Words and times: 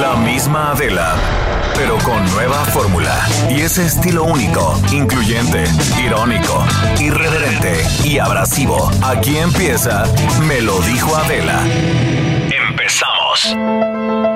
La 0.00 0.16
misma 0.16 0.72
Adela, 0.72 1.16
pero 1.74 1.96
con 1.98 2.24
nueva 2.32 2.64
fórmula. 2.66 3.26
Y 3.50 3.60
ese 3.60 3.86
estilo 3.86 4.24
único, 4.24 4.78
incluyente, 4.92 5.64
irónico, 6.04 6.64
irreverente 7.00 7.82
y 8.04 8.18
abrasivo. 8.18 8.90
Aquí 9.02 9.36
empieza 9.38 10.04
Me 10.46 10.60
lo 10.60 10.78
dijo 10.80 11.16
Adela. 11.16 11.62
Empezamos. 12.70 14.27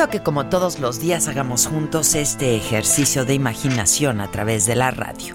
A 0.00 0.08
que 0.08 0.22
como 0.22 0.46
todos 0.46 0.78
los 0.78 1.00
días 1.00 1.26
hagamos 1.26 1.66
juntos 1.66 2.14
este 2.14 2.54
ejercicio 2.54 3.24
de 3.24 3.34
imaginación 3.34 4.20
a 4.20 4.30
través 4.30 4.64
de 4.64 4.76
la 4.76 4.92
radio. 4.92 5.34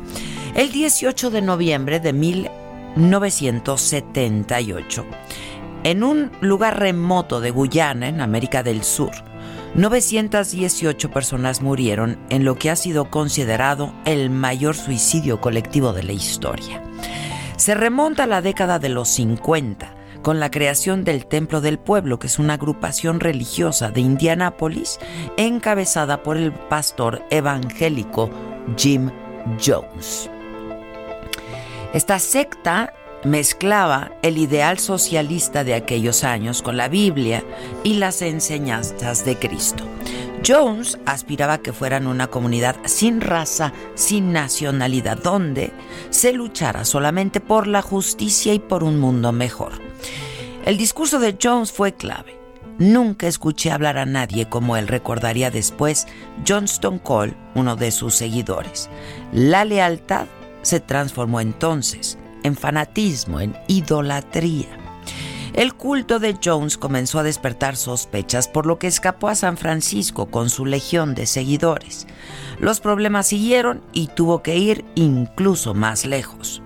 El 0.55 0.72
18 0.72 1.31
de 1.31 1.42
noviembre 1.42 2.00
de 2.00 2.14
1978, 2.14 5.05
en 5.83 6.03
un 6.03 6.31
lugar 6.39 6.80
remoto 6.80 7.42
de 7.42 7.52
Guyana, 7.52 8.08
en 8.08 8.22
América 8.22 8.64
del 8.64 8.83
Sur, 8.83 9.11
918 9.75 11.11
personas 11.11 11.61
murieron 11.61 12.17
en 12.30 12.45
lo 12.45 12.55
que 12.55 12.70
ha 12.70 12.77
sido 12.77 13.09
considerado 13.09 13.94
el 14.05 14.30
mayor 14.30 14.75
suicidio 14.75 15.42
colectivo 15.42 15.92
de 15.92 16.03
la 16.03 16.14
historia. 16.14 16.81
Se 17.58 17.75
remonta 17.75 18.23
a 18.23 18.27
la 18.27 18.42
década 18.42 18.80
de 18.80 18.88
los 18.89 19.09
50 19.09 20.02
con 20.23 20.39
la 20.39 20.49
creación 20.49 21.03
del 21.03 21.27
Templo 21.27 21.61
del 21.61 21.77
Pueblo, 21.77 22.17
que 22.17 22.27
es 22.27 22.39
una 22.39 22.55
agrupación 22.55 23.19
religiosa 23.19 23.91
de 23.91 24.02
Indianápolis 24.02 24.99
encabezada 25.38 26.23
por 26.23 26.38
el 26.38 26.52
pastor 26.52 27.21
evangélico 27.30 28.31
Jim 28.75 29.11
Jones. 29.63 30.30
Esta 31.93 32.17
secta 32.17 32.93
mezclaba 33.23 34.11
el 34.21 34.38
ideal 34.38 34.80
socialista 34.80 35.63
de 35.63 35.75
aquellos 35.75 36.23
años 36.23 36.61
con 36.61 36.77
la 36.77 36.87
Biblia 36.87 37.43
y 37.83 37.95
las 37.95 38.21
enseñanzas 38.21 39.25
de 39.25 39.37
Cristo. 39.37 39.83
Jones 40.45 40.97
aspiraba 41.05 41.53
a 41.53 41.58
que 41.59 41.73
fueran 41.73 42.08
una 42.08 42.27
comunidad 42.27 42.75
sin 42.86 43.22
raza, 43.22 43.72
sin 43.95 44.33
nacionalidad, 44.33 45.17
donde 45.17 45.71
se 46.09 46.33
luchara 46.33 46.83
solamente 46.86 47.39
por 47.39 47.67
la 47.67 47.81
justicia 47.81 48.54
y 48.54 48.59
por 48.59 48.83
un 48.83 48.99
mundo 48.99 49.31
mejor. 49.31 49.71
El 50.65 50.77
discurso 50.77 51.20
de 51.20 51.37
Jones 51.42 51.71
fue 51.71 51.93
clave. 51.93 52.37
Nunca 52.77 53.27
escuché 53.27 53.71
hablar 53.71 53.98
a 53.98 54.05
nadie 54.05 54.49
como 54.49 54.76
él 54.77 54.87
recordaría 54.87 55.52
después 55.52 56.08
Johnston 56.48 56.99
Cole, 56.99 57.36
uno 57.55 57.75
de 57.75 57.92
sus 57.92 58.15
seguidores. 58.15 58.89
La 59.31 59.64
lealtad 59.64 60.25
se 60.64 60.80
transformó 60.80 61.39
entonces 61.39 62.17
en 62.43 62.55
fanatismo, 62.55 63.39
en 63.39 63.55
idolatría. 63.67 64.83
El 65.53 65.75
culto 65.75 66.17
de 66.17 66.36
Jones 66.43 66.77
comenzó 66.77 67.19
a 67.19 67.23
despertar 67.23 67.75
sospechas, 67.75 68.47
por 68.47 68.65
lo 68.65 68.80
que 68.80 68.87
escapó 68.87 69.27
a 69.27 69.36
San 69.36 69.55
Francisco 69.55 70.25
con 70.31 70.49
su 70.49 70.65
legión 70.65 71.14
de 71.14 71.27
seguidores. 71.27 72.08
Los 72.59 72.80
problemas 72.80 73.27
siguieron 73.27 73.83
y 73.93 74.08
tuvo 74.08 74.42
que 74.42 74.58
ir 74.58 74.83
incluso 74.95 75.75
más 75.75 76.05
lejos. 76.05 76.63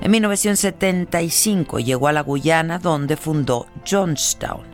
En 0.00 0.10
1975 0.10 1.78
llegó 1.78 2.08
a 2.08 2.12
la 2.12 2.22
Guyana 2.22 2.80
donde 2.80 3.16
fundó 3.16 3.66
Johnstown. 3.88 4.66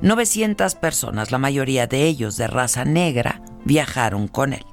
900 0.00 0.74
personas, 0.76 1.30
la 1.30 1.38
mayoría 1.38 1.86
de 1.86 2.06
ellos 2.06 2.38
de 2.38 2.46
raza 2.46 2.86
negra, 2.86 3.42
viajaron 3.64 4.26
con 4.26 4.54
él. 4.54 4.64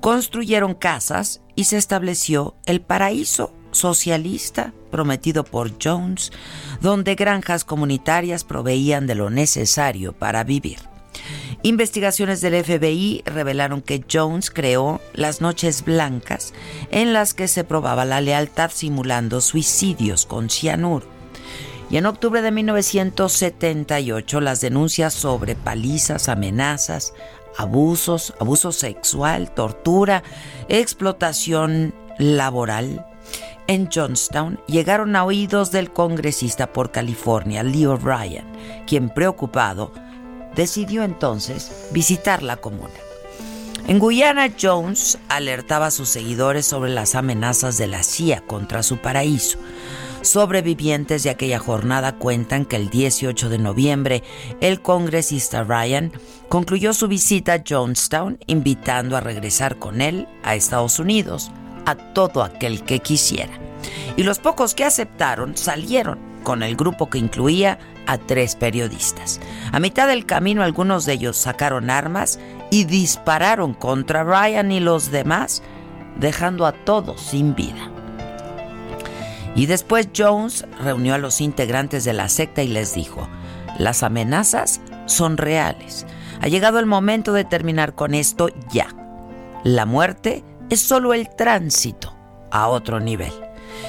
Construyeron 0.00 0.72
casas 0.72 1.42
y 1.56 1.64
se 1.64 1.76
estableció 1.76 2.56
el 2.64 2.80
paraíso 2.80 3.52
socialista 3.72 4.72
prometido 4.90 5.44
por 5.44 5.72
Jones, 5.82 6.32
donde 6.80 7.14
granjas 7.14 7.64
comunitarias 7.64 8.44
proveían 8.44 9.06
de 9.06 9.14
lo 9.14 9.30
necesario 9.30 10.12
para 10.12 10.44
vivir. 10.44 10.78
Investigaciones 11.62 12.40
del 12.40 12.64
FBI 12.64 13.22
revelaron 13.26 13.82
que 13.82 14.02
Jones 14.10 14.50
creó 14.50 15.00
las 15.12 15.42
noches 15.42 15.84
blancas 15.84 16.54
en 16.90 17.12
las 17.12 17.34
que 17.34 17.48
se 17.48 17.64
probaba 17.64 18.06
la 18.06 18.22
lealtad 18.22 18.70
simulando 18.72 19.42
suicidios 19.42 20.24
con 20.24 20.48
cianuro. 20.48 21.06
Y 21.90 21.98
en 21.98 22.06
octubre 22.06 22.40
de 22.40 22.50
1978 22.50 24.40
las 24.40 24.60
denuncias 24.60 25.12
sobre 25.12 25.54
palizas, 25.54 26.28
amenazas, 26.28 27.12
abusos, 27.58 28.32
abuso 28.40 28.72
sexual, 28.72 29.52
tortura, 29.52 30.22
explotación 30.68 31.92
laboral 32.16 33.09
en 33.70 33.88
Johnstown 33.88 34.58
llegaron 34.66 35.14
a 35.14 35.24
oídos 35.24 35.70
del 35.70 35.92
congresista 35.92 36.72
por 36.72 36.90
California, 36.90 37.62
Leo 37.62 37.96
Ryan, 37.96 38.44
quien 38.84 39.10
preocupado 39.10 39.92
decidió 40.56 41.04
entonces 41.04 41.88
visitar 41.92 42.42
la 42.42 42.56
comuna. 42.56 42.94
En 43.86 44.00
Guyana, 44.00 44.48
Jones 44.60 45.18
alertaba 45.28 45.86
a 45.86 45.90
sus 45.92 46.08
seguidores 46.08 46.66
sobre 46.66 46.90
las 46.90 47.14
amenazas 47.14 47.78
de 47.78 47.86
la 47.86 48.02
CIA 48.02 48.40
contra 48.40 48.82
su 48.82 48.96
paraíso. 48.96 49.58
Sobrevivientes 50.22 51.22
de 51.22 51.30
aquella 51.30 51.60
jornada 51.60 52.16
cuentan 52.16 52.64
que 52.64 52.74
el 52.74 52.90
18 52.90 53.48
de 53.48 53.58
noviembre 53.58 54.24
el 54.60 54.82
congresista 54.82 55.62
Ryan 55.62 56.10
concluyó 56.48 56.92
su 56.92 57.06
visita 57.06 57.54
a 57.54 57.62
Jonestown 57.66 58.38
invitando 58.48 59.16
a 59.16 59.20
regresar 59.20 59.78
con 59.78 60.00
él 60.00 60.26
a 60.42 60.56
Estados 60.56 60.98
Unidos 60.98 61.52
a 61.90 61.96
todo 61.96 62.42
aquel 62.42 62.82
que 62.82 63.00
quisiera. 63.00 63.52
Y 64.16 64.22
los 64.22 64.38
pocos 64.38 64.74
que 64.74 64.84
aceptaron 64.84 65.56
salieron 65.56 66.18
con 66.42 66.62
el 66.62 66.76
grupo 66.76 67.10
que 67.10 67.18
incluía 67.18 67.78
a 68.06 68.18
tres 68.18 68.56
periodistas. 68.56 69.40
A 69.72 69.80
mitad 69.80 70.08
del 70.08 70.26
camino 70.26 70.62
algunos 70.62 71.04
de 71.06 71.14
ellos 71.14 71.36
sacaron 71.36 71.90
armas 71.90 72.38
y 72.70 72.84
dispararon 72.84 73.74
contra 73.74 74.24
Ryan 74.24 74.72
y 74.72 74.80
los 74.80 75.10
demás, 75.10 75.62
dejando 76.18 76.66
a 76.66 76.72
todos 76.72 77.20
sin 77.20 77.54
vida. 77.54 77.90
Y 79.54 79.66
después 79.66 80.08
Jones 80.16 80.64
reunió 80.82 81.14
a 81.14 81.18
los 81.18 81.40
integrantes 81.40 82.04
de 82.04 82.12
la 82.12 82.28
secta 82.28 82.62
y 82.62 82.68
les 82.68 82.94
dijo, 82.94 83.28
las 83.78 84.02
amenazas 84.02 84.80
son 85.06 85.36
reales. 85.36 86.06
Ha 86.40 86.48
llegado 86.48 86.78
el 86.78 86.86
momento 86.86 87.32
de 87.32 87.44
terminar 87.44 87.94
con 87.94 88.14
esto 88.14 88.48
ya. 88.72 88.88
La 89.64 89.86
muerte 89.86 90.44
es 90.70 90.80
solo 90.80 91.12
el 91.12 91.28
tránsito 91.28 92.16
a 92.50 92.68
otro 92.68 93.00
nivel. 93.00 93.32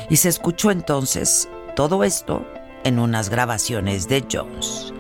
Y 0.10 0.18
se 0.18 0.30
escuchó 0.30 0.72
entonces 0.72 1.48
todo 1.76 2.04
esto 2.04 2.46
en 2.84 3.00
unas 3.00 3.30
grabaciones 3.30 4.08
de 4.08 4.26
Jones. 4.30 4.94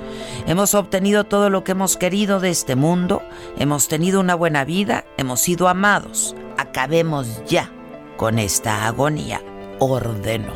Hemos 0.48 0.74
obtenido 0.75 1.24
todo 1.24 1.50
lo 1.50 1.63
que 1.63 1.74
hemos 1.74 1.98
querido 1.98 2.39
de 2.39 2.50
este 2.50 2.75
mundo, 2.75 3.22
hemos 3.57 3.88
tenido 3.88 4.19
una 4.19 4.36
buena 4.36 4.63
vida, 4.63 5.06
hemos 5.18 5.42
sido 5.42 5.68
amados. 5.68 6.36
Acabemos 6.57 7.44
ya 7.45 7.72
con 8.18 8.39
esta 8.39 8.88
agonía, 8.88 9.42
ordenó. 9.80 10.54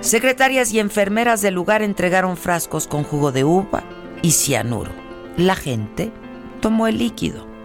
Secretarias 0.00 0.72
y 0.72 0.78
enfermeras 0.78 1.42
del 1.42 1.54
lugar 1.54 1.82
entregaron 1.82 2.36
frascos 2.36 2.86
con 2.86 3.04
jugo 3.04 3.32
de 3.32 3.44
uva 3.44 3.82
y 4.22 4.32
cianuro. 4.32 4.92
La 5.36 5.56
gente 5.56 6.12
tomó 6.60 6.86
el 6.86 6.98
líquido. 6.98 7.55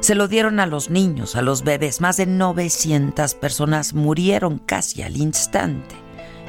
Se 0.00 0.14
lo 0.14 0.28
dieron 0.28 0.60
a 0.60 0.66
los 0.66 0.90
niños, 0.90 1.36
a 1.36 1.42
los 1.42 1.64
bebés. 1.64 2.00
Más 2.00 2.16
de 2.16 2.26
900 2.26 3.34
personas 3.34 3.94
murieron 3.94 4.58
casi 4.58 5.02
al 5.02 5.16
instante. 5.16 5.96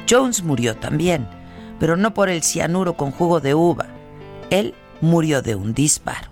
Jones 0.08 0.42
murió 0.42 0.76
también, 0.76 1.28
pero 1.78 1.96
no 1.96 2.14
por 2.14 2.28
el 2.28 2.42
cianuro 2.42 2.96
con 2.96 3.10
jugo 3.10 3.40
de 3.40 3.54
uva, 3.54 3.86
Él 4.50 4.74
murió 5.00 5.42
de 5.42 5.54
un 5.54 5.74
disparo. 5.74 6.30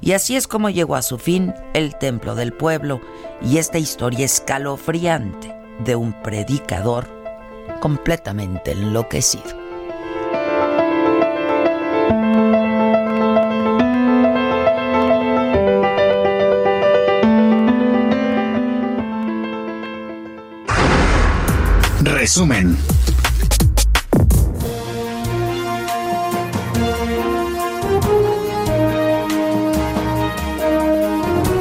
Y 0.00 0.12
así 0.12 0.36
es 0.36 0.46
como 0.46 0.70
llegó 0.70 0.94
a 0.94 1.02
su 1.02 1.18
fin 1.18 1.54
el 1.74 1.96
Templo 1.96 2.34
del 2.34 2.52
Pueblo 2.52 3.00
y 3.42 3.58
esta 3.58 3.78
historia 3.78 4.24
escalofriante 4.24 5.54
de 5.84 5.96
un 5.96 6.12
predicador 6.22 7.06
completamente 7.80 8.72
enloquecido. 8.72 9.67
Resumen. 22.18 22.76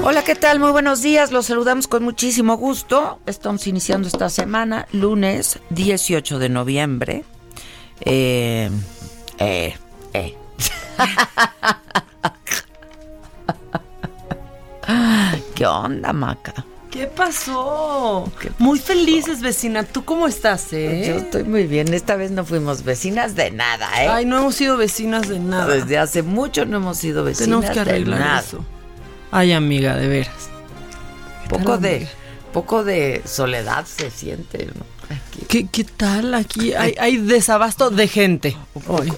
Hola, 0.03 0.23
¿qué 0.23 0.33
tal? 0.33 0.59
Muy 0.59 0.71
buenos 0.71 1.03
días. 1.03 1.31
Los 1.31 1.45
saludamos 1.45 1.87
con 1.87 2.03
muchísimo 2.03 2.57
gusto. 2.57 3.19
Estamos 3.27 3.67
iniciando 3.67 4.07
esta 4.07 4.31
semana, 4.31 4.87
lunes 4.93 5.59
18 5.69 6.39
de 6.39 6.49
noviembre. 6.49 7.23
Eh, 8.01 8.71
eh, 9.37 9.75
eh. 10.13 10.35
¿Qué 15.53 15.67
onda, 15.67 16.13
Maca? 16.13 16.65
¿Qué 16.97 17.05
pasó? 17.05 18.27
Muy 18.57 18.79
felices, 18.79 19.39
vecina. 19.41 19.83
¿Tú 19.83 20.03
cómo 20.03 20.27
estás, 20.27 20.73
eh? 20.73 21.03
Yo 21.07 21.17
estoy 21.17 21.43
muy 21.43 21.67
bien. 21.67 21.93
Esta 21.93 22.15
vez 22.15 22.31
no 22.31 22.43
fuimos 22.43 22.83
vecinas 22.83 23.35
de 23.35 23.51
nada, 23.51 23.87
¿eh? 24.03 24.07
Ay, 24.07 24.25
no 24.25 24.39
hemos 24.39 24.55
sido 24.55 24.77
vecinas 24.77 25.29
de 25.29 25.37
nada. 25.37 25.67
Desde 25.67 25.99
hace 25.99 26.23
mucho 26.23 26.65
no 26.65 26.77
hemos 26.77 26.97
sido 26.97 27.23
vecinas 27.23 27.45
Tenemos 27.45 27.69
que 27.69 27.79
arreglar 27.81 28.17
de 28.19 28.25
nada. 28.25 28.39
eso. 28.39 28.65
Ay, 29.29 29.51
amiga, 29.51 29.95
de 29.95 30.07
veras. 30.07 30.49
Poco 31.47 31.77
de, 31.77 31.97
amiga? 31.97 32.09
poco 32.51 32.83
de 32.83 33.21
soledad 33.25 33.85
se 33.85 34.09
siente, 34.09 34.65
¿no? 34.65 34.83
¿Qué, 35.47 35.67
qué 35.67 35.83
tal 35.83 36.33
aquí? 36.33 36.73
Hay, 36.73 36.95
hay 36.99 37.17
desabasto 37.17 37.91
de 37.91 38.07
gente. 38.07 38.57
Hoy. 38.87 39.13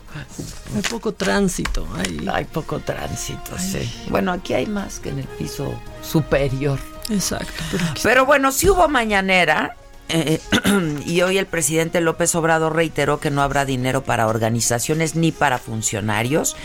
Hay 0.76 0.82
poco 0.82 1.14
tránsito. 1.14 1.88
Hay... 1.96 2.28
Hay 2.30 2.44
poco 2.44 2.80
tránsito, 2.80 3.58
sí. 3.58 3.90
Bueno, 4.10 4.34
aquí 4.34 4.54
hay 4.54 4.66
más 4.66 5.00
que 5.00 5.12
en 5.12 5.20
el 5.20 5.28
piso 5.28 5.74
superior. 6.04 6.78
Exacto. 7.10 7.64
Pero 8.04 8.26
bueno, 8.26 8.52
sí 8.52 8.70
hubo 8.70 8.88
mañanera. 8.88 9.76
eh, 10.10 10.40
y 11.06 11.22
hoy 11.22 11.38
el 11.38 11.46
presidente 11.46 12.02
López 12.02 12.34
Obrador 12.34 12.76
reiteró 12.76 13.20
que 13.20 13.30
no 13.30 13.44
habrá 13.44 13.64
dinero 13.66 14.04
para 14.04 14.28
organizaciones 14.28 15.16
ni 15.16 15.32
para 15.32 15.60
funcionarios 15.60 16.56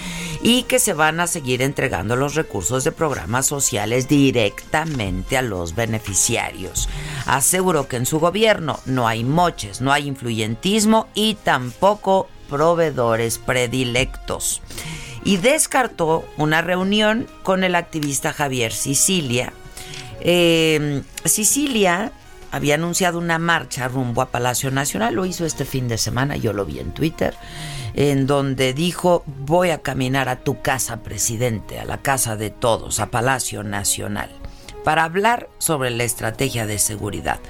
y 0.42 0.62
que 0.62 0.78
se 0.78 0.94
van 0.94 1.20
a 1.20 1.26
seguir 1.26 1.60
entregando 1.60 2.16
los 2.16 2.34
recursos 2.34 2.84
de 2.84 2.92
programas 2.92 3.46
sociales 3.46 4.08
directamente 4.08 5.36
a 5.36 5.42
los 5.42 5.74
beneficiarios. 5.74 6.88
Aseguró 7.26 7.86
que 7.86 7.96
en 7.96 8.06
su 8.06 8.18
gobierno 8.18 8.80
no 8.86 9.06
hay 9.08 9.24
moches, 9.24 9.82
no 9.82 9.92
hay 9.92 10.06
influyentismo 10.08 11.08
y 11.14 11.34
tampoco 11.34 12.28
proveedores 12.48 13.38
predilectos. 13.38 14.62
Y 15.22 15.38
descartó 15.38 16.24
una 16.36 16.60
reunión 16.60 17.26
con 17.42 17.64
el 17.64 17.74
activista 17.74 18.32
Javier 18.32 18.72
Sicilia, 18.72 19.52
eh, 20.24 21.02
Sicilia 21.24 22.12
había 22.50 22.74
anunciado 22.74 23.18
una 23.18 23.38
marcha 23.38 23.88
rumbo 23.88 24.22
a 24.22 24.30
Palacio 24.30 24.70
Nacional, 24.70 25.14
lo 25.14 25.26
hizo 25.26 25.44
este 25.44 25.64
fin 25.64 25.88
de 25.88 25.98
semana, 25.98 26.36
yo 26.36 26.52
lo 26.52 26.64
vi 26.64 26.78
en 26.78 26.92
Twitter, 26.92 27.34
en 27.94 28.26
donde 28.26 28.72
dijo, 28.72 29.24
voy 29.26 29.70
a 29.70 29.78
caminar 29.78 30.28
a 30.28 30.40
tu 30.40 30.62
casa, 30.62 31.02
presidente, 31.02 31.78
a 31.78 31.84
la 31.84 31.98
casa 31.98 32.36
de 32.36 32.50
todos, 32.50 33.00
a 33.00 33.10
Palacio 33.10 33.62
Nacional, 33.62 34.30
para 34.84 35.04
hablar 35.04 35.48
sobre 35.58 35.90
la 35.90 36.04
estrategia 36.04 36.66
de 36.66 36.78
seguridad. 36.78 37.40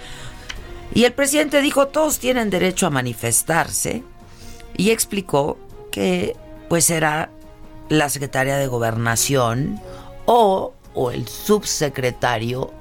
Y 0.94 1.04
el 1.04 1.12
presidente 1.12 1.60
dijo, 1.60 1.88
todos 1.88 2.18
tienen 2.18 2.50
derecho 2.50 2.86
a 2.86 2.90
manifestarse, 2.90 4.02
y 4.76 4.90
explicó 4.90 5.58
que 5.90 6.36
pues 6.68 6.90
era 6.90 7.30
la 7.88 8.08
secretaria 8.08 8.56
de 8.56 8.66
gobernación 8.66 9.80
o, 10.26 10.73
o 10.94 11.10
el 11.10 11.28
subsecretario 11.28 12.72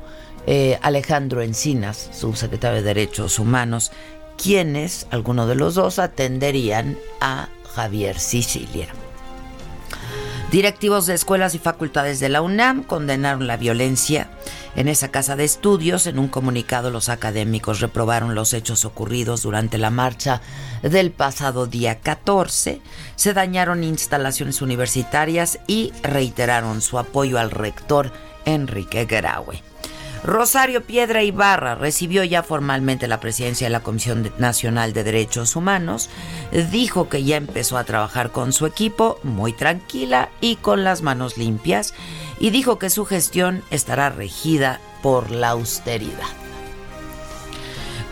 eh, 0.46 0.78
Alejandro 0.82 1.42
Encinas, 1.42 2.10
subsecretario 2.12 2.78
de 2.78 2.84
Derechos 2.84 3.40
Humanos, 3.40 3.92
quienes, 4.38 5.08
alguno 5.10 5.48
de 5.48 5.56
los 5.56 5.76
dos, 5.76 6.00
atenderían 6.00 6.98
a 7.22 7.48
Javier 7.74 8.20
Sicilia. 8.20 8.88
Directivos 10.54 11.08
de 11.08 11.16
escuelas 11.16 11.56
y 11.56 11.58
facultades 11.58 12.20
de 12.20 12.30
la 12.30 12.44
UNAM 12.44 12.84
condenaron 12.84 13.48
la 13.48 13.58
violencia 13.58 14.30
en 14.76 14.88
esa 14.88 15.08
casa 15.08 15.36
de 15.36 15.46
estudios. 15.46 16.06
En 16.06 16.20
un 16.20 16.28
comunicado, 16.28 16.92
los 16.92 17.10
académicos 17.10 17.80
reprobaron 17.80 18.36
los 18.36 18.54
hechos 18.54 18.86
ocurridos 18.86 19.42
durante 19.42 19.80
la 19.80 19.90
marcha 19.90 20.42
del 20.84 21.10
pasado 21.10 21.66
día 21.66 22.02
14. 22.02 22.82
Se 23.16 23.34
dañaron 23.34 23.84
instalaciones 23.84 24.62
universitarias 24.62 25.58
y 25.66 25.92
reiteraron 26.04 26.84
su 26.84 27.00
apoyo 27.00 27.40
al 27.40 27.50
rector 27.50 28.12
Enrique 28.46 29.06
Graue. 29.06 29.73
Rosario 30.24 30.84
Piedra 30.84 31.22
Ibarra 31.22 31.76
recibió 31.76 32.24
ya 32.24 32.44
formalmente 32.44 33.10
la 33.10 33.20
presidencia 33.20 33.68
de 33.68 33.72
la 33.72 33.82
Comisión 33.82 34.32
Nacional 34.38 34.94
de 34.94 35.04
Derechos 35.04 35.56
Humanos. 35.58 36.10
Dijo 36.72 37.10
que 37.10 37.24
ya 37.26 37.36
empezó 37.36 37.78
a 37.78 37.84
trabajar 37.84 38.32
con 38.32 38.54
su 38.54 38.66
equipo 38.66 39.20
muy 39.24 39.52
tranquila 39.52 40.30
y 40.40 40.56
con 40.56 40.86
las 40.86 41.02
manos 41.02 41.38
limpias 41.38 41.94
y 42.40 42.52
dijo 42.52 42.80
que 42.80 42.90
su 42.90 43.06
gestión 43.06 43.64
estará 43.70 44.10
regida 44.10 44.80
por 45.02 45.30
la 45.30 45.50
austeridad. 45.50 46.28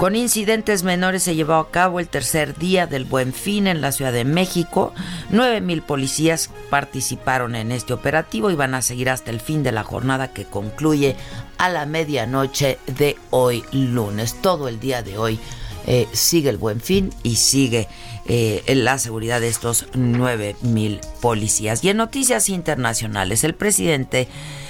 Con 0.01 0.15
incidentes 0.15 0.81
menores 0.81 1.21
se 1.21 1.35
llevó 1.35 1.53
a 1.53 1.69
cabo 1.69 1.99
el 1.99 2.07
tercer 2.07 2.57
día 2.57 2.87
del 2.87 3.05
Buen 3.05 3.33
Fin 3.33 3.67
en 3.67 3.81
la 3.81 3.91
Ciudad 3.91 4.11
de 4.11 4.25
México. 4.25 4.95
Nueve 5.29 5.61
mil 5.61 5.83
policías 5.83 6.49
participaron 6.71 7.53
en 7.53 7.71
este 7.71 7.93
operativo 7.93 8.49
y 8.49 8.55
van 8.55 8.73
a 8.73 8.81
seguir 8.81 9.11
hasta 9.11 9.29
el 9.29 9.39
fin 9.39 9.61
de 9.61 9.71
la 9.71 9.83
jornada 9.83 10.33
que 10.33 10.45
concluye 10.45 11.17
a 11.57 11.69
la 11.69 11.85
medianoche 11.85 12.79
de 12.87 13.17
hoy 13.29 13.63
lunes. 13.71 14.35
Todo 14.41 14.67
el 14.67 14.79
día 14.79 15.03
de 15.03 15.17
hoy 15.17 15.39
eh, 15.87 16.07
sigue 16.13 16.49
el 16.49 16.57
Buen 16.57 16.79
Fin 16.81 17.13
y 17.23 17.37
sigue 17.37 17.87
eh, 18.25 18.63
la 18.75 18.99
seguridad 18.99 19.41
de 19.41 19.47
estos 19.47 19.87
nueve 19.93 20.55
mil 20.61 21.01
policías. 21.21 21.83
Y 21.83 21.89
en 21.89 21.97
noticias 21.97 22.49
internacionales, 22.49 23.43
el 23.43 23.55
presidente 23.55 24.27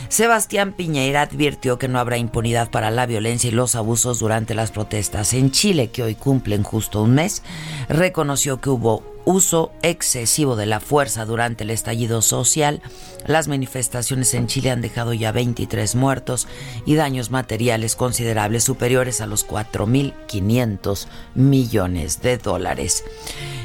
Sebastián 0.08 0.74
Piñera 0.74 1.22
advirtió 1.22 1.78
que 1.78 1.88
no 1.88 2.00
habrá 2.00 2.18
impunidad 2.18 2.70
para 2.70 2.92
la 2.92 3.06
violencia 3.06 3.50
y 3.50 3.52
los 3.52 3.76
abusos 3.76 4.20
durante 4.20 4.56
las 4.56 4.72
protestas 4.72 5.34
en 5.34 5.52
Chile, 5.52 5.90
que 5.90 6.04
hoy 6.04 6.16
cumplen 6.16 6.64
justo 6.64 7.02
un 7.02 7.16
mes. 7.16 7.44
Reconoció 7.88 8.60
que 8.60 8.70
hubo 8.70 9.04
uso 9.26 9.72
excesivo 9.82 10.56
de 10.56 10.66
la 10.66 10.80
fuerza 10.80 11.26
durante 11.26 11.64
el 11.64 11.70
estallido 11.70 12.22
social. 12.22 12.82
Las 13.26 13.48
manifestaciones 13.48 14.34
en 14.34 14.48
Chile 14.48 14.72
han 14.72 14.82
dejado 14.82 15.14
ya 15.14 15.32
23 15.32 15.96
muertos 15.96 16.48
y 16.86 16.96
daños 16.96 17.32
materiales 17.32 17.96
considerables 17.96 18.64
superiores 18.64 19.22
a 19.22 19.28
los 19.28 19.48
4.500 19.48 21.08
millones 21.36 22.22
de 22.22 22.38
dólares. 22.38 23.04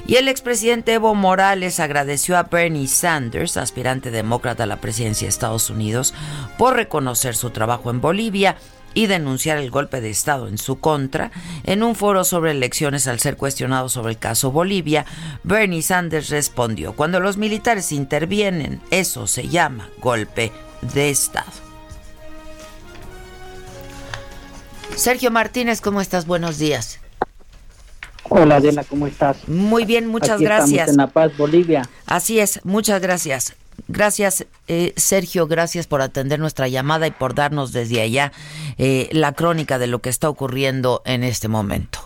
Y 0.07 0.17
el 0.17 0.29
expresidente 0.29 0.95
Evo 0.95 1.15
Morales 1.17 1.81
agradeció 1.81 2.39
a 2.39 2.45
Bernie 2.45 2.87
Sanders, 2.87 3.57
aspirante 3.57 4.13
demócrata 4.13 4.63
a 4.63 4.67
la 4.67 4.81
presidencia 4.81 5.27
de 5.27 5.31
Estados 5.31 5.69
Unidos, 5.69 6.15
por 6.59 6.77
reconocer 6.77 7.35
su 7.35 7.51
trabajo 7.51 7.91
en 7.91 8.01
Bolivia 8.01 8.57
y 8.97 9.07
denunciar 9.07 9.59
el 9.59 9.71
golpe 9.71 10.01
de 10.01 10.09
Estado 10.09 10.49
en 10.49 10.57
su 10.57 10.81
contra. 10.81 11.31
En 11.65 11.83
un 11.83 11.95
foro 11.95 12.25
sobre 12.25 12.53
elecciones 12.53 13.07
al 13.07 13.21
ser 13.21 13.37
cuestionado 13.37 13.91
sobre 13.91 14.13
el 14.13 14.19
caso 14.19 14.51
Bolivia, 14.51 15.05
Bernie 15.45 15.83
Sanders 15.83 16.31
respondió, 16.31 16.95
cuando 16.95 17.21
los 17.21 17.37
militares 17.37 17.93
intervienen, 17.93 18.81
eso 18.91 19.27
se 19.27 19.49
llama 19.49 19.91
golpe 20.01 20.51
de 20.95 21.11
Estado. 21.11 21.53
Sergio 24.95 25.31
Martínez, 25.31 25.83
¿cómo 25.83 26.01
estás? 26.01 26.27
Buenos 26.27 26.57
días. 26.57 26.99
Hola 28.31 28.57
Adela, 28.57 28.83
¿cómo 28.83 29.07
estás? 29.07 29.47
Muy 29.47 29.85
bien, 29.85 30.07
muchas 30.09 30.37
Aquí 30.37 30.45
gracias. 30.45 30.89
en 30.89 30.97
La 30.97 31.09
Paz, 31.09 31.37
Bolivia. 31.37 31.87
Así 32.07 32.41
es, 32.41 32.61
muchas 32.65 33.03
gracias. 33.03 33.55
Gracias, 33.89 34.47
eh, 34.69 34.93
Sergio, 34.97 35.47
gracias 35.47 35.87
por 35.87 36.03
atender 36.03 36.41
nuestra 36.41 36.69
llamada 36.69 37.07
y 37.07 37.11
por 37.13 37.35
darnos 37.35 37.73
desde 37.73 38.01
allá 38.01 38.33
eh, 38.79 39.09
la 39.13 39.33
crónica 39.33 39.79
de 39.79 39.87
lo 39.87 40.01
que 40.01 40.11
está 40.11 40.29
ocurriendo 40.29 41.03
en 41.05 41.23
este 41.23 41.49
momento. 41.49 42.01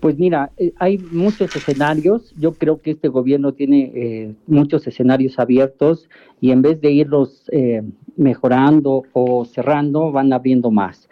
Pues 0.00 0.18
mira, 0.18 0.52
eh, 0.56 0.72
hay 0.78 0.98
muchos 0.98 1.56
escenarios. 1.56 2.32
Yo 2.38 2.52
creo 2.52 2.80
que 2.80 2.92
este 2.92 3.08
gobierno 3.08 3.54
tiene 3.54 3.90
eh, 3.94 4.34
muchos 4.46 4.86
escenarios 4.86 5.38
abiertos 5.38 6.08
y 6.40 6.50
en 6.50 6.62
vez 6.62 6.80
de 6.80 6.92
irlos 6.92 7.48
eh, 7.50 7.82
mejorando 8.16 9.02
o 9.12 9.44
cerrando, 9.44 10.12
van 10.12 10.32
abriendo 10.32 10.70
más. 10.70 11.08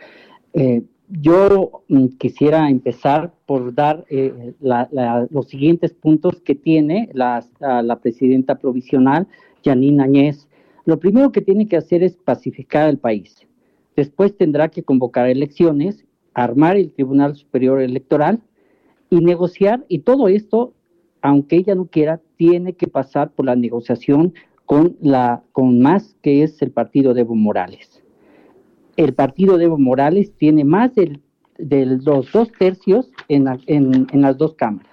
Yo 1.20 1.84
mm, 1.88 2.06
quisiera 2.18 2.68
empezar 2.68 3.32
por 3.46 3.74
dar 3.74 4.04
eh, 4.10 4.54
los 4.60 5.48
siguientes 5.48 5.92
puntos 5.92 6.40
que 6.40 6.54
tiene 6.54 7.08
la, 7.12 7.44
la 7.60 8.00
presidenta 8.00 8.56
provisional, 8.56 9.28
Janine 9.64 10.02
Añez. 10.02 10.48
Lo 10.84 10.98
primero 10.98 11.30
que 11.30 11.40
tiene 11.40 11.68
que 11.68 11.76
hacer 11.76 12.02
es 12.02 12.16
pacificar 12.16 12.88
el 12.88 12.98
país. 12.98 13.46
Después 13.96 14.36
tendrá 14.36 14.68
que 14.68 14.82
convocar 14.82 15.28
elecciones, 15.28 16.04
armar 16.34 16.76
el 16.76 16.90
Tribunal 16.90 17.36
Superior 17.36 17.80
Electoral 17.80 18.40
y 19.08 19.20
negociar. 19.20 19.84
Y 19.88 20.00
todo 20.00 20.28
esto, 20.28 20.74
aunque 21.22 21.56
ella 21.56 21.76
no 21.76 21.86
quiera, 21.86 22.20
tiene 22.36 22.72
que 22.72 22.88
pasar 22.88 23.30
por 23.30 23.46
la 23.46 23.54
negociación 23.54 24.34
con, 24.66 24.96
la, 25.00 25.44
con 25.52 25.80
más 25.80 26.16
que 26.22 26.42
es 26.42 26.60
el 26.60 26.72
partido 26.72 27.14
de 27.14 27.20
Evo 27.20 27.36
Morales. 27.36 27.93
El 28.96 29.14
partido 29.14 29.58
de 29.58 29.64
Evo 29.64 29.78
Morales 29.78 30.32
tiene 30.36 30.64
más 30.64 30.94
del, 30.94 31.20
de 31.58 31.86
los 31.86 32.30
dos 32.32 32.50
tercios 32.52 33.10
en, 33.28 33.46
en, 33.66 34.20
las 34.22 34.38
dos 34.38 34.54
cámaras. 34.54 34.88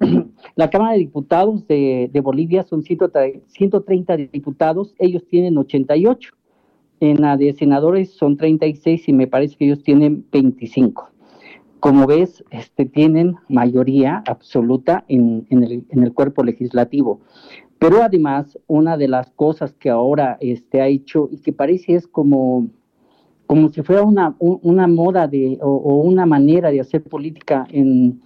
La 0.56 0.70
Cámara 0.70 0.92
de 0.92 1.00
Diputados 1.00 1.66
de, 1.66 2.10
de 2.12 2.20
Bolivia 2.20 2.62
son 2.62 2.82
130 2.82 4.16
diputados, 4.16 4.94
ellos 4.98 5.26
tienen 5.28 5.58
88. 5.58 6.34
En 7.00 7.22
la 7.22 7.38
de 7.38 7.54
senadores 7.54 8.12
son 8.12 8.36
36 8.36 9.08
y 9.08 9.12
me 9.14 9.26
parece 9.26 9.56
que 9.56 9.64
ellos 9.64 9.82
tienen 9.82 10.26
25. 10.30 11.10
Como 11.80 12.06
ves, 12.06 12.44
este, 12.50 12.84
tienen 12.84 13.36
mayoría 13.48 14.22
absoluta 14.26 15.04
en, 15.08 15.46
en, 15.48 15.64
el, 15.64 15.84
en 15.88 16.02
el 16.02 16.12
cuerpo 16.12 16.44
legislativo. 16.44 17.20
Pero 17.78 18.02
además, 18.02 18.58
una 18.66 18.98
de 18.98 19.08
las 19.08 19.30
cosas 19.30 19.72
que 19.72 19.88
ahora 19.88 20.36
este, 20.40 20.82
ha 20.82 20.88
hecho 20.88 21.30
y 21.32 21.38
que 21.38 21.54
parece 21.54 21.94
es 21.94 22.06
como, 22.06 22.68
como 23.50 23.68
si 23.68 23.82
fuera 23.82 24.04
una, 24.04 24.36
una 24.38 24.86
moda 24.86 25.26
de, 25.26 25.58
o, 25.60 25.96
una 26.04 26.24
manera 26.24 26.70
de 26.70 26.78
hacer 26.78 27.02
política 27.02 27.66
en, 27.72 28.22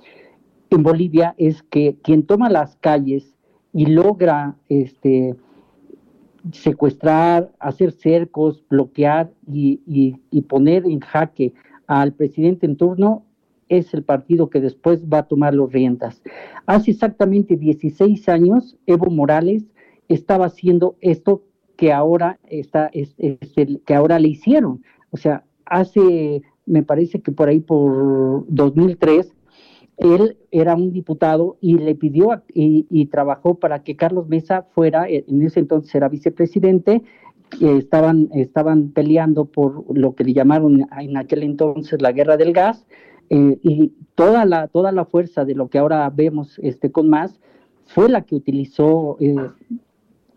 en, 0.68 0.82
Bolivia 0.82 1.34
es 1.38 1.62
que 1.62 1.96
quien 2.02 2.24
toma 2.24 2.50
las 2.50 2.76
calles 2.76 3.34
y 3.72 3.86
logra 3.86 4.54
este, 4.68 5.34
secuestrar, 6.52 7.50
hacer 7.58 7.92
cercos, 7.92 8.62
bloquear 8.68 9.32
y, 9.50 9.80
y, 10.30 10.42
poner 10.42 10.84
en 10.84 11.00
jaque 11.00 11.54
al 11.86 12.12
presidente 12.12 12.66
en 12.66 12.76
turno 12.76 13.24
es 13.70 13.94
el 13.94 14.02
partido 14.02 14.50
que 14.50 14.60
después 14.60 15.06
va 15.10 15.20
a 15.20 15.26
tomar 15.26 15.54
los 15.54 15.72
riendas. 15.72 16.22
Hace 16.66 16.90
exactamente 16.90 17.56
16 17.56 18.28
años, 18.28 18.76
Evo 18.84 19.06
Morales 19.06 19.64
estaba 20.06 20.44
haciendo 20.44 20.96
esto 21.00 21.44
que 21.78 21.94
ahora 21.94 22.38
está, 22.44 22.90
es, 22.92 23.16
que 23.16 23.94
ahora 23.94 24.18
le 24.18 24.28
hicieron. 24.28 24.82
O 25.14 25.16
sea, 25.16 25.44
hace, 25.64 26.42
me 26.66 26.82
parece 26.82 27.20
que 27.20 27.30
por 27.30 27.48
ahí 27.48 27.60
por 27.60 28.44
2003, 28.48 29.32
él 29.98 30.36
era 30.50 30.74
un 30.74 30.92
diputado 30.92 31.56
y 31.60 31.78
le 31.78 31.94
pidió 31.94 32.42
y, 32.52 33.06
trabajó 33.06 33.54
para 33.54 33.84
que 33.84 33.94
Carlos 33.94 34.28
Mesa 34.28 34.66
fuera, 34.74 35.06
en 35.08 35.40
ese 35.42 35.60
entonces 35.60 35.94
era 35.94 36.08
vicepresidente, 36.08 37.04
estaban, 37.60 38.28
estaban 38.32 38.88
peleando 38.88 39.44
por 39.44 39.96
lo 39.96 40.16
que 40.16 40.24
le 40.24 40.32
llamaron 40.32 40.84
en 40.98 41.16
aquel 41.16 41.44
entonces 41.44 42.02
la 42.02 42.10
guerra 42.10 42.36
del 42.36 42.52
gas, 42.52 42.84
eh, 43.30 43.60
y 43.62 43.92
toda 44.16 44.44
la, 44.46 44.66
toda 44.66 44.90
la 44.90 45.04
fuerza 45.04 45.44
de 45.44 45.54
lo 45.54 45.68
que 45.68 45.78
ahora 45.78 46.10
vemos 46.10 46.58
este, 46.60 46.90
con 46.90 47.08
más 47.08 47.38
fue 47.86 48.08
la 48.08 48.22
que 48.22 48.34
utilizó 48.34 49.16
eh, 49.20 49.36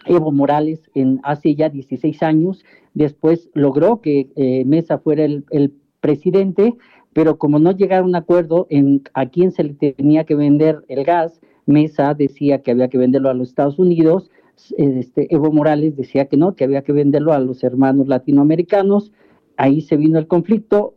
Evo 0.08 0.32
Morales 0.32 0.90
en 0.94 1.20
hace 1.24 1.56
ya 1.56 1.70
16 1.70 2.24
años. 2.24 2.64
Después 2.94 3.50
logró 3.54 4.02
que 4.02 4.30
eh, 4.36 4.66
Mesa 4.66 4.98
fuera 5.00 5.24
el, 5.26 5.74
presidente, 6.00 6.76
pero 7.12 7.40
como 7.40 7.58
no 7.58 7.72
llegaron 7.72 8.06
a 8.06 8.10
un 8.10 8.16
acuerdo 8.16 8.68
en 8.70 9.02
a 9.16 9.26
quién 9.26 9.52
se 9.52 9.64
le 9.64 9.74
tenía 9.74 10.26
que 10.26 10.36
vender 10.36 10.84
el 10.88 11.04
gas, 11.04 11.42
Mesa 11.66 12.14
decía 12.14 12.62
que 12.62 12.72
había 12.72 12.88
que 12.88 13.00
venderlo 13.00 13.30
a 13.30 13.34
los 13.34 13.50
Estados 13.50 13.80
Unidos, 13.80 14.30
este, 14.78 15.34
Evo 15.34 15.52
Morales 15.52 15.96
decía 15.96 16.26
que 16.26 16.38
no, 16.38 16.56
que 16.56 16.64
había 16.64 16.84
que 16.84 16.94
venderlo 16.94 17.34
a 17.34 17.40
los 17.40 17.64
hermanos 17.64 18.08
latinoamericanos. 18.08 19.12
Ahí 19.56 19.82
se 19.82 19.98
vino 19.98 20.20
el 20.20 20.28
conflicto, 20.28 20.96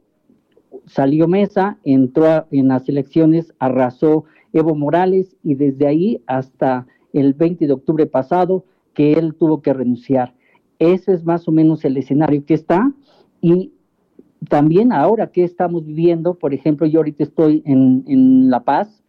salió 0.86 1.28
Mesa, 1.28 1.78
entró 1.84 2.46
en 2.50 2.68
las 2.68 2.88
elecciones, 2.88 3.52
arrasó 3.58 4.24
Evo 4.52 4.74
Morales 4.74 5.36
y 5.42 5.54
desde 5.54 5.86
ahí 5.86 6.22
hasta 6.26 6.86
el 7.12 7.34
20 7.34 7.66
de 7.66 7.72
octubre 7.72 8.06
pasado 8.06 8.64
que 9.00 9.14
él 9.14 9.34
tuvo 9.34 9.62
que 9.62 9.72
renunciar. 9.72 10.34
Ese 10.78 11.14
es 11.14 11.24
más 11.24 11.48
o 11.48 11.52
menos 11.52 11.86
el 11.86 11.96
escenario 11.96 12.44
que 12.44 12.52
está 12.52 12.92
y 13.40 13.72
también 14.50 14.92
ahora 14.92 15.28
que 15.28 15.42
estamos 15.42 15.86
viviendo, 15.86 16.34
por 16.34 16.52
ejemplo, 16.52 16.86
yo 16.86 16.98
ahorita 16.98 17.24
estoy 17.24 17.62
en, 17.64 18.50
La 18.50 18.60
Paz, 18.62 19.02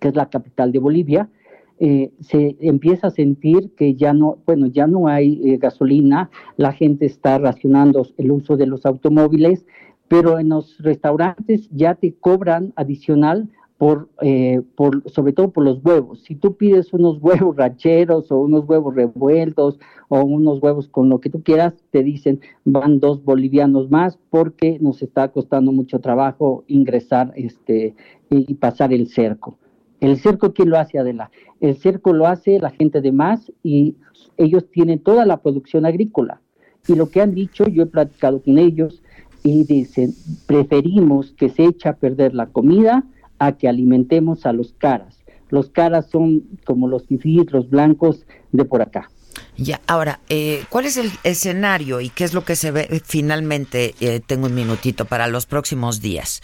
que 0.00 0.08
es 0.08 0.14
la 0.14 0.28
capital 0.28 0.70
de 0.70 0.80
Bolivia, 0.80 1.30
eh, 1.78 2.10
se 2.20 2.58
empieza 2.60 3.06
a 3.06 3.10
sentir 3.10 3.70
que 3.74 3.94
ya 3.94 4.12
no, 4.12 4.36
bueno, 4.44 4.66
ya 4.66 4.86
no 4.86 5.08
hay 5.08 5.40
eh, 5.48 5.56
gasolina, 5.56 6.28
la 6.58 6.72
gente 6.72 7.06
está 7.06 7.38
racionando 7.38 8.06
el 8.18 8.30
uso 8.30 8.58
de 8.58 8.66
los 8.66 8.84
automóviles, 8.84 9.64
pero 10.08 10.38
en 10.38 10.50
los 10.50 10.76
restaurantes 10.76 11.70
ya 11.70 11.94
te 11.94 12.12
cobran 12.12 12.74
adicional 12.76 13.48
por, 13.78 14.08
eh, 14.22 14.62
por, 14.74 15.08
sobre 15.10 15.32
todo 15.32 15.50
por 15.50 15.64
los 15.64 15.84
huevos. 15.84 16.22
Si 16.22 16.34
tú 16.34 16.56
pides 16.56 16.92
unos 16.92 17.18
huevos 17.20 17.56
rancheros 17.56 18.30
o 18.32 18.38
unos 18.38 18.64
huevos 18.64 18.94
revueltos 18.94 19.78
o 20.08 20.24
unos 20.24 20.62
huevos 20.62 20.88
con 20.88 21.08
lo 21.08 21.20
que 21.20 21.30
tú 21.30 21.42
quieras, 21.42 21.74
te 21.90 22.02
dicen 22.02 22.40
van 22.64 23.00
dos 23.00 23.22
bolivianos 23.24 23.90
más 23.90 24.18
porque 24.30 24.78
nos 24.80 25.02
está 25.02 25.28
costando 25.28 25.72
mucho 25.72 26.00
trabajo 26.00 26.64
ingresar 26.68 27.32
este 27.36 27.94
y 28.30 28.54
pasar 28.54 28.92
el 28.92 29.08
cerco. 29.08 29.58
El 30.00 30.16
cerco, 30.18 30.52
¿quién 30.52 30.70
lo 30.70 30.78
hace, 30.78 30.98
Adela? 30.98 31.30
El 31.60 31.76
cerco 31.76 32.12
lo 32.12 32.26
hace 32.26 32.58
la 32.58 32.70
gente 32.70 33.00
de 33.00 33.12
más 33.12 33.52
y 33.62 33.96
ellos 34.36 34.70
tienen 34.70 34.98
toda 34.98 35.24
la 35.24 35.38
producción 35.38 35.86
agrícola. 35.86 36.40
Y 36.86 36.94
lo 36.94 37.08
que 37.08 37.20
han 37.20 37.34
dicho, 37.34 37.66
yo 37.66 37.84
he 37.84 37.86
platicado 37.86 38.40
con 38.42 38.58
ellos, 38.58 39.02
y 39.46 39.64
dicen, 39.64 40.12
preferimos 40.46 41.32
que 41.32 41.48
se 41.48 41.66
eche 41.66 41.88
a 41.88 41.96
perder 41.96 42.34
la 42.34 42.46
comida 42.46 43.04
a 43.38 43.52
que 43.52 43.68
alimentemos 43.68 44.46
a 44.46 44.52
los 44.52 44.72
caras. 44.72 45.18
Los 45.48 45.70
caras 45.70 46.06
son 46.10 46.42
como 46.64 46.88
los 46.88 47.06
fifís, 47.06 47.50
los 47.52 47.70
blancos 47.70 48.26
de 48.52 48.64
por 48.64 48.82
acá. 48.82 49.10
Ya, 49.56 49.80
ahora, 49.86 50.20
eh, 50.28 50.64
¿cuál 50.70 50.86
es 50.86 50.96
el 50.96 51.10
escenario 51.24 52.00
y 52.00 52.08
qué 52.08 52.24
es 52.24 52.34
lo 52.34 52.44
que 52.44 52.56
se 52.56 52.70
ve 52.70 53.00
finalmente? 53.04 53.94
Eh, 54.00 54.20
tengo 54.26 54.46
un 54.46 54.54
minutito 54.54 55.04
para 55.04 55.28
los 55.28 55.46
próximos 55.46 56.00
días. 56.00 56.42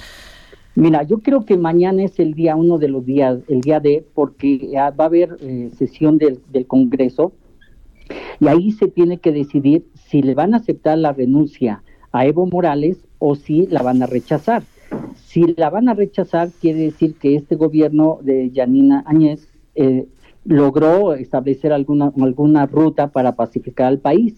Mira, 0.75 1.03
yo 1.03 1.19
creo 1.19 1.45
que 1.45 1.59
mañana 1.59 2.03
es 2.03 2.19
el 2.19 2.33
día 2.33 2.57
uno 2.57 2.79
de 2.79 2.89
los 2.89 3.05
días, 3.05 3.41
el 3.49 3.61
día 3.61 3.81
de, 3.81 4.07
porque 4.15 4.71
va 4.75 5.05
a 5.05 5.07
haber 5.07 5.37
eh, 5.41 5.71
sesión 5.77 6.17
del, 6.17 6.41
del 6.51 6.67
Congreso 6.67 7.33
y 8.41 8.49
ahí 8.49 8.73
se 8.73 8.89
tiene 8.89 9.19
que 9.19 9.33
decidir 9.33 9.85
si 10.09 10.23
le 10.23 10.35
van 10.35 10.55
a 10.55 10.59
aceptar 10.59 10.97
la 10.97 11.13
renuncia 11.13 11.83
a 12.13 12.27
Evo 12.27 12.47
Morales 12.47 12.99
o 13.19 13.35
si 13.35 13.67
la 13.67 13.83
van 13.83 14.03
a 14.03 14.07
rechazar. 14.07 14.63
Si 15.33 15.55
la 15.57 15.71
van 15.71 15.89
a 15.89 15.95
rechazar, 15.95 16.51
quiere 16.61 16.81
decir 16.81 17.15
que 17.15 17.37
este 17.37 17.57
gobierno 17.57 18.19
de 18.21 18.51
Yanina 18.51 19.03
Áñez 19.07 19.49
eh, 19.75 20.07
logró 20.45 21.15
establecer 21.15 21.73
alguna, 21.73 22.13
alguna 22.21 22.67
ruta 22.67 23.07
para 23.07 23.33
pacificar 23.33 23.87
al 23.87 23.99
país. 23.99 24.35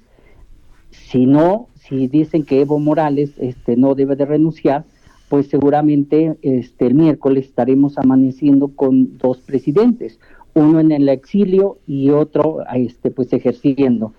Si 0.91 1.27
no, 1.27 1.67
si 1.75 2.07
dicen 2.07 2.45
que 2.45 2.61
Evo 2.61 2.79
Morales 2.79 3.33
este, 3.39 3.77
no 3.77 3.97
debe 3.97 4.15
de 4.15 4.25
renunciar, 4.25 4.85
pues 5.29 5.49
seguramente 5.49 6.37
este, 6.43 6.87
el 6.87 6.95
miércoles 6.95 7.47
estaremos 7.47 7.99
amaneciendo 7.99 8.69
con 8.69 9.19
dos 9.19 9.39
presidentes, 9.39 10.21
uno 10.55 10.79
en 10.79 10.93
el 10.93 11.09
exilio 11.09 11.79
y 11.89 12.11
otro 12.11 12.59
este, 12.73 13.11
pues 13.11 13.33
ejerciendo. 13.33 14.13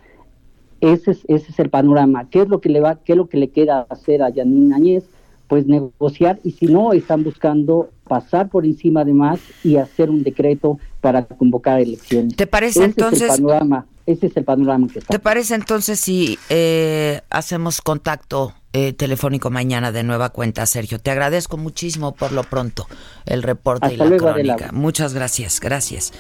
Ese 0.82 1.12
es, 1.12 1.24
ese 1.29 1.53
es 1.53 1.60
el 1.60 1.70
panorama. 1.70 2.29
¿Qué 2.29 2.41
es 2.41 2.50
lo 2.50 2.60
que 2.60 2.67
le 2.67 2.82
va, 2.82 2.96
qué 2.96 3.13
es 3.13 3.17
lo 3.17 3.29
que 3.29 3.38
le 3.38 3.48
queda 3.48 3.88
hacer 3.89 4.22
a 4.22 4.29
Yanin 4.29 4.74
Añez? 4.74 5.08
Pues 5.48 5.68
negociar 5.68 6.40
y 6.44 6.52
si 6.52 6.66
no, 6.66 6.94
están 6.94 7.24
buscando 7.24 7.90
pasar 8.08 8.50
por 8.50 8.66
encima 8.66 9.04
de 9.04 9.14
más 9.14 9.40
y 9.64 9.78
hacer 9.78 10.10
un 10.10 10.24
decreto 10.24 10.80
para 11.02 11.25
convocar 11.25 11.80
elecciones. 11.80 12.36
¿Te 12.36 12.48
parece 12.48 12.84
entonces? 12.84 13.24
el 13.24 13.44
panorama, 13.44 13.86
ese 14.06 14.28
es 14.28 14.38
el 14.38 14.44
panorama 14.44 14.88
que 14.88 15.00
está. 15.00 15.12
¿Te 15.12 15.20
parece 15.20 15.56
entonces 15.56 16.00
si 16.00 16.38
eh, 16.50 17.22
hacemos 17.30 17.82
contacto 17.82 18.54
eh, 18.77 18.91
telefónico 18.91 19.50
mañana 19.50 19.94
de 19.94 20.03
nueva 20.03 20.32
cuenta, 20.32 20.65
Sergio. 20.65 21.00
Te 21.00 21.10
agradezco 21.10 21.55
muchísimo 21.55 22.13
por 22.13 22.34
lo 22.34 22.44
pronto 22.44 22.89
el 23.25 23.41
reporte 23.41 23.94
y 23.94 23.96
la 23.96 24.17
crónica. 24.17 24.70
Muchas 24.74 25.13
gracias, 25.13 25.62
gracias. 25.62 26.12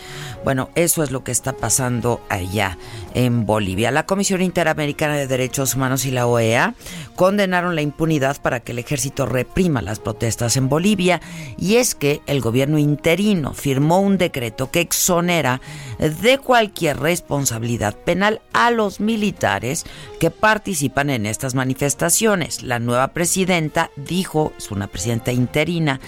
Bueno, 0.45 0.69
eso 0.75 1.03
es 1.03 1.11
lo 1.11 1.21
que 1.25 1.33
está 1.33 1.51
pasando 1.57 2.21
allá 2.29 2.77
en 3.13 3.45
Bolivia. 3.45 3.91
La 3.91 4.05
Comisión 4.05 4.41
Interamericana 4.41 5.17
de 5.17 5.27
Derechos 5.27 5.75
Humanos 5.75 6.05
y 6.05 6.11
la 6.11 6.27
OEA 6.27 6.75
condenaron 7.17 7.75
la 7.75 7.81
impunidad 7.81 8.41
para 8.41 8.61
que 8.61 8.71
el 8.71 8.79
ejército 8.79 9.25
reprima 9.25 9.81
las 9.81 9.99
protestas 9.99 10.55
en 10.55 10.69
Bolivia 10.69 11.19
y 11.57 11.75
es 11.75 11.93
que 11.93 12.21
el 12.25 12.39
gobierno 12.39 12.77
interino 12.77 13.53
firmó 13.53 13.99
un 13.99 14.17
decreto 14.17 14.71
que 14.71 14.79
exonera 14.79 15.59
de 15.99 16.37
cualquier 16.37 17.01
responsabilidad 17.01 17.95
penal 17.95 18.41
a 18.53 18.71
los 18.71 19.01
militares 19.01 19.85
que 20.21 20.31
participan 20.31 21.09
en 21.09 21.25
estas 21.25 21.53
manifestaciones. 21.53 22.44
La 22.63 22.79
nueva 22.79 23.09
presidenta 23.09 23.91
dijo, 23.95 24.53
es 24.57 24.71
una 24.71 24.87
presidenta 24.87 25.31
interina, 25.31 25.99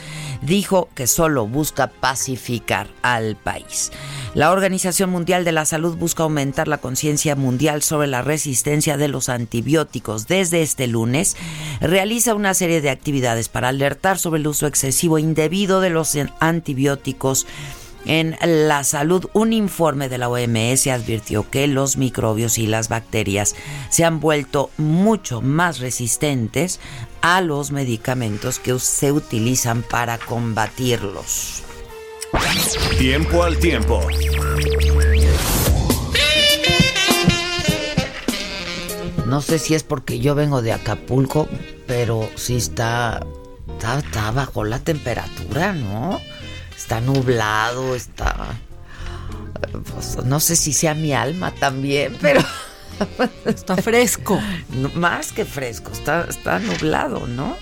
dijo 0.41 0.89
que 0.93 1.07
solo 1.07 1.47
busca 1.47 1.87
pacificar 1.87 2.87
al 3.01 3.35
país. 3.35 3.91
La 4.33 4.51
Organización 4.51 5.09
Mundial 5.09 5.45
de 5.45 5.51
la 5.51 5.65
Salud 5.65 5.97
busca 5.97 6.23
aumentar 6.23 6.67
la 6.67 6.77
conciencia 6.77 7.35
mundial 7.35 7.81
sobre 7.81 8.07
la 8.07 8.21
resistencia 8.21 8.97
de 8.97 9.07
los 9.07 9.29
antibióticos. 9.29 10.27
Desde 10.27 10.61
este 10.61 10.87
lunes 10.87 11.35
realiza 11.81 12.35
una 12.35 12.53
serie 12.53 12.81
de 12.81 12.89
actividades 12.89 13.49
para 13.49 13.69
alertar 13.69 14.19
sobre 14.19 14.39
el 14.39 14.47
uso 14.47 14.67
excesivo 14.67 15.17
e 15.17 15.21
indebido 15.21 15.81
de 15.81 15.89
los 15.89 16.17
antibióticos 16.39 17.47
en 18.07 18.37
la 18.41 18.83
salud, 18.85 19.29
un 19.33 19.51
informe 19.51 20.07
de 20.07 20.17
la 20.17 20.29
OMS 20.29 20.87
advirtió 20.87 21.49
que 21.49 21.67
los 21.67 21.97
microbios 21.97 22.57
y 22.57 22.65
las 22.65 22.87
bacterias 22.87 23.53
se 23.89 24.05
han 24.05 24.21
vuelto 24.21 24.69
mucho 24.77 25.41
más 25.41 25.79
resistentes 25.79 26.79
a 27.21 27.41
los 27.41 27.71
medicamentos 27.71 28.59
que 28.59 28.79
se 28.79 29.11
utilizan 29.11 29.83
para 29.83 30.17
combatirlos. 30.17 31.63
Tiempo 32.97 33.43
al 33.43 33.57
tiempo. 33.57 34.01
No 39.25 39.41
sé 39.41 39.59
si 39.59 39.75
es 39.75 39.83
porque 39.83 40.19
yo 40.19 40.35
vengo 40.35 40.61
de 40.61 40.71
Acapulco, 40.71 41.49
pero 41.85 42.29
sí 42.35 42.55
está, 42.55 43.25
está, 43.73 43.99
está 43.99 44.31
bajo 44.31 44.63
la 44.63 44.79
temperatura, 44.79 45.73
¿no? 45.73 46.21
Está 46.87 47.01
nublado, 47.01 47.95
está... 47.95 48.57
Pues, 49.93 50.23
no 50.23 50.39
sé 50.39 50.55
si 50.55 50.71
sea 50.71 50.93
mi 50.93 51.11
alma 51.11 51.51
también, 51.51 52.15
pero... 52.21 52.39
Está 53.45 53.75
fresco. 53.75 54.39
más 54.95 55.33
que 55.33 55.43
fresco, 55.43 55.91
está, 55.91 56.25
está 56.29 56.59
nublado, 56.59 57.27
¿no? 57.27 57.57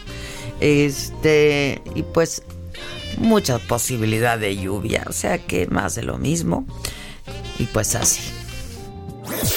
Este, 0.59 1.81
y 1.95 2.03
pues 2.03 2.43
mucha 3.17 3.57
posibilidad 3.57 4.37
de 4.37 4.57
lluvia, 4.57 5.03
o 5.07 5.11
sea 5.11 5.39
que 5.39 5.65
más 5.65 5.95
de 5.95 6.03
lo 6.03 6.19
mismo. 6.19 6.67
Y 7.57 7.63
pues 7.65 7.95
así. 7.95 8.21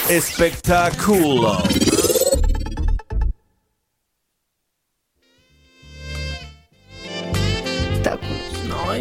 Espectáculo. 0.09 1.63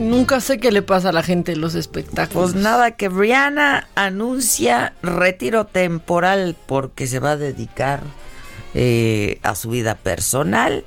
Nunca 0.02 0.40
sé 0.42 0.60
qué 0.60 0.72
le 0.72 0.82
pasa 0.82 1.10
a 1.10 1.12
la 1.12 1.24
gente 1.24 1.54
en 1.54 1.62
los 1.62 1.76
espectáculos. 1.76 2.52
Pues 2.52 2.64
nada, 2.64 2.92
que 2.92 3.10
Rihanna 3.10 3.88
anuncia 3.96 4.94
retiro 5.02 5.66
temporal 5.66 6.56
porque 6.66 7.08
se 7.08 7.20
va 7.20 7.32
a 7.32 7.38
dedicar 7.38 8.02
eh, 8.74 9.40
a 9.44 9.56
su 9.56 9.70
vida 9.70 9.96
personal. 9.96 10.86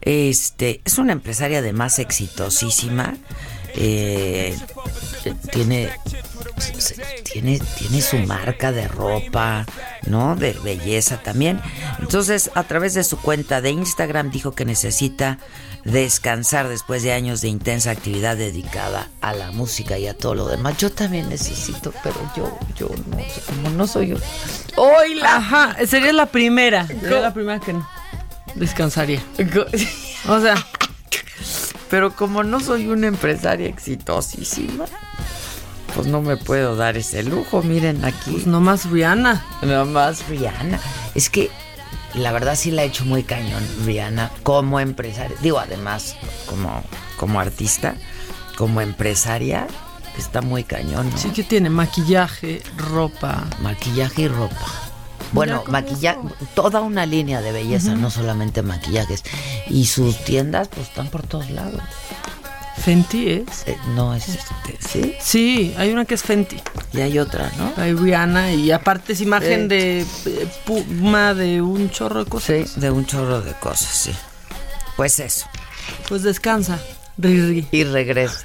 Este 0.00 0.80
es 0.84 0.98
una 0.98 1.12
empresaria 1.12 1.58
además 1.58 1.98
exitosísima. 1.98 3.14
Eh, 3.74 4.56
tiene, 5.50 5.90
tiene, 7.24 7.60
tiene 7.78 8.02
su 8.02 8.16
marca 8.18 8.72
de 8.72 8.88
ropa, 8.88 9.66
¿no? 10.06 10.36
De 10.36 10.52
belleza 10.52 11.18
también. 11.22 11.60
Entonces, 11.98 12.50
a 12.54 12.62
través 12.62 12.94
de 12.94 13.04
su 13.04 13.18
cuenta 13.18 13.60
de 13.60 13.70
Instagram 13.70 14.30
dijo 14.30 14.52
que 14.52 14.64
necesita 14.64 15.38
descansar 15.86 16.68
después 16.68 17.02
de 17.04 17.12
años 17.12 17.40
de 17.40 17.48
intensa 17.48 17.92
actividad 17.92 18.36
dedicada 18.36 19.08
a 19.20 19.32
la 19.32 19.52
música 19.52 19.98
y 19.98 20.08
a 20.08 20.14
todo 20.14 20.34
lo 20.34 20.48
demás. 20.48 20.76
Yo 20.78 20.90
también 20.90 21.28
necesito, 21.28 21.92
pero 22.02 22.16
yo, 22.36 22.58
yo 22.76 22.88
no, 22.88 23.18
como 23.46 23.70
no 23.70 23.86
soy 23.86 24.08
yo. 24.08 24.16
Hoy 24.76 25.20
Ajá, 25.24 25.76
sería 25.86 26.12
la 26.12 26.26
primera. 26.26 26.86
Sería 26.86 27.20
la 27.20 27.32
primera 27.32 27.60
que 27.60 27.72
no. 27.72 27.88
Descansaría. 28.54 29.22
O 30.28 30.40
sea. 30.40 30.56
Pero 31.88 32.16
como 32.16 32.42
no 32.42 32.58
soy 32.58 32.88
una 32.88 33.06
empresaria 33.06 33.68
exitosísima, 33.68 34.86
pues 35.94 36.08
no 36.08 36.20
me 36.20 36.36
puedo 36.36 36.74
dar 36.74 36.96
ese 36.96 37.22
lujo. 37.22 37.62
Miren 37.62 38.04
aquí. 38.04 38.32
Pues 38.32 38.46
nomás 38.48 38.90
Rihanna. 38.90 39.44
Nomás 39.62 40.26
Rihanna. 40.28 40.80
Es 41.14 41.30
que 41.30 41.48
la 42.16 42.32
verdad 42.32 42.56
sí 42.56 42.70
la 42.70 42.82
ha 42.82 42.84
hecho 42.84 43.04
muy 43.04 43.22
cañón 43.22 43.62
Rihanna 43.84 44.30
como 44.42 44.80
empresaria. 44.80 45.36
Digo, 45.42 45.58
además, 45.58 46.16
como, 46.46 46.82
como 47.18 47.40
artista, 47.40 47.94
como 48.56 48.80
empresaria, 48.80 49.66
está 50.18 50.40
muy 50.42 50.64
cañón. 50.64 51.10
¿no? 51.10 51.18
Sí 51.18 51.30
que 51.30 51.42
tiene 51.42 51.70
maquillaje, 51.70 52.62
ropa. 52.76 53.44
Maquillaje 53.60 54.22
y 54.22 54.28
ropa. 54.28 54.66
Bueno, 55.32 55.64
maquillaje, 55.66 56.20
toda 56.54 56.80
una 56.80 57.04
línea 57.04 57.42
de 57.42 57.52
belleza, 57.52 57.94
no 57.94 58.10
solamente 58.10 58.62
maquillajes. 58.62 59.22
Y 59.68 59.86
sus 59.86 60.16
tiendas, 60.24 60.68
pues 60.68 60.88
están 60.88 61.08
por 61.08 61.26
todos 61.26 61.50
lados. 61.50 61.82
Fenty 62.84 63.30
es. 63.30 63.64
Eh, 63.66 63.76
no 63.94 64.14
es 64.14 64.28
este, 64.28 64.78
¿sí? 64.80 65.14
Sí, 65.20 65.74
hay 65.76 65.90
una 65.90 66.04
que 66.04 66.14
es 66.14 66.22
Fenty. 66.22 66.60
Y 66.92 67.00
hay 67.00 67.18
otra, 67.18 67.50
¿no? 67.58 67.72
Hay 67.76 67.92
Rihanna 67.94 68.52
y 68.52 68.70
aparte 68.70 69.14
es 69.14 69.20
imagen 69.20 69.64
Eh. 69.64 69.68
de 69.68 70.00
eh, 70.26 70.48
Puma 70.64 71.34
de 71.34 71.60
un 71.62 71.90
chorro 71.90 72.24
de 72.24 72.30
cosas. 72.30 72.70
Sí, 72.70 72.80
de 72.80 72.90
un 72.90 73.06
chorro 73.06 73.40
de 73.40 73.52
cosas, 73.54 73.88
sí. 73.88 74.12
Pues 74.96 75.18
eso. 75.18 75.46
Pues 76.08 76.22
descansa, 76.22 76.78
Riri. 77.18 77.66
Y 77.72 77.84
regresa. 77.84 78.44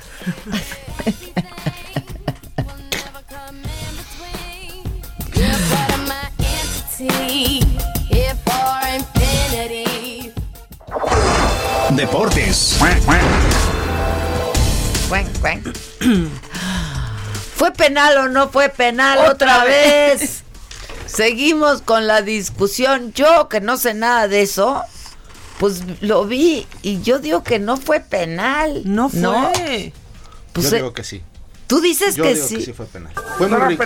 Deportes. 11.95 12.77
¿Fue 17.55 17.71
penal 17.73 18.17
o 18.17 18.27
no 18.29 18.49
fue 18.49 18.69
penal 18.69 19.19
otra, 19.29 19.65
vez? 19.65 20.43
Seguimos 21.05 21.81
con 21.81 22.07
la 22.07 22.21
discusión. 22.21 23.11
Yo, 23.13 23.49
que 23.49 23.59
no 23.59 23.75
sé 23.75 23.93
nada 23.93 24.29
de 24.29 24.41
eso, 24.41 24.81
pues 25.59 25.83
lo 26.01 26.25
vi 26.25 26.65
y 26.81 27.01
yo 27.01 27.19
digo 27.19 27.43
que 27.43 27.59
no 27.59 27.75
fue 27.75 27.99
penal. 27.99 28.83
No 28.85 29.09
fue. 29.09 29.91
Pues, 30.53 30.69
Yo 30.69 30.77
eh, 30.77 30.79
digo 30.79 30.93
que 30.93 31.03
sí. 31.03 31.21
Tú 31.67 31.81
dices 31.81 32.15
Yo 32.15 32.23
que 32.23 32.35
digo 32.35 32.47
sí. 32.47 32.55
que 32.55 32.65
sí 32.65 32.73
fue 32.73 32.85
penal. 32.85 33.13
Fue 33.37 33.49
muy 33.49 33.59
rico. 33.59 33.83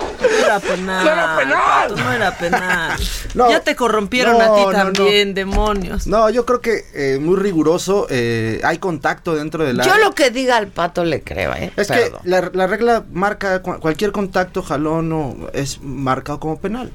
No 0.00 0.44
era 0.46 0.60
penal. 0.60 1.04
No 1.04 1.10
era 1.12 1.36
penal. 1.36 1.94
No 1.96 2.12
era 2.12 2.38
penal. 2.38 2.98
No, 3.34 3.50
ya 3.50 3.60
te 3.60 3.76
corrompieron 3.76 4.38
no, 4.38 4.40
a 4.44 4.56
ti 4.56 4.62
no, 4.64 4.70
también, 4.72 5.34
demonios. 5.34 6.06
No, 6.06 6.28
yo 6.30 6.44
creo 6.44 6.60
que 6.60 6.84
eh, 6.94 7.18
muy 7.20 7.36
riguroso. 7.36 8.06
eh, 8.10 8.60
hay 8.64 8.78
contacto 8.78 9.34
dentro 9.34 9.64
de 9.64 9.74
la. 9.74 9.84
Yo 9.84 9.96
lo 9.98 10.14
que 10.14 10.30
diga 10.30 10.56
al 10.56 10.68
pato 10.68 11.04
le 11.04 11.22
creo, 11.22 11.54
¿eh? 11.54 11.72
Es 11.76 11.88
Perdón. 11.88 12.20
que 12.22 12.28
la, 12.28 12.50
la 12.52 12.66
regla 12.66 13.04
marca 13.12 13.62
cu- 13.62 13.78
cualquier 13.78 14.12
contacto, 14.12 14.62
jalón 14.62 15.12
o 15.12 15.36
es 15.52 15.80
marcado 15.82 16.40
como 16.40 16.58
penal. 16.58 16.90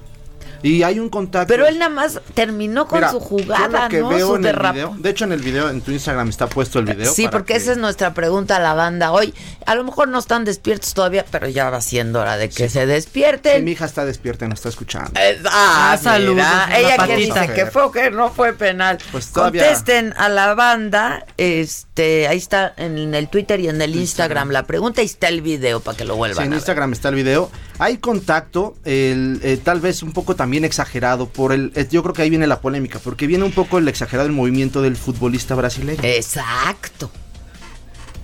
Y 0.63 0.81
hay 0.83 0.99
un 0.99 1.09
contacto. 1.09 1.47
Pero 1.47 1.67
él 1.67 1.77
nada 1.77 1.89
más 1.91 2.19
terminó 2.33 2.87
con 2.87 2.99
Mira, 2.99 3.11
su 3.11 3.19
yo 3.19 3.25
jugada, 3.25 3.83
lo 3.83 3.89
que 3.89 3.99
¿no? 3.99 4.07
veo 4.09 4.27
Su 4.29 4.35
en 4.37 4.45
el 4.45 4.55
video, 4.57 4.95
de 4.97 5.09
hecho 5.09 5.25
en 5.25 5.31
el 5.33 5.41
video 5.41 5.69
en 5.69 5.81
tu 5.81 5.91
Instagram 5.91 6.29
está 6.29 6.47
puesto 6.47 6.79
el 6.79 6.85
video. 6.85 7.13
Sí, 7.13 7.27
porque 7.29 7.53
que- 7.53 7.59
esa 7.59 7.73
es 7.73 7.77
nuestra 7.77 8.13
pregunta 8.13 8.55
a 8.55 8.59
la 8.59 8.73
banda 8.73 9.11
hoy. 9.11 9.33
A 9.65 9.75
lo 9.75 9.83
mejor 9.83 10.07
no 10.07 10.19
están 10.19 10.45
despiertos 10.45 10.93
todavía, 10.93 11.25
pero 11.29 11.47
ya 11.49 11.69
va 11.69 11.81
siendo 11.81 12.21
hora 12.21 12.37
de 12.37 12.49
que 12.49 12.69
se 12.69 12.81
Sí, 12.81 12.85
despierten. 12.87 13.63
mi 13.65 13.71
hija 13.73 13.85
está 13.85 14.05
despierta 14.05 14.45
y 14.45 14.47
nos 14.47 14.59
está 14.59 14.69
escuchando. 14.69 15.11
Eh, 15.19 15.39
ah, 15.45 15.91
Ah, 15.93 15.97
saludos 15.97 16.45
Ella 16.75 17.05
que 17.05 17.15
dice 17.17 17.47
que 17.53 17.65
fue 17.67 17.91
que 17.91 18.09
no 18.09 18.31
fue 18.31 18.53
penal. 18.53 18.97
Pues 19.11 19.27
todavía- 19.31 19.63
Contesten 19.63 20.13
a 20.17 20.29
la 20.29 20.53
banda. 20.55 21.25
Este, 21.37 22.27
ahí 22.27 22.37
está 22.37 22.73
en 22.77 23.13
el 23.13 23.27
Twitter 23.29 23.59
y 23.59 23.67
en 23.67 23.81
el 23.81 23.95
Instagram 23.95 24.49
la 24.51 24.63
pregunta 24.63 25.01
y 25.01 25.05
está 25.05 25.27
el 25.27 25.41
video 25.41 25.79
para 25.81 25.97
que 25.97 26.05
lo 26.05 26.13
Sí, 26.13 26.17
vuelvan 26.17 26.43
en 26.45 26.47
a 26.47 26.49
ver. 26.51 26.57
Instagram 26.59 26.93
está 26.93 27.09
el 27.09 27.15
video. 27.15 27.51
Hay 27.79 27.97
contacto, 27.97 28.75
el, 28.85 29.39
eh, 29.43 29.57
tal 29.61 29.79
vez 29.81 30.03
un 30.03 30.11
poco 30.11 30.35
también 30.35 30.63
exagerado 30.63 31.27
por 31.27 31.51
el. 31.51 31.71
eh, 31.75 31.87
yo 31.89 32.03
creo 32.03 32.13
que 32.13 32.21
ahí 32.21 32.29
viene 32.29 32.45
la 32.47 32.61
polémica, 32.61 32.99
porque 33.03 33.25
viene 33.27 33.43
un 33.43 33.51
poco 33.51 33.77
el 33.79 33.87
exagerado 33.87 34.27
el 34.27 34.33
movimiento 34.35 34.81
del 34.81 34.95
futbolista 34.95 35.55
brasileño. 35.55 35.99
Exacto. 36.03 37.09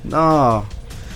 No. 0.03 0.65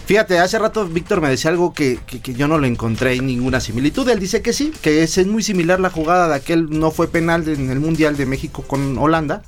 Fíjate, 0.05 0.37
hace 0.39 0.59
rato 0.59 0.85
Víctor 0.85 1.21
me 1.21 1.29
decía 1.29 1.49
algo 1.49 1.73
que, 1.73 1.99
que- 2.05 2.19
que 2.19 2.33
yo 2.33 2.47
no 2.47 2.57
le 2.59 2.67
encontré 2.67 3.13
en 3.13 3.25
ninguna 3.27 3.61
similitud. 3.61 4.07
Él 4.09 4.19
dice 4.19 4.41
que 4.41 4.51
sí, 4.51 4.73
que 4.81 5.03
es, 5.03 5.17
es 5.17 5.27
muy 5.27 5.41
similar 5.43 5.79
la 5.79 5.89
jugada 5.89 6.27
de 6.27 6.35
aquel 6.35 6.69
no 6.69 6.91
fue 6.91 7.07
penal 7.07 7.47
en 7.47 7.69
el 7.69 7.79
Mundial 7.79 8.17
de 8.17 8.25
México 8.25 8.63
con 8.67 8.97
Holanda. 8.97 9.43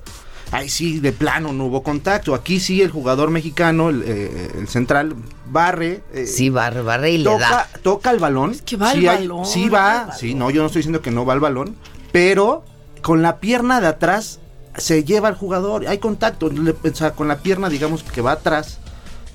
Ahí 0.52 0.70
sí, 0.70 1.00
de 1.00 1.12
plano 1.12 1.52
no 1.54 1.66
hubo 1.66 1.82
contacto. 1.84 2.34
Aquí 2.36 2.60
sí, 2.60 2.82
el 2.82 2.92
jugador 2.92 3.30
mexicano, 3.32 3.90
el, 3.90 4.04
eh, 4.06 4.52
el 4.58 4.68
central, 4.68 5.16
barre. 5.48 6.02
eh, 6.14 6.28
Sí, 6.28 6.50
barre, 6.50 6.82
barre 6.82 7.12
y 7.12 7.18
le 7.18 7.24
toca, 7.26 7.50
da. 7.50 7.70
toca 7.82 8.12
el 8.12 8.20
balón. 8.20 8.56
que 8.66 8.78
va 8.78 8.92
el 8.94 9.00
sí 9.02 9.08
hay- 9.08 9.18
balón, 9.28 9.46
sí 9.46 9.70
va 9.70 10.10
el 10.12 10.18
sí, 10.20 10.34
no, 10.36 10.50
yo 10.52 10.62
no 10.62 10.68
estoy 10.68 10.80
diciendo 10.82 11.02
que 11.02 11.12
no 11.12 11.26
va 11.26 11.34
el 11.34 11.40
balón, 11.40 11.76
pero 12.12 12.64
con 13.02 13.22
la 13.22 13.38
pierna 13.40 13.82
de 13.82 13.88
atrás 13.88 14.40
se 14.78 15.04
lleva 15.04 15.28
al 15.30 15.36
jugador, 15.36 15.88
hay 15.88 15.98
contacto, 15.98 16.50
le- 16.50 16.72
o 16.72 16.96
sea, 16.96 17.12
con 17.12 17.28
la 17.28 17.38
pierna 17.40 17.70
digamos 17.70 18.04
que 18.04 18.22
va 18.22 18.34
atrás. 18.34 18.80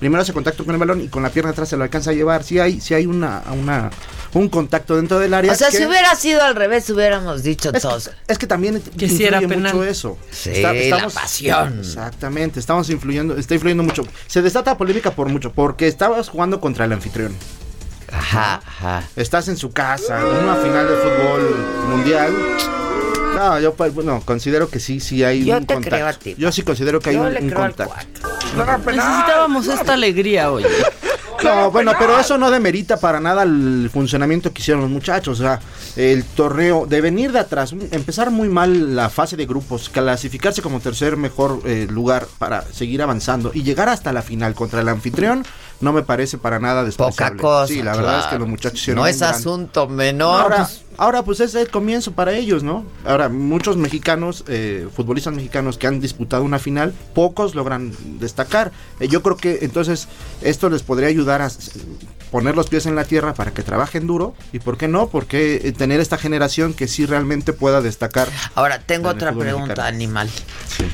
Primero 0.01 0.23
hace 0.23 0.33
contacto 0.33 0.65
con 0.65 0.73
el 0.73 0.79
balón 0.79 0.99
y 0.99 1.07
con 1.09 1.21
la 1.21 1.29
pierna 1.29 1.51
atrás 1.51 1.69
se 1.69 1.77
lo 1.77 1.83
alcanza 1.83 2.09
a 2.09 2.13
llevar. 2.13 2.43
Sí 2.43 2.57
hay, 2.59 2.81
sí 2.81 2.95
hay 2.95 3.05
una, 3.05 3.43
una, 3.53 3.91
un 4.33 4.49
contacto 4.49 4.95
dentro 4.95 5.19
del 5.19 5.31
área. 5.31 5.51
O 5.51 5.55
sea, 5.55 5.69
que- 5.69 5.77
si 5.77 5.85
hubiera 5.85 6.15
sido 6.15 6.41
al 6.41 6.55
revés, 6.55 6.89
hubiéramos 6.89 7.43
dicho 7.43 7.69
es 7.71 7.83
todos. 7.83 8.09
que, 8.09 8.15
es 8.33 8.37
que 8.39 8.47
también 8.47 8.81
Que 8.97 9.05
era 9.05 9.39
influye 9.43 9.57
mucho 9.59 9.83
eso. 9.83 10.17
Sí, 10.31 10.63
la 10.89 11.07
pasión. 11.07 11.79
Exactamente, 11.81 12.59
estamos 12.59 12.89
influyendo, 12.89 13.37
está 13.37 13.53
influyendo 13.53 13.83
mucho. 13.83 14.03
Se 14.25 14.41
desata 14.41 14.75
polémica 14.75 15.11
por 15.11 15.29
mucho, 15.29 15.51
porque 15.51 15.87
estabas 15.87 16.29
jugando 16.29 16.59
contra 16.59 16.85
el 16.85 16.93
anfitrión. 16.93 17.35
Ajá, 18.11 18.59
ajá. 18.65 19.03
Estás 19.15 19.47
en 19.49 19.55
su 19.55 19.71
casa, 19.71 20.19
en 20.19 20.43
una 20.43 20.55
final 20.55 20.87
de 20.87 20.95
fútbol 20.95 21.87
mundial. 21.91 22.33
No, 23.41 23.59
yo 23.59 23.73
pues, 23.73 23.91
bueno, 23.93 24.21
considero 24.23 24.69
que 24.69 24.79
sí, 24.79 24.99
sí 24.99 25.23
hay 25.23 25.43
Yo 25.45 25.57
un 25.57 25.65
te 25.65 25.73
contacto. 25.73 25.95
creo 25.95 26.07
a 26.07 26.13
ti. 26.13 26.35
Yo 26.37 26.51
sí 26.51 26.61
considero 26.61 26.99
que 26.99 27.09
hay 27.09 27.15
un, 27.15 27.33
le 27.33 27.41
un 27.41 27.49
creo 27.49 27.63
al 27.63 27.75
contacto. 27.75 28.29
Necesitábamos 28.85 29.67
esta 29.67 29.93
alegría 29.93 30.51
hoy. 30.51 30.63
No, 31.43 31.71
bueno, 31.71 31.93
pero 31.97 32.19
eso 32.19 32.37
no 32.37 32.51
demerita 32.51 32.97
para 32.97 33.19
nada 33.19 33.41
el 33.41 33.89
funcionamiento 33.91 34.53
que 34.53 34.61
hicieron 34.61 34.83
los 34.83 34.91
muchachos. 34.91 35.39
O 35.39 35.41
sea, 35.43 35.59
el 35.95 36.23
torneo, 36.23 36.85
de 36.85 37.01
venir 37.01 37.31
de 37.31 37.39
atrás, 37.39 37.73
empezar 37.89 38.29
muy 38.29 38.47
mal 38.47 38.95
la 38.95 39.09
fase 39.09 39.35
de 39.37 39.47
grupos, 39.47 39.89
clasificarse 39.89 40.61
como 40.61 40.79
tercer 40.81 41.17
mejor 41.17 41.61
eh, 41.65 41.87
lugar 41.89 42.27
para 42.37 42.61
seguir 42.71 43.01
avanzando 43.01 43.49
y 43.55 43.63
llegar 43.63 43.89
hasta 43.89 44.13
la 44.13 44.21
final 44.21 44.53
contra 44.53 44.81
el 44.81 44.89
anfitrión, 44.89 45.43
no 45.81 45.93
me 45.93 46.03
parece 46.03 46.37
para 46.37 46.59
nada 46.59 46.81
Poca 46.81 46.85
despreciable. 46.85 47.41
cosa. 47.41 47.67
Sí, 47.67 47.81
la 47.81 47.95
verdad 47.95 48.19
es 48.19 48.25
que 48.27 48.39
los 48.39 48.47
muchachos 48.47 48.79
hicieron 48.79 49.01
No 49.03 49.07
es 49.07 49.19
gran- 49.19 49.33
asunto 49.35 49.87
menor. 49.87 50.41
Ahora, 50.41 50.57
pues, 50.57 50.81
ahora, 50.97 51.23
pues 51.23 51.39
es 51.39 51.55
el 51.55 51.69
comienzo 51.69 52.11
para 52.13 52.33
ellos, 52.33 52.63
¿no? 52.63 52.85
Ahora, 53.05 53.29
muchos 53.29 53.77
mexicanos, 53.77 54.43
eh, 54.47 54.87
futbolistas 54.95 55.33
mexicanos 55.33 55.77
que 55.77 55.87
han 55.87 55.99
disputado 55.99 56.43
una 56.43 56.59
final, 56.59 56.93
pocos 57.13 57.55
logran 57.55 57.93
destacar. 58.19 58.71
Eh, 58.99 59.07
yo 59.07 59.21
creo 59.23 59.37
que 59.37 59.59
entonces 59.63 60.07
esto 60.41 60.69
les 60.69 60.83
podría 60.83 61.07
ayudar 61.09 61.41
a 61.41 61.49
poner 62.31 62.55
los 62.55 62.67
pies 62.69 62.85
en 62.85 62.95
la 62.95 63.03
tierra 63.03 63.33
para 63.33 63.51
que 63.51 63.61
trabajen 63.63 64.07
duro. 64.07 64.35
¿Y 64.53 64.59
por 64.59 64.77
qué 64.77 64.87
no? 64.87 65.07
Porque 65.07 65.61
eh, 65.63 65.71
tener 65.73 65.99
esta 65.99 66.17
generación 66.17 66.73
que 66.73 66.87
sí 66.87 67.05
realmente 67.05 67.51
pueda 67.53 67.81
destacar. 67.81 68.27
Ahora, 68.55 68.79
tengo 68.79 69.09
otra 69.09 69.33
pregunta, 69.33 69.67
mexicano. 69.67 69.87
animal. 69.87 70.29
Sí. 70.77 70.85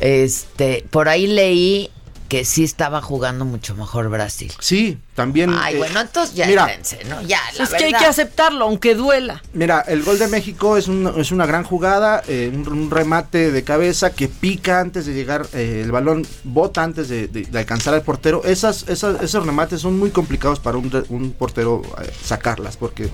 Este, 0.00 0.84
por 0.90 1.08
ahí 1.08 1.26
leí 1.26 1.90
que 2.28 2.44
sí 2.44 2.64
estaba 2.64 3.00
jugando 3.02 3.44
mucho 3.44 3.74
mejor 3.76 4.08
Brasil. 4.08 4.52
Sí, 4.60 4.98
también. 5.14 5.54
Ay, 5.58 5.74
eh, 5.74 5.78
bueno, 5.78 6.00
entonces 6.00 6.34
ya 6.34 6.46
mira, 6.46 6.66
¿no? 7.08 7.22
Ya, 7.22 7.40
la 7.56 7.64
es 7.64 7.70
que 7.70 7.84
hay 7.84 7.92
que 7.92 8.04
aceptarlo, 8.04 8.64
aunque 8.64 8.94
duela. 8.94 9.42
Mira, 9.52 9.80
el 9.82 10.02
gol 10.02 10.18
de 10.18 10.28
México 10.28 10.76
es, 10.76 10.88
un- 10.88 11.12
es 11.18 11.30
una 11.32 11.46
gran 11.46 11.64
jugada, 11.64 12.22
eh, 12.28 12.50
un, 12.52 12.66
un 12.68 12.90
remate 12.90 13.50
de 13.52 13.64
cabeza 13.64 14.10
que 14.12 14.28
pica 14.28 14.80
antes 14.80 15.06
de 15.06 15.14
llegar, 15.14 15.46
eh, 15.52 15.82
el 15.84 15.92
balón 15.92 16.26
bota 16.44 16.82
antes 16.82 17.08
de, 17.08 17.28
de- 17.28 17.42
de 17.44 17.58
alcanzar 17.58 17.94
al 17.94 18.02
portero. 18.02 18.42
Esas, 18.44 18.88
esas- 18.88 19.22
esos 19.22 19.46
remates 19.46 19.80
son 19.80 19.98
muy 19.98 20.10
complicados 20.10 20.58
para 20.60 20.76
un, 20.78 20.90
un 21.08 21.32
portero 21.32 21.82
eh, 22.02 22.10
sacarlas 22.24 22.76
porque 22.76 23.08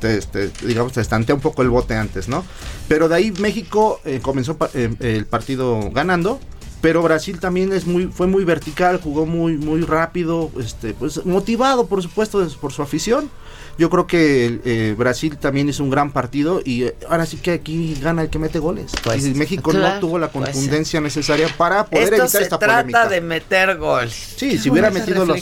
te, 0.00 0.20
te- 0.22 0.48
digamos 0.66 0.92
te 0.92 1.00
estantea 1.00 1.34
un 1.34 1.40
poco 1.40 1.62
el 1.62 1.70
bote 1.70 1.94
antes, 1.96 2.28
¿no? 2.28 2.44
Pero 2.88 3.08
de 3.08 3.14
ahí 3.16 3.32
México 3.32 4.00
eh, 4.04 4.20
comenzó 4.22 4.56
pa- 4.56 4.70
eh, 4.74 4.92
el 5.00 5.26
partido 5.26 5.90
ganando. 5.92 6.40
Pero 6.84 7.00
Brasil 7.00 7.40
también 7.40 7.72
es 7.72 7.86
muy, 7.86 8.08
fue 8.08 8.26
muy 8.26 8.44
vertical, 8.44 9.00
jugó 9.02 9.24
muy, 9.24 9.56
muy 9.56 9.80
rápido, 9.80 10.50
este, 10.60 10.92
pues 10.92 11.24
motivado 11.24 11.86
por 11.86 12.02
supuesto 12.02 12.46
por 12.60 12.74
su 12.74 12.82
afición. 12.82 13.30
Yo 13.78 13.88
creo 13.88 14.06
que 14.06 14.60
eh, 14.66 14.94
Brasil 14.94 15.38
también 15.38 15.66
hizo 15.70 15.82
un 15.82 15.88
gran 15.88 16.12
partido 16.12 16.60
y 16.62 16.82
eh, 16.82 16.94
ahora 17.08 17.24
sí 17.24 17.38
que 17.38 17.52
aquí 17.52 17.96
gana 18.02 18.20
el 18.20 18.28
que 18.28 18.38
mete 18.38 18.58
goles. 18.58 18.92
Pues, 19.02 19.24
y 19.24 19.32
México 19.32 19.70
claro, 19.70 19.94
no 19.94 20.00
tuvo 20.00 20.18
la 20.18 20.28
pues, 20.30 20.50
contundencia 20.50 21.00
necesaria 21.00 21.48
para 21.56 21.86
poder 21.86 22.04
Esto 22.04 22.16
evitar 22.16 22.28
se 22.28 22.42
esta 22.42 22.58
trata 22.58 22.74
polémica. 22.82 23.08
de 23.08 23.20
meter 23.22 23.78
gol. 23.78 24.10
Sí, 24.10 24.58
si 24.58 24.68
hubiera 24.68 24.90
metido 24.90 25.24
los 25.24 25.40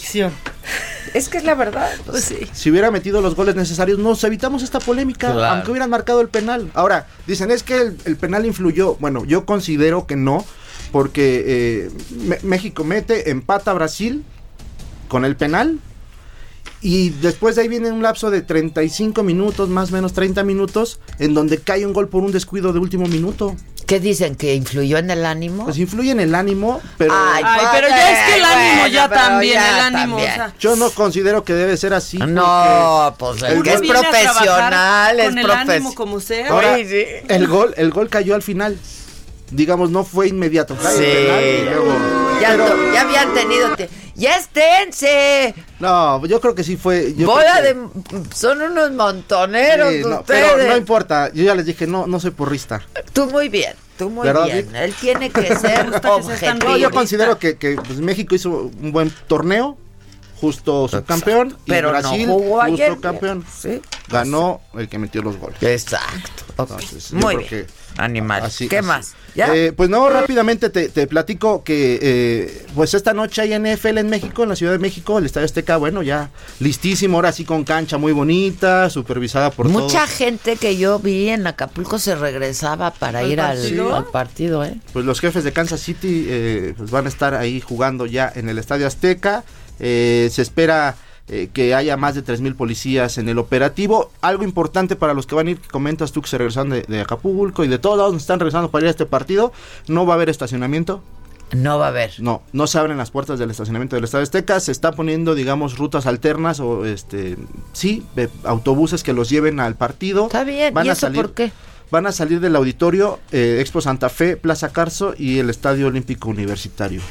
Es 1.12 1.28
que 1.28 1.38
es 1.38 1.44
la 1.44 1.56
verdad. 1.56 1.90
Pues 2.06 2.22
sí. 2.22 2.36
si 2.52 2.70
hubiera 2.70 2.92
metido 2.92 3.20
los 3.20 3.34
goles 3.34 3.56
necesarios, 3.56 3.98
nos 3.98 4.22
evitamos 4.22 4.62
esta 4.62 4.78
polémica, 4.78 5.32
Claro. 5.32 5.54
aunque 5.56 5.72
hubieran 5.72 5.90
marcado 5.90 6.20
el 6.20 6.28
penal. 6.28 6.70
Ahora, 6.74 7.08
dicen, 7.26 7.50
es 7.50 7.64
que 7.64 7.78
el, 7.78 7.96
el 8.04 8.16
penal 8.16 8.46
influyó. 8.46 8.94
Bueno, 9.00 9.24
yo 9.24 9.44
considero 9.44 10.06
que 10.06 10.14
no, 10.14 10.46
porque 10.92 11.88
eh, 11.88 12.38
México 12.42 12.84
mete, 12.84 13.30
empata 13.30 13.70
a 13.70 13.74
Brasil 13.74 14.24
con 15.08 15.24
el 15.24 15.34
penal. 15.36 15.78
Y 16.84 17.10
después 17.10 17.54
de 17.54 17.62
ahí 17.62 17.68
viene 17.68 17.92
un 17.92 18.02
lapso 18.02 18.30
de 18.30 18.42
35 18.42 19.22
minutos, 19.22 19.68
más 19.68 19.90
o 19.90 19.92
menos 19.94 20.12
30 20.14 20.42
minutos, 20.42 20.98
en 21.20 21.32
donde 21.32 21.58
cae 21.58 21.86
un 21.86 21.92
gol 21.92 22.08
por 22.08 22.24
un 22.24 22.32
descuido 22.32 22.72
de 22.72 22.80
último 22.80 23.06
minuto. 23.06 23.54
¿Qué 23.86 24.00
dicen? 24.00 24.34
¿Que 24.34 24.54
influyó 24.54 24.98
en 24.98 25.10
el 25.10 25.24
ánimo? 25.24 25.64
Pues 25.64 25.78
influye 25.78 26.10
en 26.10 26.18
el 26.18 26.34
ánimo, 26.34 26.80
pero 26.98 27.12
Ay, 27.14 27.44
Ay, 27.46 27.66
pero 27.72 27.88
ya 27.88 28.12
es 28.12 28.28
que 28.28 28.34
el 28.36 28.40
bueno, 28.42 28.56
ánimo 28.56 28.86
ya 28.88 29.08
también, 29.08 29.54
ya 29.54 29.68
el 29.68 29.94
ánimo, 29.94 30.16
también. 30.16 30.30
o 30.30 30.34
sea, 30.34 30.54
yo 30.58 30.76
no 30.76 30.90
considero 30.90 31.44
que 31.44 31.52
debe 31.52 31.76
ser 31.76 31.94
así. 31.94 32.18
No, 32.18 33.14
pues 33.18 33.42
el 33.42 33.62
que 33.62 33.74
es 33.74 33.80
profesional 33.80 35.20
es 35.20 35.26
con 35.28 35.38
el 35.38 35.50
ánimo 35.50 35.64
profesional. 35.66 35.94
como 35.94 36.20
sea. 36.20 36.48
Ahora, 36.48 36.74
Oye, 36.74 37.20
sí. 37.20 37.26
el 37.28 37.46
gol, 37.46 37.74
el 37.76 37.90
gol 37.90 38.08
cayó 38.08 38.34
al 38.34 38.42
final. 38.42 38.76
Digamos, 39.52 39.90
no 39.90 40.02
fue 40.04 40.28
inmediato. 40.28 40.74
Sí. 40.80 41.02
el 41.04 41.26
penal 41.26 41.44
y 41.44 41.62
luego- 41.64 41.96
Ya, 42.40 42.48
pero- 42.50 42.66
to- 42.66 42.92
ya 42.92 43.00
habían 43.02 43.34
tenido. 43.34 43.76
te- 43.76 43.88
¡Ya 44.14 44.36
esténse! 44.36 45.54
no, 45.80 46.24
yo 46.26 46.40
creo 46.40 46.54
que 46.54 46.64
sí 46.64 46.76
fue. 46.76 47.14
yo 47.16 47.26
Bola 47.26 47.62
que- 47.62 47.74
de. 47.74 47.88
Son 48.34 48.60
unos 48.60 48.90
montoneros 48.92 49.92
Sí, 49.92 50.02
no, 50.04 50.22
pero 50.26 50.56
no 50.56 50.76
importa. 50.76 51.30
Yo 51.32 51.44
ya 51.44 51.54
les 51.54 51.66
dije, 51.66 51.86
no, 51.86 52.06
no 52.06 52.18
soy 52.20 52.30
porrista. 52.32 52.82
Tú 53.12 53.26
muy 53.30 53.48
bien, 53.48 53.74
tú 53.98 54.10
muy 54.10 54.26
¿Verdad, 54.26 54.46
bien. 54.46 54.74
Él 54.74 54.94
tiene 55.00 55.30
que 55.30 55.54
ser 55.56 55.86
objetivo. 56.04 56.54
No, 56.68 56.76
yo 56.76 56.90
considero 56.90 57.38
que, 57.38 57.56
que, 57.56 57.76
pues, 57.76 57.98
México 58.00 58.34
hizo 58.34 58.50
un 58.80 58.92
buen 58.92 59.10
torneo, 59.28 59.76
justo 60.40 60.88
subcampeón, 60.88 61.56
y 61.66 61.70
Pero 61.70 61.90
Brasil, 61.90 62.26
no 62.26 62.32
jugó 62.34 62.60
justo 62.62 62.74
ayer. 62.74 62.98
campeón. 63.00 63.44
Sí. 63.60 63.80
Ganó 64.08 64.60
el 64.74 64.88
que 64.88 64.98
metió 64.98 65.22
los 65.22 65.36
goles. 65.38 65.62
Exacto. 65.62 66.44
Entonces, 66.58 67.12
Muy 67.12 67.36
bien. 67.36 67.48
que 67.48 67.66
Animal. 67.98 68.42
Así- 68.44 68.68
¿Qué 68.68 68.78
así. 68.78 68.86
más? 68.86 69.14
¿Ya? 69.34 69.54
Eh, 69.54 69.72
pues 69.72 69.88
no, 69.88 70.08
rápidamente 70.10 70.68
te, 70.68 70.88
te 70.90 71.06
platico 71.06 71.64
que 71.64 71.98
eh, 72.02 72.66
pues 72.74 72.92
esta 72.94 73.14
noche 73.14 73.40
hay 73.42 73.54
NFL 73.58 73.98
en 73.98 74.10
México, 74.10 74.42
en 74.42 74.50
la 74.50 74.56
Ciudad 74.56 74.72
de 74.72 74.78
México, 74.78 75.18
el 75.18 75.24
Estadio 75.26 75.46
Azteca, 75.46 75.78
bueno, 75.78 76.02
ya 76.02 76.30
listísimo, 76.60 77.16
ahora 77.16 77.32
sí 77.32 77.44
con 77.44 77.64
cancha 77.64 77.96
muy 77.96 78.12
bonita, 78.12 78.90
supervisada 78.90 79.50
por 79.50 79.68
Mucha 79.68 80.04
todos. 80.04 80.10
gente 80.10 80.56
que 80.56 80.76
yo 80.76 80.98
vi 80.98 81.28
en 81.30 81.46
Acapulco 81.46 81.98
se 81.98 82.14
regresaba 82.14 82.92
para 82.92 83.20
¿Al 83.20 83.30
ir 83.32 83.40
al, 83.40 83.56
partido? 83.56 83.96
al 83.96 84.04
partido, 84.06 84.64
¿eh? 84.64 84.74
Pues 84.92 85.04
los 85.06 85.18
jefes 85.20 85.44
de 85.44 85.52
Kansas 85.52 85.80
City 85.80 86.26
eh, 86.28 86.74
pues 86.76 86.90
van 86.90 87.06
a 87.06 87.08
estar 87.08 87.34
ahí 87.34 87.60
jugando 87.60 88.04
ya 88.06 88.30
en 88.34 88.48
el 88.50 88.58
Estadio 88.58 88.86
Azteca. 88.86 89.44
Eh, 89.80 90.28
se 90.30 90.42
espera 90.42 90.94
eh, 91.28 91.48
que 91.52 91.74
haya 91.74 91.96
más 91.96 92.14
de 92.14 92.24
3.000 92.24 92.54
policías 92.56 93.18
en 93.18 93.28
el 93.28 93.38
operativo. 93.38 94.10
Algo 94.20 94.44
importante 94.44 94.96
para 94.96 95.14
los 95.14 95.26
que 95.26 95.34
van 95.34 95.46
a 95.46 95.50
ir, 95.52 95.58
que 95.58 95.68
comentas 95.68 96.12
tú 96.12 96.22
que 96.22 96.28
se 96.28 96.38
regresan 96.38 96.70
de, 96.70 96.82
de 96.82 97.00
Acapulco 97.00 97.64
y 97.64 97.68
de 97.68 97.78
todos 97.78 97.98
lados 97.98 98.16
están 98.16 98.40
regresando 98.40 98.70
para 98.70 98.84
ir 98.84 98.88
a 98.88 98.90
este 98.90 99.06
partido, 99.06 99.52
no 99.86 100.04
va 100.04 100.14
a 100.14 100.16
haber 100.16 100.28
estacionamiento. 100.28 101.02
No 101.52 101.78
va 101.78 101.86
a 101.86 101.88
haber. 101.88 102.12
No, 102.18 102.42
no 102.52 102.66
se 102.66 102.78
abren 102.78 102.96
las 102.96 103.10
puertas 103.10 103.38
del 103.38 103.50
estacionamiento 103.50 103.96
del 103.96 104.04
Estadio 104.04 104.22
Azteca, 104.22 104.58
se 104.58 104.72
está 104.72 104.92
poniendo, 104.92 105.34
digamos, 105.34 105.76
rutas 105.76 106.06
alternas 106.06 106.60
o, 106.60 106.86
este, 106.86 107.36
sí, 107.72 108.04
de 108.16 108.30
autobuses 108.44 109.02
que 109.02 109.12
los 109.12 109.28
lleven 109.28 109.60
al 109.60 109.74
partido. 109.74 110.26
Está 110.26 110.44
bien. 110.44 110.72
Van 110.72 110.86
¿Y 110.86 110.88
a 110.88 110.92
eso 110.92 111.02
salir, 111.02 111.20
por 111.20 111.34
qué? 111.34 111.52
Van 111.90 112.06
a 112.06 112.12
salir 112.12 112.40
del 112.40 112.56
auditorio 112.56 113.20
eh, 113.32 113.58
Expo 113.60 113.82
Santa 113.82 114.08
Fe, 114.08 114.38
Plaza 114.38 114.70
Carso 114.72 115.14
y 115.16 115.38
el 115.38 115.50
Estadio 115.50 115.88
Olímpico 115.88 116.30
Universitario. 116.30 117.02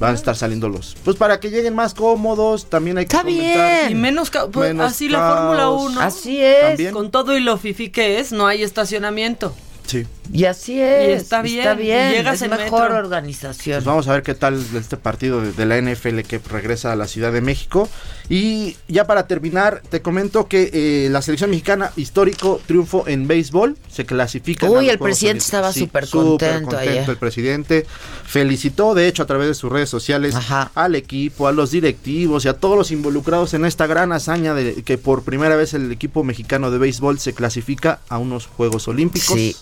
Van 0.00 0.12
a 0.12 0.14
estar 0.14 0.34
saliendo 0.34 0.68
los. 0.68 0.96
Pues 1.04 1.16
para 1.16 1.38
que 1.38 1.50
lleguen 1.50 1.74
más 1.74 1.92
cómodos, 1.94 2.68
también 2.70 2.96
hay 2.98 3.04
que 3.04 3.14
Está 3.14 3.22
comentar- 3.28 3.80
bien. 3.86 3.90
Y 3.92 3.94
menos, 4.00 4.30
ca- 4.30 4.48
pues, 4.48 4.70
Menos 4.70 4.90
así 4.92 5.08
la. 5.10 5.18
Fórmula 5.36 5.68
1. 5.68 6.00
Así 6.00 6.42
es. 6.42 6.62
También. 6.68 6.92
Con 6.94 7.10
todo 7.10 7.36
y 7.36 7.40
lo 7.40 7.58
fifi 7.58 7.90
que 7.90 8.18
es, 8.18 8.32
no 8.32 8.46
hay 8.46 8.62
estacionamiento. 8.62 9.54
Sí. 9.86 10.06
Y 10.32 10.44
así 10.44 10.80
es. 10.80 11.22
está 11.22 11.42
bien, 11.42 11.58
Está 11.60 11.74
bien. 11.74 12.10
y 12.12 12.14
llegas 12.16 12.36
es 12.36 12.42
en 12.42 12.50
mejor 12.50 12.82
metro. 12.90 12.98
organización. 12.98 13.76
Pues 13.78 13.84
vamos 13.84 14.06
a 14.08 14.12
ver 14.12 14.22
qué 14.22 14.34
tal 14.34 14.64
este 14.76 14.96
partido 14.96 15.40
de, 15.40 15.52
de 15.52 15.66
la 15.66 15.80
NFL 15.80 16.20
que 16.20 16.38
regresa 16.38 16.92
a 16.92 16.96
la 16.96 17.06
Ciudad 17.08 17.32
de 17.32 17.40
México. 17.40 17.88
Y 18.28 18.76
ya 18.86 19.06
para 19.08 19.26
terminar, 19.26 19.82
te 19.88 20.02
comento 20.02 20.46
que 20.46 20.70
eh, 20.72 21.08
la 21.10 21.20
selección 21.20 21.50
mexicana, 21.50 21.90
histórico 21.96 22.60
triunfo 22.66 23.04
en 23.08 23.26
béisbol, 23.26 23.76
se 23.90 24.06
clasifica. 24.06 24.70
Uy, 24.70 24.88
el 24.88 24.98
presidente 25.00 25.40
estaba 25.40 25.72
Sí, 25.72 25.80
súper 25.80 26.06
súper 26.06 26.28
contento 26.52 26.78
ayer. 26.78 27.08
El 27.10 27.16
presidente 27.16 27.86
felicitó, 28.24 28.94
de 28.94 29.08
hecho, 29.08 29.24
a 29.24 29.26
través 29.26 29.48
de 29.48 29.54
sus 29.54 29.72
redes 29.72 29.88
sociales 29.90 30.36
Ajá. 30.36 30.70
al 30.76 30.94
equipo, 30.94 31.48
a 31.48 31.52
los 31.52 31.72
directivos 31.72 32.44
y 32.44 32.48
a 32.48 32.54
todos 32.54 32.76
los 32.78 32.92
involucrados 32.92 33.52
en 33.54 33.64
esta 33.64 33.88
gran 33.88 34.12
hazaña 34.12 34.54
de 34.54 34.82
que 34.84 34.96
por 34.96 35.24
primera 35.24 35.56
vez 35.56 35.74
el 35.74 35.90
equipo 35.90 36.22
mexicano 36.22 36.70
de 36.70 36.78
béisbol 36.78 37.18
se 37.18 37.32
clasifica 37.34 37.98
a 38.08 38.18
unos 38.18 38.46
Juegos 38.46 38.86
Olímpicos. 38.86 39.34
Sí. 39.36 39.56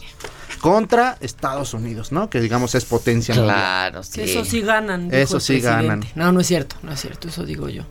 Contra 0.58 1.16
Estados 1.20 1.74
Unidos, 1.74 2.12
¿no? 2.12 2.28
Que 2.30 2.40
digamos 2.40 2.74
es 2.74 2.84
potencia. 2.84 3.34
Claro, 3.34 4.02
sí. 4.02 4.22
Eso 4.22 4.44
sí 4.44 4.60
ganan. 4.60 5.08
Eso 5.12 5.40
sí 5.40 5.54
presidente. 5.54 5.86
ganan. 5.86 6.04
No, 6.14 6.32
no 6.32 6.40
es 6.40 6.46
cierto, 6.46 6.76
no 6.82 6.92
es 6.92 7.00
cierto, 7.00 7.28
eso 7.28 7.44
digo 7.44 7.68
yo. 7.68 7.84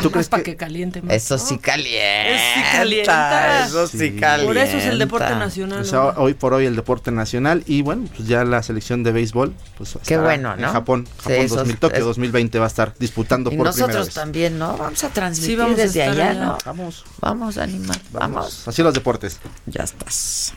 ¿Tú 0.00 0.10
crees 0.10 0.30
para 0.30 0.42
que 0.42 0.52
que 0.52 0.56
caliente 0.56 1.02
más. 1.02 1.12
Eso 1.14 1.36
sí 1.36 1.58
calienta. 1.58 2.38
sí 2.54 2.62
calienta. 2.72 3.66
Eso 3.66 3.86
sí, 3.86 3.98
Sí. 3.98 4.16
calienta. 4.18 4.46
Por 4.46 4.56
eso 4.56 4.78
es 4.78 4.86
el 4.86 4.98
deporte 4.98 5.34
nacional. 5.34 5.80
o 5.82 5.84
sea, 5.84 5.98
¿no? 5.98 6.08
hoy 6.16 6.32
por 6.32 6.54
hoy 6.54 6.64
el 6.64 6.74
deporte 6.76 7.10
nacional 7.10 7.62
y 7.66 7.82
bueno, 7.82 8.08
pues 8.16 8.26
ya 8.26 8.42
la 8.44 8.62
selección 8.62 9.02
de 9.02 9.12
béisbol, 9.12 9.52
pues 9.76 9.98
Qué 10.06 10.16
bueno, 10.16 10.54
en 10.54 10.62
¿no? 10.62 10.72
Japón, 10.72 11.06
Sí, 11.06 11.12
Japón 11.24 11.32
eso 11.44 11.56
2000, 11.56 11.74
es- 11.74 11.80
Tokio 11.80 11.98
es- 11.98 12.04
2020 12.06 12.58
va 12.58 12.64
a 12.64 12.68
estar 12.68 12.94
disputando 12.98 13.52
Y 13.52 13.56
por 13.58 13.66
primera 13.68 13.86
nosotros 13.86 14.06
vez. 14.06 14.14
también, 14.14 14.58
¿no? 14.58 14.78
Vamos 14.78 15.04
a 15.04 15.08
transmitir 15.10 15.50
Sí, 15.50 15.56
vamos 15.56 15.78
a 15.78 15.82
desde 15.82 16.02
allá, 16.04 16.30
allá. 16.30 16.40
¿no? 16.42 16.58
Vamos, 16.64 17.04
Vamos, 17.20 17.58
animal. 17.58 18.00
Vamos. 18.12 18.34
vamos. 18.36 18.68
Así 18.68 18.82
los 18.82 18.94
deportes. 18.94 19.40
Ya 19.66 19.82
estás. 19.82 20.54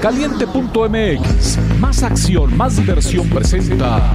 Caliente.mx. 0.00 1.58
Más 1.80 2.02
acción, 2.02 2.56
más 2.56 2.76
diversión 2.76 3.28
presenta. 3.28 4.12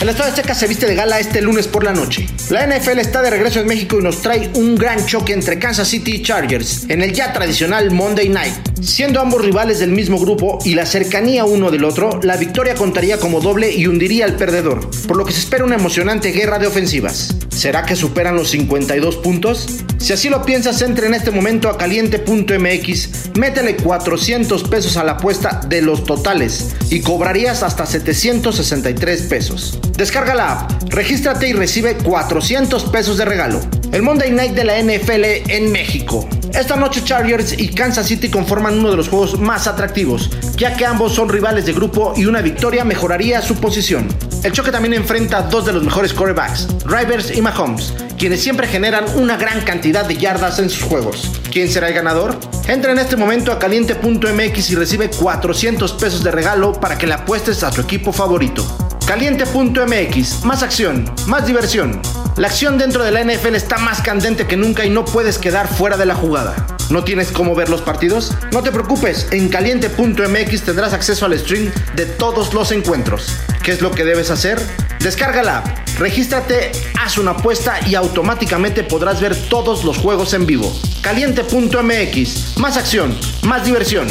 El 0.00 0.10
Estadio 0.10 0.30
Azteca 0.30 0.54
se 0.54 0.66
viste 0.66 0.86
de 0.86 0.94
gala 0.94 1.18
este 1.18 1.40
lunes 1.40 1.66
por 1.66 1.82
la 1.82 1.92
noche. 1.92 2.26
La 2.50 2.66
NFL 2.66 2.98
está 2.98 3.22
de 3.22 3.30
regreso 3.30 3.60
en 3.60 3.66
México 3.66 3.98
y 3.98 4.02
nos 4.02 4.20
trae 4.20 4.50
un 4.54 4.76
gran 4.76 5.04
choque 5.06 5.32
entre 5.32 5.58
Kansas 5.58 5.88
City 5.88 6.16
y 6.16 6.22
Chargers 6.22 6.84
en 6.88 7.00
el 7.00 7.14
ya 7.14 7.32
tradicional 7.32 7.90
Monday 7.90 8.28
Night. 8.28 8.54
Siendo 8.82 9.20
ambos 9.20 9.42
rivales 9.42 9.78
del 9.78 9.92
mismo 9.92 10.18
grupo 10.18 10.58
y 10.64 10.74
la 10.74 10.84
cercanía 10.84 11.46
uno 11.46 11.70
del 11.70 11.82
otro, 11.82 12.20
la 12.22 12.36
victoria 12.36 12.74
contaría 12.74 13.18
como 13.18 13.40
doble 13.40 13.74
y 13.74 13.86
hundiría 13.86 14.26
al 14.26 14.36
perdedor, 14.36 14.88
por 15.08 15.16
lo 15.16 15.24
que 15.24 15.32
se 15.32 15.40
espera 15.40 15.64
una 15.64 15.76
emocionante 15.76 16.30
guerra 16.30 16.58
de 16.58 16.66
ofensivas. 16.66 17.34
¿Será 17.48 17.86
que 17.86 17.96
superan 17.96 18.36
los 18.36 18.50
52 18.50 19.16
puntos? 19.16 19.66
Si 19.96 20.12
así 20.12 20.28
lo 20.28 20.44
piensas, 20.44 20.82
entre 20.82 21.06
en 21.06 21.14
este 21.14 21.30
momento 21.30 21.70
a 21.70 21.78
caliente.mx, 21.78 23.30
métele 23.38 23.76
400 23.76 24.64
pesos 24.64 24.98
a 24.98 25.04
la 25.04 25.12
apuesta 25.12 25.62
de 25.66 25.80
los 25.80 26.04
totales 26.04 26.76
y 26.90 27.00
cobrarías 27.00 27.62
hasta 27.62 27.86
763 27.86 29.22
pesos. 29.22 29.80
Descarga 29.92 30.34
la 30.34 30.52
app, 30.52 30.82
regístrate 30.88 31.48
y 31.48 31.52
recibe 31.52 31.96
400 31.96 32.84
pesos 32.84 33.16
de 33.16 33.24
regalo. 33.24 33.60
El 33.92 34.02
Monday 34.02 34.30
Night 34.30 34.52
de 34.52 34.64
la 34.64 34.80
NFL 34.80 35.50
en 35.50 35.72
México. 35.72 36.28
Esta 36.54 36.76
noche 36.76 37.02
Chargers 37.04 37.58
y 37.58 37.68
Kansas 37.68 38.06
City 38.06 38.30
conforman 38.30 38.78
uno 38.78 38.90
de 38.90 38.96
los 38.96 39.08
juegos 39.08 39.38
más 39.38 39.66
atractivos, 39.66 40.30
ya 40.56 40.76
que 40.76 40.86
ambos 40.86 41.14
son 41.14 41.28
rivales 41.28 41.66
de 41.66 41.72
grupo 41.72 42.14
y 42.16 42.24
una 42.24 42.40
victoria 42.40 42.84
mejoraría 42.84 43.42
su 43.42 43.56
posición. 43.56 44.08
El 44.42 44.52
choque 44.52 44.70
también 44.72 44.94
enfrenta 44.94 45.38
a 45.38 45.42
dos 45.42 45.66
de 45.66 45.72
los 45.72 45.82
mejores 45.82 46.12
quarterbacks, 46.14 46.68
Rivers 46.84 47.36
y 47.36 47.42
Mahomes, 47.42 47.92
quienes 48.16 48.42
siempre 48.42 48.66
generan 48.66 49.04
una 49.16 49.36
gran 49.36 49.60
cantidad 49.62 50.06
de 50.06 50.16
yardas 50.16 50.58
en 50.58 50.70
sus 50.70 50.82
juegos. 50.82 51.30
¿Quién 51.52 51.68
será 51.68 51.88
el 51.88 51.94
ganador? 51.94 52.38
Entra 52.68 52.92
en 52.92 52.98
este 52.98 53.16
momento 53.16 53.52
a 53.52 53.58
caliente.mx 53.58 54.70
y 54.70 54.74
recibe 54.74 55.10
400 55.10 55.92
pesos 55.94 56.24
de 56.24 56.30
regalo 56.30 56.72
para 56.72 56.96
que 56.96 57.06
le 57.06 57.14
apuestes 57.14 57.62
a 57.62 57.70
tu 57.70 57.80
equipo 57.80 58.12
favorito. 58.12 58.85
Caliente.mx, 59.06 60.44
más 60.44 60.64
acción, 60.64 61.08
más 61.28 61.46
diversión. 61.46 62.02
La 62.36 62.48
acción 62.48 62.76
dentro 62.76 63.04
de 63.04 63.12
la 63.12 63.22
NFL 63.22 63.54
está 63.54 63.78
más 63.78 64.02
candente 64.02 64.48
que 64.48 64.56
nunca 64.56 64.84
y 64.84 64.90
no 64.90 65.04
puedes 65.04 65.38
quedar 65.38 65.68
fuera 65.68 65.96
de 65.96 66.06
la 66.06 66.16
jugada. 66.16 66.66
¿No 66.90 67.04
tienes 67.04 67.30
cómo 67.30 67.54
ver 67.54 67.68
los 67.68 67.82
partidos? 67.82 68.34
No 68.50 68.64
te 68.64 68.72
preocupes, 68.72 69.28
en 69.30 69.48
caliente.mx 69.48 70.62
tendrás 70.62 70.92
acceso 70.92 71.24
al 71.24 71.38
stream 71.38 71.70
de 71.94 72.06
todos 72.06 72.52
los 72.52 72.72
encuentros. 72.72 73.36
¿Qué 73.62 73.70
es 73.70 73.80
lo 73.80 73.92
que 73.92 74.04
debes 74.04 74.32
hacer? 74.32 74.60
Descarga 74.98 75.44
la 75.44 75.58
app, 75.58 75.98
regístrate, 75.98 76.72
haz 77.00 77.16
una 77.16 77.30
apuesta 77.30 77.78
y 77.86 77.94
automáticamente 77.94 78.82
podrás 78.82 79.20
ver 79.20 79.36
todos 79.48 79.84
los 79.84 79.98
juegos 79.98 80.34
en 80.34 80.46
vivo. 80.46 80.76
Caliente.mx, 81.02 82.58
más 82.58 82.76
acción, 82.76 83.16
más 83.42 83.64
diversión. 83.64 84.08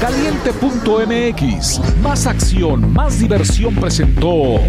Caliente.mx. 0.00 1.80
Más 2.02 2.26
acción, 2.26 2.92
más 2.92 3.18
diversión 3.18 3.74
presentó. 3.74 4.60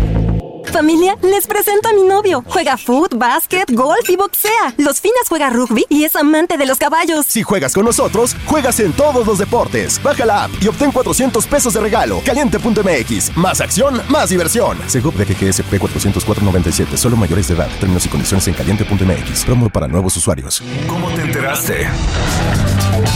Familia, 0.71 1.17
les 1.21 1.47
presento 1.47 1.89
a 1.89 1.93
mi 1.93 2.03
novio. 2.03 2.43
Juega 2.47 2.77
foot, 2.77 3.17
básquet, 3.17 3.71
golf 3.71 4.09
y 4.09 4.15
boxea. 4.15 4.73
Los 4.77 5.01
fines 5.01 5.27
juega 5.27 5.49
rugby 5.49 5.85
y 5.89 6.03
es 6.03 6.15
amante 6.15 6.57
de 6.57 6.65
los 6.65 6.77
caballos. 6.77 7.25
Si 7.25 7.43
juegas 7.43 7.73
con 7.73 7.85
nosotros, 7.85 8.35
juegas 8.45 8.79
en 8.79 8.93
todos 8.93 9.25
los 9.25 9.39
deportes. 9.39 10.01
Baja 10.03 10.25
la 10.25 10.45
app 10.45 10.51
y 10.61 10.67
obtén 10.67 10.91
400 10.91 11.45
pesos 11.47 11.73
de 11.73 11.79
regalo. 11.81 12.21
Caliente.mx. 12.25 13.35
Más 13.35 13.61
acción, 13.61 14.01
más 14.09 14.29
diversión. 14.29 14.77
Segov 14.87 15.15
de 15.15 15.25
GGSP 15.25 15.73
404.97. 15.73 16.97
Solo 16.97 17.17
mayores 17.17 17.47
de 17.47 17.55
edad. 17.55 17.69
Términos 17.79 18.05
y 18.05 18.09
condiciones 18.09 18.47
en 18.47 18.53
caliente.mx. 18.53 19.45
Promo 19.45 19.69
para 19.69 19.87
nuevos 19.87 20.15
usuarios. 20.17 20.61
¿Cómo 20.87 21.09
te 21.09 21.21
enteraste? 21.21 21.87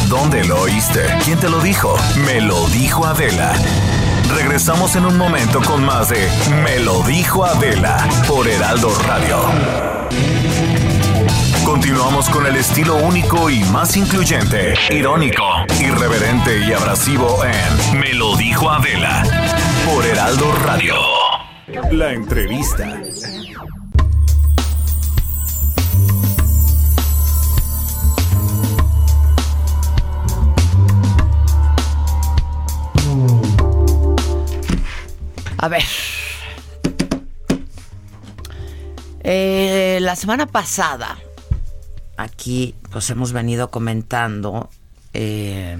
¿Dónde 0.07 0.43
lo 0.45 0.61
oíste? 0.61 1.01
¿Quién 1.23 1.39
te 1.39 1.49
lo 1.49 1.59
dijo? 1.59 1.95
Me 2.25 2.41
lo 2.41 2.67
dijo 2.69 3.05
Adela. 3.05 3.53
Regresamos 4.35 4.95
en 4.95 5.05
un 5.05 5.17
momento 5.17 5.61
con 5.61 5.83
más 5.83 6.09
de 6.09 6.27
Me 6.63 6.79
lo 6.79 7.03
dijo 7.03 7.45
Adela 7.45 7.97
por 8.27 8.47
Heraldo 8.47 8.93
Radio. 9.07 9.39
Continuamos 11.65 12.29
con 12.29 12.45
el 12.45 12.55
estilo 12.55 12.95
único 12.97 13.49
y 13.49 13.63
más 13.65 13.95
incluyente, 13.97 14.73
irónico, 14.89 15.43
irreverente 15.79 16.59
y 16.59 16.73
abrasivo 16.73 17.43
en 17.43 17.99
Me 17.99 18.13
lo 18.13 18.35
dijo 18.37 18.69
Adela 18.69 19.23
por 19.85 20.05
Heraldo 20.05 20.51
Radio. 20.65 20.95
La 21.91 22.11
entrevista. 22.11 22.99
A 35.63 35.69
ver. 35.69 35.83
Eh, 39.23 39.99
la 40.01 40.17
semana 40.17 40.45
pasada, 40.45 41.17
aquí 42.17 42.75
pues 42.91 43.09
hemos 43.09 43.31
venido 43.31 43.71
comentando 43.71 44.69
eh, 45.13 45.77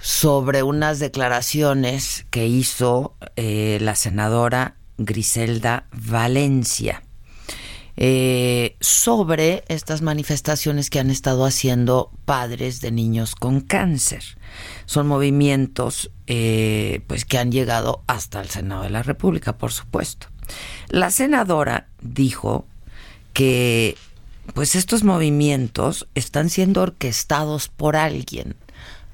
sobre 0.00 0.62
unas 0.62 1.00
declaraciones 1.00 2.26
que 2.30 2.46
hizo 2.46 3.16
eh, 3.34 3.78
la 3.80 3.96
senadora 3.96 4.76
Griselda 4.98 5.88
Valencia 5.90 7.02
eh, 8.00 8.76
sobre 8.78 9.64
estas 9.66 10.02
manifestaciones 10.02 10.88
que 10.88 11.00
han 11.00 11.10
estado 11.10 11.44
haciendo 11.44 12.12
padres 12.24 12.80
de 12.80 12.92
niños 12.92 13.34
con 13.34 13.60
cáncer. 13.60 14.22
Son 14.86 15.08
movimientos 15.08 16.12
eh, 16.28 17.00
pues 17.08 17.24
que 17.24 17.38
han 17.38 17.50
llegado 17.50 18.04
hasta 18.06 18.40
el 18.40 18.50
Senado 18.50 18.84
de 18.84 18.90
la 18.90 19.02
República, 19.02 19.58
por 19.58 19.72
supuesto. 19.72 20.28
La 20.90 21.10
senadora 21.10 21.88
dijo 22.00 22.66
que 23.32 23.96
pues 24.54 24.76
estos 24.76 25.02
movimientos 25.02 26.06
están 26.14 26.50
siendo 26.50 26.82
orquestados 26.82 27.66
por 27.66 27.96
alguien. 27.96 28.54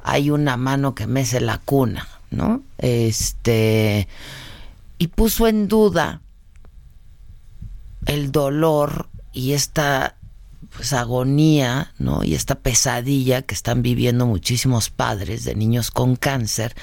Hay 0.02 0.28
una 0.28 0.58
mano 0.58 0.94
que 0.94 1.06
mece 1.06 1.40
la 1.40 1.56
cuna, 1.56 2.06
¿no? 2.30 2.62
Este 2.76 4.08
y 4.98 5.08
puso 5.08 5.48
en 5.48 5.68
duda 5.68 6.20
el 8.06 8.32
dolor 8.32 9.08
y 9.32 9.52
esta 9.52 10.16
pues 10.74 10.92
agonía, 10.92 11.92
¿no? 11.98 12.24
Y 12.24 12.34
esta 12.34 12.56
pesadilla 12.56 13.42
que 13.42 13.54
están 13.54 13.82
viviendo 13.82 14.26
muchísimos 14.26 14.90
padres 14.90 15.44
de 15.44 15.54
niños 15.54 15.90
con 15.90 16.16
cáncer, 16.16 16.74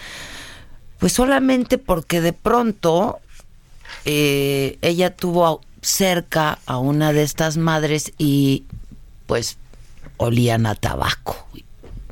pues 0.97 1.13
solamente 1.13 1.77
porque 1.77 2.21
de 2.21 2.33
pronto 2.33 3.19
eh, 4.05 4.77
ella 4.81 5.15
tuvo 5.15 5.61
cerca 5.81 6.59
a 6.65 6.77
una 6.77 7.11
de 7.11 7.23
estas 7.23 7.57
madres 7.57 8.13
y 8.17 8.65
pues 9.25 9.57
olían 10.17 10.65
a 10.65 10.75
tabaco, 10.75 11.47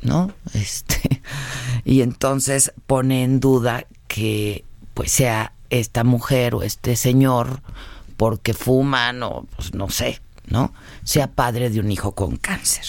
¿no? 0.01 0.33
Este 0.53 1.21
y 1.85 2.01
entonces 2.01 2.73
pone 2.87 3.23
en 3.23 3.39
duda 3.39 3.85
que 4.07 4.65
pues 4.93 5.11
sea 5.11 5.53
esta 5.69 6.03
mujer 6.03 6.55
o 6.55 6.63
este 6.63 6.95
señor 6.95 7.61
porque 8.19 8.53
fuman 8.53 9.23
o 9.23 9.47
pues 9.55 9.73
no 9.73 9.89
sé, 9.89 10.19
¿no? 10.45 10.73
Sea 11.05 11.31
padre 11.31 11.69
de 11.69 11.79
un 11.79 11.89
hijo 11.89 12.11
con 12.15 12.35
cáncer. 12.35 12.83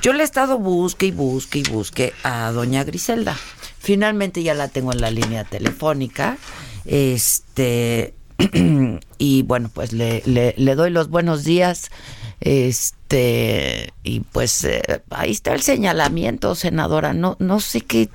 Yo 0.00 0.12
le 0.12 0.20
he 0.20 0.24
estado 0.24 0.58
busque 0.58 1.06
y 1.06 1.10
busque 1.10 1.58
y 1.58 1.62
busque 1.64 2.14
a 2.22 2.52
doña 2.52 2.84
Griselda. 2.84 3.36
Finalmente 3.80 4.44
ya 4.44 4.54
la 4.54 4.68
tengo 4.68 4.92
en 4.92 5.00
la 5.00 5.10
línea 5.10 5.42
telefónica. 5.42 6.38
Este 6.84 8.14
y 9.18 9.42
bueno, 9.42 9.72
pues 9.74 9.92
le, 9.92 10.22
le, 10.24 10.74
doy 10.76 10.90
los 10.90 11.10
buenos 11.10 11.42
días. 11.42 11.90
Este 12.38 13.92
y 14.04 14.20
pues 14.20 14.62
eh, 14.62 15.02
ahí 15.10 15.32
está 15.32 15.52
el 15.52 15.62
señalamiento, 15.62 16.54
senadora. 16.54 17.12
No, 17.12 17.36
no 17.40 17.58
sé 17.58 17.80
qué 17.80 18.08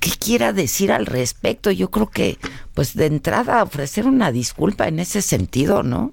qué 0.00 0.10
quiera 0.18 0.52
decir 0.52 0.92
al 0.92 1.06
respecto. 1.06 1.70
Yo 1.70 1.90
creo 1.90 2.08
que, 2.10 2.38
pues 2.74 2.94
de 2.94 3.06
entrada, 3.06 3.62
ofrecer 3.62 4.06
una 4.06 4.32
disculpa 4.32 4.88
en 4.88 4.98
ese 5.00 5.22
sentido, 5.22 5.82
¿no? 5.82 6.12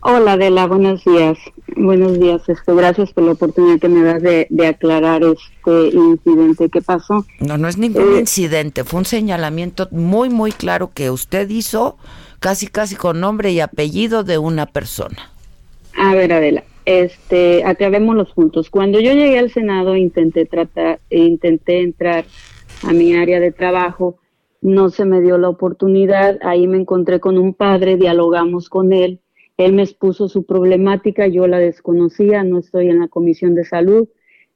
Hola, 0.00 0.32
Adela, 0.32 0.66
buenos 0.66 1.04
días. 1.04 1.38
Buenos 1.76 2.18
días. 2.20 2.42
Este, 2.48 2.74
gracias 2.74 3.12
por 3.12 3.24
la 3.24 3.32
oportunidad 3.32 3.80
que 3.80 3.88
me 3.88 4.02
das 4.02 4.22
de, 4.22 4.46
de 4.50 4.66
aclarar 4.66 5.22
este 5.24 5.88
incidente 5.96 6.68
que 6.70 6.82
pasó. 6.82 7.26
No, 7.40 7.58
no 7.58 7.68
es 7.68 7.78
ningún 7.78 8.12
Eh, 8.12 8.20
incidente. 8.20 8.84
Fue 8.84 8.98
un 9.00 9.04
señalamiento 9.06 9.88
muy, 9.90 10.30
muy 10.30 10.52
claro 10.52 10.92
que 10.92 11.10
usted 11.10 11.48
hizo 11.50 11.98
casi 12.40 12.68
casi 12.68 12.96
con 12.96 13.20
nombre 13.20 13.52
y 13.52 13.60
apellido 13.60 14.24
de 14.24 14.38
una 14.38 14.66
persona. 14.66 15.32
A 15.96 16.14
ver, 16.14 16.32
Adela, 16.32 16.64
este, 16.88 17.64
acabemos 17.64 18.16
los 18.16 18.32
puntos. 18.32 18.70
Cuando 18.70 18.98
yo 18.98 19.12
llegué 19.12 19.38
al 19.38 19.50
Senado 19.50 19.94
intenté 19.94 20.46
tratar, 20.46 21.00
intenté 21.10 21.82
entrar 21.82 22.24
a 22.82 22.94
mi 22.94 23.14
área 23.14 23.40
de 23.40 23.52
trabajo, 23.52 24.16
no 24.62 24.88
se 24.88 25.04
me 25.04 25.20
dio 25.20 25.36
la 25.36 25.50
oportunidad, 25.50 26.38
ahí 26.40 26.66
me 26.66 26.78
encontré 26.78 27.20
con 27.20 27.36
un 27.36 27.52
padre, 27.52 27.98
dialogamos 27.98 28.70
con 28.70 28.94
él, 28.94 29.20
él 29.58 29.74
me 29.74 29.82
expuso 29.82 30.28
su 30.28 30.44
problemática, 30.44 31.26
yo 31.26 31.46
la 31.46 31.58
desconocía, 31.58 32.42
no 32.42 32.58
estoy 32.58 32.88
en 32.88 33.00
la 33.00 33.08
comisión 33.08 33.54
de 33.54 33.66
salud, 33.66 34.08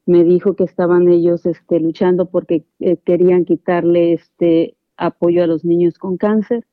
me 0.07 0.25
dijo 0.25 0.57
que 0.57 0.65
estaban 0.65 1.11
ellos 1.11 1.45
este, 1.45 1.81
luchando 1.81 2.31
porque 2.31 2.65
eh, 2.81 2.97
querían 3.05 3.45
quitarle 3.45 4.15
este 4.15 4.75
apoyo 4.97 5.45
a 5.45 5.47
los 5.47 5.67
niños 5.67 5.99
con 5.99 6.17
cáncer. 6.17 6.65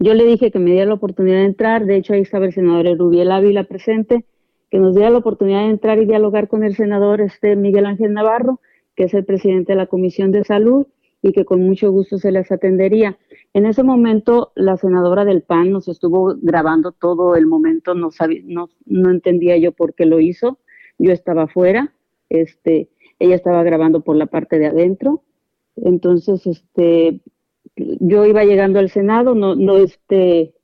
Yo 0.00 0.14
le 0.14 0.24
dije 0.24 0.50
que 0.52 0.58
me 0.60 0.70
diera 0.70 0.86
la 0.86 0.94
oportunidad 0.94 1.38
de 1.38 1.46
entrar, 1.46 1.84
de 1.84 1.96
hecho 1.96 2.12
ahí 2.12 2.20
estaba 2.20 2.46
el 2.46 2.52
senador 2.52 2.86
Rubiel 2.96 3.32
Ávila 3.32 3.64
presente, 3.64 4.24
que 4.70 4.78
nos 4.78 4.94
diera 4.94 5.10
la 5.10 5.18
oportunidad 5.18 5.60
de 5.60 5.70
entrar 5.70 5.98
y 5.98 6.06
dialogar 6.06 6.48
con 6.48 6.62
el 6.62 6.76
senador 6.76 7.20
este 7.20 7.56
Miguel 7.56 7.86
Ángel 7.86 8.12
Navarro, 8.12 8.60
que 8.94 9.04
es 9.04 9.14
el 9.14 9.24
presidente 9.24 9.72
de 9.72 9.76
la 9.76 9.86
Comisión 9.86 10.30
de 10.30 10.44
Salud, 10.44 10.86
y 11.20 11.32
que 11.32 11.44
con 11.44 11.62
mucho 11.62 11.90
gusto 11.90 12.18
se 12.18 12.30
les 12.30 12.52
atendería. 12.52 13.18
En 13.54 13.66
ese 13.66 13.82
momento, 13.82 14.52
la 14.54 14.76
senadora 14.76 15.24
del 15.24 15.42
PAN 15.42 15.72
nos 15.72 15.88
estuvo 15.88 16.36
grabando 16.40 16.92
todo 16.92 17.34
el 17.34 17.46
momento, 17.46 17.94
no, 17.94 18.12
sabía, 18.12 18.42
no, 18.44 18.68
no 18.86 19.10
entendía 19.10 19.56
yo 19.56 19.72
por 19.72 19.94
qué 19.94 20.06
lo 20.06 20.20
hizo, 20.20 20.58
yo 20.98 21.12
estaba 21.12 21.44
afuera, 21.44 21.92
este, 22.28 22.88
ella 23.18 23.34
estaba 23.34 23.64
grabando 23.64 24.02
por 24.02 24.14
la 24.16 24.26
parte 24.26 24.60
de 24.60 24.66
adentro, 24.66 25.22
entonces, 25.76 26.46
este, 26.46 27.20
yo 28.00 28.26
iba 28.26 28.44
llegando 28.44 28.78
al 28.78 28.90
Senado, 28.90 29.34
no, 29.34 29.54
no, 29.54 29.76
este, 29.76 30.54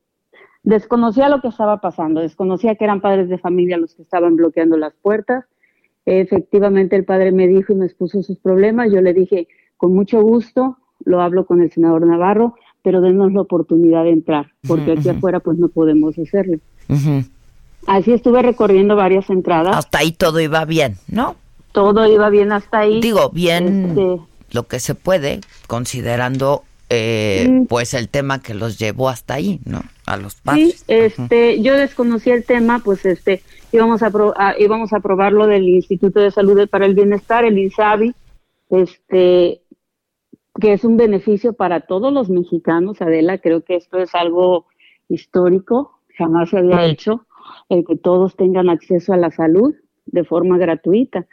desconocía 0.63 1.29
lo 1.29 1.41
que 1.41 1.49
estaba 1.49 1.81
pasando, 1.81 2.21
desconocía 2.21 2.75
que 2.75 2.85
eran 2.85 3.01
padres 3.01 3.29
de 3.29 3.39
familia 3.39 3.77
los 3.77 3.95
que 3.95 4.03
estaban 4.03 4.37
bloqueando 4.37 4.77
las 4.77 4.95
puertas. 4.95 5.45
Efectivamente, 6.07 6.97
el 6.97 7.05
padre 7.05 7.33
me 7.33 7.47
dijo 7.47 7.73
y 7.73 7.77
me 7.77 7.87
expuso 7.87 8.23
sus 8.23 8.39
problemas. 8.39 8.93
Yo 8.93 9.01
le 9.01 9.15
dije, 9.15 9.49
con 9.77 9.95
mucho 9.95 10.21
gusto, 10.23 10.79
lo 11.05 11.23
hablo 11.23 11.47
con 11.47 11.63
el 11.63 11.71
senador 11.71 12.07
Navarro, 12.07 12.55
pero 12.83 13.01
denos 13.01 13.33
la 13.33 13.41
oportunidad 13.41 14.05
de 14.05 14.11
entrar, 14.11 14.53
porque 14.67 14.93
aquí 14.93 15.09
afuera 15.09 15.41
pues 15.41 15.59
no 15.59 15.69
podemos 15.69 16.19
hacerlo. 16.19 16.59
Así 17.87 18.13
estuve 18.13 18.43
recorriendo 18.43 18.97
varias 18.97 19.31
entradas. 19.31 19.77
Hasta 19.77 19.99
ahí 19.99 20.13
todo 20.13 20.41
iba 20.41 20.65
bien, 20.65 20.97
¿no? 21.09 21.37
Todo 21.73 22.07
iba 22.07 22.29
bien 22.31 22.53
hasta 22.53 22.81
ahí. 22.81 23.01
Digo, 23.01 23.31
bien 23.31 23.87
este, 23.89 24.21
lo 24.53 24.65
que 24.65 24.81
se 24.81 24.95
puede, 24.95 25.41
considerando 25.67 26.63
eh, 26.91 27.47
mm. 27.49 27.67
pues 27.67 27.95
el 27.95 28.09
tema 28.09 28.41
que 28.43 28.55
los 28.55 28.79
llevó 28.79 29.09
hasta 29.09 29.35
ahí, 29.35 29.61
¿no? 29.65 29.83
A 30.07 30.17
los 30.17 30.37
padres. 30.37 30.81
Sí, 30.81 30.85
este, 30.89 31.63
yo 31.63 31.75
desconocía 31.75 32.35
el 32.35 32.45
tema, 32.45 32.81
pues 32.85 33.07
este, 33.07 33.43
íbamos 33.73 34.03
a, 34.03 34.11
a, 34.37 34.55
íbamos 34.59 34.93
a 34.93 35.31
lo 35.31 35.47
del 35.47 35.69
Instituto 35.69 36.21
de 36.21 36.31
Salud 36.31 36.69
para 36.69 36.87
el 36.87 36.95
Bienestar, 36.95 37.45
el 37.45 37.59
INSABI, 37.59 38.15
este, 38.71 39.63
que 40.61 40.73
es 40.73 40.85
un 40.85 40.97
beneficio 40.97 41.55
para 41.55 41.81
todos 41.81 42.13
los 42.13 42.29
mexicanos, 42.29 43.01
Adela, 43.01 43.39
creo 43.39 43.65
que 43.65 43.77
esto 43.77 43.99
es 43.99 44.15
algo 44.15 44.67
histórico, 45.09 46.01
jamás 46.17 46.51
se 46.51 46.59
había 46.59 46.85
hecho, 46.85 47.27
el 47.69 47.85
que 47.85 47.97
todos 47.97 48.37
tengan 48.37 48.69
acceso 48.69 49.13
a 49.13 49.17
la 49.17 49.31
salud 49.31 49.75
de 50.07 50.25
forma 50.25 50.59
gratuita. 50.59 51.27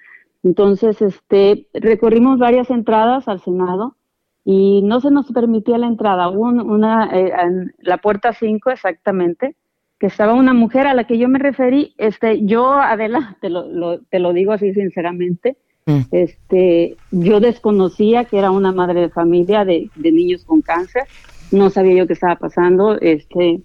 Entonces, 0.44 1.02
este, 1.02 1.68
recorrimos 1.74 2.40
varias 2.40 2.70
entradas 2.70 3.28
al 3.28 3.42
Senado 3.42 3.96
y 4.43 4.82
no 4.82 5.01
se 5.01 5.12
nos 5.12 5.32
permitía 5.32 5.77
la 5.77 5.88
entrada. 5.88 6.30
Hubo 6.30 6.47
una, 6.47 7.10
eh, 7.13 7.32
en 7.38 7.73
la 7.80 7.97
puerta 7.97 8.34
5 8.34 8.71
exactamente, 8.71 9.56
que 9.99 10.08
estaba 10.08 10.34
una 10.34 10.54
mujer 10.54 10.88
a 10.88 10.93
la 10.93 11.06
que 11.06 11.17
yo 11.17 11.27
me 11.27 11.39
referí. 11.39 11.93
Este, 11.97 12.45
yo, 12.45 12.71
Adela, 12.73 13.38
te 13.39 13.49
lo, 13.49 13.99
te 13.99 14.19
lo 14.19 14.34
digo 14.34 14.51
así 14.51 14.73
sinceramente, 14.73 15.58
mm. 15.86 15.99
este, 16.12 16.97
yo 17.12 17.39
desconocía 17.39 18.25
que 18.25 18.39
era 18.39 18.51
una 18.51 18.71
madre 18.71 19.01
de 19.01 19.10
familia 19.10 19.63
de, 19.63 19.89
de 19.95 20.12
niños 20.12 20.43
con 20.43 20.62
cáncer. 20.62 21.04
No 21.51 21.69
sabía 21.69 21.95
yo 21.95 22.08
qué 22.08 22.13
estaba 22.13 22.38
pasando. 22.38 22.99
Este, 22.99 23.62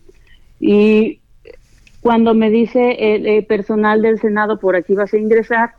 y 0.61 1.21
cuando 2.01 2.35
me 2.35 2.51
dice 2.51 3.15
el 3.15 3.47
personal 3.47 4.03
del 4.03 4.21
Senado, 4.21 4.59
por 4.59 4.77
aquí 4.77 4.95
vas 4.95 5.15
a 5.15 5.19
ingresar, 5.19 5.71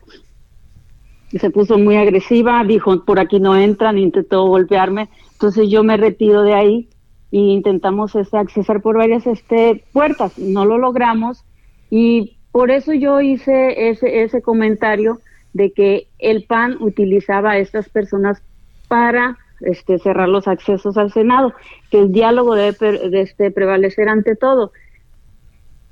se 1.32 1.50
puso 1.50 1.78
muy 1.78 1.98
agresiva, 1.98 2.64
dijo, 2.64 3.04
por 3.04 3.20
aquí 3.20 3.40
no 3.40 3.56
entran, 3.56 3.98
intentó 3.98 4.46
golpearme, 4.46 5.10
entonces 5.34 5.70
yo 5.70 5.84
me 5.84 5.98
retiro 5.98 6.44
de 6.44 6.54
ahí 6.54 6.90
e 7.32 7.38
intentamos 7.38 8.16
este, 8.16 8.38
accesar 8.38 8.82
por 8.82 8.98
varias 8.98 9.28
este, 9.28 9.84
puertas, 9.92 10.38
no 10.38 10.66
lo 10.66 10.78
logramos 10.78 11.44
y 11.90 12.38
por 12.52 12.72
eso 12.72 12.94
yo 12.94 13.22
hice 13.22 13.90
ese, 13.90 14.24
ese 14.24 14.42
comentario 14.42 15.20
de 15.54 15.72
que 15.72 16.08
el 16.20 16.44
PAN 16.44 16.78
utilizaba 16.80 17.52
a 17.52 17.58
estas 17.58 17.90
personas 17.90 18.42
para 18.88 19.38
este, 19.62 20.00
cerrar 20.00 20.30
los 20.30 20.48
accesos 20.48 20.98
al 20.98 21.12
Senado, 21.12 21.54
que 21.90 22.00
el 22.00 22.12
diálogo 22.12 22.56
debe 22.56 23.10
de 23.10 23.22
este, 23.22 23.52
prevalecer 23.52 24.08
ante 24.08 24.36
todo. 24.36 24.72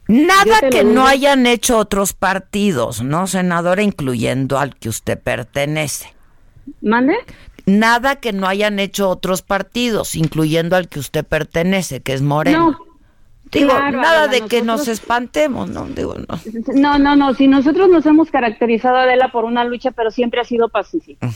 Nada 0.07 0.69
que 0.69 0.83
no 0.83 1.07
hayan 1.07 1.47
hecho 1.47 1.77
otros 1.77 2.13
partidos, 2.13 3.01
¿no, 3.01 3.27
senadora? 3.27 3.81
Incluyendo 3.81 4.59
al 4.59 4.75
que 4.75 4.89
usted 4.89 5.19
pertenece. 5.19 6.13
¿Mande? 6.81 7.15
Nada 7.65 8.17
que 8.17 8.31
no 8.31 8.47
hayan 8.47 8.79
hecho 8.79 9.09
otros 9.09 9.41
partidos, 9.41 10.15
incluyendo 10.15 10.75
al 10.75 10.87
que 10.87 10.99
usted 10.99 11.25
pertenece, 11.25 12.01
que 12.01 12.13
es 12.13 12.21
Moreno. 12.21 12.71
No. 12.71 12.95
Digo, 13.51 13.73
nada 13.73 14.27
de 14.27 14.41
que 14.41 14.61
nos 14.63 14.87
espantemos, 14.87 15.69
¿no? 15.69 15.85
Digo, 15.85 16.15
no. 16.15 16.39
No, 16.73 16.99
no, 16.99 17.15
no. 17.15 17.33
Si 17.33 17.47
nosotros 17.47 17.89
nos 17.89 18.05
hemos 18.05 18.29
caracterizado, 18.29 18.97
Adela, 18.97 19.31
por 19.31 19.45
una 19.45 19.63
lucha, 19.63 19.91
pero 19.91 20.11
siempre 20.11 20.41
ha 20.41 20.43
sido 20.43 20.67
pacífica. 20.69 21.29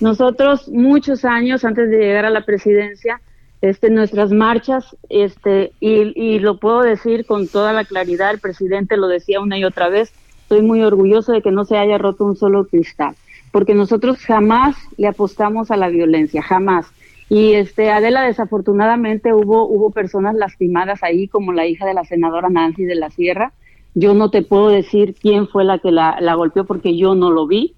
Nosotros, 0.00 0.68
muchos 0.68 1.24
años 1.24 1.64
antes 1.64 1.88
de 1.88 1.98
llegar 1.98 2.26
a 2.26 2.30
la 2.30 2.44
presidencia, 2.44 3.20
este, 3.62 3.90
nuestras 3.90 4.32
marchas, 4.32 4.96
este, 5.08 5.72
y, 5.78 6.40
lo 6.40 6.58
puedo 6.58 6.82
decir 6.82 7.24
con 7.24 7.46
toda 7.46 7.72
la 7.72 7.84
claridad, 7.84 8.32
el 8.32 8.40
presidente 8.40 8.96
lo 8.96 9.06
decía 9.06 9.40
una 9.40 9.56
y 9.56 9.64
otra 9.64 9.88
vez, 9.88 10.12
estoy 10.42 10.62
muy 10.62 10.82
orgulloso 10.82 11.30
de 11.30 11.42
que 11.42 11.52
no 11.52 11.64
se 11.64 11.78
haya 11.78 11.96
roto 11.96 12.24
un 12.24 12.36
solo 12.36 12.66
cristal, 12.66 13.14
porque 13.52 13.74
nosotros 13.74 14.18
jamás 14.18 14.76
le 14.96 15.06
apostamos 15.06 15.70
a 15.70 15.76
la 15.76 15.88
violencia, 15.88 16.42
jamás. 16.42 16.86
Y 17.28 17.52
este, 17.54 17.90
Adela, 17.90 18.22
desafortunadamente 18.22 19.32
hubo, 19.32 19.66
hubo 19.68 19.90
personas 19.90 20.34
lastimadas 20.34 21.04
ahí, 21.04 21.28
como 21.28 21.52
la 21.52 21.66
hija 21.66 21.86
de 21.86 21.94
la 21.94 22.04
senadora 22.04 22.50
Nancy 22.50 22.84
de 22.84 22.96
la 22.96 23.10
Sierra. 23.10 23.52
Yo 23.94 24.12
no 24.12 24.30
te 24.30 24.42
puedo 24.42 24.68
decir 24.70 25.14
quién 25.14 25.46
fue 25.46 25.64
la 25.64 25.78
que 25.78 25.92
la 25.92 26.34
golpeó 26.34 26.64
porque 26.64 26.96
yo 26.96 27.14
no 27.14 27.30
lo 27.30 27.46
vi, 27.46 27.76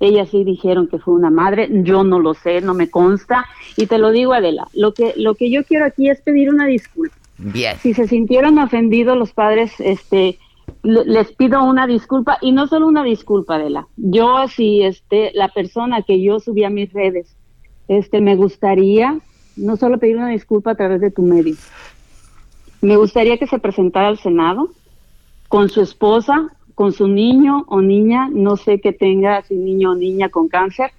ellas 0.00 0.30
sí 0.30 0.44
dijeron 0.44 0.88
que 0.88 0.98
fue 0.98 1.14
una 1.14 1.30
madre, 1.30 1.68
yo 1.70 2.02
no 2.04 2.18
lo 2.18 2.34
sé, 2.34 2.62
no 2.62 2.74
me 2.74 2.90
consta. 2.90 3.44
Y 3.76 3.86
te 3.86 3.98
lo 3.98 4.10
digo, 4.10 4.32
Adela, 4.32 4.66
lo 4.72 4.94
que, 4.94 5.12
lo 5.16 5.34
que 5.34 5.50
yo 5.50 5.62
quiero 5.64 5.84
aquí 5.84 6.08
es 6.08 6.20
pedir 6.22 6.48
una 6.48 6.66
disculpa. 6.66 7.14
Bien. 7.36 7.76
Si 7.78 7.94
se 7.94 8.08
sintieron 8.08 8.58
ofendidos 8.58 9.16
los 9.16 9.32
padres, 9.32 9.72
este, 9.78 10.38
les 10.82 11.32
pido 11.32 11.62
una 11.64 11.86
disculpa 11.86 12.38
y 12.40 12.52
no 12.52 12.66
solo 12.66 12.86
una 12.86 13.04
disculpa, 13.04 13.56
Adela. 13.56 13.86
Yo, 13.96 14.48
si 14.48 14.82
este, 14.82 15.32
la 15.34 15.48
persona 15.48 16.02
que 16.02 16.22
yo 16.22 16.40
subí 16.40 16.64
a 16.64 16.70
mis 16.70 16.92
redes, 16.92 17.36
este, 17.88 18.20
me 18.20 18.36
gustaría 18.36 19.18
no 19.56 19.76
solo 19.76 19.98
pedir 19.98 20.16
una 20.16 20.28
disculpa 20.28 20.72
a 20.72 20.74
través 20.76 21.00
de 21.00 21.10
tu 21.10 21.22
medio. 21.22 21.56
Me 22.80 22.96
gustaría 22.96 23.36
que 23.36 23.46
se 23.46 23.58
presentara 23.58 24.08
al 24.08 24.18
Senado 24.18 24.70
con 25.48 25.68
su 25.68 25.82
esposa, 25.82 26.50
con 26.80 26.94
su 26.94 27.08
niño 27.08 27.66
o 27.68 27.82
niña, 27.82 28.30
no 28.32 28.56
sé 28.56 28.80
que 28.80 28.94
tenga 28.94 29.42
su 29.42 29.52
niño 29.52 29.90
o 29.90 29.94
niña 29.94 30.30
con 30.30 30.48
cáncer, 30.48 30.92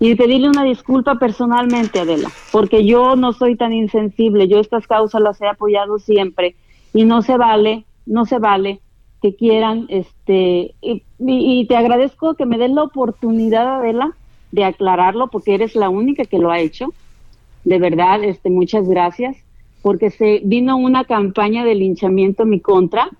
y 0.00 0.14
pedirle 0.14 0.48
una 0.48 0.64
disculpa 0.64 1.16
personalmente, 1.16 2.00
Adela, 2.00 2.30
porque 2.50 2.86
yo 2.86 3.14
no 3.14 3.34
soy 3.34 3.54
tan 3.54 3.74
insensible, 3.74 4.48
yo 4.48 4.58
estas 4.58 4.86
causas 4.86 5.20
las 5.20 5.38
he 5.42 5.46
apoyado 5.46 5.98
siempre 5.98 6.56
y 6.94 7.04
no 7.04 7.20
se 7.20 7.36
vale, 7.36 7.84
no 8.06 8.24
se 8.24 8.38
vale 8.38 8.80
que 9.20 9.36
quieran, 9.36 9.84
este, 9.90 10.74
y, 10.80 11.66
te 11.66 11.76
agradezco 11.76 12.32
que 12.32 12.46
me 12.46 12.56
den 12.56 12.74
la 12.74 12.84
oportunidad, 12.84 13.80
Adela, 13.80 14.12
de 14.50 14.64
aclararlo, 14.64 15.28
porque 15.28 15.52
eres 15.52 15.74
la 15.74 15.90
única 15.90 16.24
que 16.24 16.38
lo 16.38 16.50
ha 16.50 16.58
hecho. 16.58 16.86
De 17.64 17.78
verdad, 17.78 18.24
este, 18.24 18.48
muchas 18.48 18.88
gracias, 18.88 19.36
porque 19.82 20.08
se 20.08 20.40
vino 20.42 20.78
una 20.78 21.04
campaña 21.04 21.66
de 21.66 21.74
linchamiento 21.74 22.44
en 22.44 22.48
mi 22.48 22.60
contra, 22.60 23.10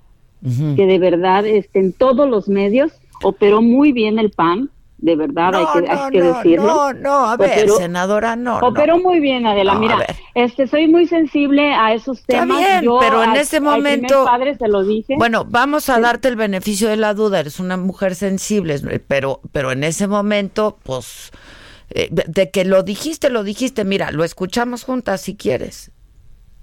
que 0.43 0.87
de 0.87 0.99
verdad 0.99 1.47
este, 1.47 1.81
en 1.81 1.93
todos 1.93 2.29
los 2.29 2.49
medios 2.49 2.93
operó 3.23 3.63
muy 3.63 3.93
bien 3.93 4.19
el 4.19 4.31
PAN, 4.31 4.71
de 4.99 5.15
verdad 5.15 5.55
hay 5.55 5.67
que, 5.73 5.91
hay 5.91 6.11
que 6.11 6.23
decirlo. 6.23 6.67
No, 6.67 6.93
no, 6.93 7.25
a 7.27 7.37
ver, 7.37 7.71
senadora, 7.71 8.35
no. 8.35 8.59
Operó 8.59 8.99
muy 8.99 9.21
bien, 9.21 9.47
Adela. 9.47 9.77
Mira, 9.77 10.05
este, 10.35 10.67
soy 10.67 10.89
muy 10.89 11.07
sensible 11.07 11.73
a 11.73 11.95
esos 11.95 12.25
temas. 12.25 12.61
pero 13.01 13.23
en 13.23 13.37
ese 13.37 13.61
momento. 13.61 14.25
padre 14.25 14.57
se 14.57 14.67
lo 14.67 14.85
dije. 14.85 15.15
Bueno, 15.17 15.45
vamos 15.45 15.89
a 15.89 16.01
darte 16.01 16.27
el 16.27 16.37
beneficio 16.37 16.89
de 16.89 16.97
la 16.97 17.15
duda. 17.15 17.41
Eres 17.41 17.61
una 17.61 17.77
mujer 17.77 18.17
sensible, 18.17 18.77
pero, 19.07 19.41
pero 19.53 19.71
en 19.71 19.85
ese 19.85 20.09
momento, 20.09 20.79
pues, 20.83 21.31
eh, 21.91 22.09
de 22.11 22.51
que 22.51 22.65
lo 22.65 22.83
dijiste, 22.83 23.31
lo 23.31 23.45
dijiste. 23.45 23.85
Mira, 23.85 24.11
lo 24.11 24.25
escuchamos 24.25 24.83
juntas 24.83 25.21
si 25.21 25.37
quieres. 25.37 25.93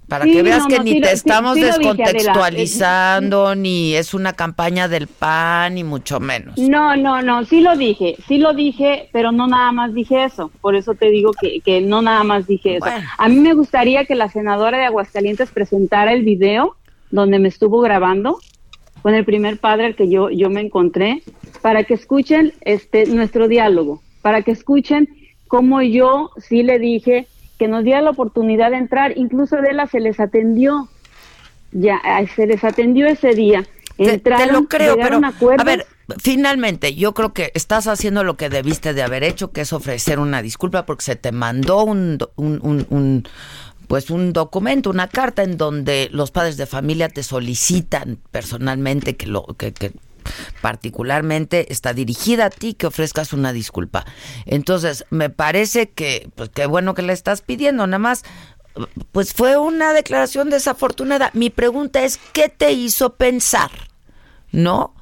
Para 0.08 0.24
Sí, 0.24 0.32
que 0.32 0.42
veas 0.44 0.62
no, 0.62 0.68
que 0.68 0.76
no, 0.78 0.84
ni 0.84 0.92
sí 0.92 1.00
te 1.00 1.08
sí- 1.08 1.14
estamos 1.14 1.56
descontextualizando, 1.56 3.54
ni 3.56 3.94
es 3.94 4.14
una 4.14 4.34
campaña 4.34 4.86
del 4.88 5.08
PAN, 5.08 5.74
ni 5.74 5.84
mucho 5.84 6.20
menos. 6.20 6.56
No, 6.58 6.96
no, 6.96 7.22
no, 7.22 7.44
sí 7.44 7.60
lo 7.60 7.76
dije, 7.76 8.16
sí 8.28 8.38
lo 8.38 8.54
dije, 8.54 9.08
pero 9.12 9.32
no 9.32 9.46
nada 9.48 9.72
más 9.72 9.94
dije 9.94 10.24
eso. 10.24 10.50
Por 10.60 10.76
eso 10.76 10.94
te 10.94 11.10
digo 11.10 11.32
que, 11.32 11.60
que 11.60 11.80
no 11.80 12.02
nada 12.02 12.22
más 12.24 12.46
dije 12.46 12.76
eso. 12.76 12.86
A 13.18 13.28
mí 13.28 13.36
me 13.40 13.54
gustaría 13.54 14.04
que 14.04 14.14
la 14.14 14.28
senadora 14.28 14.78
de 14.78 14.84
Aguascalientes 14.84 15.50
presentara 15.50 16.12
el 16.12 16.22
video 16.22 16.76
donde 17.10 17.38
me 17.38 17.48
estuvo 17.48 17.80
grabando 17.80 18.38
con 19.02 19.14
el 19.14 19.24
primer 19.24 19.58
padre 19.58 19.86
al 19.86 19.94
que 19.96 20.08
yo, 20.08 20.30
yo 20.30 20.50
me 20.50 20.60
encontré, 20.60 21.22
para 21.62 21.84
que 21.84 21.94
escuchen 21.94 22.52
este 22.62 23.06
nuestro 23.06 23.46
diálogo, 23.48 24.02
para 24.22 24.42
que 24.42 24.50
escuchen 24.50 25.08
cómo 25.48 25.82
yo 25.82 26.30
sí 26.38 26.62
le 26.64 26.78
dije 26.78 27.28
que 27.58 27.68
nos 27.68 27.84
diera 27.84 28.02
la 28.02 28.10
oportunidad 28.10 28.70
de 28.70 28.76
entrar, 28.78 29.16
incluso 29.16 29.56
Adela 29.56 29.86
se 29.86 30.00
les 30.00 30.20
atendió, 30.20 30.88
ya 31.72 32.00
se 32.34 32.46
les 32.46 32.62
atendió 32.64 33.06
ese 33.06 33.34
día. 33.34 33.64
Te, 33.96 34.14
Entraron, 34.14 34.46
te 34.46 34.52
lo 34.52 34.68
creo, 34.68 34.96
pero 34.96 35.20
a 35.62 35.64
ver, 35.64 35.86
finalmente 36.18 36.94
yo 36.94 37.14
creo 37.14 37.32
que 37.32 37.50
estás 37.54 37.86
haciendo 37.86 38.24
lo 38.24 38.36
que 38.36 38.50
debiste 38.50 38.92
de 38.92 39.02
haber 39.02 39.24
hecho, 39.24 39.52
que 39.52 39.62
es 39.62 39.72
ofrecer 39.72 40.18
una 40.18 40.42
disculpa 40.42 40.84
porque 40.84 41.04
se 41.04 41.16
te 41.16 41.32
mandó 41.32 41.82
un, 41.84 42.18
un, 42.36 42.60
un- 42.62 42.86
un, 42.90 43.24
pues 43.88 44.10
un 44.10 44.34
documento, 44.34 44.90
una 44.90 45.08
carta 45.08 45.44
en 45.44 45.56
donde 45.56 46.10
los 46.12 46.30
padres 46.30 46.58
de 46.58 46.66
familia 46.66 47.08
te 47.08 47.22
solicitan 47.22 48.18
personalmente 48.30 49.16
que 49.16 49.26
lo 49.28 49.46
que, 49.58 49.72
que 49.72 49.92
particularmente 50.60 51.72
está 51.72 51.92
dirigida 51.92 52.46
a 52.46 52.50
ti 52.50 52.74
que 52.74 52.86
ofrezcas 52.86 53.32
una 53.32 53.52
disculpa. 53.52 54.04
Entonces, 54.44 55.04
me 55.10 55.30
parece 55.30 55.90
que 55.90 56.28
pues 56.34 56.50
qué 56.50 56.66
bueno 56.66 56.94
que 56.94 57.02
le 57.02 57.12
estás 57.12 57.42
pidiendo, 57.42 57.86
nada 57.86 57.98
más 57.98 58.24
pues 59.12 59.32
fue 59.32 59.56
una 59.56 59.92
declaración 59.92 60.50
desafortunada. 60.50 61.30
Mi 61.32 61.50
pregunta 61.50 62.04
es, 62.04 62.18
¿qué 62.32 62.48
te 62.48 62.72
hizo 62.72 63.14
pensar? 63.14 63.70
¿No? 64.52 64.94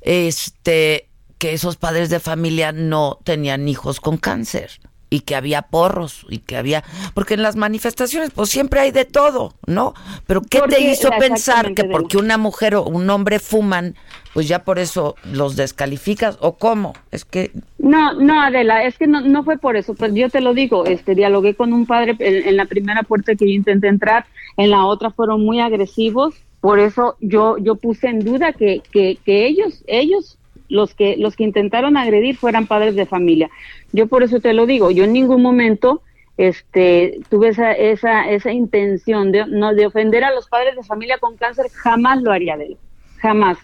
Este, 0.00 1.08
que 1.38 1.52
esos 1.52 1.76
padres 1.76 2.10
de 2.10 2.18
familia 2.18 2.72
no 2.72 3.20
tenían 3.24 3.68
hijos 3.68 4.00
con 4.00 4.16
cáncer 4.16 4.80
y 5.12 5.20
que 5.20 5.36
había 5.36 5.60
porros 5.60 6.24
y 6.30 6.38
que 6.38 6.56
había 6.56 6.82
porque 7.12 7.34
en 7.34 7.42
las 7.42 7.54
manifestaciones 7.54 8.30
pues 8.34 8.48
siempre 8.48 8.80
hay 8.80 8.92
de 8.92 9.04
todo, 9.04 9.52
¿no? 9.66 9.92
Pero 10.26 10.40
¿qué 10.40 10.60
Porque- 10.60 10.76
te 10.76 10.90
hizo 10.90 11.10
pensar 11.18 11.74
que 11.74 11.84
porque 11.84 12.16
una 12.16 12.38
mujer 12.38 12.74
o 12.76 12.84
un 12.84 13.10
hombre 13.10 13.38
fuman, 13.38 13.94
pues 14.32 14.48
ya 14.48 14.64
por 14.64 14.78
eso 14.78 15.14
los 15.30 15.54
descalificas 15.54 16.38
o 16.40 16.54
cómo? 16.56 16.94
Es 17.10 17.26
que 17.26 17.52
No, 17.78 18.14
no, 18.14 18.40
Adela, 18.40 18.84
es 18.84 18.96
que 18.96 19.06
no, 19.06 19.20
no 19.20 19.44
fue 19.44 19.58
por 19.58 19.76
eso, 19.76 19.92
pues 19.94 20.14
yo 20.14 20.30
te 20.30 20.40
lo 20.40 20.54
digo, 20.54 20.86
este, 20.86 21.14
dialogué 21.14 21.54
con 21.54 21.74
un 21.74 21.84
padre 21.84 22.16
en, 22.18 22.48
en 22.48 22.56
la 22.56 22.64
primera 22.64 23.02
puerta 23.02 23.34
que 23.34 23.44
yo 23.46 23.52
intenté 23.52 23.88
entrar, 23.88 24.24
en 24.56 24.70
la 24.70 24.86
otra 24.86 25.10
fueron 25.10 25.44
muy 25.44 25.60
agresivos, 25.60 26.34
por 26.62 26.78
eso 26.78 27.16
yo, 27.20 27.58
yo 27.58 27.74
puse 27.74 28.06
en 28.08 28.20
duda 28.20 28.54
que, 28.54 28.82
que, 28.90 29.18
que 29.26 29.46
ellos, 29.46 29.84
ellos, 29.86 30.38
los 30.72 30.94
que, 30.94 31.16
los 31.18 31.36
que 31.36 31.44
intentaron 31.44 31.96
agredir 31.96 32.36
fueran 32.36 32.66
padres 32.66 32.96
de 32.96 33.06
familia. 33.06 33.50
Yo 33.92 34.06
por 34.06 34.22
eso 34.22 34.40
te 34.40 34.52
lo 34.54 34.66
digo, 34.66 34.90
yo 34.90 35.04
en 35.04 35.12
ningún 35.12 35.42
momento 35.42 36.02
este 36.38 37.20
tuve 37.28 37.48
esa, 37.48 37.72
esa, 37.72 38.30
esa 38.30 38.50
intención 38.52 39.32
de, 39.32 39.46
no, 39.46 39.74
de 39.74 39.86
ofender 39.86 40.24
a 40.24 40.32
los 40.34 40.48
padres 40.48 40.74
de 40.76 40.82
familia 40.82 41.18
con 41.18 41.36
cáncer, 41.36 41.66
jamás 41.72 42.22
lo 42.22 42.32
haría 42.32 42.56
de 42.56 42.64
él, 42.66 42.76
jamás 43.18 43.58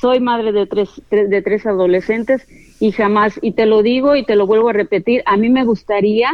soy 0.00 0.20
madre 0.20 0.52
de 0.52 0.66
tres, 0.66 0.88
tres- 1.08 1.28
de 1.28 1.42
tres 1.42 1.66
adolescentes 1.66 2.46
y 2.80 2.92
jamás, 2.92 3.38
y 3.42 3.52
te 3.52 3.66
lo 3.66 3.82
digo 3.82 4.16
y 4.16 4.24
te 4.24 4.36
lo 4.36 4.46
vuelvo 4.46 4.68
a 4.70 4.72
repetir, 4.72 5.22
a 5.26 5.36
mí 5.36 5.48
me 5.50 5.64
gustaría 5.64 6.30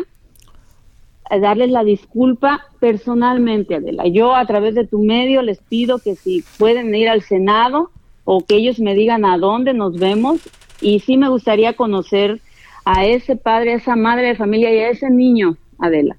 darles 1.40 1.70
la 1.70 1.84
disculpa 1.84 2.66
personalmente, 2.80 3.74
Adela. 3.74 4.06
Yo 4.06 4.34
a 4.34 4.46
través 4.46 4.74
de 4.74 4.86
tu 4.86 5.00
medio 5.00 5.42
les 5.42 5.58
pido 5.58 5.98
que 5.98 6.14
si 6.16 6.42
pueden 6.58 6.94
ir 6.94 7.08
al 7.10 7.20
Senado 7.22 7.90
o 8.30 8.44
que 8.44 8.56
ellos 8.56 8.78
me 8.78 8.94
digan 8.94 9.24
a 9.24 9.38
dónde 9.38 9.72
nos 9.72 9.98
vemos 9.98 10.46
y 10.82 11.00
sí 11.00 11.16
me 11.16 11.30
gustaría 11.30 11.72
conocer 11.72 12.42
a 12.84 13.06
ese 13.06 13.36
padre, 13.36 13.72
a 13.72 13.76
esa 13.76 13.96
madre 13.96 14.26
de 14.26 14.34
familia 14.34 14.70
y 14.70 14.80
a 14.80 14.90
ese 14.90 15.08
niño, 15.08 15.56
Adela. 15.78 16.18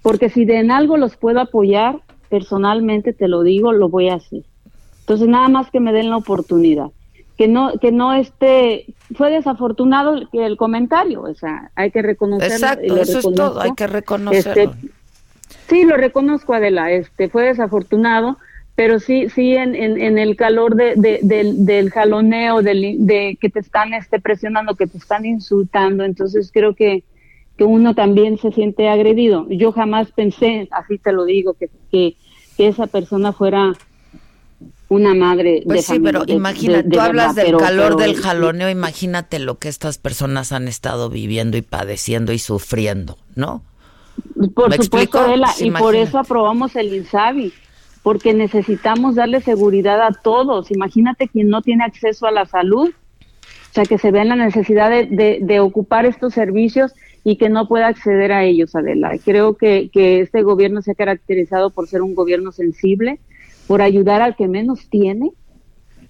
Porque 0.00 0.30
si 0.30 0.46
de 0.46 0.60
en 0.60 0.70
algo 0.70 0.96
los 0.96 1.18
puedo 1.18 1.40
apoyar, 1.40 2.00
personalmente 2.30 3.12
te 3.12 3.28
lo 3.28 3.42
digo, 3.42 3.74
lo 3.74 3.90
voy 3.90 4.08
a 4.08 4.14
hacer. 4.14 4.44
Entonces 5.00 5.28
nada 5.28 5.48
más 5.48 5.70
que 5.70 5.78
me 5.78 5.92
den 5.92 6.08
la 6.08 6.16
oportunidad. 6.16 6.86
Que 7.36 7.48
no, 7.48 7.72
que 7.78 7.92
no 7.92 8.14
esté, 8.14 8.86
fue 9.14 9.30
desafortunado 9.30 10.14
el, 10.14 10.28
el 10.32 10.56
comentario, 10.56 11.20
o 11.20 11.34
sea, 11.34 11.70
hay 11.74 11.90
que 11.90 12.00
reconocerlo. 12.00 12.54
Exacto, 12.54 12.94
lo 12.94 12.96
eso 12.96 13.18
es 13.18 13.34
todo, 13.34 13.60
hay 13.60 13.74
que 13.74 13.86
reconocerlo. 13.86 14.72
Este, 14.72 14.88
sí, 15.68 15.84
lo 15.84 15.98
reconozco, 15.98 16.54
Adela, 16.54 16.90
este, 16.90 17.28
fue 17.28 17.44
desafortunado, 17.44 18.38
pero 18.74 18.98
sí, 19.00 19.28
sí, 19.28 19.54
en, 19.54 19.74
en, 19.74 20.00
en 20.00 20.18
el 20.18 20.34
calor 20.36 20.74
de, 20.76 20.94
de- 20.96 21.20
del, 21.22 21.66
del 21.66 21.90
jaloneo, 21.90 22.62
del, 22.62 22.96
de 23.06 23.36
que 23.40 23.50
te 23.50 23.60
están 23.60 23.92
este, 23.94 24.18
presionando, 24.20 24.76
que 24.76 24.86
te 24.86 24.98
están 24.98 25.24
insultando, 25.26 26.04
entonces 26.04 26.50
creo 26.52 26.74
que, 26.74 27.04
que 27.56 27.64
uno 27.64 27.94
también 27.94 28.38
se 28.38 28.50
siente 28.50 28.88
agredido. 28.88 29.46
Yo 29.50 29.72
jamás 29.72 30.10
pensé, 30.12 30.68
así 30.70 30.96
te 30.98 31.12
lo 31.12 31.24
digo, 31.24 31.52
que, 31.54 31.68
que, 31.90 32.16
que 32.56 32.68
esa 32.68 32.86
persona 32.86 33.32
fuera 33.32 33.74
una 34.88 35.14
madre 35.14 35.62
Pues 35.64 35.78
de 35.78 35.82
sí, 35.82 35.92
familia, 35.94 36.12
pero 36.12 36.24
de 36.82 36.82
tú 36.90 37.00
hablas 37.00 37.34
verdad, 37.34 37.34
del 37.34 37.44
pero- 37.46 37.58
calor 37.58 37.96
pero- 37.96 38.08
del 38.08 38.16
jaloneo, 38.16 38.70
imagínate 38.70 39.38
lo 39.38 39.58
que 39.58 39.68
estas 39.68 39.98
personas 39.98 40.52
han 40.52 40.68
estado 40.68 41.08
viviendo 41.08 41.56
y 41.56 41.62
padeciendo 41.62 42.32
y 42.32 42.38
sufriendo, 42.38 43.16
¿no? 43.34 43.62
Por 44.54 44.68
¿Me 44.68 44.76
supuesto, 44.76 45.24
Pues 45.24 45.60
y 45.62 45.70
por 45.70 45.94
imagínate. 45.94 46.02
eso 46.02 46.18
aprobamos 46.18 46.76
el 46.76 46.92
INSABI, 46.94 47.52
porque 48.02 48.34
necesitamos 48.34 49.14
darle 49.14 49.40
seguridad 49.40 50.00
a 50.02 50.10
todos. 50.12 50.70
Imagínate 50.70 51.28
quien 51.28 51.48
no 51.48 51.62
tiene 51.62 51.84
acceso 51.84 52.26
a 52.26 52.30
la 52.32 52.46
salud, 52.46 52.90
o 52.90 53.74
sea, 53.74 53.86
que 53.86 53.98
se 53.98 54.10
vea 54.10 54.22
en 54.22 54.28
la 54.30 54.36
necesidad 54.36 54.90
de, 54.90 55.06
de- 55.06 55.38
de 55.40 55.60
ocupar 55.60 56.04
estos 56.06 56.34
servicios 56.34 56.92
y 57.24 57.36
que 57.36 57.48
no 57.48 57.68
pueda 57.68 57.86
acceder 57.86 58.32
a 58.32 58.44
ellos, 58.44 58.74
Adela. 58.74 59.12
Creo 59.24 59.56
que 59.56 59.88
este 59.94 60.42
gobierno 60.42 60.82
se 60.82 60.90
ha 60.92 60.94
caracterizado 60.94 61.70
por 61.70 61.86
ser 61.88 62.02
un 62.02 62.14
gobierno 62.14 62.50
sensible, 62.52 63.20
por 63.66 63.80
ayudar 63.80 64.20
al 64.22 64.34
que 64.36 64.48
menos 64.48 64.88
tiene. 64.90 65.30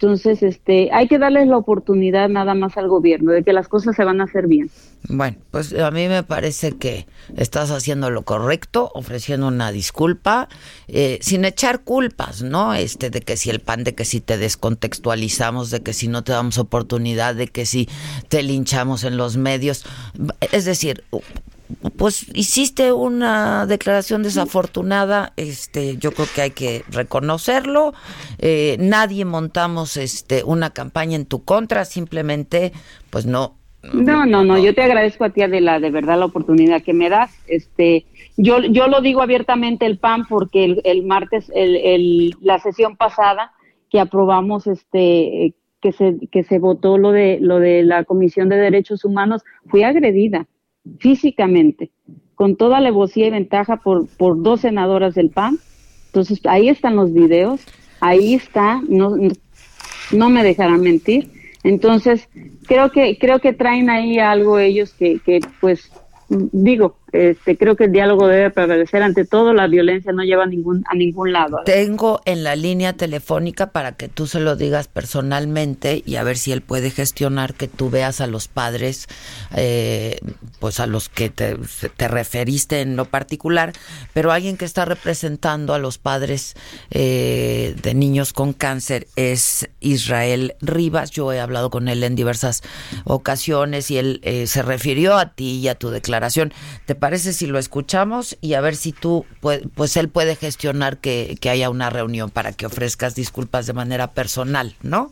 Entonces, 0.02 0.42
este, 0.42 0.90
hay 0.92 1.06
que 1.06 1.20
darles 1.20 1.46
la 1.46 1.56
oportunidad 1.56 2.28
nada 2.28 2.54
más 2.54 2.76
al 2.76 2.88
gobierno 2.88 3.30
de 3.30 3.44
que 3.44 3.52
las 3.52 3.68
cosas 3.68 3.94
se 3.94 4.02
van 4.02 4.20
a 4.20 4.24
hacer 4.24 4.48
bien. 4.48 4.68
Bueno, 5.08 5.36
pues 5.52 5.72
a 5.78 5.92
mí 5.92 6.08
me 6.08 6.24
parece 6.24 6.72
que 6.72 7.06
estás 7.36 7.70
haciendo 7.70 8.10
lo 8.10 8.22
correcto, 8.22 8.90
ofreciendo 8.94 9.46
una 9.46 9.70
disculpa, 9.70 10.48
eh, 10.88 11.20
sin 11.22 11.44
echar 11.44 11.84
culpas, 11.84 12.42
¿no? 12.42 12.74
Este, 12.74 13.10
de 13.10 13.20
que 13.20 13.36
si 13.36 13.50
el 13.50 13.60
pan, 13.60 13.84
de 13.84 13.94
que 13.94 14.04
si 14.04 14.20
te 14.20 14.38
descontextualizamos, 14.38 15.70
de 15.70 15.84
que 15.84 15.92
si 15.92 16.08
no 16.08 16.24
te 16.24 16.32
damos 16.32 16.58
oportunidad, 16.58 17.36
de 17.36 17.46
que 17.46 17.64
si 17.64 17.88
te 18.28 18.42
linchamos 18.42 19.04
en 19.04 19.16
los 19.16 19.36
medios. 19.36 19.84
Es 20.50 20.64
decir, 20.64 21.04
pues 21.96 22.26
hiciste 22.34 22.92
una 22.92 23.66
declaración 23.66 24.22
desafortunada, 24.22 25.32
este, 25.36 25.96
yo 25.96 26.12
creo 26.12 26.26
que 26.34 26.42
hay 26.42 26.50
que 26.50 26.84
reconocerlo. 26.90 27.94
Eh, 28.38 28.76
nadie 28.78 29.24
montamos 29.24 29.96
este 29.96 30.44
una 30.44 30.70
campaña 30.70 31.16
en 31.16 31.26
tu 31.26 31.44
contra, 31.44 31.84
simplemente, 31.84 32.72
pues 33.10 33.26
no, 33.26 33.56
No, 33.92 34.26
no, 34.26 34.44
no, 34.44 34.58
yo 34.58 34.74
te 34.74 34.82
agradezco 34.82 35.24
a 35.24 35.30
ti 35.30 35.42
Adela, 35.42 35.80
de 35.80 35.90
verdad 35.90 36.18
la 36.18 36.26
oportunidad 36.26 36.82
que 36.82 36.92
me 36.92 37.08
das. 37.08 37.32
Este, 37.48 38.06
yo, 38.36 38.60
yo 38.60 38.86
lo 38.86 39.00
digo 39.00 39.22
abiertamente 39.22 39.86
el 39.86 39.98
PAN 39.98 40.26
porque 40.28 40.64
el, 40.64 40.80
el 40.84 41.02
martes, 41.04 41.50
el, 41.54 41.76
el- 41.76 42.36
la 42.40 42.58
sesión 42.60 42.96
pasada 42.96 43.52
que 43.90 43.98
aprobamos, 44.00 44.66
este, 44.66 45.54
que 45.80 45.92
se, 45.92 46.16
que 46.30 46.44
se 46.44 46.58
votó 46.60 46.96
lo 46.96 47.10
de, 47.10 47.38
lo 47.40 47.58
de 47.58 47.82
la 47.82 48.04
Comisión 48.04 48.48
de 48.48 48.56
Derechos 48.56 49.04
Humanos, 49.04 49.42
fui 49.66 49.82
agredida 49.82 50.46
físicamente, 50.98 51.90
con 52.34 52.56
toda 52.56 52.78
alevosía 52.78 53.26
y 53.26 53.30
ventaja 53.30 53.76
por, 53.76 54.08
por 54.16 54.42
dos 54.42 54.60
senadoras 54.62 55.14
del 55.14 55.30
PAN. 55.30 55.58
Entonces, 56.06 56.40
ahí 56.44 56.68
están 56.68 56.96
los 56.96 57.12
videos, 57.12 57.60
ahí 58.00 58.34
está, 58.34 58.82
no, 58.88 59.16
no 60.12 60.30
me 60.30 60.42
dejarán 60.42 60.80
mentir. 60.80 61.30
Entonces, 61.64 62.28
creo 62.66 62.90
que 62.90 63.18
creo 63.18 63.38
que 63.38 63.52
traen 63.52 63.88
ahí 63.88 64.18
algo 64.18 64.58
ellos 64.58 64.92
que, 64.92 65.20
que 65.20 65.40
pues 65.60 65.92
digo, 66.28 66.96
este, 67.12 67.56
creo 67.56 67.76
que 67.76 67.84
el 67.84 67.92
diálogo 67.92 68.26
debe 68.26 68.50
prevalecer 68.50 69.02
ante 69.02 69.24
todo, 69.24 69.52
la 69.52 69.66
violencia 69.66 70.12
no 70.12 70.22
lleva 70.22 70.44
a 70.44 70.46
ningún 70.46 70.84
a 70.88 70.94
ningún 70.94 71.32
lado. 71.32 71.60
Tengo 71.64 72.20
en 72.24 72.42
la 72.44 72.56
línea 72.56 72.94
telefónica 72.94 73.70
para 73.70 73.92
que 73.92 74.08
tú 74.08 74.26
se 74.26 74.40
lo 74.40 74.56
digas 74.56 74.88
personalmente 74.88 76.02
y 76.04 76.16
a 76.16 76.24
ver 76.24 76.38
si 76.38 76.52
él 76.52 76.62
puede 76.62 76.90
gestionar 76.90 77.54
que 77.54 77.68
tú 77.68 77.90
veas 77.90 78.20
a 78.20 78.26
los 78.26 78.48
padres, 78.48 79.08
eh, 79.54 80.18
pues 80.58 80.80
a 80.80 80.86
los 80.86 81.08
que 81.08 81.28
te, 81.28 81.56
te 81.96 82.08
referiste 82.08 82.80
en 82.80 82.96
lo 82.96 83.04
particular, 83.04 83.72
pero 84.12 84.32
alguien 84.32 84.56
que 84.56 84.64
está 84.64 84.84
representando 84.84 85.74
a 85.74 85.78
los 85.78 85.98
padres 85.98 86.54
eh, 86.90 87.74
de 87.82 87.94
niños 87.94 88.32
con 88.32 88.52
cáncer 88.52 89.06
es 89.16 89.68
Israel 89.80 90.54
Rivas. 90.60 91.10
Yo 91.10 91.32
he 91.32 91.40
hablado 91.40 91.70
con 91.70 91.88
él 91.88 92.02
en 92.04 92.14
diversas 92.14 92.62
ocasiones 93.04 93.90
y 93.90 93.98
él 93.98 94.20
eh, 94.22 94.46
se 94.46 94.62
refirió 94.62 95.16
a 95.16 95.34
ti 95.34 95.58
y 95.58 95.68
a 95.68 95.74
tu 95.74 95.90
declaración. 95.90 96.52
¿Te 96.86 96.94
parece 97.02 97.32
si 97.32 97.48
lo 97.48 97.58
escuchamos 97.58 98.38
y 98.40 98.54
a 98.54 98.60
ver 98.60 98.76
si 98.76 98.92
tú, 98.92 99.26
pues, 99.40 99.62
pues 99.74 99.96
él 99.96 100.08
puede 100.08 100.36
gestionar 100.36 100.98
que, 100.98 101.36
que 101.40 101.50
haya 101.50 101.68
una 101.68 101.90
reunión 101.90 102.30
para 102.30 102.52
que 102.52 102.64
ofrezcas 102.64 103.16
disculpas 103.16 103.66
de 103.66 103.72
manera 103.72 104.12
personal, 104.12 104.76
¿no? 104.82 105.10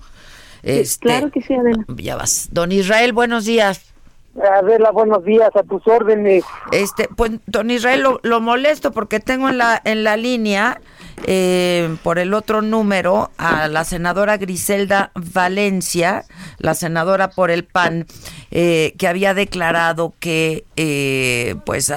Este, 0.63 1.09
claro 1.09 1.33
que 1.33 1.43
sí, 1.43 1.53
Adela. 1.53 1.85
Ya 1.97 2.15
vas. 2.15 2.51
Don 2.53 2.71
Israel, 2.71 3.13
buenos 3.13 3.45
días. 3.45 3.93
Adela, 4.41 4.93
buenos 4.93 5.25
días, 5.25 5.51
a 5.57 5.65
tus 5.65 5.85
órdenes. 5.89 6.45
Este, 6.71 7.09
pues, 7.09 7.33
don 7.47 7.73
Israel, 7.73 8.03
lo, 8.03 8.21
lo 8.23 8.41
molesto 8.41 8.93
porque 8.93 9.19
tengo 9.19 9.49
en 9.49 9.59
la, 9.59 9.83
en 9.85 10.05
la 10.05 10.17
línea 10.17 10.81
eh, 11.25 11.97
por 12.03 12.19
el 12.19 12.35
otro 12.35 12.63
número 12.63 13.31
a 13.37 13.69
la 13.69 13.85
senadora 13.85 14.37
Griselda 14.37 15.13
Valencia, 15.15 16.25
la 16.59 16.75
senadora 16.75 17.31
por 17.31 17.51
el 17.51 17.65
PAN, 17.65 18.07
eh, 18.51 18.95
que 18.99 19.07
había 19.07 19.35
declarado 19.35 20.15
que 20.19 20.65
eh, 20.77 21.57
pues 21.65 21.93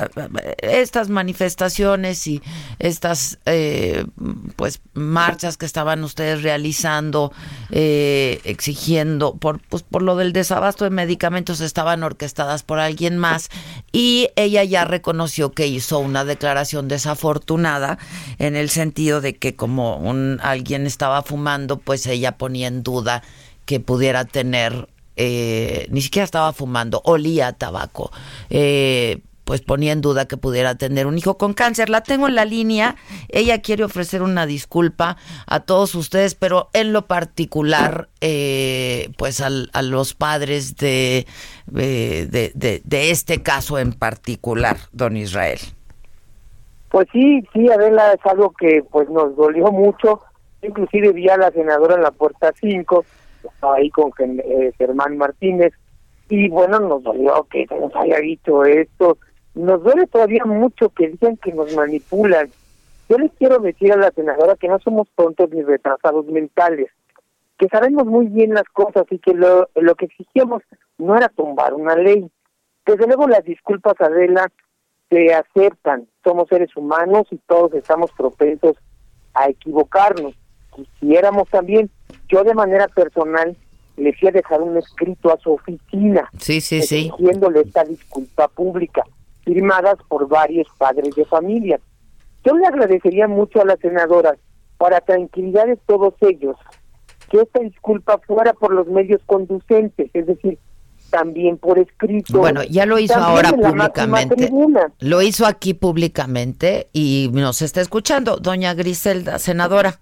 estas 0.57 1.09
manifestaciones 1.09 2.27
y 2.27 2.41
estas 2.79 3.39
pues 4.55 4.81
marchas 4.93 5.57
que 5.57 5.65
estaban 5.65 6.03
ustedes 6.03 6.43
realizando 6.43 7.31
exigiendo 7.71 9.35
por 9.35 9.59
pues 9.61 9.83
por 9.83 10.01
lo 10.01 10.15
del 10.15 10.33
desabasto 10.33 10.83
de 10.83 10.91
medicamentos 10.91 11.61
estaban 11.61 12.03
orquestadas 12.03 12.63
por 12.63 12.79
alguien 12.79 13.17
más 13.17 13.49
y 13.91 14.29
ella 14.35 14.63
ya 14.63 14.85
reconoció 14.85 15.53
que 15.53 15.67
hizo 15.67 15.99
una 15.99 16.25
declaración 16.25 16.87
desafortunada 16.87 17.97
en 18.37 18.55
el 18.55 18.69
sentido 18.69 19.12
de 19.21 19.35
que 19.35 19.55
como 19.55 19.97
un 19.97 20.39
alguien 20.41 20.85
estaba 20.85 21.23
fumando, 21.23 21.77
pues 21.77 22.05
ella 22.07 22.37
ponía 22.37 22.67
en 22.67 22.83
duda 22.83 23.23
que 23.65 23.79
pudiera 23.79 24.25
tener, 24.25 24.89
eh, 25.15 25.87
ni 25.89 26.01
siquiera 26.01 26.25
estaba 26.25 26.53
fumando, 26.53 27.01
olía 27.05 27.47
a 27.47 27.53
tabaco. 27.53 28.11
Eh, 28.49 29.21
pues 29.43 29.59
ponía 29.59 29.91
en 29.91 29.99
duda 29.99 30.25
que 30.25 30.37
pudiera 30.37 30.75
tener 30.75 31.05
un 31.05 31.17
hijo 31.17 31.37
con 31.37 31.53
cáncer. 31.53 31.89
La 31.89 32.01
tengo 32.01 32.29
en 32.29 32.35
la 32.35 32.45
línea. 32.45 32.95
Ella 33.27 33.61
quiere 33.61 33.83
ofrecer 33.83 34.21
una 34.21 34.45
disculpa 34.45 35.17
a 35.47 35.59
todos 35.59 35.95
ustedes, 35.95 36.33
pero 36.33 36.69
en 36.71 36.93
lo 36.93 37.07
particular, 37.07 38.07
eh, 38.21 39.11
pues 39.17 39.41
a 39.41 39.49
los 39.81 40.13
padres 40.13 40.77
de, 40.77 41.27
de, 41.67 42.51
de 42.53 43.11
este 43.11 43.43
caso 43.43 43.79
en 43.79 43.91
particular, 43.91 44.77
don 44.93 45.17
Israel. 45.17 45.59
Pues 46.93 47.07
sí, 47.11 47.43
sí, 47.51 47.67
Adela, 47.71 48.13
es 48.13 48.23
algo 48.23 48.51
que 48.51 48.83
pues 48.91 49.09
nos 49.09 49.35
dolió 49.35 49.71
mucho. 49.71 50.21
Inclusive 50.61 51.11
vi 51.11 51.27
a 51.27 51.37
la 51.37 51.49
senadora 51.49 51.95
en 51.95 52.03
la 52.03 52.11
puerta 52.11 52.53
5, 52.61 53.03
estaba 53.43 53.77
ahí 53.77 53.89
con 53.89 54.11
eh, 54.19 54.71
Germán 54.77 55.17
Martínez, 55.17 55.73
y 56.29 56.49
bueno, 56.49 56.77
nos 56.77 57.01
dolió 57.01 57.47
que 57.49 57.65
nos 57.65 57.95
haya 57.95 58.19
dicho 58.19 58.63
esto. 58.63 59.17
Nos 59.55 59.81
duele 59.81 60.05
todavía 60.05 60.45
mucho 60.45 60.89
que 60.89 61.07
dicen 61.07 61.37
que 61.37 61.51
nos 61.51 61.75
manipulan. 61.75 62.51
Yo 63.09 63.17
les 63.17 63.31
quiero 63.39 63.57
decir 63.57 63.91
a 63.91 63.97
la 63.97 64.11
senadora 64.11 64.55
que 64.55 64.67
no 64.67 64.77
somos 64.77 65.07
tontos 65.15 65.49
ni 65.49 65.63
retrasados 65.63 66.27
mentales, 66.27 66.91
que 67.57 67.69
sabemos 67.69 68.05
muy 68.05 68.27
bien 68.27 68.53
las 68.53 68.69
cosas 68.71 69.05
y 69.09 69.17
que 69.17 69.33
lo, 69.33 69.67
lo 69.73 69.95
que 69.95 70.05
exigíamos 70.05 70.61
no 70.99 71.17
era 71.17 71.29
tumbar 71.29 71.73
una 71.73 71.95
ley. 71.95 72.29
Desde 72.85 73.07
luego 73.07 73.27
las 73.27 73.43
disculpas, 73.43 73.95
Adela, 73.99 74.47
se 75.09 75.33
aceptan, 75.33 76.07
somos 76.23 76.47
seres 76.47 76.75
humanos 76.75 77.27
y 77.31 77.37
todos 77.47 77.73
estamos 77.73 78.11
propensos 78.11 78.75
a 79.33 79.49
equivocarnos. 79.49 80.33
Quisiéramos 80.75 81.49
también, 81.49 81.89
yo 82.29 82.43
de 82.43 82.53
manera 82.53 82.87
personal, 82.87 83.55
le 83.97 84.13
fui 84.13 84.29
a 84.29 84.31
dejar 84.31 84.61
un 84.61 84.77
escrito 84.77 85.31
a 85.31 85.37
su 85.37 85.53
oficina, 85.53 86.29
sí, 86.39 86.61
sí, 86.61 86.81
sí. 86.81 87.07
exigiéndole 87.07 87.61
esta 87.61 87.83
disculpa 87.83 88.47
pública, 88.47 89.03
firmadas 89.43 89.97
por 90.07 90.27
varios 90.27 90.67
padres 90.77 91.13
de 91.15 91.25
familia. 91.25 91.79
Yo 92.43 92.57
le 92.57 92.65
agradecería 92.65 93.27
mucho 93.27 93.61
a 93.61 93.65
la 93.65 93.77
senadora, 93.77 94.35
para 94.77 94.99
tranquilidad 95.01 95.67
de 95.67 95.77
todos 95.77 96.15
ellos, 96.21 96.57
que 97.29 97.41
esta 97.41 97.59
disculpa 97.59 98.19
fuera 98.25 98.53
por 98.53 98.73
los 98.73 98.87
medios 98.87 99.21
conducentes, 99.25 100.09
es 100.13 100.25
decir, 100.25 100.57
también 101.13 101.57
por 101.57 101.77
escrito. 101.77 102.39
Bueno, 102.39 102.63
ya 102.63 102.87
lo 102.87 102.97
hizo 102.97 103.19
ahora 103.19 103.51
públicamente. 103.53 104.49
Lo 104.99 105.21
hizo 105.21 105.45
aquí 105.45 105.75
públicamente 105.75 106.87
y 106.91 107.29
nos 107.31 107.61
está 107.61 107.81
escuchando, 107.81 108.37
doña 108.37 108.73
Griselda, 108.73 109.37
senadora. 109.37 109.99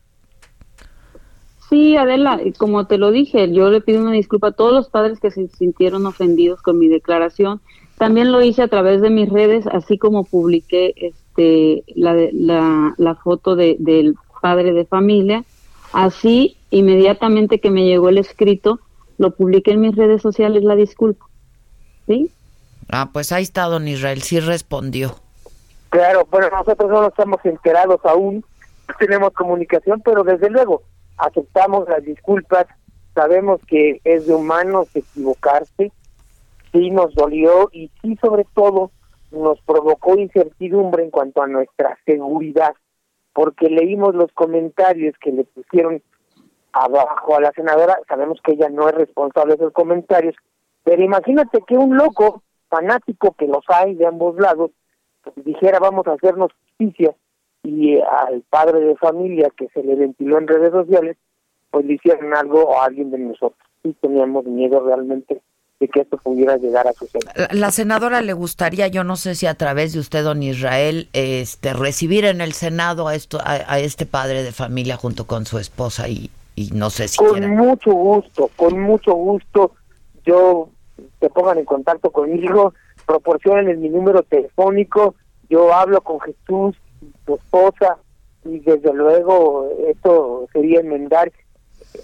Sí, 1.69 1.97
Adela, 1.97 2.39
como 2.57 2.87
te 2.87 2.97
lo 2.97 3.11
dije, 3.11 3.51
yo 3.51 3.69
le 3.69 3.81
pido 3.81 4.01
una 4.01 4.13
disculpa 4.13 4.47
a 4.47 4.51
todos 4.53 4.71
los 4.71 4.87
padres 4.87 5.19
que 5.19 5.31
se 5.31 5.49
sintieron 5.49 6.05
ofendidos 6.05 6.61
con 6.61 6.79
mi 6.79 6.87
declaración. 6.87 7.59
También 7.97 8.31
lo 8.31 8.41
hice 8.41 8.61
a 8.61 8.69
través 8.69 9.01
de 9.01 9.09
mis 9.09 9.29
redes, 9.29 9.67
así 9.67 9.97
como 9.97 10.23
publiqué 10.23 10.93
este 10.95 11.83
la, 11.93 12.15
la, 12.31 12.93
la 12.97 13.15
foto 13.15 13.57
de, 13.57 13.75
del 13.79 14.15
padre 14.41 14.71
de 14.71 14.85
familia. 14.85 15.43
Así, 15.91 16.55
inmediatamente 16.69 17.59
que 17.59 17.69
me 17.69 17.83
llegó 17.83 18.07
el 18.07 18.17
escrito, 18.17 18.79
lo 19.21 19.29
publiqué 19.31 19.71
en 19.71 19.81
mis 19.81 19.95
redes 19.95 20.21
sociales 20.21 20.63
la 20.63 20.75
disculpa. 20.75 21.25
¿Sí? 22.07 22.31
Ah, 22.89 23.11
pues 23.13 23.31
ahí 23.31 23.43
está 23.43 23.65
don 23.65 23.87
Israel, 23.87 24.21
sí 24.23 24.39
respondió. 24.39 25.15
Claro, 25.89 26.27
bueno, 26.31 26.49
nosotros 26.49 26.89
no 26.89 27.01
nos 27.01 27.09
estamos 27.09 27.39
enterados 27.43 28.01
aún, 28.03 28.43
tenemos 28.97 29.31
comunicación, 29.33 30.01
pero 30.03 30.23
desde 30.23 30.49
luego 30.49 30.81
aceptamos 31.17 31.87
las 31.87 32.03
disculpas, 32.03 32.65
sabemos 33.13 33.61
que 33.67 34.01
es 34.03 34.25
de 34.25 34.33
humanos 34.33 34.87
equivocarse, 34.95 35.91
sí 36.71 36.89
nos 36.89 37.13
dolió 37.13 37.69
y 37.71 37.91
sí 38.01 38.17
sobre 38.19 38.45
todo 38.55 38.91
nos 39.31 39.61
provocó 39.61 40.17
incertidumbre 40.17 41.03
en 41.03 41.11
cuanto 41.11 41.43
a 41.43 41.47
nuestra 41.47 41.97
seguridad, 42.05 42.73
porque 43.33 43.69
leímos 43.69 44.15
los 44.15 44.31
comentarios 44.31 45.15
que 45.21 45.31
le 45.31 45.43
pusieron 45.43 46.01
abajo 46.73 47.35
a 47.35 47.41
la 47.41 47.51
senadora, 47.51 47.99
sabemos 48.07 48.39
que 48.43 48.53
ella 48.53 48.69
no 48.69 48.87
es 48.89 48.95
responsable 48.95 49.55
de 49.55 49.63
esos 49.63 49.73
comentarios, 49.73 50.35
pero 50.83 51.03
imagínate 51.03 51.59
que 51.67 51.77
un 51.77 51.95
loco 51.95 52.43
fanático 52.69 53.35
que 53.37 53.47
los 53.47 53.63
hay 53.67 53.95
de 53.95 54.07
ambos 54.07 54.37
lados 54.37 54.71
pues, 55.23 55.35
dijera 55.45 55.79
vamos 55.79 56.07
a 56.07 56.13
hacernos 56.13 56.51
justicia 56.53 57.13
y 57.63 57.99
al 57.99 58.41
padre 58.49 58.79
de 58.79 58.95
familia 58.95 59.51
que 59.55 59.67
se 59.73 59.83
le 59.83 59.95
ventiló 59.95 60.39
en 60.39 60.47
redes 60.47 60.71
sociales, 60.71 61.17
pues 61.69 61.85
le 61.85 61.93
hicieron 61.93 62.35
algo 62.35 62.79
a 62.79 62.85
alguien 62.85 63.11
de 63.11 63.19
nosotros. 63.19 63.61
Y 63.83 63.93
teníamos 63.93 64.45
miedo 64.45 64.83
realmente 64.83 65.41
de 65.79 65.87
que 65.87 66.01
esto 66.01 66.17
pudiera 66.17 66.57
llegar 66.57 66.87
a 66.87 66.93
suceder. 66.93 67.23
La, 67.35 67.47
la 67.51 67.71
senadora 67.71 68.21
le 68.21 68.33
gustaría, 68.33 68.87
yo 68.87 69.03
no 69.03 69.15
sé 69.15 69.35
si 69.35 69.45
a 69.45 69.55
través 69.55 69.93
de 69.93 69.99
usted, 69.99 70.23
don 70.23 70.41
Israel, 70.41 71.07
este, 71.13 71.73
recibir 71.73 72.25
en 72.25 72.41
el 72.41 72.53
Senado 72.53 73.07
a, 73.07 73.15
esto, 73.15 73.39
a 73.43 73.79
este 73.79 74.07
padre 74.07 74.43
de 74.43 74.51
familia 74.51 74.97
junto 74.97 75.27
con 75.27 75.45
su 75.45 75.59
esposa 75.59 76.07
y, 76.09 76.31
y 76.55 76.69
no 76.71 76.89
sé 76.89 77.07
si 77.07 77.17
con 77.17 77.49
mucho 77.55 77.91
gusto 77.91 78.49
con 78.55 78.79
mucho 78.79 79.13
gusto. 79.13 79.73
Yo 80.25 80.69
te 81.19 81.29
pongan 81.29 81.57
en 81.57 81.65
contacto 81.65 82.11
conmigo 82.11 82.73
proporcionen 83.05 83.81
mi 83.81 83.89
número 83.89 84.23
telefónico. 84.23 85.15
Yo 85.49 85.73
hablo 85.73 86.01
con 86.01 86.19
Jesús 86.21 86.75
tu 87.25 87.35
esposa 87.35 87.97
y 88.45 88.59
desde 88.59 88.93
luego 88.93 89.69
esto 89.87 90.47
sería 90.53 90.79
enmendar 90.79 91.31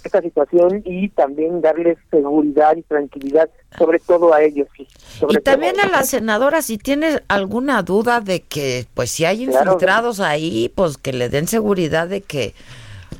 esta 0.03 0.21
situación 0.21 0.81
y 0.85 1.09
también 1.09 1.61
darles 1.61 1.97
seguridad 2.11 2.75
y 2.75 2.83
tranquilidad, 2.83 3.49
sobre 3.77 3.99
todo 3.99 4.33
a 4.33 4.41
ellos. 4.41 4.67
y 5.29 5.37
también 5.37 5.79
a, 5.79 5.87
la 5.87 6.03
senadora, 6.03 6.61
si 6.61 6.77
tienes 6.77 7.21
alguna 7.27 7.83
duda 7.83 8.19
de 8.19 8.41
que, 8.41 8.85
pues 8.93 9.11
si 9.11 9.25
hay 9.25 9.43
infiltrados 9.43 10.19
ahí, 10.19 10.71
pues 10.75 10.97
que 10.97 11.13
le 11.13 11.29
den 11.29 11.47
seguridad 11.47 12.07
de 12.07 12.21
que 12.21 12.53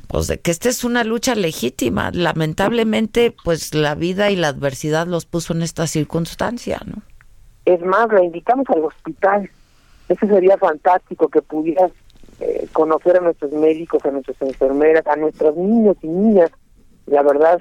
pues 0.08 0.26
de 0.26 0.40
que 0.40 0.50
esta 0.50 0.68
es 0.68 0.84
una 0.84 1.04
lucha 1.04 1.34
legítima. 1.34 2.10
Lamentablemente, 2.12 3.34
pues 3.44 3.74
la 3.74 3.94
vida 3.94 4.30
y 4.30 4.36
la 4.36 4.48
adversidad 4.48 5.06
los 5.06 5.26
puso 5.26 5.52
en 5.52 5.62
esta 5.62 5.86
circunstancia, 5.86 6.80
¿no? 6.84 7.02
Es 7.66 7.80
más, 7.82 8.08
la 8.10 8.24
invitamos 8.24 8.66
al 8.70 8.84
hospital. 8.84 9.50
Eso 10.08 10.26
sería 10.26 10.56
fantástico 10.56 11.28
que 11.28 11.42
pudieras 11.42 11.92
eh, 12.40 12.66
conocer 12.72 13.18
a 13.18 13.20
nuestros 13.20 13.52
médicos, 13.52 14.02
a 14.06 14.10
nuestras 14.10 14.40
enfermeras, 14.40 15.06
a 15.06 15.16
nuestros 15.16 15.54
niños 15.56 15.96
y 16.00 16.08
niñas. 16.08 16.50
La 17.04 17.22
verdad, 17.22 17.58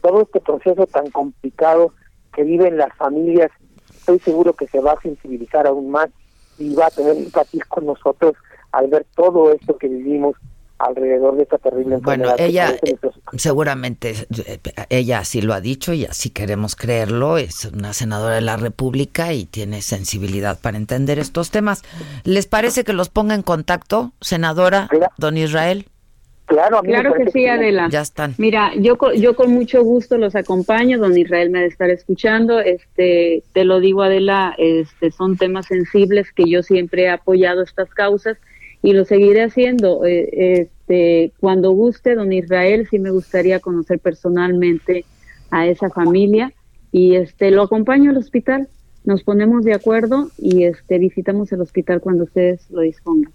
todo 0.00 0.22
este 0.22 0.40
proceso 0.40 0.86
tan 0.86 1.10
complicado 1.10 1.92
que 2.32 2.44
viven 2.44 2.76
las 2.76 2.94
familias, 2.96 3.50
estoy 3.92 4.20
seguro 4.20 4.52
que 4.52 4.68
se 4.68 4.80
va 4.80 4.92
a 4.92 5.00
sensibilizar 5.00 5.66
aún 5.66 5.90
más 5.90 6.08
y 6.58 6.72
va 6.74 6.86
a 6.86 6.90
tener 6.90 7.16
empatía 7.16 7.64
con 7.68 7.86
nosotros 7.86 8.34
al 8.70 8.86
ver 8.88 9.04
todo 9.16 9.52
esto 9.52 9.76
que 9.76 9.88
vivimos 9.88 10.36
alrededor 10.80 11.36
de 11.36 11.42
esta 11.42 11.58
terrible 11.58 11.96
enfermedad. 11.96 12.36
Bueno, 12.36 12.44
ella 12.48 12.74
eh, 12.82 12.96
seguramente, 13.36 14.14
ella 14.88 15.18
así 15.18 15.42
lo 15.42 15.52
ha 15.54 15.60
dicho 15.60 15.92
y 15.92 16.06
así 16.06 16.30
queremos 16.30 16.74
creerlo, 16.74 17.36
es 17.38 17.66
una 17.66 17.92
senadora 17.92 18.34
de 18.36 18.40
la 18.40 18.56
República 18.56 19.32
y 19.32 19.44
tiene 19.44 19.82
sensibilidad 19.82 20.58
para 20.60 20.78
entender 20.78 21.18
estos 21.18 21.50
temas. 21.50 21.82
¿Les 22.24 22.46
parece 22.46 22.84
que 22.84 22.92
los 22.92 23.08
ponga 23.10 23.34
en 23.34 23.42
contacto, 23.42 24.12
senadora, 24.20 24.88
don 25.18 25.36
Israel? 25.36 25.86
Claro, 26.46 26.78
a 26.78 26.82
mí 26.82 26.88
me 26.88 26.94
Claro 26.94 27.14
que 27.14 27.30
sí. 27.30 27.46
Adela. 27.46 27.88
Ya 27.92 28.00
están. 28.00 28.34
Mira, 28.38 28.72
yo, 28.76 28.98
co- 28.98 29.12
yo 29.12 29.36
con 29.36 29.52
mucho 29.52 29.84
gusto 29.84 30.18
los 30.18 30.34
acompaño, 30.34 30.98
don 30.98 31.16
Israel 31.16 31.50
me 31.50 31.58
ha 31.60 31.62
de 31.62 31.68
estar 31.68 31.90
escuchando. 31.90 32.58
Este, 32.58 33.44
te 33.52 33.64
lo 33.64 33.78
digo, 33.78 34.02
Adela, 34.02 34.56
este, 34.58 35.12
son 35.12 35.36
temas 35.36 35.66
sensibles 35.66 36.32
que 36.32 36.50
yo 36.50 36.64
siempre 36.64 37.04
he 37.04 37.08
apoyado 37.10 37.62
estas 37.62 37.90
causas 37.90 38.36
y 38.82 38.92
lo 38.92 39.04
seguiré 39.04 39.42
haciendo. 39.42 40.04
Eh, 40.04 40.68
Este, 40.90 41.32
cuando 41.38 41.70
guste, 41.70 42.16
don 42.16 42.32
Israel, 42.32 42.88
sí 42.90 42.98
me 42.98 43.12
gustaría 43.12 43.60
conocer 43.60 44.00
personalmente 44.00 45.04
a 45.52 45.68
esa 45.68 45.88
familia 45.88 46.52
y 46.90 47.14
este, 47.14 47.52
lo 47.52 47.62
acompaño 47.62 48.10
al 48.10 48.16
hospital. 48.16 48.68
Nos 49.04 49.22
ponemos 49.22 49.64
de 49.64 49.74
acuerdo 49.74 50.30
y 50.36 50.64
este, 50.64 50.98
visitamos 50.98 51.52
el 51.52 51.60
hospital 51.60 52.00
cuando 52.00 52.24
ustedes 52.24 52.68
lo 52.70 52.80
dispongan. 52.80 53.32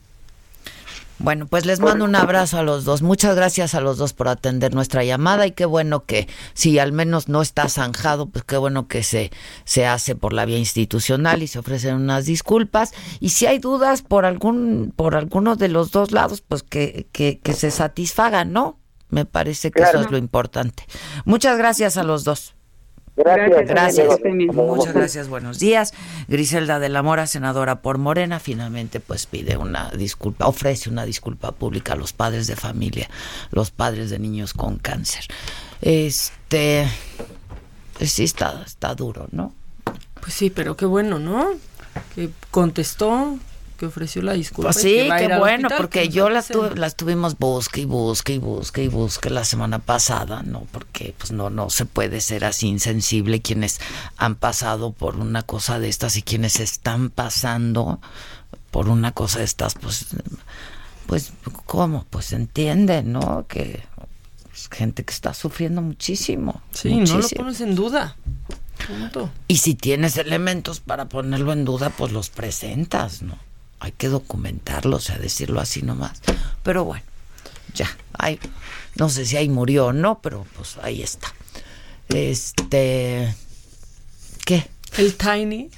Bueno, 1.18 1.48
pues 1.48 1.66
les 1.66 1.80
mando 1.80 2.04
un 2.04 2.16
abrazo 2.16 2.58
a 2.58 2.64
los 2.64 2.84
dos. 2.84 3.02
Muchas 3.02 3.36
gracias 3.36 3.74
a 3.74 3.80
los 3.80 3.98
dos 3.98 4.14
por 4.14 4.28
atender 4.28 4.76
nuestra 4.76 5.04
llamada 5.04 5.48
y 5.48 5.52
qué 5.52 5.66
bueno 5.66 6.06
que, 6.06 6.28
si 6.54 6.78
al 6.78 6.92
menos 6.92 7.30
no 7.30 7.42
está 7.42 7.70
zanjado, 7.70 8.28
pues 8.28 8.44
qué 8.44 8.58
bueno 8.58 8.88
que 8.90 9.02
se, 9.02 9.32
se 9.64 9.86
hace 9.86 10.16
por 10.16 10.34
la 10.34 10.46
vía 10.46 10.58
institucional 10.58 11.42
y 11.42 11.48
se 11.48 11.60
ofrecen 11.60 11.96
unas 11.96 12.26
disculpas. 12.26 12.94
Y 13.22 13.30
si 13.30 13.46
hay 13.46 13.60
dudas 13.60 14.02
por 14.02 14.26
algún, 14.26 14.94
por 14.96 15.16
alguno 15.16 15.56
de 15.56 15.70
los 15.70 15.92
dos 15.92 16.12
lados, 16.12 16.42
pues 16.42 16.64
que, 16.64 17.08
que, 17.14 17.40
que 17.40 17.54
se 17.54 17.72
satisfagan, 17.72 18.52
¿no? 18.52 18.78
Me 19.10 19.24
parece 19.24 19.72
que 19.72 19.80
Claro. 19.80 20.00
eso 20.00 20.08
es 20.08 20.12
lo 20.12 20.18
importante. 20.18 20.84
Muchas 21.24 21.58
gracias 21.58 21.96
a 21.96 22.04
los 22.04 22.26
dos. 22.26 22.56
Gracias. 23.16 23.68
Gracias. 23.68 24.20
Muchas 24.54 24.94
gracias. 24.94 25.30
Buenos 25.30 25.60
días. 25.60 25.94
Griselda 26.28 26.80
de 26.80 26.90
la 26.90 27.02
Mora, 27.02 27.28
senadora 27.28 27.82
por 27.82 27.98
Morena, 27.98 28.40
finalmente 28.40 29.00
pues 29.00 29.26
pide 29.26 29.58
una 29.58 29.90
disculpa, 29.92 30.48
ofrece 30.48 30.90
una 30.90 31.06
disculpa 31.06 31.52
pública 31.54 31.94
a 31.94 31.96
los 31.96 32.12
padres 32.14 32.48
de 32.48 32.56
familia, 32.56 33.10
los 33.52 33.72
padres 33.72 34.10
de 34.10 34.20
niños 34.20 34.54
con 34.54 34.78
cáncer. 34.78 35.26
Este 35.82 36.88
pues 37.98 38.12
sí 38.12 38.26
está 38.26 38.64
está 38.66 38.94
duro, 38.96 39.28
¿no? 39.32 39.54
Pues 40.20 40.34
sí, 40.34 40.50
pero 40.50 40.76
qué 40.76 40.86
bueno, 40.86 41.20
¿no? 41.20 41.52
Que 42.16 42.30
contestó, 42.52 43.38
que 43.76 43.86
ofreció 43.86 44.22
la 44.22 44.34
disculpa. 44.34 44.72
Pues 44.72 44.84
sí, 44.84 45.08
qué 45.18 45.38
bueno, 45.38 45.68
hospital, 45.68 45.78
porque 45.78 46.02
que 46.02 46.10
yo 46.10 46.30
las, 46.30 46.48
tuve, 46.48 46.76
las 46.76 46.96
tuvimos 46.96 47.38
busque 47.38 47.82
y 47.82 47.86
busque 47.86 48.34
y 48.34 48.38
busque 48.38 48.84
y 48.84 48.88
busque 48.88 49.30
la 49.30 49.44
semana 49.44 49.80
pasada, 49.80 50.44
¿no? 50.44 50.68
Porque 50.72 51.14
pues 51.18 51.32
no, 51.32 51.50
no 51.50 51.70
se 51.70 51.86
puede 51.86 52.22
ser 52.22 52.46
así 52.46 52.68
insensible 52.68 53.42
quienes 53.42 53.80
han 54.18 54.36
pasado 54.36 54.92
por 54.92 55.18
una 55.18 55.44
cosa 55.44 55.80
de 55.80 55.90
estas 55.90 56.18
y 56.18 56.22
quienes 56.22 56.60
están 56.60 57.10
pasando 57.10 58.00
por 58.72 58.90
una 58.90 59.14
cosa 59.14 59.40
de 59.40 59.46
estas, 59.46 59.76
pues, 59.76 60.08
pues, 61.08 61.32
¿cómo? 61.66 62.06
Pues 62.10 62.34
entienden, 62.34 63.14
¿no? 63.14 63.46
Que 63.48 63.84
es 64.54 64.68
gente 64.70 65.06
que 65.06 65.14
está 65.14 65.34
sufriendo 65.34 65.82
muchísimo. 65.82 66.62
Sí, 66.72 66.94
no 66.94 67.20
lo 67.20 67.30
pones 67.30 67.62
en 67.62 67.76
duda. 67.76 68.18
Punto. 68.86 69.30
Y 69.48 69.58
si 69.58 69.76
tienes 69.76 70.18
elementos 70.18 70.82
para 70.82 71.08
ponerlo 71.08 71.54
en 71.54 71.64
duda, 71.64 71.90
pues 71.90 72.12
los 72.12 72.30
presentas, 72.30 73.22
¿no? 73.22 73.38
Hay 73.86 73.92
que 73.92 74.10
documentarlo, 74.10 74.98
o 74.98 75.00
sea, 75.00 75.20
decirlo 75.20 75.62
así 75.62 75.84
nomás. 75.84 76.20
Pero 76.64 76.86
bueno, 76.86 77.04
ya, 77.76 77.88
hay, 78.18 78.40
no 78.96 79.10
sé 79.10 79.28
si 79.28 79.38
ahí 79.38 79.48
murió 79.48 79.86
o 79.86 79.94
no, 79.94 80.18
pero 80.24 80.44
pues 80.56 80.78
ahí 80.82 81.04
está. 81.04 81.28
Este, 82.10 83.36
¿qué? 84.44 84.68
El 84.98 85.14
tiny, 85.16 85.70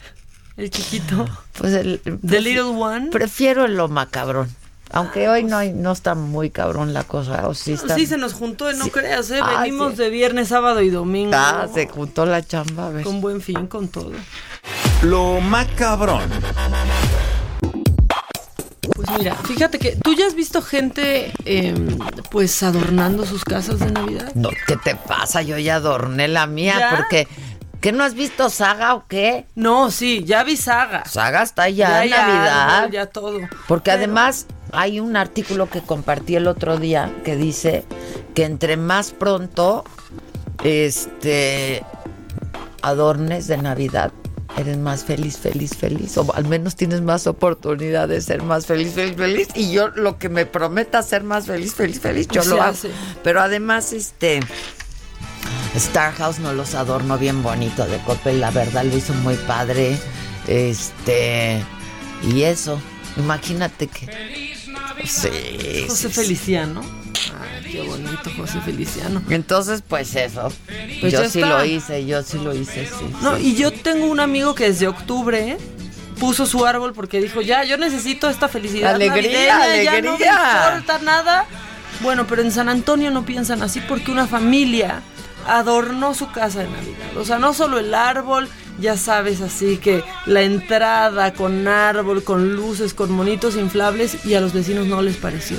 el 0.56 0.70
chiquito. 0.72 1.28
Pues 1.58 1.74
el 1.74 2.00
The 2.26 2.40
little 2.40 2.62
one. 2.62 3.10
Prefiero 3.12 3.66
el 3.66 3.76
lo 3.76 3.90
macabrón. 3.90 4.56
Aunque 4.92 5.28
hoy 5.28 5.44
no 5.44 5.58
hay, 5.58 5.74
no 5.74 5.92
está 5.92 6.16
muy 6.16 6.50
cabrón 6.50 6.94
la 6.94 7.04
cosa, 7.04 7.46
o 7.50 7.54
sí 7.54 7.74
está. 7.74 7.94
Sí, 7.96 8.06
se 8.06 8.16
nos 8.18 8.32
juntó, 8.34 8.72
no 8.72 8.86
Sí. 8.86 8.90
creas, 8.92 9.30
¿eh? 9.32 9.42
Ah, 9.44 9.64
Venimos 9.64 9.92
sí. 9.92 9.98
de 9.98 10.10
viernes, 10.10 10.48
sábado 10.48 10.82
y 10.82 10.90
domingo. 10.90 11.34
Ah, 11.36 11.68
se 11.74 11.88
juntó 11.88 12.26
la 12.26 12.42
chamba, 12.42 12.88
a 12.88 12.90
ver. 12.92 13.04
Con 13.04 13.20
buen 13.20 13.42
fin, 13.42 13.68
con 13.68 13.90
todo. 13.90 14.14
Lo 15.02 15.42
macabrón. 15.42 16.30
Pues 18.96 19.10
mira, 19.18 19.36
fíjate 19.36 19.80
que 19.80 19.96
tú 19.96 20.14
ya 20.16 20.26
has 20.28 20.36
visto 20.36 20.62
gente, 20.62 21.32
eh, 21.46 21.74
pues, 22.32 22.62
adornando 22.64 23.26
sus 23.26 23.44
casas 23.44 23.80
de 23.80 23.92
Navidad. 23.92 24.32
No, 24.36 24.50
¿qué 24.68 24.76
te 24.78 24.96
pasa? 24.96 25.42
Yo 25.42 25.58
ya 25.58 25.76
adorné 25.76 26.28
la 26.28 26.48
mía 26.48 26.76
¿Ya? 26.80 26.96
porque 26.96 27.28
¿qué 27.82 27.92
no 27.92 28.04
has 28.04 28.14
visto 28.16 28.50
Saga 28.50 28.96
o 28.96 29.06
qué? 29.08 29.46
No, 29.56 29.92
sí, 29.92 30.24
ya 30.26 30.44
vi 30.44 30.58
Saga. 30.58 31.06
Saga 31.06 31.44
está 31.44 31.70
ya, 31.70 32.04
Ya 32.04 32.04
en 32.06 32.10
Navidad. 32.12 32.70
árbol, 32.80 32.92
ya 32.92 33.06
todo. 33.08 33.40
Porque 33.68 33.92
Pero- 33.92 33.98
además 33.98 34.48
hay 34.72 35.00
un 35.00 35.16
artículo 35.16 35.70
que 35.70 35.82
compartí 35.82 36.36
el 36.36 36.48
otro 36.48 36.78
día 36.78 37.12
que 37.24 37.36
dice 37.36 37.86
que 38.34 38.44
entre 38.46 38.78
más 38.78 39.12
pronto 39.12 39.84
este 40.64 41.84
adornes 42.82 43.48
de 43.48 43.58
Navidad 43.58 44.12
eres 44.58 44.78
más 44.78 45.04
feliz, 45.04 45.38
feliz, 45.38 45.76
feliz, 45.76 46.18
o 46.18 46.34
al 46.34 46.46
menos 46.46 46.76
tienes 46.76 47.02
más 47.02 47.28
oportunidad 47.28 48.08
de 48.08 48.20
ser 48.22 48.42
más 48.44 48.66
feliz, 48.66 48.94
feliz, 48.94 49.16
feliz. 49.16 49.48
Y 49.56 49.72
yo 49.72 49.90
lo 49.90 50.18
que 50.18 50.30
me 50.30 50.46
prometa 50.46 51.04
ser 51.04 51.24
más 51.24 51.46
feliz, 51.46 51.76
feliz, 51.76 52.00
feliz, 52.00 52.28
yo 52.28 52.42
Se 52.42 52.50
lo 52.50 52.62
hago. 52.62 52.76
Pero 53.24 53.42
además, 53.42 53.94
este 53.94 54.40
Star 55.76 56.14
House 56.14 56.40
no 56.40 56.54
los 56.54 56.74
adornó 56.76 57.18
bien 57.18 57.44
bonito 57.44 57.86
de 57.86 57.98
Coppel, 58.00 58.42
la 58.42 58.52
verdad 58.52 58.84
lo 58.84 58.98
hizo 58.98 59.14
muy 59.14 59.36
padre. 59.36 59.98
Este 60.48 61.62
y 62.24 62.42
eso, 62.44 62.82
imagínate 63.18 63.88
que 63.88 64.08
Sí. 65.06 65.86
José 65.88 66.10
sí, 66.10 66.14
Feliciano. 66.14 66.82
Ay, 67.40 67.72
qué 67.72 67.82
bonito, 67.82 68.32
José 68.36 68.60
Feliciano. 68.62 69.22
Entonces, 69.30 69.84
pues 69.88 70.16
eso. 70.16 70.52
Pues 71.00 71.14
yo 71.14 71.30
sí 71.30 71.40
está. 71.40 71.58
lo 71.60 71.66
hice, 71.66 72.06
yo 72.06 72.24
sí 72.24 72.38
lo 72.38 72.54
hice, 72.54 72.86
sí. 72.86 73.06
No, 73.22 73.38
sí. 73.38 73.50
y 73.50 73.56
yo 73.56 73.72
tengo 73.72 74.08
un 74.08 74.20
amigo 74.20 74.56
que 74.56 74.66
desde 74.66 74.88
octubre 74.88 75.58
puso 76.20 76.46
su 76.46 76.66
árbol 76.66 76.94
porque 76.94 77.22
dijo, 77.22 77.42
ya, 77.42 77.64
yo 77.64 77.78
necesito 77.78 78.30
esta 78.30 78.48
felicidad 78.48 78.96
Alegría, 78.96 79.60
navideña, 79.60 79.84
ya 79.84 80.02
no 80.02 80.18
me 80.18 80.26
importa 80.26 81.00
nada. 81.04 81.46
Bueno, 82.02 82.28
pero 82.28 82.42
en 82.42 82.52
San 82.52 82.70
Antonio 82.70 83.12
no 83.12 83.26
piensan 83.26 83.62
así 83.64 83.82
porque 83.82 84.12
una 84.12 84.28
familia 84.28 85.02
adornó 85.48 86.14
su 86.14 86.32
casa 86.32 86.60
de 86.60 86.70
Navidad. 86.70 87.18
O 87.18 87.26
sea, 87.26 87.40
no 87.40 87.54
solo 87.54 87.80
el 87.80 87.94
árbol, 87.94 88.50
ya 88.80 88.98
sabes, 88.98 89.42
así 89.42 89.78
que 89.78 90.04
la 90.26 90.42
entrada 90.42 91.34
con 91.34 91.68
árbol, 91.68 92.24
con 92.24 92.56
luces, 92.56 92.94
con 92.94 93.12
monitos 93.12 93.56
inflables 93.56 94.26
y 94.26 94.36
a 94.36 94.42
los 94.42 94.54
vecinos 94.54 94.88
no 94.88 95.02
les 95.02 95.18
pareció. 95.18 95.58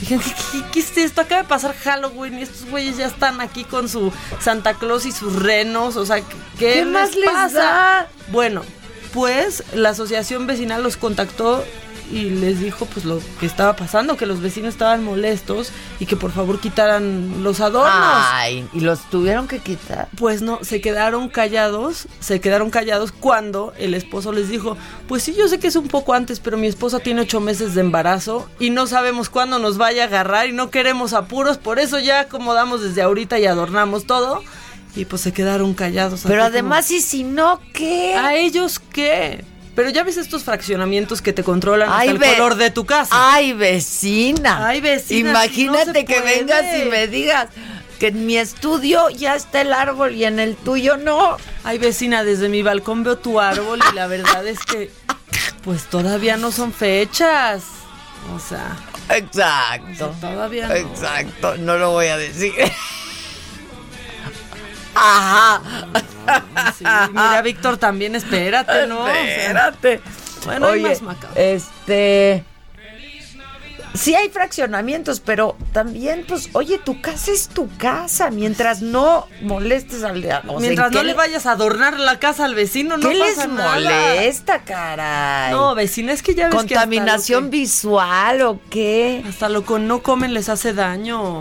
Dijeron, 0.00 0.24
¿qué, 0.52 0.62
qué, 0.72 0.80
es 0.80 0.96
esto? 0.96 1.20
Acaba 1.20 1.42
de 1.42 1.48
pasar 1.48 1.74
Halloween 1.76 2.38
y 2.38 2.42
estos 2.42 2.68
güeyes 2.70 2.96
ya 2.96 3.06
están 3.06 3.40
aquí 3.40 3.64
con 3.64 3.88
su 3.88 4.12
Santa 4.40 4.74
Claus 4.74 5.04
y 5.06 5.12
sus 5.12 5.36
renos. 5.36 5.96
O 5.96 6.06
sea, 6.06 6.20
¿qué, 6.20 6.36
qué 6.58 6.72
¿Qué 6.72 6.84
más 6.86 7.14
les 7.14 7.30
pasa? 7.30 7.58
da? 7.58 8.08
Bueno, 8.28 8.62
pues 9.12 9.62
la 9.74 9.90
asociación 9.90 10.46
vecinal 10.46 10.82
los 10.82 10.96
contactó 10.96 11.64
y 12.10 12.30
les 12.30 12.60
dijo 12.60 12.86
pues 12.86 13.04
lo 13.04 13.20
que 13.38 13.46
estaba 13.46 13.76
pasando, 13.76 14.16
que 14.16 14.26
los 14.26 14.40
vecinos 14.40 14.70
estaban 14.70 15.04
molestos 15.04 15.70
y 15.98 16.06
que 16.06 16.16
por 16.16 16.32
favor 16.32 16.60
quitaran 16.60 17.42
los 17.42 17.60
adornos. 17.60 17.92
Ay, 17.92 18.68
y 18.72 18.80
los 18.80 19.08
tuvieron 19.10 19.46
que 19.46 19.58
quitar. 19.58 20.08
Pues 20.16 20.42
no, 20.42 20.58
se 20.62 20.80
quedaron 20.80 21.28
callados, 21.28 22.08
se 22.20 22.40
quedaron 22.40 22.70
callados 22.70 23.12
cuando 23.12 23.72
el 23.78 23.94
esposo 23.94 24.32
les 24.32 24.48
dijo, 24.48 24.76
pues 25.08 25.22
sí, 25.22 25.34
yo 25.36 25.48
sé 25.48 25.58
que 25.58 25.68
es 25.68 25.76
un 25.76 25.88
poco 25.88 26.14
antes, 26.14 26.40
pero 26.40 26.56
mi 26.56 26.66
esposa 26.66 26.98
tiene 26.98 27.22
ocho 27.22 27.40
meses 27.40 27.74
de 27.74 27.80
embarazo 27.80 28.48
y 28.58 28.70
no 28.70 28.86
sabemos 28.86 29.30
cuándo 29.30 29.58
nos 29.58 29.78
vaya 29.78 30.04
a 30.04 30.06
agarrar 30.06 30.48
y 30.48 30.52
no 30.52 30.70
queremos 30.70 31.12
apuros, 31.12 31.58
por 31.58 31.78
eso 31.78 31.98
ya 31.98 32.20
acomodamos 32.20 32.82
desde 32.82 33.02
ahorita 33.02 33.38
y 33.38 33.46
adornamos 33.46 34.06
todo. 34.06 34.42
Y 34.96 35.04
pues 35.04 35.22
se 35.22 35.32
quedaron 35.32 35.74
callados. 35.74 36.22
Pero 36.24 36.42
como, 36.42 36.48
además, 36.48 36.90
¿y 36.90 37.00
si 37.00 37.22
no 37.22 37.60
qué? 37.72 38.16
¿A 38.16 38.34
ellos 38.34 38.80
qué? 38.80 39.44
Pero 39.80 39.88
ya 39.88 40.04
ves 40.04 40.18
estos 40.18 40.44
fraccionamientos 40.44 41.22
que 41.22 41.32
te 41.32 41.42
controlan 41.42 41.88
hasta 41.88 42.04
el 42.04 42.18
color 42.18 42.56
de 42.56 42.70
tu 42.70 42.84
casa. 42.84 43.08
Ay, 43.14 43.54
vecina. 43.54 44.66
Ay, 44.66 44.82
vecina, 44.82 45.30
Imagínate 45.30 46.02
no 46.02 46.06
que 46.06 46.20
puede. 46.20 46.36
vengas 46.36 46.64
y 46.76 46.84
me 46.90 47.06
digas 47.06 47.48
que 47.98 48.08
en 48.08 48.26
mi 48.26 48.36
estudio 48.36 49.08
ya 49.08 49.34
está 49.34 49.62
el 49.62 49.72
árbol 49.72 50.14
y 50.14 50.26
en 50.26 50.38
el 50.38 50.54
tuyo 50.54 50.98
no. 50.98 51.38
Ay, 51.64 51.78
vecina, 51.78 52.24
desde 52.24 52.50
mi 52.50 52.60
balcón 52.62 53.04
veo 53.04 53.16
tu 53.16 53.40
árbol 53.40 53.80
y 53.90 53.94
la 53.94 54.06
verdad 54.06 54.46
es 54.46 54.58
que 54.66 54.90
pues 55.64 55.84
todavía 55.84 56.36
no 56.36 56.52
son 56.52 56.74
fechas. 56.74 57.62
O 58.36 58.38
sea, 58.38 58.76
Exacto. 59.08 60.14
todavía 60.20 60.68
no. 60.68 60.74
Exacto, 60.74 61.56
no 61.56 61.78
lo 61.78 61.92
voy 61.92 62.08
a 62.08 62.18
decir. 62.18 62.52
Ajá. 64.94 65.62
Sí, 66.78 66.84
mira, 67.10 67.42
Víctor, 67.42 67.76
también 67.76 68.14
espérate, 68.14 68.86
¿no? 68.86 69.06
Espérate. 69.08 70.00
bueno, 70.44 70.66
hay 70.66 70.80
Oye, 70.84 70.88
más 70.90 71.02
macabro. 71.02 71.40
este. 71.40 72.44
Sí 73.92 74.14
hay 74.14 74.28
fraccionamientos, 74.28 75.18
pero 75.18 75.56
también, 75.72 76.24
pues, 76.28 76.50
oye, 76.52 76.78
tu 76.78 77.00
casa 77.00 77.32
es 77.32 77.48
tu 77.48 77.68
casa. 77.76 78.30
Mientras 78.30 78.82
no 78.82 79.26
molestes 79.42 80.04
al 80.04 80.22
de... 80.22 80.28
o 80.28 80.40
sea, 80.42 80.58
Mientras 80.60 80.88
¿en 80.92 80.94
no 80.94 81.02
le 81.02 81.12
vayas 81.14 81.44
a 81.46 81.52
adornar 81.52 81.98
la 81.98 82.20
casa 82.20 82.44
al 82.44 82.54
vecino, 82.54 82.96
no 82.98 83.08
¿Qué 83.08 83.18
pasa 83.18 83.46
les 83.48 83.56
nada. 83.56 83.74
molesta, 83.74 84.62
caray? 84.62 85.50
No, 85.50 85.74
vecina, 85.74 86.12
es 86.12 86.22
que 86.22 86.36
ya 86.36 86.44
ves 86.46 86.52
que 86.52 86.56
¿Contaminación 86.58 87.44
lo 87.46 87.50
que- 87.50 87.56
visual 87.56 88.42
o 88.42 88.60
qué? 88.70 89.24
Hasta 89.28 89.48
lo 89.48 89.64
que 89.64 89.80
no 89.80 90.02
comen 90.04 90.34
les 90.34 90.48
hace 90.48 90.72
daño. 90.72 91.40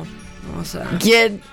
O 0.60 0.66
sea. 0.66 0.88
¿Quién? 1.00 1.44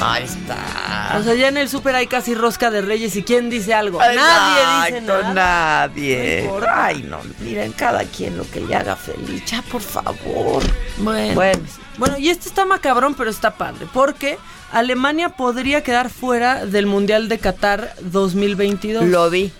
Ahí 0.00 0.24
está. 0.24 1.16
O 1.18 1.22
sea, 1.22 1.34
ya 1.34 1.48
en 1.48 1.56
el 1.56 1.68
súper 1.68 1.94
hay 1.94 2.06
casi 2.06 2.34
rosca 2.34 2.70
de 2.70 2.82
reyes 2.82 3.14
y 3.16 3.22
¿quién 3.22 3.50
dice 3.50 3.74
algo? 3.74 3.98
Nadie 3.98 4.92
dice 4.92 5.00
nada. 5.00 5.34
Nadie. 5.34 6.44
No. 6.46 6.66
Ay, 6.68 7.02
no, 7.02 7.20
miren, 7.40 7.72
cada 7.72 8.04
quien 8.04 8.36
lo 8.36 8.48
que 8.50 8.60
le 8.60 8.74
haga 8.74 8.96
feliz. 8.96 9.44
Ya, 9.46 9.62
por 9.62 9.80
favor. 9.80 10.62
Bueno. 10.98 11.34
Bueno. 11.34 11.62
Bueno, 11.96 12.18
y 12.18 12.28
este 12.28 12.48
está 12.48 12.64
macabrón, 12.64 13.14
pero 13.14 13.30
está 13.30 13.52
padre. 13.52 13.86
Porque 13.92 14.38
Alemania 14.72 15.30
podría 15.30 15.82
quedar 15.82 16.10
fuera 16.10 16.66
del 16.66 16.86
Mundial 16.86 17.28
de 17.28 17.38
Qatar 17.38 17.94
2022. 18.00 19.04
Lo 19.04 19.30
vi. 19.30 19.52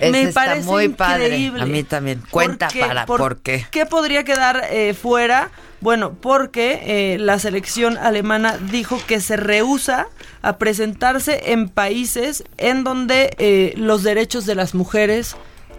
Ese 0.00 0.10
Me 0.10 0.22
está 0.22 0.46
parece 0.46 0.66
muy 0.66 0.88
padre. 0.88 1.26
increíble. 1.26 1.62
A 1.62 1.66
mí 1.66 1.82
también. 1.82 2.22
Cuenta 2.30 2.68
para 2.68 3.06
por, 3.06 3.38
qué. 3.38 3.66
¿Qué 3.70 3.86
podría 3.86 4.24
quedar 4.24 4.64
eh, 4.70 4.94
fuera? 4.94 5.50
Bueno, 5.80 6.14
porque 6.14 7.14
eh, 7.14 7.18
la 7.18 7.38
selección 7.38 7.98
alemana 7.98 8.58
dijo 8.70 8.98
que 9.06 9.20
se 9.20 9.36
rehúsa 9.36 10.08
a 10.42 10.58
presentarse 10.58 11.52
en 11.52 11.68
países 11.68 12.44
en 12.56 12.82
donde 12.84 13.34
eh, 13.38 13.74
los 13.76 14.02
derechos 14.02 14.46
de 14.46 14.54
las 14.54 14.74
mujeres 14.74 15.36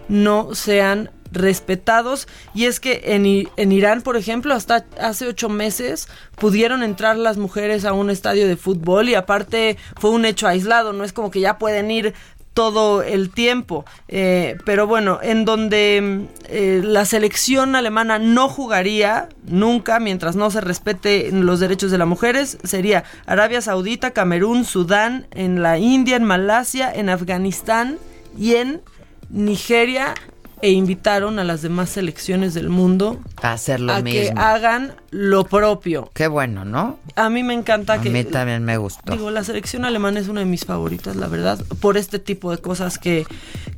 no 0.08 0.54
sean 0.54 1.10
respetados 1.30 2.26
y 2.54 2.64
es 2.64 2.80
que 2.80 3.02
en, 3.04 3.26
en 3.56 3.72
Irán 3.72 4.00
por 4.00 4.16
ejemplo 4.16 4.54
hasta 4.54 4.86
hace 4.98 5.26
ocho 5.26 5.50
meses 5.50 6.08
pudieron 6.36 6.82
entrar 6.82 7.16
las 7.16 7.36
mujeres 7.36 7.84
a 7.84 7.92
un 7.92 8.08
estadio 8.08 8.48
de 8.48 8.56
fútbol 8.56 9.10
y 9.10 9.14
aparte 9.14 9.76
fue 9.98 10.08
un 10.08 10.24
hecho 10.24 10.48
aislado 10.48 10.94
no 10.94 11.04
es 11.04 11.12
como 11.12 11.30
que 11.30 11.40
ya 11.40 11.58
pueden 11.58 11.90
ir 11.90 12.14
todo 12.58 13.04
el 13.04 13.30
tiempo. 13.30 13.84
Eh, 14.08 14.56
pero 14.64 14.88
bueno, 14.88 15.20
en 15.22 15.44
donde 15.44 16.26
eh, 16.48 16.80
la 16.82 17.04
selección 17.04 17.76
alemana 17.76 18.18
no 18.18 18.48
jugaría 18.48 19.28
nunca 19.46 20.00
mientras 20.00 20.34
no 20.34 20.50
se 20.50 20.60
respete 20.60 21.30
los 21.30 21.60
derechos 21.60 21.92
de 21.92 21.98
las 21.98 22.08
mujeres 22.08 22.58
sería 22.64 23.04
Arabia 23.26 23.60
Saudita, 23.60 24.10
Camerún, 24.10 24.64
Sudán, 24.64 25.28
en 25.30 25.62
la 25.62 25.78
India, 25.78 26.16
en 26.16 26.24
Malasia, 26.24 26.92
en 26.92 27.10
Afganistán 27.10 28.00
y 28.36 28.56
en 28.56 28.82
Nigeria 29.30 30.14
e 30.60 30.70
invitaron 30.70 31.38
a 31.38 31.44
las 31.44 31.62
demás 31.62 31.90
selecciones 31.90 32.54
del 32.54 32.68
mundo 32.68 33.20
A 33.42 33.52
hacer 33.52 33.80
lo 33.80 33.92
a 33.92 34.02
que 34.02 34.32
hagan 34.36 34.94
lo 35.10 35.44
propio. 35.44 36.10
Qué 36.14 36.26
bueno, 36.26 36.64
¿no? 36.64 36.98
A 37.16 37.30
mí 37.30 37.42
me 37.42 37.54
encanta 37.54 37.94
A 37.94 38.00
que 38.00 38.10
mí 38.10 38.24
también 38.24 38.64
me 38.64 38.76
gustó. 38.76 39.12
Digo, 39.12 39.30
la 39.30 39.44
selección 39.44 39.84
alemana 39.84 40.20
es 40.20 40.28
una 40.28 40.40
de 40.40 40.46
mis 40.46 40.64
favoritas, 40.64 41.16
la 41.16 41.28
verdad, 41.28 41.58
por 41.80 41.96
este 41.96 42.18
tipo 42.18 42.50
de 42.50 42.58
cosas 42.58 42.98
que, 42.98 43.26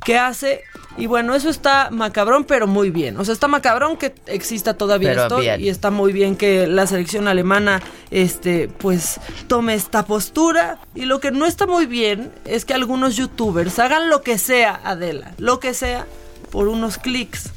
que 0.03 0.17
hace. 0.17 0.61
Y 0.97 1.05
bueno, 1.05 1.35
eso 1.35 1.49
está 1.49 1.89
macabrón, 1.89 2.43
pero 2.43 2.67
muy 2.67 2.89
bien. 2.89 3.17
O 3.17 3.23
sea, 3.23 3.33
está 3.33 3.47
macabrón 3.47 3.95
que 3.95 4.13
exista 4.27 4.73
todavía 4.73 5.09
Pero 5.11 5.21
esto 5.23 5.37
bien. 5.37 5.61
y 5.61 5.69
está 5.69 5.89
muy 5.89 6.11
bien 6.11 6.35
que 6.35 6.67
la 6.67 6.85
selección 6.85 7.29
alemana, 7.29 7.81
este, 8.09 8.67
pues, 8.67 9.19
tome 9.47 9.73
esta 9.73 10.05
postura. 10.05 10.79
Y 10.93 11.05
lo 11.05 11.19
que 11.21 11.31
no 11.31 11.45
está 11.45 11.65
muy 11.65 11.85
bien 11.85 12.31
es 12.43 12.65
que 12.65 12.73
algunos 12.73 13.15
youtubers 13.15 13.79
hagan 13.79 14.09
lo 14.09 14.21
que 14.21 14.37
sea, 14.37 14.81
Adela, 14.83 15.31
lo 15.37 15.61
que 15.61 15.73
sea, 15.73 16.05
por 16.51 16.67
unos 16.67 16.97
clics. 16.97 17.51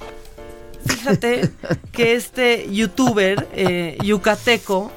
Fíjate 0.86 1.50
que 1.92 2.14
este 2.14 2.68
youtuber 2.70 3.48
eh, 3.52 3.96
yucateco 4.02 4.92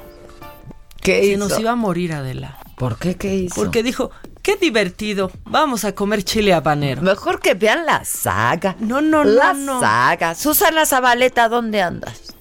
¿Qué 1.00 1.20
se 1.20 1.26
hizo? 1.28 1.38
nos 1.38 1.58
iba 1.58 1.72
a 1.72 1.76
morir, 1.76 2.12
Adela. 2.12 2.58
¿Por 2.76 2.98
qué? 2.98 3.16
¿Qué 3.16 3.34
hizo? 3.34 3.54
Porque 3.54 3.82
dijo, 3.82 4.10
qué 4.42 4.56
divertido, 4.56 5.30
vamos 5.44 5.84
a 5.84 5.94
comer 5.94 6.22
chile 6.24 6.52
habanero. 6.52 7.02
Mejor 7.02 7.40
que 7.40 7.54
vean 7.54 7.86
la 7.86 8.04
saga. 8.04 8.76
No, 8.78 9.00
no, 9.00 9.24
la 9.24 9.52
no, 9.54 9.74
no. 9.74 9.80
saga. 9.80 10.34
Susana 10.34 10.86
Zabaleta, 10.86 11.48
¿dónde 11.48 11.82
andas? 11.82 12.34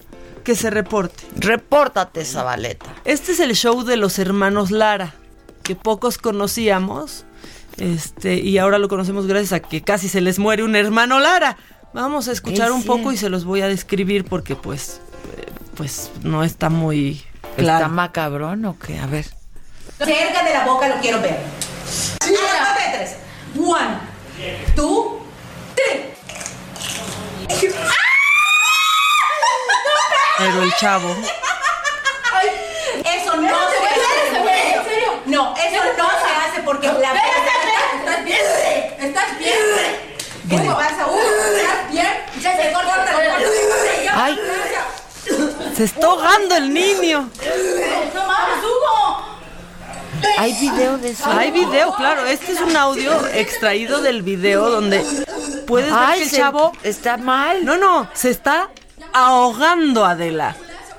Que 0.44 0.56
se 0.56 0.70
reporte. 0.70 1.24
Repórtate, 1.38 2.24
Zabaleta. 2.24 2.86
Este 3.04 3.32
es 3.32 3.40
el 3.40 3.56
show 3.56 3.84
de 3.84 3.98
los 3.98 4.20
hermanos 4.20 4.72
Lara, 4.72 5.16
que 5.64 5.76
pocos 5.76 6.18
conocíamos. 6.18 7.26
Este, 7.78 8.36
y 8.36 8.58
ahora 8.58 8.80
lo 8.80 8.88
conocemos 8.90 9.28
gracias 9.28 9.54
a 9.54 9.60
que 9.60 9.82
casi 9.82 10.10
se 10.10 10.22
les 10.22 10.40
muere 10.40 10.64
un 10.64 10.76
hermano 10.76 11.20
Lara. 11.20 11.58
Vamos 11.94 12.28
a 12.28 12.32
escuchar 12.32 12.68
Es 12.68 12.74
un 12.74 12.84
poco 12.84 13.12
y 13.12 13.18
se 13.18 13.30
los 13.30 13.46
voy 13.46 13.62
a 13.62 13.68
describir 13.68 14.26
porque 14.26 14.56
pues 14.56 15.00
eh, 15.38 15.46
pues 15.76 16.12
no 16.24 16.44
está 16.44 16.70
muy 16.70 17.24
¿Está 17.52 17.56
claro. 17.64 17.90
macabrón 17.90 18.66
o 18.66 18.78
qué? 18.78 19.00
A 19.00 19.06
ver. 19.08 19.26
Cerca 19.98 20.44
de 20.44 20.54
la 20.54 20.66
boca 20.66 20.88
lo 20.90 21.00
quiero 21.02 21.22
ver. 21.22 21.40
Sí, 21.90 22.34
a 22.36 22.64
la 22.64 22.92
de 22.92 22.98
tres. 22.98 23.16
One, 23.58 23.98
two, 24.76 25.22
three. 25.76 26.14
Pero 30.38 30.64
el 30.64 30.74
chavo. 30.76 31.10
Eso 33.04 33.36
no 33.38 33.48
se 33.48 33.78
hace. 33.88 34.78
¿En 34.78 34.84
serio? 34.84 35.22
No, 35.26 35.56
eso 35.56 35.84
no 35.98 36.08
se 36.08 36.50
hace 36.52 36.62
porque 36.64 36.88
la 36.88 37.14
¿Estás 38.42 38.60
bien? 38.62 39.10
¿Estás 39.10 39.40
bien? 39.40 39.58
¿Cómo 40.50 40.76
vas 40.76 40.92
a 40.94 41.06
¿Estás 41.58 41.92
bien? 41.92 42.08
Ya 42.42 42.56
se 42.56 42.72
corta, 42.74 43.06
se 43.06 43.14
corta. 43.14 44.24
Ay. 44.24 44.40
Se 45.76 45.84
está 45.84 46.08
ahogando 46.08 46.56
el 46.56 46.74
niño. 46.74 47.30
No 48.16 48.26
mames, 48.28 48.64
Hugo. 48.64 49.38
¿Hay 50.38 50.54
video 50.54 50.98
de 50.98 51.10
eso? 51.12 51.30
Hay 51.32 51.52
video, 51.52 51.94
claro. 51.96 52.26
Este 52.26 52.54
es 52.54 52.62
un 52.62 52.76
audio 52.76 53.28
extraído 53.28 54.02
del 54.02 54.22
video 54.24 54.70
donde 54.70 55.04
puedes 55.68 55.92
ver 55.92 56.00
Ay, 56.00 56.20
que 56.20 56.24
el 56.26 56.30
se- 56.32 56.38
chavo 56.38 56.72
está 56.84 57.18
mal. 57.18 57.64
No, 57.66 57.78
no, 57.78 58.10
se 58.14 58.30
está 58.32 58.70
ahogando, 59.14 60.06
Adela. 60.06 60.56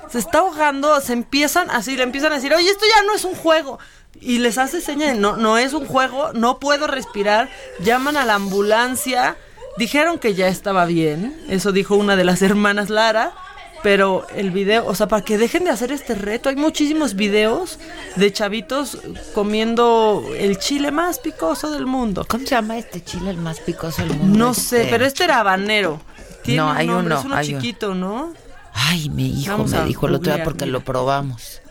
Se 0.09 0.19
está 0.19 0.39
ahogando, 0.39 0.99
se 1.01 1.13
empiezan 1.13 1.69
así, 1.69 1.95
le 1.95 2.03
empiezan 2.03 2.31
a 2.31 2.35
decir, 2.35 2.53
oye, 2.53 2.69
esto 2.69 2.85
ya 2.95 3.03
no 3.03 3.13
es 3.13 3.25
un 3.25 3.35
juego. 3.35 3.77
Y 4.21 4.39
les 4.39 4.57
hace 4.57 4.81
señas, 4.81 5.17
no, 5.17 5.37
no 5.37 5.57
es 5.57 5.73
un 5.73 5.85
juego, 5.85 6.33
no 6.33 6.59
puedo 6.59 6.87
respirar. 6.87 7.49
Llaman 7.83 8.17
a 8.17 8.25
la 8.25 8.35
ambulancia. 8.35 9.37
Dijeron 9.77 10.19
que 10.19 10.33
ya 10.35 10.47
estaba 10.49 10.85
bien. 10.85 11.39
Eso 11.47 11.71
dijo 11.71 11.95
una 11.95 12.15
de 12.15 12.23
las 12.25 12.41
hermanas 12.41 12.89
Lara. 12.89 13.33
Pero 13.81 14.27
el 14.35 14.51
video, 14.51 14.85
o 14.85 14.93
sea, 14.93 15.07
para 15.07 15.23
que 15.23 15.37
dejen 15.37 15.63
de 15.63 15.69
hacer 15.69 15.93
este 15.93 16.13
reto, 16.13 16.49
hay 16.49 16.57
muchísimos 16.57 17.15
videos 17.15 17.79
de 18.17 18.33
chavitos 18.33 18.97
comiendo 19.33 20.25
el 20.37 20.59
chile 20.59 20.91
más 20.91 21.19
picoso 21.19 21.71
del 21.71 21.85
mundo. 21.85 22.25
¿Cómo 22.27 22.43
se 22.43 22.49
llama 22.55 22.77
este 22.77 23.01
chile 23.01 23.29
el 23.29 23.37
más 23.37 23.61
picoso 23.61 24.01
del 24.01 24.17
mundo? 24.17 24.37
No 24.37 24.53
sé, 24.53 24.79
Este. 24.81 24.91
pero 24.91 25.05
este 25.05 25.23
era 25.23 25.39
habanero. 25.39 26.01
Tiene 26.43 26.59
No, 26.61 26.71
un 26.71 26.77
hay 26.77 26.87
nombre, 26.87 27.05
uno, 27.05 27.19
Es 27.19 27.25
uno 27.25 27.35
hay 27.37 27.47
chiquito, 27.47 27.95
¿no? 27.95 28.33
Ay, 28.73 29.09
mi 29.09 29.41
hijo 29.41 29.51
Vamos 29.53 29.71
me 29.71 29.85
dijo 29.85 30.07
el 30.07 30.15
otro 30.15 30.33
día 30.35 30.43
porque 30.43 30.65
lo 30.65 30.81
probamos. 30.81 31.61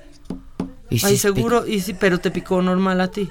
Y 0.91 1.05
Ay, 1.05 1.17
seguro, 1.19 1.67
y 1.67 1.81
sí, 1.81 1.95
pero 1.95 2.19
te 2.19 2.31
picó 2.31 2.63
normal 2.63 3.01
a 3.01 3.09
ti. 3.11 3.29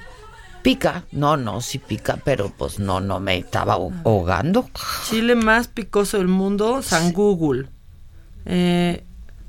Pica. 0.62 1.04
No, 1.12 1.36
no, 1.36 1.60
sí 1.60 1.78
pica, 1.78 2.18
pero 2.24 2.52
pues 2.56 2.78
no, 2.78 3.00
no 3.00 3.20
me 3.20 3.38
estaba 3.38 3.74
aho- 3.76 3.92
ahogando. 4.04 4.68
Chile 5.08 5.34
más 5.34 5.68
picoso 5.68 6.18
del 6.18 6.28
mundo, 6.28 6.82
San 6.82 7.12
Google. 7.12 7.68
Eh, 8.44 9.04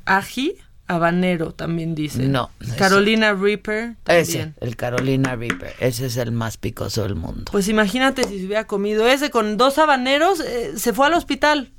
ají, 0.05 0.55
habanero 0.88 1.53
también 1.53 1.95
dice. 1.95 2.24
No, 2.28 2.49
Carolina 2.78 3.34
Reaper 3.34 3.95
Ese, 4.07 4.53
el 4.60 4.76
Carolina 4.76 5.36
Reaper. 5.36 5.74
Ese 5.80 6.07
es 6.07 6.18
el 6.18 6.32
más 6.32 6.57
picoso 6.57 7.03
del 7.03 7.16
mundo. 7.16 7.45
Pues 7.51 7.68
imagínate 7.68 8.24
si 8.24 8.39
se 8.39 8.45
hubiera 8.45 8.66
comido 8.68 9.07
ese 9.07 9.30
con 9.30 9.57
dos 9.57 9.78
habaneros, 9.78 10.39
eh, 10.39 10.74
se 10.78 10.93
fue 10.93 11.07
al 11.07 11.14
hospital. 11.14 11.72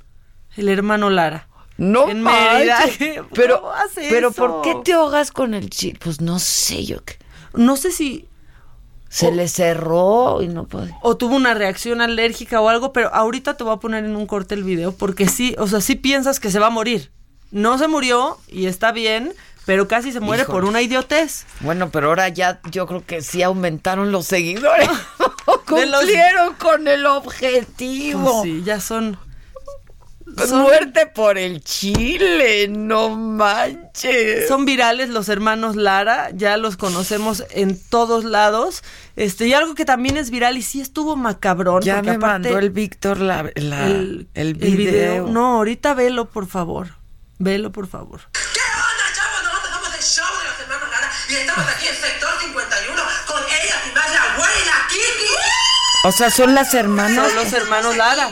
El 0.57 0.67
hermano 0.69 1.09
Lara. 1.09 1.47
No 1.81 2.09
en 2.09 2.21
manches. 2.21 2.97
Pero, 3.33 3.61
¿Cómo 3.61 3.73
hace 3.73 4.07
pero? 4.09 4.31
¿por 4.31 4.61
qué 4.61 4.75
te 4.83 4.93
ahogas 4.93 5.31
con 5.31 5.53
el 5.55 5.69
chile? 5.69 5.97
Pues 6.03 6.21
no 6.21 6.37
sé 6.39 6.85
yo. 6.85 7.03
qué- 7.03 7.17
No 7.53 7.75
sé 7.75 7.91
si 7.91 8.27
Se 9.09 9.31
le 9.31 9.47
cerró 9.47 10.41
y 10.43 10.47
no 10.47 10.65
puede. 10.65 10.93
o 11.01 11.17
tuvo 11.17 11.35
una 11.35 11.53
reacción 11.55 11.99
alérgica 12.01 12.61
o 12.61 12.69
algo, 12.69 12.93
pero 12.93 13.13
ahorita 13.13 13.57
te 13.57 13.63
voy 13.63 13.73
a 13.73 13.77
poner 13.77 14.05
en 14.05 14.15
un 14.15 14.27
corte 14.27 14.53
el 14.55 14.63
video 14.63 14.91
porque 14.91 15.27
sí, 15.27 15.55
o 15.57 15.67
sea, 15.67 15.81
sí 15.81 15.95
piensas 15.95 16.39
que 16.39 16.51
se 16.51 16.59
va 16.59 16.67
a 16.67 16.69
morir. 16.69 17.11
No 17.51 17.77
se 17.79 17.87
murió 17.87 18.37
y 18.47 18.67
está 18.67 18.91
bien, 18.91 19.33
pero 19.65 19.87
casi 19.87 20.11
se 20.11 20.19
muere 20.19 20.43
Híjole. 20.43 20.53
por 20.61 20.65
una 20.69 20.81
idiotez. 20.81 21.45
Bueno, 21.61 21.89
pero 21.89 22.09
ahora 22.09 22.29
ya 22.29 22.61
yo 22.71 22.85
creo 22.87 23.03
que 23.05 23.21
sí 23.23 23.41
aumentaron 23.43 24.11
los 24.11 24.27
seguidores. 24.27 24.87
De 25.71 25.85
los- 25.87 26.01
Cumplieron 26.01 26.53
con 26.55 26.87
el 26.87 27.05
objetivo. 27.07 28.41
Pues 28.41 28.43
sí, 28.43 28.61
ya 28.63 28.79
son 28.79 29.17
Son- 30.47 30.61
Muerte 30.61 31.05
por 31.07 31.37
el 31.37 31.63
chile, 31.63 32.67
no 32.69 33.09
manches. 33.09 34.47
Son 34.47 34.65
virales 34.65 35.09
los 35.09 35.29
hermanos 35.29 35.75
Lara, 35.75 36.29
ya 36.33 36.57
los 36.57 36.77
conocemos 36.77 37.43
en 37.51 37.79
todos 37.89 38.23
lados. 38.23 38.83
Este, 39.15 39.47
y 39.47 39.53
algo 39.53 39.75
que 39.75 39.85
también 39.85 40.17
es 40.17 40.29
viral 40.31 40.57
y 40.57 40.61
sí 40.61 40.81
estuvo 40.81 41.15
macabrón. 41.15 41.81
Ya 41.83 42.01
me 42.01 42.11
aparte 42.11 42.49
mandó 42.49 42.59
el 42.59 42.69
Víctor 42.69 43.19
la, 43.19 43.49
la- 43.55 43.87
el, 43.87 44.27
el 44.33 44.53
video. 44.55 45.27
No, 45.27 45.57
ahorita 45.57 45.93
velo, 45.93 46.29
por 46.29 46.47
favor. 46.47 46.89
Velo, 47.39 47.71
por 47.71 47.87
favor. 47.87 48.21
Y 51.29 51.33
estamos 51.35 51.65
aquí 51.71 51.87
en 51.87 51.95
sector 51.95 52.29
51 52.41 53.01
con 53.27 53.41
ella 53.43 53.75
y 53.89 53.95
más 53.95 54.11
la 54.11 54.33
abuela 54.33 54.87
Kitty. 54.89 55.31
O 56.03 56.11
sea, 56.11 56.29
son 56.29 56.53
las 56.55 56.73
hermanas. 56.73 57.27
Son 57.27 57.35
los 57.35 57.53
hermanos 57.53 57.95
Lara. 57.95 58.29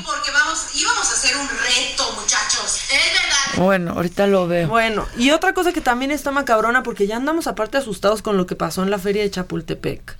Bueno, 3.58 3.94
ahorita 3.94 4.28
lo 4.28 4.48
veo. 4.48 4.68
Bueno, 4.68 5.06
y 5.18 5.32
otra 5.32 5.54
cosa 5.54 5.74
que 5.74 5.82
también 5.82 6.12
está 6.12 6.32
macabrona, 6.32 6.84
porque 6.84 7.08
ya 7.08 7.18
andamos 7.18 7.48
aparte 7.48 7.78
asustados 7.78 8.22
con 8.22 8.38
lo 8.38 8.46
que 8.46 8.56
pasó 8.56 8.84
en 8.84 8.92
la 8.92 8.98
feria 9.00 9.24
de 9.24 9.32
Chapultepec. 9.32 10.18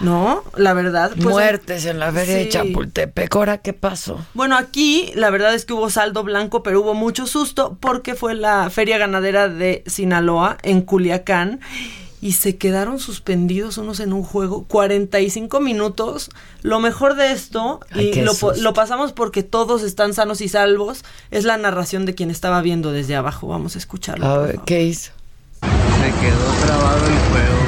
¿No? 0.00 0.44
La 0.56 0.74
verdad. 0.74 1.12
pues, 1.14 1.26
Muertes 1.26 1.86
en 1.86 1.98
la 1.98 2.12
feria 2.12 2.36
de. 2.36 2.48
Chapultepec. 2.50 3.34
¿Ahora 3.34 3.58
qué 3.58 3.72
pasó? 3.72 4.24
Bueno, 4.34 4.56
aquí 4.56 5.10
la 5.14 5.30
verdad 5.30 5.54
es 5.54 5.64
que 5.64 5.72
hubo 5.72 5.88
saldo 5.88 6.22
blanco, 6.22 6.62
pero 6.62 6.82
hubo 6.82 6.92
mucho 6.92 7.26
susto 7.26 7.78
porque 7.80 8.14
fue 8.14 8.34
la 8.34 8.68
feria 8.68 8.98
ganadera 8.98 9.48
de 9.48 9.82
Sinaloa 9.86 10.58
en 10.62 10.82
Culiacán 10.82 11.60
y 12.26 12.32
se 12.32 12.56
quedaron 12.56 12.98
suspendidos 12.98 13.78
unos 13.78 14.00
en 14.00 14.12
un 14.12 14.24
juego 14.24 14.64
45 14.64 15.60
minutos. 15.60 16.30
Lo 16.62 16.80
mejor 16.80 17.14
de 17.14 17.30
esto, 17.30 17.78
Ay, 17.92 18.10
y 18.12 18.60
lo, 18.60 18.72
pasamos 18.74 19.12
porque 19.12 19.44
todos 19.44 19.84
están 19.84 20.12
sanos 20.12 20.40
y 20.40 20.48
salvos, 20.48 21.04
es 21.30 21.44
la 21.44 21.56
narración 21.56 22.04
de 22.04 22.16
quien 22.16 22.32
estaba 22.32 22.62
viendo 22.62 22.90
desde 22.90 23.14
abajo. 23.14 23.46
Vamos 23.46 23.76
a 23.76 23.78
escucharlo. 23.78 24.26
A 24.26 24.38
ver. 24.38 24.58
¿qué 24.66 24.82
hizo? 24.82 25.12
Se 25.62 25.68
quedó 26.20 26.66
trabado 26.66 27.06
el 27.06 27.18
juego. 27.30 27.66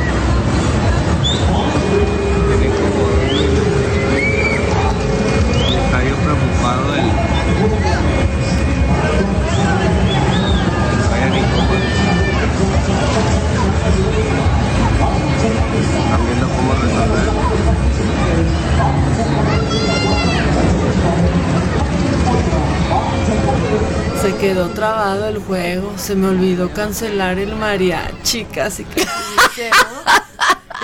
Quedó 24.40 24.68
trabado 24.68 25.28
el 25.28 25.38
juego, 25.38 25.94
se 25.96 26.14
me 26.14 26.28
olvidó 26.28 26.70
cancelar 26.72 27.38
el 27.38 27.54
mariachi, 27.56 28.44
casi 28.44 28.84
que. 28.84 29.04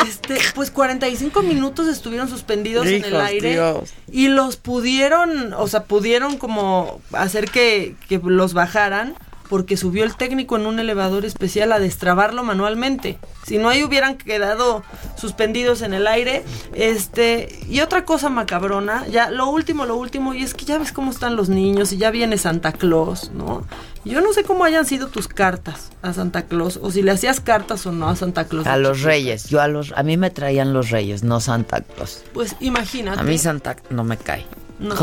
Este, 0.07 0.39
pues 0.55 0.71
45 0.71 1.43
minutos 1.43 1.87
estuvieron 1.87 2.29
suspendidos 2.29 2.87
en 2.87 3.05
el 3.05 3.17
aire 3.17 3.53
Dios. 3.53 3.95
y 4.11 4.27
los 4.27 4.57
pudieron, 4.57 5.53
o 5.55 5.69
sea, 5.69 5.85
pudieron 5.85 6.37
como 6.37 7.01
hacer 7.13 7.49
que, 7.51 7.95
que 8.09 8.21
los 8.23 8.55
bajaran 8.55 9.15
porque 9.49 9.77
subió 9.77 10.05
el 10.05 10.17
técnico 10.17 10.57
en 10.57 10.67
un 10.67 10.79
elevador 10.79 11.25
especial 11.25 11.73
a 11.73 11.79
destrabarlo 11.79 12.43
manualmente. 12.43 13.19
Si 13.47 13.59
no 13.59 13.69
ahí 13.69 13.83
hubieran 13.85 14.17
quedado 14.17 14.83
suspendidos 15.17 15.83
en 15.83 15.95
el 15.95 16.07
aire. 16.07 16.45
Este, 16.75 17.61
y 17.69 17.81
otra 17.81 18.05
cosa 18.05 18.31
macabrona, 18.31 19.07
ya 19.09 19.31
lo 19.31 19.49
último, 19.49 19.85
lo 19.85 19.97
último, 19.97 20.35
y 20.35 20.43
es 20.43 20.55
que 20.55 20.65
ya 20.65 20.79
ves 20.79 20.93
cómo 20.93 21.11
están 21.11 21.37
los 21.37 21.49
niños 21.49 21.93
y 21.93 21.99
ya 21.99 22.11
viene 22.11 22.39
Santa 22.39 22.73
Claus, 22.73 23.31
¿no? 23.33 23.67
Yo 24.05 24.21
no 24.21 24.33
sé 24.33 24.45
cómo 24.45 24.65
hayan 24.65 24.85
sido 24.85 25.09
tus 25.09 25.29
cartas 25.29 25.91
a 26.03 26.13
Santa 26.13 26.43
Claus 26.43 26.79
o 26.83 26.91
si 26.91 27.03
le 27.03 27.11
hacías 27.11 27.41
cartas 27.41 27.87
o 27.87 27.93
no 27.93 28.09
a 28.09 28.17
Santa 28.17 28.45
Claus. 28.45 28.67
A 28.67 28.77
los 28.77 29.03
reyes. 29.03 29.49
Yo 29.49 29.61
a 29.61 29.69
los 29.69 29.93
a 29.93 30.03
mí 30.03 30.17
me 30.17 30.31
traían 30.31 30.75
los 30.75 30.91
reyes, 30.91 31.23
no 31.23 31.41
Santa 31.41 31.81
Claus. 31.81 32.23
Pues 32.35 32.55
imagínate. 32.61 33.21
A 33.21 33.23
mí 33.23 33.39
Santa 33.39 33.77
no 33.89 34.05
me 34.05 34.19
cae. 34.19 34.47
No. 34.79 34.95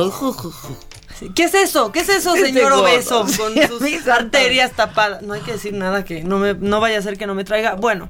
¿Qué 1.35 1.43
es 1.43 1.53
eso? 1.53 1.91
¿Qué 1.91 1.99
es 1.99 2.09
eso, 2.09 2.33
Este 2.35 2.47
señor 2.47 2.73
obeso? 2.73 3.25
Con 3.37 3.53
sus 3.67 4.07
arterias 4.07 4.71
tapadas. 4.73 5.21
No 5.21 5.33
hay 5.33 5.41
que 5.41 5.53
decir 5.53 5.73
nada 5.73 6.03
que 6.03 6.23
no 6.23 6.37
me 6.39 6.53
no 6.55 6.79
vaya 6.79 6.97
a 6.97 7.01
ser 7.01 7.17
que 7.17 7.27
no 7.27 7.35
me 7.35 7.43
traiga. 7.43 7.75
Bueno, 7.75 8.09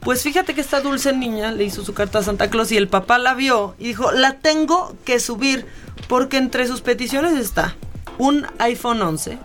pues 0.00 0.22
fíjate 0.22 0.54
que 0.54 0.60
esta 0.60 0.80
dulce 0.80 1.12
niña 1.12 1.52
le 1.52 1.64
hizo 1.64 1.84
su 1.84 1.94
carta 1.94 2.20
a 2.20 2.22
Santa 2.22 2.50
Claus 2.50 2.70
y 2.72 2.76
el 2.76 2.88
papá 2.88 3.18
la 3.18 3.34
vio 3.34 3.74
y 3.78 3.88
dijo, 3.88 4.12
la 4.12 4.38
tengo 4.38 4.96
que 5.04 5.18
subir 5.20 5.66
porque 6.08 6.36
entre 6.36 6.66
sus 6.66 6.80
peticiones 6.80 7.32
está 7.38 7.76
un 8.18 8.46
iPhone 8.58 9.00
11, 9.02 9.38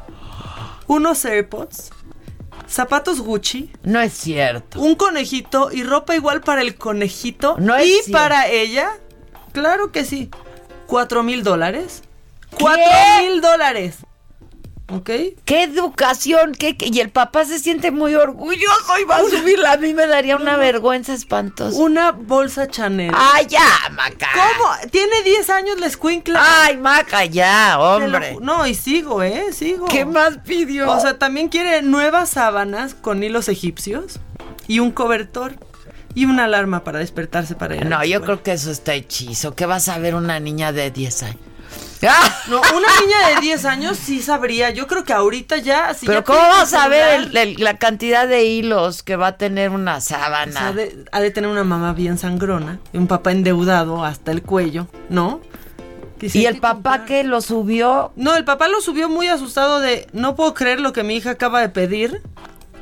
unos 0.88 1.26
AirPods, 1.26 1.92
zapatos 2.68 3.22
Gucci, 3.22 3.72
No 3.84 4.00
es 4.02 4.14
cierto. 4.14 4.80
un 4.80 4.96
conejito 4.96 5.70
y 5.72 5.84
ropa 5.84 6.16
igual 6.16 6.42
para 6.42 6.62
el 6.62 6.76
conejito 6.76 7.56
No 7.60 7.76
es 7.76 7.86
y 7.88 7.92
cierto. 7.94 8.12
para 8.12 8.48
ella. 8.48 8.90
Claro 9.54 9.92
que 9.92 10.06
sí. 10.06 10.30
Cuatro 10.86 11.24
mil 11.24 11.44
dólares. 11.44 12.04
Cuatro 12.60 12.84
mil 13.22 13.42
dólares. 13.42 13.98
¿Ok? 14.90 15.10
¡Qué 15.44 15.64
educación! 15.64 16.54
¿Qué, 16.54 16.78
qué? 16.78 16.88
Y 16.88 17.02
el 17.02 17.10
papá 17.10 17.44
se 17.44 17.60
siente 17.60 17.92
muy 17.92 18.16
orgulloso 18.16 18.98
y 19.02 19.04
va 19.04 19.18
a 19.18 19.24
subirla. 19.24 19.74
A 19.74 19.78
mí 19.78 19.94
me 19.94 20.08
daría 20.08 20.38
una 20.38 20.56
vergüenza 20.56 21.14
espantosa. 21.14 21.78
Una 21.78 22.14
bolsa 22.14 22.70
Chanel. 22.70 23.12
¡Ay, 23.14 23.48
ya, 23.48 23.90
Maca! 23.92 24.30
¿Cómo? 24.34 24.90
Tiene 24.90 25.24
10 25.24 25.50
años 25.50 25.80
la 25.82 25.88
escuincla. 25.88 26.42
¡Ay, 26.42 26.78
Maca, 26.78 27.26
ya, 27.26 27.76
lo 27.76 27.96
hombre! 27.96 28.38
No, 28.40 28.66
y 28.66 28.76
sigo, 28.76 29.22
¿eh? 29.24 29.52
Sigo. 29.52 29.88
¿Qué 29.88 30.06
más 30.06 30.38
pidió? 30.46 30.90
O 30.90 31.00
sea, 31.02 31.20
también 31.20 31.50
quiere 31.50 31.82
nuevas 31.82 32.30
sábanas 32.30 32.94
con 32.94 33.22
hilos 33.22 33.50
egipcios 33.50 34.22
y 34.70 34.80
un 34.80 34.92
cobertor 34.92 35.56
y 36.16 36.26
una 36.26 36.46
alarma 36.46 36.86
para 36.86 37.00
despertarse 37.00 37.56
para 37.56 37.76
ir. 37.76 37.86
no, 37.86 38.06
yo 38.06 38.22
creo 38.22 38.42
que 38.42 38.54
eso 38.54 38.72
está 38.72 38.94
hechizo. 38.94 39.54
¿Qué 39.54 39.66
vas 39.66 39.90
a 39.90 39.98
ver 40.00 40.16
una 40.16 40.40
niña 40.40 40.72
de 40.72 40.92
10 40.92 41.24
años? 41.24 41.47
¡Ah! 42.08 42.34
No, 42.48 42.60
una 42.62 42.88
niña 43.02 43.36
de 43.36 43.42
10 43.42 43.66
años 43.66 43.98
sí 43.98 44.22
sabría. 44.22 44.70
Yo 44.70 44.88
creo 44.88 45.04
que 45.04 45.14
ahorita 45.14 45.58
ya. 45.58 45.94
Si 45.94 46.06
Pero 46.06 46.20
ya 46.20 46.24
¿cómo 46.24 46.40
vas 46.40 46.74
a 46.74 46.88
ver 46.88 47.22
celular, 47.22 47.38
el- 47.44 47.56
el- 47.56 47.64
la 47.64 47.78
cantidad 47.78 48.28
de 48.28 48.46
hilos 48.46 49.04
que 49.04 49.16
va 49.16 49.28
a 49.28 49.38
tener 49.38 49.70
una 49.72 49.98
o 49.98 50.02
sea, 50.02 50.20
sábana? 50.20 50.68
ha, 50.68 50.74
de, 50.74 51.06
ha 51.12 51.20
de 51.20 51.32
tener 51.32 51.50
una 51.50 51.64
mamá 51.64 51.94
bien 51.94 52.18
sangrona 52.18 52.80
y 52.94 52.98
un 52.98 53.08
papá 53.08 53.32
endeudado 53.32 54.06
hasta 54.06 54.32
el 54.32 54.44
cuello, 54.44 54.88
¿no? 55.10 55.42
¿Y 56.22 56.46
el 56.46 56.56
que 56.56 56.62
papá 56.62 57.06
que 57.06 57.24
lo 57.24 57.42
subió? 57.42 58.12
No, 58.16 58.36
el 58.36 58.44
papá 58.46 58.68
lo 58.68 58.82
subió 58.82 59.08
muy 59.10 59.28
asustado 59.28 59.80
de 59.80 60.08
no 60.14 60.36
puedo 60.36 60.54
creer 60.54 60.80
lo 60.80 60.92
que 60.94 61.04
mi 61.04 61.16
hija 61.18 61.32
acaba 61.32 61.62
de 61.62 61.70
pedir 61.70 62.22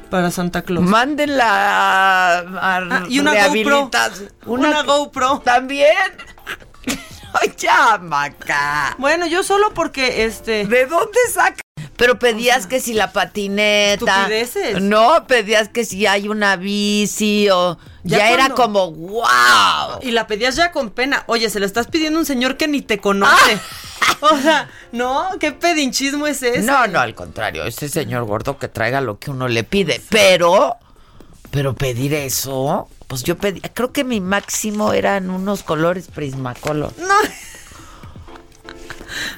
para 0.10 0.32
Santa 0.32 0.62
Claus. 0.62 0.86
Mándenla 0.86 1.46
a, 1.46 2.38
a 2.40 2.78
Ah, 2.78 3.04
y 3.10 3.20
una 3.20 3.32
rehabilitación. 3.32 4.30
Una 4.46 4.84
GoPro. 4.84 5.40
También. 5.44 5.90
Ay, 7.42 7.54
ya, 7.58 7.98
Maca. 7.98 8.96
Bueno, 8.98 9.28
yo 9.28 9.44
solo 9.44 9.74
porque 9.74 10.26
este 10.26 10.66
¿De 10.66 10.86
dónde 10.86 11.20
saca? 11.34 11.62
Pero 11.98 12.20
pedías 12.20 12.68
que 12.68 12.80
si 12.82 12.94
la 12.94 13.14
patineta. 13.14 13.94
Estupideces. 14.28 14.82
No, 14.82 15.26
pedías 15.28 15.70
que 15.70 15.86
si 15.86 16.06
hay 16.06 16.28
una 16.28 16.58
bici 16.58 17.50
o. 17.50 17.78
Ya, 18.04 18.18
Ya 18.20 18.32
era 18.32 18.50
como, 18.50 18.92
wow. 18.92 20.00
y 20.02 20.12
la 20.12 20.28
pedías 20.28 20.56
ya 20.56 20.72
con 20.72 20.92
pena. 20.92 21.24
Oye, 21.28 21.50
se 21.50 21.60
la 21.60 21.66
estás 21.66 21.88
pidiendo 21.88 22.20
a 22.20 22.22
un 22.22 22.26
señor 22.26 22.58
que 22.58 22.68
ni 22.68 22.82
te 22.82 23.00
conoce. 23.00 23.60
O 24.22 24.38
sea, 24.38 24.70
no, 24.92 25.32
qué 25.40 25.52
pedinchismo 25.52 26.26
es 26.28 26.42
ese. 26.42 26.62
No, 26.62 26.88
no, 26.88 27.00
al 27.00 27.16
contrario, 27.16 27.66
ese 27.66 27.90
señor 27.90 28.24
gordo 28.26 28.58
que 28.58 28.68
traiga 28.68 29.02
lo 29.02 29.20
que 29.20 29.30
uno 29.30 29.48
le 29.48 29.64
pide. 29.64 30.02
Pero, 30.10 30.78
pero 31.56 31.74
pedir 31.74 32.14
eso, 32.14 32.90
pues 33.08 33.24
yo 33.24 33.38
pedí, 33.38 33.62
creo 33.62 33.94
que 33.94 34.04
mi 34.04 34.20
máximo 34.20 34.92
eran 34.92 35.30
unos 35.30 35.64
colores 35.64 36.08
Prismacolor. 36.14 36.92
No. 37.00 37.16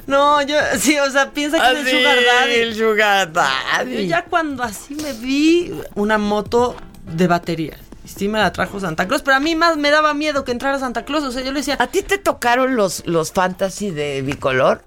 No, 0.07 0.41
yo 0.41 0.55
sí, 0.79 0.97
o 0.97 1.09
sea, 1.11 1.31
piensa 1.31 1.59
que 1.59 1.79
es 1.81 1.85
el 1.85 1.87
Así, 1.87 1.97
sugar 1.97 2.17
daddy. 2.25 2.53
el 2.55 2.75
sugar 2.75 3.27
Yo 3.27 3.33
daddy. 3.33 4.07
ya 4.07 4.25
cuando 4.25 4.63
así 4.63 4.95
me 4.95 5.13
vi 5.13 5.71
una 5.95 6.17
moto 6.17 6.75
de 7.05 7.27
batería. 7.27 7.77
Sí 8.05 8.27
me 8.29 8.39
la 8.39 8.51
trajo 8.53 8.79
Santa 8.79 9.07
Claus, 9.07 9.21
pero 9.21 9.35
a 9.37 9.39
mí 9.39 9.55
más 9.55 9.77
me 9.77 9.91
daba 9.91 10.13
miedo 10.13 10.45
que 10.45 10.51
entrara 10.53 10.79
Santa 10.79 11.03
Claus. 11.05 11.23
O 11.25 11.31
sea, 11.31 11.43
yo 11.43 11.51
le 11.51 11.59
decía, 11.59 11.75
¿A 11.79 11.87
ti 11.87 12.01
te 12.01 12.17
tocaron 12.17 12.75
los, 12.75 13.05
los 13.05 13.31
fantasy 13.33 13.91
de 13.91 14.21
bicolor? 14.23 14.81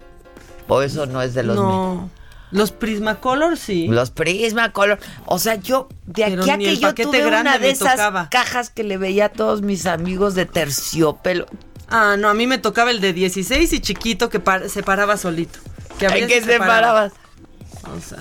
¿O 0.66 0.80
eso 0.82 1.06
no 1.06 1.20
es 1.22 1.34
de 1.34 1.42
los 1.44 1.56
míos? 1.56 2.10
Los 2.50 2.72
Prismacolor 2.72 3.56
sí. 3.56 3.86
Los 3.88 4.10
Prismacolor. 4.10 4.98
O 5.26 5.38
sea, 5.38 5.54
yo, 5.56 5.88
de 6.06 6.24
Pero 6.24 6.42
aquí 6.42 6.50
a 6.50 6.56
que 6.58 6.76
yo 6.76 6.94
tuve 6.94 7.26
una 7.26 7.58
de 7.58 7.70
esas 7.70 7.92
tocaba. 7.92 8.28
cajas 8.30 8.70
que 8.70 8.82
le 8.82 8.96
veía 8.96 9.26
a 9.26 9.28
todos 9.28 9.62
mis 9.62 9.86
amigos 9.86 10.34
de 10.34 10.46
terciopelo. 10.46 11.46
Ah, 11.88 12.16
no, 12.18 12.28
a 12.28 12.34
mí 12.34 12.46
me 12.46 12.58
tocaba 12.58 12.90
el 12.90 13.00
de 13.00 13.12
16 13.12 13.72
y 13.72 13.80
chiquito 13.80 14.28
que 14.28 14.40
par- 14.40 14.68
se 14.68 14.82
paraba 14.82 15.16
solito. 15.16 15.58
Que 15.98 16.06
¿En 16.06 16.28
qué 16.28 16.38
y 16.38 16.42
se 16.42 16.58
parabas? 16.58 17.12
O 17.84 18.00
sea, 18.00 18.18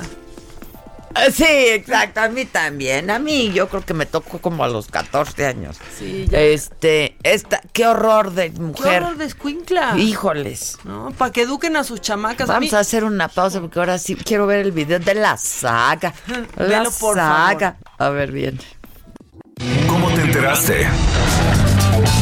Sí, 1.34 1.43
exacto, 1.47 2.22
a 2.22 2.30
mí 2.30 2.45
también. 2.45 3.10
A 3.10 3.20
mí 3.20 3.51
yo 3.51 3.68
creo 3.68 3.84
que 3.84 3.93
me 3.93 4.05
tocó 4.05 4.39
como 4.39 4.64
a 4.64 4.68
los 4.68 4.88
14 4.88 5.45
años. 5.45 5.78
Sí, 5.97 6.28
ya. 6.30 6.39
Este, 6.39 7.18
esta, 7.24 7.62
qué 7.74 7.88
horror 7.88 8.32
de 8.32 8.51
¡Qué 8.51 8.60
mujer. 8.60 9.03
horror 9.03 9.18
de 9.18 9.26
escuincla! 9.26 9.97
Híjoles. 9.97 10.78
¿No? 10.84 11.12
Para 11.18 11.32
que 11.32 11.41
eduquen 11.41 11.76
a 11.76 11.84
sus 11.84 12.01
chamacas. 12.01 12.47
Vamos 12.47 12.74
a, 12.74 12.80
hacer 12.80 13.03
una 13.03 13.28
pausa 13.28 13.60
porque 13.60 13.80
ahora 13.80 13.97
sí 13.97 14.16
quiero 14.16 14.47
ver 14.47 14.60
el 14.60 14.72
video 14.72 14.99
de 14.99 15.16
la 15.16 15.38
saga. 15.38 16.14
La 16.55 16.66
Velo, 16.66 16.91
por 16.99 17.18
saga. 17.18 17.78
A 17.97 18.10
ver 18.10 18.32
bien. 18.32 18.60
¿Cómo 19.88 20.10
te 20.10 20.22
enteraste? 20.22 20.88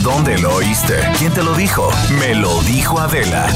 ¿Dónde 0.02 0.38
lo 0.40 0.56
oíste? 0.56 0.96
¿Quién 1.20 1.34
te 1.34 1.44
lo 1.44 1.54
dijo? 1.54 1.92
Me 2.20 2.34
lo 2.34 2.62
dijo 2.64 3.00
Adela. 3.00 3.48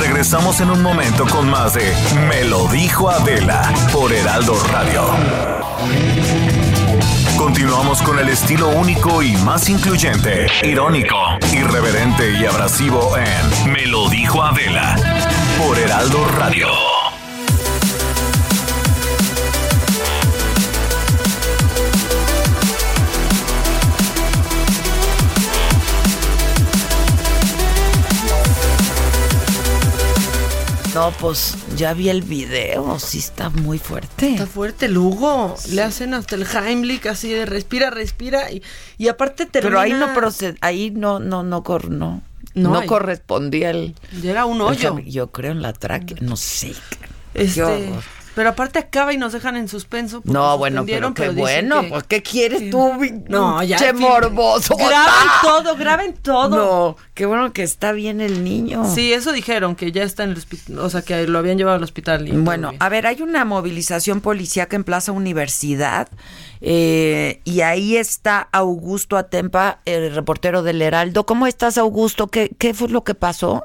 Regresamos 0.00 0.60
en 0.60 0.70
un 0.70 0.82
momento 0.82 1.26
con 1.26 1.48
más 1.50 1.74
de 1.74 1.92
Me 2.28 2.44
lo 2.44 2.66
dijo 2.68 3.10
Adela 3.10 3.72
por 3.92 4.12
Heraldo 4.12 4.58
Radio. 4.72 5.04
Continuamos 7.36 8.02
con 8.02 8.18
el 8.18 8.28
estilo 8.28 8.68
único 8.68 9.22
y 9.22 9.36
más 9.38 9.68
incluyente, 9.68 10.46
irónico, 10.62 11.16
irreverente 11.52 12.32
y 12.32 12.46
abrasivo 12.46 13.16
en 13.16 13.72
Me 13.72 13.86
lo 13.86 14.08
dijo 14.08 14.42
Adela 14.42 14.96
por 15.58 15.78
Heraldo 15.78 16.26
Radio. 16.36 16.87
No, 30.98 31.12
pues 31.12 31.54
ya 31.76 31.94
vi 31.94 32.08
el 32.08 32.22
video, 32.22 32.98
sí 32.98 33.18
está 33.20 33.50
muy 33.50 33.78
fuerte. 33.78 34.30
Está 34.32 34.46
fuerte, 34.48 34.88
Lugo. 34.88 35.54
Le 35.70 35.82
hacen 35.82 36.12
hasta 36.12 36.34
el 36.34 36.44
Heimlich 36.44 37.06
así 37.06 37.28
de 37.32 37.46
respira, 37.46 37.90
respira. 37.90 38.50
Y, 38.50 38.64
y 38.96 39.06
aparte 39.06 39.46
termina... 39.46 39.68
Pero 39.70 39.80
ahí 39.80 39.92
no 39.92 40.12
proced, 40.12 40.56
ahí 40.60 40.90
no, 40.90 41.20
no, 41.20 41.44
no, 41.44 41.62
cor- 41.62 41.88
no, 41.88 42.20
No, 42.54 42.84
correspondía 42.86 43.70
el. 43.70 43.94
Llega 44.20 44.44
un 44.44 44.60
hoyo. 44.60 44.98
yo 45.06 45.30
creo 45.30 45.52
en 45.52 45.62
la 45.62 45.72
tráquea, 45.72 46.16
no 46.20 46.34
sé. 46.36 46.74
Este, 47.32 47.54
Qué 47.54 47.62
horror. 47.62 48.02
Pero 48.38 48.50
aparte 48.50 48.78
acaba 48.78 49.12
y 49.12 49.16
nos 49.16 49.32
dejan 49.32 49.56
en 49.56 49.66
suspenso. 49.66 50.22
No, 50.22 50.56
bueno, 50.58 50.86
pero 50.86 51.12
qué 51.12 51.30
bueno, 51.30 51.80
que- 51.80 51.88
pues 51.88 52.04
¿qué 52.04 52.22
quieres 52.22 52.70
tú? 52.70 52.92
No, 53.28 53.60
ya. 53.64 53.76
Che 53.78 53.92
morboso. 53.92 54.76
Graben 54.76 55.28
todo, 55.42 55.74
graben 55.76 56.14
todo. 56.14 56.48
No, 56.56 56.96
qué 57.14 57.26
bueno 57.26 57.52
que 57.52 57.64
está 57.64 57.90
bien 57.90 58.20
el 58.20 58.44
niño. 58.44 58.84
Sí, 58.94 59.12
eso 59.12 59.32
dijeron, 59.32 59.74
que 59.74 59.90
ya 59.90 60.04
está 60.04 60.22
en 60.22 60.30
el 60.30 60.36
hospital, 60.38 60.78
o 60.78 60.88
sea, 60.88 61.02
que 61.02 61.26
lo 61.26 61.36
habían 61.40 61.58
llevado 61.58 61.78
al 61.78 61.82
hospital. 61.82 62.28
y 62.28 62.30
Bueno, 62.30 62.70
a 62.78 62.88
ver, 62.88 63.08
hay 63.08 63.22
una 63.22 63.44
movilización 63.44 64.20
policíaca 64.20 64.76
en 64.76 64.84
Plaza 64.84 65.10
Universidad 65.10 66.06
eh, 66.60 67.40
y 67.42 67.62
ahí 67.62 67.96
está 67.96 68.48
Augusto 68.52 69.16
Atempa, 69.16 69.80
el 69.84 70.14
reportero 70.14 70.62
del 70.62 70.80
Heraldo. 70.80 71.26
¿Cómo 71.26 71.48
estás, 71.48 71.76
Augusto? 71.76 72.28
¿Qué, 72.28 72.52
qué 72.56 72.72
fue 72.72 72.88
lo 72.88 73.02
que 73.02 73.16
pasó? 73.16 73.64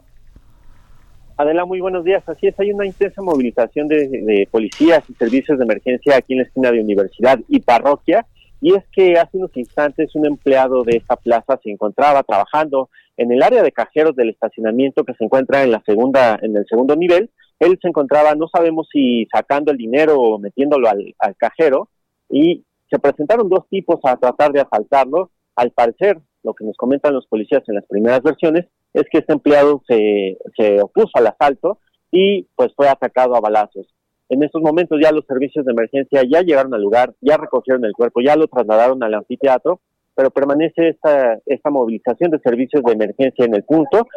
Adela, 1.35 1.65
muy 1.65 1.81
buenos 1.81 2.03
días. 2.03 2.23
Así 2.27 2.47
es, 2.47 2.59
hay 2.59 2.71
una 2.71 2.85
intensa 2.85 3.21
movilización 3.21 3.87
de, 3.87 4.07
de 4.07 4.47
policías 4.51 5.03
y 5.09 5.13
servicios 5.13 5.57
de 5.57 5.63
emergencia 5.63 6.15
aquí 6.15 6.33
en 6.33 6.39
la 6.39 6.45
esquina 6.45 6.71
de 6.71 6.79
Universidad 6.79 7.39
y 7.47 7.59
Parroquia. 7.59 8.25
Y 8.61 8.75
es 8.75 8.83
que 8.91 9.17
hace 9.17 9.37
unos 9.37 9.55
instantes 9.57 10.15
un 10.15 10.25
empleado 10.25 10.83
de 10.83 10.97
esta 10.97 11.15
plaza 11.15 11.59
se 11.63 11.71
encontraba 11.71 12.23
trabajando 12.23 12.89
en 13.17 13.31
el 13.31 13.41
área 13.41 13.63
de 13.63 13.71
cajeros 13.71 14.15
del 14.15 14.29
estacionamiento 14.29 15.03
que 15.03 15.15
se 15.15 15.25
encuentra 15.25 15.63
en 15.63 15.71
la 15.71 15.81
segunda, 15.85 16.37
en 16.41 16.55
el 16.55 16.65
segundo 16.67 16.95
nivel. 16.95 17.31
Él 17.59 17.79
se 17.81 17.87
encontraba, 17.87 18.35
no 18.35 18.47
sabemos 18.47 18.87
si 18.91 19.25
sacando 19.33 19.71
el 19.71 19.77
dinero 19.77 20.19
o 20.19 20.39
metiéndolo 20.39 20.87
al, 20.87 21.15
al 21.17 21.35
cajero, 21.35 21.89
y 22.29 22.63
se 22.89 22.99
presentaron 22.99 23.49
dos 23.49 23.67
tipos 23.69 23.99
a 24.03 24.17
tratar 24.17 24.51
de 24.51 24.61
asaltarlo. 24.61 25.31
Al 25.55 25.71
parecer, 25.71 26.19
lo 26.43 26.53
que 26.53 26.65
nos 26.65 26.77
comentan 26.77 27.13
los 27.13 27.27
policías 27.27 27.63
en 27.67 27.75
las 27.75 27.85
primeras 27.85 28.21
versiones 28.23 28.65
es 28.93 29.03
que 29.11 29.19
este 29.19 29.33
empleado 29.33 29.81
se, 29.87 30.37
se 30.55 30.81
opuso 30.81 31.11
al 31.15 31.27
asalto 31.27 31.79
y 32.11 32.47
pues 32.55 32.73
fue 32.75 32.87
atacado 32.87 33.35
a 33.35 33.41
balazos. 33.41 33.87
En 34.29 34.43
estos 34.43 34.61
momentos 34.61 34.99
ya 35.01 35.11
los 35.11 35.25
servicios 35.25 35.65
de 35.65 35.71
emergencia 35.71 36.23
ya 36.29 36.41
llegaron 36.41 36.73
al 36.73 36.81
lugar, 36.81 37.13
ya 37.21 37.37
recogieron 37.37 37.85
el 37.85 37.93
cuerpo, 37.93 38.21
ya 38.21 38.35
lo 38.35 38.47
trasladaron 38.47 39.03
al 39.03 39.13
anfiteatro, 39.13 39.79
pero 40.15 40.31
permanece 40.31 40.89
esta, 40.89 41.39
esta 41.45 41.69
movilización 41.69 42.31
de 42.31 42.39
servicios 42.39 42.83
de 42.83 42.93
emergencia 42.93 43.45
en 43.45 43.55
el 43.55 43.63
punto. 43.63 44.07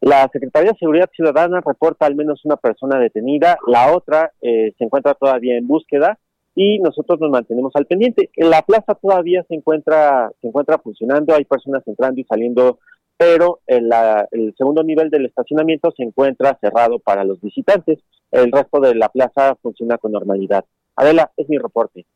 La 0.00 0.28
Secretaría 0.32 0.72
de 0.72 0.78
Seguridad 0.78 1.10
Ciudadana 1.14 1.60
reporta 1.64 2.06
al 2.06 2.14
menos 2.14 2.44
una 2.44 2.56
persona 2.56 2.98
detenida, 2.98 3.58
la 3.66 3.94
otra 3.94 4.32
eh, 4.42 4.72
se 4.76 4.84
encuentra 4.84 5.14
todavía 5.14 5.56
en 5.56 5.66
búsqueda 5.66 6.18
y 6.54 6.78
nosotros 6.78 7.18
nos 7.20 7.30
mantenemos 7.30 7.72
al 7.74 7.86
pendiente. 7.86 8.30
La 8.36 8.62
plaza 8.62 8.94
todavía 8.94 9.44
se 9.48 9.54
encuentra 9.54 10.30
se 10.40 10.48
encuentra 10.48 10.78
funcionando, 10.78 11.34
hay 11.34 11.44
personas 11.44 11.82
entrando 11.86 12.20
y 12.20 12.24
saliendo, 12.24 12.78
pero 13.16 13.60
el, 13.66 13.88
la- 13.88 14.26
el 14.30 14.54
segundo 14.56 14.82
nivel 14.82 15.10
del 15.10 15.26
estacionamiento 15.26 15.92
se 15.96 16.02
encuentra 16.02 16.58
cerrado 16.60 16.98
para 16.98 17.24
los 17.24 17.40
visitantes. 17.40 17.98
El 18.30 18.52
resto 18.52 18.80
de 18.80 18.94
la 18.94 19.08
plaza 19.08 19.56
funciona 19.62 19.98
con 19.98 20.12
normalidad. 20.12 20.64
Adela, 20.96 21.30
es 21.36 21.48
mi 21.48 21.58
reporte. 21.58 22.06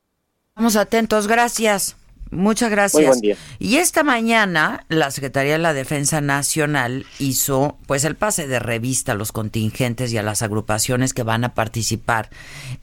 Vamos 0.57 0.77
atentos, 0.77 1.27
gracias. 1.27 1.97
Muchas 2.33 2.71
gracias. 2.71 3.01
Muy 3.03 3.09
buen 3.09 3.21
día. 3.21 3.37
Y 3.59 3.77
esta 3.79 4.05
mañana 4.05 4.85
la 4.89 5.11
Secretaría 5.11 5.53
de 5.55 5.59
la 5.59 5.73
Defensa 5.75 6.21
Nacional 6.21 7.05
hizo 7.19 7.77
pues 7.89 8.05
el 8.05 8.15
pase 8.15 8.47
de 8.47 8.61
revista 8.61 9.13
a 9.13 9.15
los 9.17 9.33
contingentes 9.33 10.13
y 10.13 10.19
a 10.19 10.23
las 10.23 10.43
agrupaciones 10.43 11.13
que 11.13 11.25
van 11.25 11.43
a 11.43 11.55
participar 11.55 12.29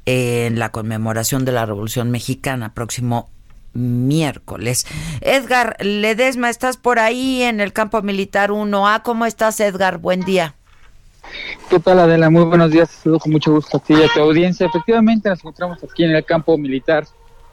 en 0.05 0.59
la 0.59 0.72
conmemoración 0.74 1.45
de 1.45 1.53
la 1.53 1.65
Revolución 1.65 2.11
Mexicana 2.11 2.74
próximo 2.74 3.30
miércoles. 3.78 4.86
Edgar 5.21 5.78
Ledesma, 5.80 6.49
estás 6.49 6.78
por 6.78 6.99
ahí 6.99 7.43
en 7.43 7.61
el 7.61 7.73
campo 7.73 8.01
militar 8.01 8.49
1A. 8.49 9.03
¿Cómo 9.03 9.25
estás, 9.25 9.59
Edgar? 9.59 9.99
Buen 9.99 10.21
día. 10.21 10.55
¿Qué 11.69 11.80
tal, 11.80 11.99
Adela? 11.99 12.30
Muy 12.30 12.43
buenos 12.43 12.71
días. 12.71 12.89
Saludo 12.89 13.19
con 13.19 13.32
mucho 13.32 13.51
gusto 13.51 13.78
a 13.78 13.80
ti 13.80 13.93
y 13.93 14.03
a 14.03 14.07
tu 14.13 14.21
audiencia. 14.21 14.65
Efectivamente, 14.65 15.30
nos 15.30 15.39
encontramos 15.39 15.84
aquí 15.84 16.03
en 16.03 16.11
el 16.11 16.25
campo 16.25 16.57
militar 16.57 17.05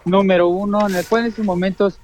número 0.04 0.48
uno, 0.48 0.88
en 0.88 0.96
el 0.96 1.06
cual 1.06 1.22
en 1.22 1.28
estos 1.28 1.44
momentos 1.44 1.98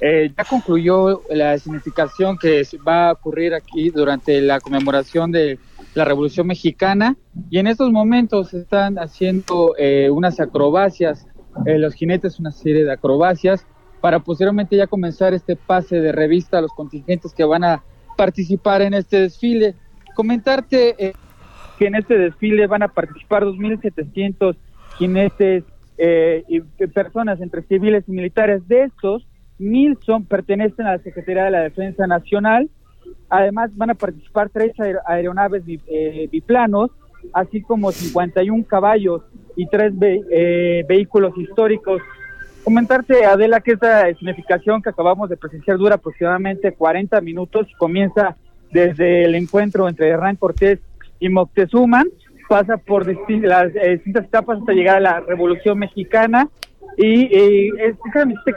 eh, 0.00 0.32
ya 0.36 0.44
concluyó 0.44 1.22
la 1.30 1.58
significación 1.58 2.38
que 2.38 2.62
va 2.86 3.10
a 3.10 3.12
ocurrir 3.12 3.52
aquí 3.54 3.90
durante 3.90 4.40
la 4.40 4.60
conmemoración 4.60 5.30
de 5.30 5.58
la 5.94 6.04
Revolución 6.04 6.46
Mexicana. 6.46 7.16
Y 7.50 7.58
en 7.58 7.66
estos 7.66 7.90
momentos 7.90 8.54
están 8.54 8.98
haciendo 8.98 9.74
eh, 9.78 10.08
unas 10.10 10.40
acrobacias, 10.40 11.26
eh, 11.66 11.78
los 11.78 11.94
jinetes, 11.94 12.38
una 12.40 12.50
serie 12.52 12.84
de 12.84 12.92
acrobacias, 12.92 13.66
para 14.00 14.18
posteriormente 14.20 14.76
ya 14.76 14.86
comenzar 14.86 15.34
este 15.34 15.56
pase 15.56 16.00
de 16.00 16.12
revista 16.12 16.58
a 16.58 16.62
los 16.62 16.72
contingentes 16.72 17.34
que 17.34 17.44
van 17.44 17.64
a 17.64 17.82
participar 18.16 18.82
en 18.82 18.94
este 18.94 19.20
desfile 19.20 19.74
comentarte 20.14 20.94
eh, 20.98 21.12
que 21.78 21.86
en 21.86 21.94
este 21.94 22.16
desfile 22.18 22.66
van 22.66 22.82
a 22.82 22.88
participar 22.88 23.44
2.700 23.44 24.56
jinetes 24.98 25.64
eh, 25.98 26.44
y 26.48 26.60
personas 26.88 27.40
entre 27.40 27.62
civiles 27.62 28.04
y 28.06 28.12
militares. 28.12 28.66
De 28.68 28.84
estos, 28.84 29.26
1.000 29.58 29.98
son, 30.04 30.24
pertenecen 30.24 30.86
a 30.86 30.92
la 30.96 31.02
Secretaría 31.02 31.44
de 31.44 31.50
la 31.50 31.60
Defensa 31.62 32.06
Nacional. 32.06 32.68
Además, 33.28 33.70
van 33.76 33.90
a 33.90 33.94
participar 33.94 34.50
tres 34.50 34.72
aer- 34.78 35.00
aeronaves 35.06 35.64
bi- 35.64 35.80
biplanos, 36.30 36.90
así 37.32 37.60
como 37.62 37.92
51 37.92 38.64
caballos 38.66 39.22
y 39.56 39.66
tres 39.66 39.96
ve- 39.98 40.22
eh, 40.30 40.84
vehículos 40.88 41.36
históricos. 41.38 42.00
Comentarte, 42.64 43.24
Adela, 43.24 43.60
que 43.60 43.72
esta 43.72 44.06
significación 44.14 44.82
que 44.82 44.90
acabamos 44.90 45.28
de 45.30 45.36
presenciar 45.36 45.78
dura 45.78 45.94
aproximadamente 45.96 46.72
40 46.72 47.20
minutos 47.20 47.66
comienza 47.78 48.36
desde 48.70 49.24
el 49.24 49.34
encuentro 49.34 49.88
entre 49.88 50.08
Hernán 50.08 50.36
Cortés 50.36 50.78
y 51.18 51.28
Moctezuma, 51.28 52.04
pasa 52.48 52.76
por 52.76 53.06
disti- 53.06 53.40
las 53.42 53.74
eh, 53.76 53.92
distintas 53.92 54.24
etapas 54.26 54.58
hasta 54.58 54.72
llegar 54.72 54.96
a 54.98 55.00
la 55.00 55.20
Revolución 55.20 55.78
Mexicana 55.78 56.48
y, 56.96 57.34
y 57.34 57.68
es, 57.78 57.96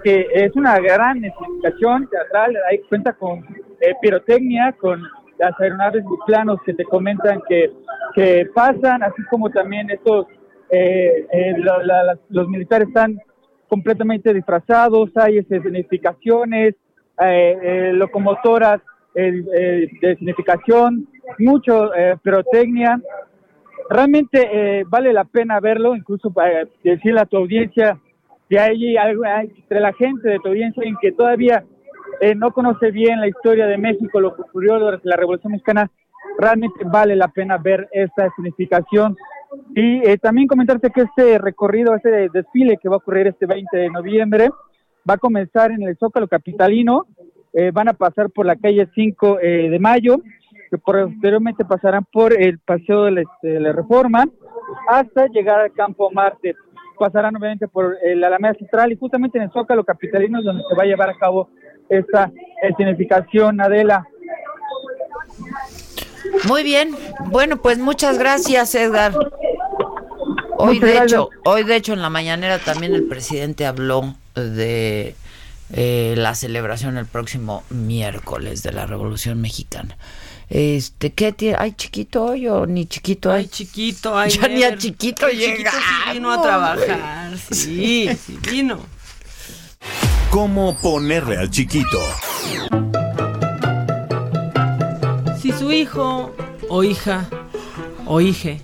que 0.04 0.28
es 0.34 0.56
una 0.56 0.80
gran 0.80 1.22
significación 1.22 2.08
teatral, 2.10 2.56
ahí 2.70 2.80
cuenta 2.90 3.14
con 3.14 3.40
eh, 3.80 3.94
pirotecnia, 4.02 4.74
con 4.74 5.02
las 5.44 5.60
aeronaves 5.60 6.04
biplanos 6.10 6.58
que 6.66 6.74
te 6.74 6.84
comentan 6.86 7.42
que, 7.50 7.72
que 8.16 8.46
pasan, 8.54 9.04
así 9.04 9.22
como 9.30 9.50
también 9.50 9.90
estos, 9.90 10.26
eh, 10.70 11.26
eh, 11.32 11.54
la- 11.58 11.84
la- 11.84 12.18
los 12.30 12.48
militares 12.48 12.88
están 12.88 13.18
completamente 13.68 14.34
disfrazados, 14.34 15.10
hay 15.16 15.44
significaciones, 15.44 16.76
eh, 17.20 17.58
eh, 17.62 17.92
locomotoras 17.94 18.80
eh, 19.16 19.44
eh, 19.56 19.88
de 20.02 20.16
significación, 20.16 21.08
mucho 21.40 21.92
pirotecnia. 22.24 23.00
Realmente 23.90 24.84
vale 24.88 25.14
la 25.14 25.24
pena 25.26 25.60
verlo, 25.60 25.96
incluso 25.96 26.32
para 26.32 26.66
decirle 26.84 27.20
a 27.22 27.26
tu 27.26 27.38
audiencia 27.38 28.00
que 28.50 28.58
hay 28.60 28.96
entre 28.98 29.80
la 29.80 29.94
gente 29.94 30.30
de 30.30 30.40
tu 30.40 30.48
audiencia 30.50 30.84
en 30.84 30.96
que 31.02 31.12
todavía 31.12 31.64
eh, 32.22 32.36
no 32.36 32.52
conoce 32.52 32.92
bien 32.92 33.20
la 33.20 33.28
historia 33.28 33.66
de 33.68 33.78
México, 33.78 34.20
lo 34.20 34.36
que 34.36 34.42
ocurrió 34.44 34.80
durante 34.80 35.08
la 35.08 35.16
Revolución 35.16 35.52
Mexicana, 35.52 35.90
realmente 36.38 36.84
vale 36.86 37.16
la 37.16 37.28
pena 37.28 37.58
ver 37.58 37.88
esta 37.92 38.30
significación 38.36 39.16
Y 39.76 40.08
eh, 40.08 40.18
también 40.18 40.48
comentarte 40.48 40.90
que 40.90 41.02
este 41.02 41.38
recorrido, 41.38 41.96
este 41.96 42.30
desfile 42.30 42.78
que 42.78 42.90
va 42.90 42.96
a 42.96 42.98
ocurrir 42.98 43.28
este 43.28 43.46
20 43.46 43.78
de 43.78 43.90
noviembre, 43.90 44.50
va 45.08 45.16
a 45.16 45.18
comenzar 45.18 45.72
en 45.72 45.84
el 45.84 45.98
Zócalo 45.98 46.28
Capitalino, 46.28 47.06
eh, 47.54 47.72
van 47.72 47.88
a 47.90 47.94
pasar 47.94 48.30
por 48.32 48.46
la 48.46 48.56
calle 48.56 48.88
5 48.96 49.40
eh, 49.40 49.70
de 49.70 49.80
Mayo, 49.80 50.18
que 50.72 50.78
posteriormente 50.78 51.66
pasarán 51.66 52.04
por 52.12 52.34
el 52.34 52.58
Paseo 52.60 53.04
de 53.04 53.12
la, 53.12 53.22
este, 53.22 53.48
de 53.48 53.60
la 53.60 53.74
Reforma, 53.74 54.26
hasta 54.90 55.28
llegar 55.28 55.60
al 55.60 55.74
Campo 55.74 56.10
Marte. 56.12 56.56
Pasarán 56.98 57.36
obviamente 57.36 57.68
por 57.68 57.98
la 58.04 58.28
Alameda 58.28 58.54
Central 58.54 58.92
y 58.92 58.96
justamente 58.96 59.38
en 59.38 59.46
el 59.46 59.52
Zócalo 59.52 59.84
Capitalino 59.84 60.40
es 60.40 60.46
donde 60.46 60.64
se 60.68 60.76
va 60.76 60.84
a 60.84 60.86
llevar 60.86 61.10
a 61.10 61.18
cabo 61.18 61.50
esta 61.90 62.32
escenificación, 62.62 63.62
Adela. 63.62 64.06
Muy 66.46 66.64
bien. 66.64 66.96
Bueno, 67.26 67.58
pues 67.62 67.78
muchas 67.78 68.18
gracias, 68.18 68.74
Edgar. 68.76 69.14
Hoy 70.58 70.76
Muchas 70.76 70.82
de 70.82 70.96
gracias. 70.96 71.12
hecho, 71.12 71.30
hoy 71.46 71.64
de 71.64 71.76
hecho 71.76 71.94
en 71.94 72.02
la 72.02 72.10
mañanera 72.10 72.60
también 72.60 72.94
el 72.94 73.04
presidente 73.06 73.66
habló 73.66 74.16
de 74.36 75.16
eh, 75.74 76.14
la 76.16 76.36
celebración 76.36 76.98
el 76.98 77.06
próximo 77.08 77.64
miércoles 77.70 78.64
de 78.64 78.72
la 78.72 78.86
Revolución 78.86 79.42
Mexicana. 79.42 79.98
Este, 80.50 81.12
¿qué 81.12 81.32
tiene? 81.34 81.58
¿Hay 81.60 81.72
chiquito 81.74 82.26
hoy 82.26 82.48
o 82.48 82.66
ni 82.68 82.86
chiquito 82.86 83.32
hay? 83.32 83.48
Chiquito, 83.48 84.18
ay, 84.18 84.30
Ya 84.30 84.48
ni 84.48 84.64
a 84.64 84.78
chiquito 84.78 85.28
El 85.28 85.40
chiquito 85.40 85.72
sí 85.72 86.14
vino 86.14 86.32
a 86.32 86.42
trabajar, 86.42 87.38
sí, 87.38 88.10
sí 88.16 88.40
vino. 88.52 88.80
¿Cómo 90.34 90.76
ponerle 90.82 91.38
al 91.38 91.52
chiquito? 91.52 92.00
Si 95.40 95.52
su 95.52 95.72
hijo 95.72 96.34
o 96.70 96.84
hija 96.84 97.30
o 98.08 98.20
hije 98.20 98.60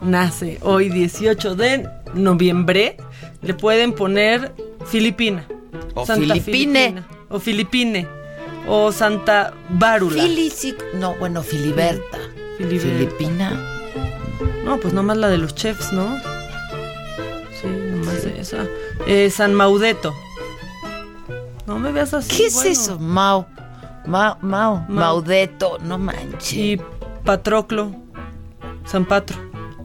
nace 0.00 0.58
hoy 0.62 0.88
18 0.88 1.54
de 1.54 1.86
noviembre, 2.14 2.96
le 3.42 3.52
pueden 3.52 3.92
poner 3.92 4.54
Filipina. 4.86 5.46
O 5.92 6.06
Filipine. 6.06 6.40
Filipina, 6.40 7.08
O 7.28 7.40
Filipine. 7.40 8.08
O 8.66 8.90
Santa 8.90 9.52
Bárula. 9.68 10.22
Filisic, 10.22 10.82
no, 10.94 11.14
bueno, 11.16 11.42
Filiberta. 11.42 12.18
Filiberta. 12.56 12.88
Filipina. 12.88 13.82
No, 14.64 14.78
pues 14.78 14.94
nomás 14.94 15.18
la 15.18 15.28
de 15.28 15.36
los 15.36 15.54
chefs, 15.54 15.92
¿no? 15.92 16.18
Sí, 17.60 17.66
nomás 17.66 18.24
esa. 18.24 18.64
Eh, 19.06 19.28
San 19.28 19.52
Maudeto. 19.52 20.14
No 21.66 21.78
me 21.78 21.92
veas 21.92 22.14
así. 22.14 22.36
¿Qué 22.36 22.46
es 22.46 22.54
bueno. 22.54 22.70
eso? 22.70 22.98
Mau. 22.98 23.46
Mau, 24.06 24.36
Mau. 24.40 24.84
Maudeto, 24.88 25.78
no 25.82 25.98
manches. 25.98 26.52
Y 26.52 26.80
Patroclo. 27.24 27.92
San 28.84 29.04
Patro. 29.04 29.36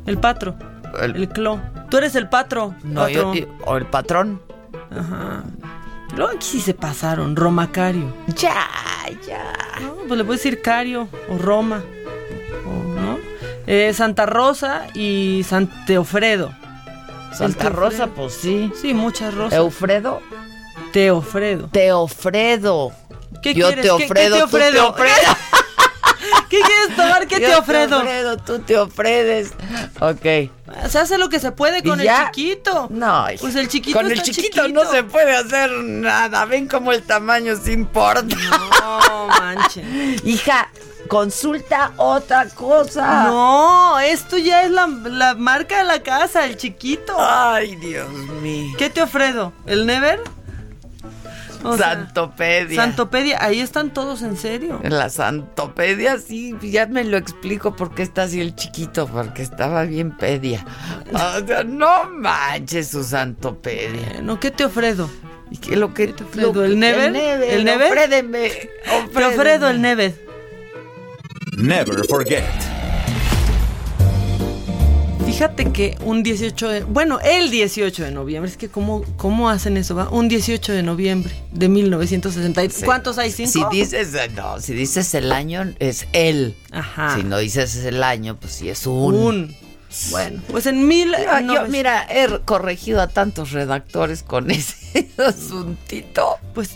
El 0.05 0.17
patro. 0.19 0.55
El, 1.01 1.27
clo. 1.29 1.59
Tú 1.89 1.97
eres 1.97 2.15
el 2.15 2.29
patro. 2.29 2.75
No, 2.83 3.07
yo- 3.09 3.27
patro. 3.31 3.33
yo- 3.33 3.47
o 3.65 3.77
el 3.77 3.85
patrón. 3.87 4.41
Ajá. 4.91 5.43
Luego 6.15 6.31
aquí 6.35 6.45
sí 6.45 6.59
se 6.59 6.73
pasaron. 6.73 7.35
Romacario. 7.35 8.13
Ya, 8.35 8.67
ya. 9.27 9.53
No, 9.81 9.93
pues 10.07 10.17
le 10.17 10.23
puedes 10.23 10.43
decir 10.43 10.61
Cario 10.61 11.07
o 11.29 11.37
Roma. 11.37 11.81
O, 12.67 12.99
¿no? 12.99 13.17
Eh, 13.65 13.91
Santa 13.93 14.25
Rosa 14.25 14.87
y 14.93 15.43
San 15.47 15.67
Teofredo. 15.85 16.51
Santa 17.31 17.45
El 17.45 17.55
Teofredo. 17.55 17.79
Rosa, 17.79 18.07
pues 18.07 18.33
sí. 18.33 18.71
Sí, 18.75 18.93
muchas 18.93 19.33
rosas. 19.33 19.57
Eufredo. 19.57 20.21
Teofredo. 20.91 21.69
Teofredo. 21.71 22.91
¿Qué 23.41 23.53
Yo 23.53 23.67
quieres? 23.67 23.83
te 23.83 23.97
¿Qué- 23.97 24.05
ofredo, 24.05 24.35
qué 24.35 24.41
te 24.41 24.45
tú 24.45 24.57
te 24.57 24.57
ofredo? 24.57 24.89
ofredo. 24.89 25.35
¿Qué 26.49 26.59
quieres 26.59 26.95
tomar? 26.95 27.27
¿Qué 27.27 27.39
Yo 27.39 27.47
te 27.47 27.55
ofredo? 27.55 27.97
ofredo, 27.99 28.37
tú 28.37 28.59
te 28.59 28.77
ofredes. 28.77 29.53
Ok. 30.01 30.51
Se 30.89 30.99
hace 30.99 31.17
lo 31.17 31.29
que 31.29 31.39
se 31.39 31.51
puede 31.51 31.81
con 31.81 31.99
¿Y 32.01 32.07
el 32.07 32.13
chiquito. 32.25 32.87
No. 32.91 33.25
Pues 33.39 33.55
el 33.55 33.67
chiquito 33.69 33.97
Con 33.97 34.11
el 34.11 34.21
chiquito, 34.21 34.63
chiquito. 34.63 34.67
no 34.67 34.89
se 34.89 35.03
puede 35.03 35.35
hacer 35.35 35.71
nada. 35.71 36.45
Ven 36.45 36.67
cómo 36.67 36.91
el 36.91 37.03
tamaño 37.03 37.55
se 37.55 37.71
importa. 37.71 38.23
No 38.23 39.27
manches. 39.27 39.85
Hija, 40.25 40.69
consulta 41.07 41.93
otra 41.97 42.47
cosa. 42.49 43.23
No, 43.23 43.99
esto 43.99 44.37
ya 44.37 44.63
es 44.63 44.71
la, 44.71 44.87
la 44.87 45.35
marca 45.35 45.77
de 45.79 45.83
la 45.85 46.03
casa, 46.03 46.45
el 46.45 46.57
chiquito. 46.57 47.15
Ay, 47.17 47.75
Dios 47.77 48.09
mío. 48.41 48.75
¿Qué 48.77 48.89
te 48.89 49.01
ofredo? 49.01 49.53
¿El 49.65 49.85
Never? 49.85 50.19
O 51.63 51.77
sea, 51.77 51.93
Santopedia. 51.93 52.75
Santopedia, 52.75 53.43
ahí 53.43 53.59
están 53.59 53.91
todos 53.91 54.21
en 54.21 54.37
serio. 54.37 54.79
En 54.83 54.97
la 54.97 55.09
santopedia, 55.09 56.17
sí, 56.17 56.55
ya 56.61 56.87
me 56.87 57.03
lo 57.03 57.17
explico 57.17 57.75
por 57.75 57.93
qué 57.93 58.03
está 58.03 58.23
así 58.23 58.41
el 58.41 58.55
chiquito, 58.55 59.07
porque 59.07 59.41
estaba 59.41 59.83
bien 59.83 60.11
pedia. 60.11 60.65
O 61.13 61.45
sea, 61.45 61.63
no 61.63 62.09
manches 62.09 62.89
su 62.89 63.03
santopedia. 63.03 64.21
No, 64.21 64.39
¿qué 64.39 64.51
te 64.51 64.65
ofredo? 64.65 65.09
¿Y 65.51 65.57
qué 65.57 65.75
lo 65.75 65.93
que 65.93 66.07
te 66.07 66.23
ofredo? 66.23 66.63
¿El 66.63 66.79
Never? 66.79 67.15
¿El 67.15 67.65
Never? 67.65 67.89
Ofrédeme, 67.89 68.51
Te 69.13 69.25
ofredo 69.25 69.69
el 69.69 69.81
Never. 69.81 70.13
Never 71.57 72.05
forget. 72.07 72.43
Fíjate 75.41 75.71
que 75.71 75.97
un 76.05 76.21
18 76.21 76.69
de... 76.69 76.83
Bueno, 76.83 77.19
el 77.19 77.49
18 77.49 78.03
de 78.03 78.11
noviembre. 78.11 78.51
Es 78.51 78.57
que 78.57 78.69
¿cómo, 78.69 79.03
cómo 79.17 79.49
hacen 79.49 79.75
eso? 79.75 79.95
Va? 79.95 80.07
Un 80.07 80.27
18 80.27 80.71
de 80.71 80.83
noviembre 80.83 81.33
de 81.51 81.67
1960. 81.67 82.69
Sí. 82.69 82.85
¿Cuántos 82.85 83.17
hay? 83.17 83.31
¿Cinco? 83.31 83.71
Si 83.71 83.75
dices, 83.75 84.15
no, 84.35 84.59
si 84.59 84.75
dices 84.75 85.15
el 85.15 85.31
año, 85.31 85.73
es 85.79 86.05
él. 86.13 86.55
Ajá. 86.69 87.15
Si 87.15 87.23
no 87.23 87.39
dices 87.39 87.75
el 87.77 88.03
año, 88.03 88.37
pues 88.39 88.53
sí 88.53 88.69
es 88.69 88.85
un. 88.85 89.15
Un. 89.15 89.55
Bueno, 90.11 90.43
pues 90.51 90.67
en 90.67 90.87
mil... 90.87 91.15
No, 91.41 91.55
yo, 91.55 91.67
mira, 91.69 92.05
he 92.07 92.27
corregido 92.45 93.01
a 93.01 93.07
tantos 93.07 93.49
redactores 93.49 94.21
con 94.21 94.51
ese 94.51 95.09
asuntito. 95.17 96.37
Pues 96.53 96.69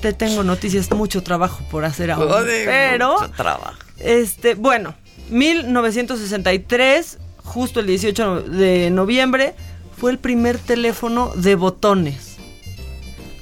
te 0.00 0.14
tengo 0.14 0.42
noticias, 0.42 0.90
mucho 0.90 1.22
trabajo 1.22 1.62
por 1.70 1.84
hacer. 1.84 2.14
Joder, 2.14 2.64
pero, 2.64 3.20
mucho 3.20 3.30
trabajo. 3.32 3.76
este, 3.98 4.54
bueno, 4.54 4.94
1963, 5.28 7.18
justo 7.46 7.80
el 7.80 7.86
18 7.86 8.42
de 8.42 8.90
noviembre, 8.90 9.54
fue 9.96 10.10
el 10.10 10.18
primer 10.18 10.58
teléfono 10.58 11.32
de 11.34 11.54
botones. 11.54 12.36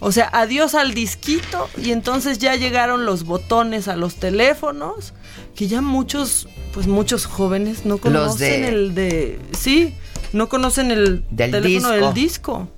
O 0.00 0.12
sea, 0.12 0.28
adiós 0.32 0.74
al 0.74 0.92
disquito 0.94 1.68
y 1.82 1.90
entonces 1.90 2.38
ya 2.38 2.55
llegaron 2.57 3.07
los 3.07 3.24
botones 3.24 3.88
a 3.88 3.96
los 3.96 4.16
teléfonos, 4.16 5.14
que 5.57 5.66
ya 5.66 5.80
muchos, 5.80 6.46
pues 6.74 6.86
muchos 6.86 7.24
jóvenes 7.26 7.86
no 7.86 7.96
conocen 7.98 8.62
de- 8.62 8.68
el 8.68 8.94
de... 8.94 9.40
Sí, 9.59 9.94
no 10.34 10.48
conocen 10.50 10.90
el 10.90 11.24
Del 11.30 11.50
teléfono 11.52 11.90
disco. 11.92 12.05
del 12.05 12.14
disco. 12.14 12.68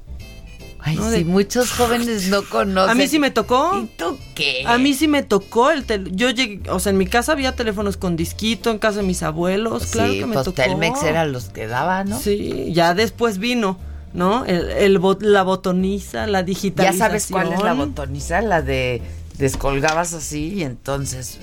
Ay, 0.88 0.94
No, 0.94 1.04
sí, 1.10 1.18
de- 1.18 1.24
muchos 1.24 1.72
jóvenes 1.72 2.28
no 2.28 2.44
conocen. 2.44 2.90
A 2.90 2.94
mí 2.94 3.08
sí 3.08 3.18
me 3.18 3.32
tocó. 3.32 3.76
¿Y 3.82 3.86
tú 3.98 4.16
qué? 4.36 4.62
A 4.66 4.78
mí 4.78 4.94
sí 4.94 5.08
me 5.08 5.24
tocó 5.24 5.70
el 5.72 5.84
tel 5.84 6.14
yo 6.14 6.30
llegué, 6.30 6.70
o 6.70 6.78
sea, 6.78 6.90
en 6.90 6.98
mi 6.98 7.06
casa 7.06 7.32
había 7.32 7.56
teléfonos 7.56 7.96
con 7.96 8.14
disquito, 8.16 8.70
en 8.70 8.78
casa 8.78 8.98
de 8.98 9.02
mis 9.02 9.24
abuelos, 9.24 9.86
claro 9.86 10.12
sí, 10.12 10.20
que 10.20 10.26
me 10.26 10.34
pues 10.34 10.44
tocó. 10.44 10.54
Telmex 10.54 11.02
era 11.02 11.24
los 11.26 11.46
que 11.48 11.66
daba, 11.66 12.04
¿no? 12.04 12.20
Sí, 12.20 12.70
ya 12.72 12.94
después 12.94 13.38
vino, 13.38 13.78
¿no? 14.14 14.44
El, 14.44 14.70
el 14.70 15.00
bot- 15.00 15.22
la 15.22 15.42
botoniza, 15.42 16.26
la 16.28 16.38
Ya 16.40 16.44
digitalización. 16.44 16.98
sabes 16.98 17.26
cuál 17.30 17.52
es 17.52 17.60
la 17.62 17.72
botoniza, 17.74 18.40
la 18.42 18.62
de 18.62 19.02
descolgabas 19.38 20.12
así 20.14 20.54
y 20.54 20.62
entonces 20.62 21.38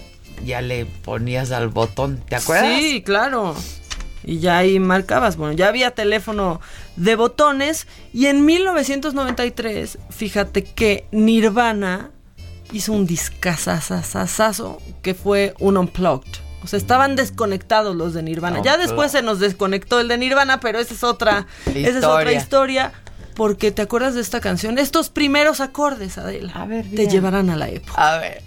ya 0.46 0.62
le 0.62 0.86
ponías 0.86 1.52
al 1.52 1.68
botón, 1.68 2.24
¿te 2.30 2.38
acuerdas? 2.38 2.80
Sí, 2.80 3.02
claro. 3.06 3.56
Y 4.24 4.40
ya 4.40 4.58
ahí 4.58 4.80
marcabas, 4.80 5.36
bueno, 5.38 5.54
ya 5.54 5.68
había 5.68 5.92
teléfono 5.92 6.62
de 6.96 7.16
botones 7.16 7.88
y 8.14 8.28
en 8.28 8.46
1993, 8.46 9.98
fíjate 10.10 10.64
que 10.64 11.08
Nirvana 11.12 12.12
hizo 12.72 12.94
un 12.94 13.06
discazazazazo 13.06 14.82
que 15.02 15.14
fue 15.14 15.54
un 15.60 15.78
unplugged. 15.78 16.32
O 16.64 16.68
sea, 16.68 16.78
estaban 16.78 17.16
desconectados 17.18 17.96
los 17.96 18.14
de 18.14 18.24
Nirvana. 18.24 18.62
Ya 18.64 18.78
después 18.78 19.12
se 19.12 19.22
nos 19.22 19.40
desconectó 19.40 20.00
el 20.00 20.08
de 20.08 20.18
Nirvana, 20.18 20.62
pero 20.62 20.80
esa 20.80 20.94
es 20.94 21.04
otra, 21.04 21.46
esa 21.66 21.80
es 22.00 22.04
otra 22.06 22.32
Historia. 22.32 22.38
historia. 22.38 22.94
Porque 23.36 23.72
te 23.72 23.82
acuerdas 23.82 24.14
de 24.14 24.22
esta 24.22 24.40
canción, 24.40 24.78
estos 24.78 25.10
primeros 25.10 25.60
acordes, 25.60 26.18
Adela, 26.20 26.54
A 26.54 26.66
ver, 26.66 26.86
te 26.90 27.08
llevarán 27.08 27.50
a 27.50 27.56
la 27.58 27.68
época. 27.68 28.14
A 28.14 28.20
ver. 28.20 28.44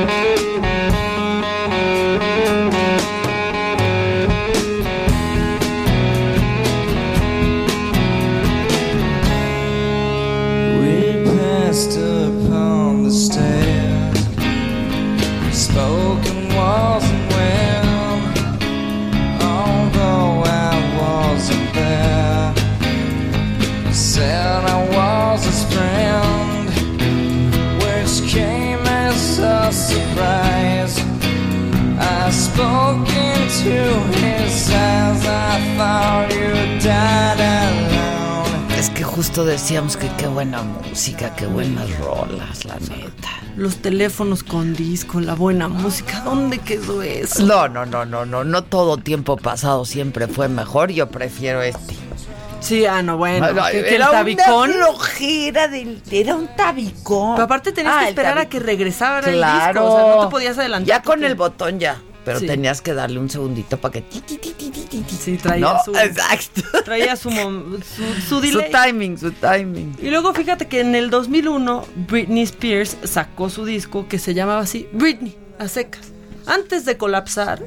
decíamos 39.45 39.97
que 39.97 40.07
qué 40.17 40.27
buena 40.27 40.61
música, 40.61 41.35
qué 41.35 41.45
buenas 41.45 41.87
rolas, 41.99 42.65
la 42.65 42.75
neta. 42.75 43.29
Los 43.55 43.77
teléfonos 43.77 44.43
con 44.43 44.73
disco, 44.73 45.19
la 45.19 45.35
buena 45.35 45.67
música, 45.67 46.21
¿dónde 46.21 46.59
quedó 46.59 47.01
eso? 47.01 47.43
No, 47.45 47.67
no, 47.67 47.85
no, 47.85 48.05
no, 48.05 48.25
no, 48.25 48.43
no 48.43 48.63
todo 48.63 48.97
tiempo 48.97 49.35
pasado 49.37 49.85
siempre 49.85 50.27
fue 50.27 50.47
mejor, 50.47 50.91
yo 50.91 51.09
prefiero 51.09 51.61
este. 51.61 51.95
Sí, 52.61 52.85
ah, 52.85 53.01
no, 53.01 53.17
bueno. 53.17 53.47
Que, 53.71 53.71
que 53.71 53.87
el 53.89 53.95
era 53.95 54.11
tabicón. 54.11 54.69
Una 54.71 54.85
flojera 54.87 55.67
del, 55.69 56.01
era 56.11 56.35
un 56.35 56.47
tabicón. 56.57 57.35
Pero 57.35 57.45
aparte 57.45 57.71
tenías 57.71 57.93
Ah, 57.95 57.99
que 57.99 58.03
el 58.05 58.09
esperar 58.09 58.37
a 58.37 58.49
que 58.49 58.59
regresara 58.59 59.21
Claro. 59.21 59.67
el 59.69 59.75
disco. 59.75 59.93
O 59.93 59.97
sea, 59.97 60.15
no 60.15 60.25
te 60.25 60.31
podías 60.31 60.57
adelantar. 60.57 60.87
Ya 60.87 61.01
con 61.01 61.13
porque- 61.15 61.27
el 61.27 61.35
botón 61.35 61.79
ya. 61.79 62.01
Pero 62.29 62.39
Sí. 62.41 62.45
tenías 62.45 62.79
que 62.83 62.93
darle 62.93 63.19
un 63.19 63.27
segundito 63.27 63.77
para 63.81 63.91
que. 63.93 64.01
ti, 64.01 64.21
ti, 64.21 64.37
ti. 64.37 65.03
Sí, 65.19 65.37
traía 65.37 65.61
No, 65.73 65.79
su. 65.83 65.95
exacto. 65.95 66.61
Traía 66.85 67.15
su, 67.15 67.31
su, 67.31 68.41
su 68.43 68.61
timing, 68.71 69.17
su 69.17 69.31
timing. 69.31 69.95
Y 69.99 70.11
luego 70.11 70.31
fíjate 70.33 70.67
que 70.67 70.81
en 70.81 70.93
el 70.93 71.09
2001 71.09 71.85
Britney 72.07 72.43
Spears 72.43 72.97
sacó 73.03 73.49
su 73.49 73.65
disco 73.65 74.07
que 74.07 74.19
se 74.19 74.35
llamaba 74.35 74.61
así 74.61 74.87
Britney, 74.93 75.35
a 75.57 75.67
secas. 75.67 76.09
Antes 76.45 76.85
de 76.85 76.97
colapsar, 76.97 77.63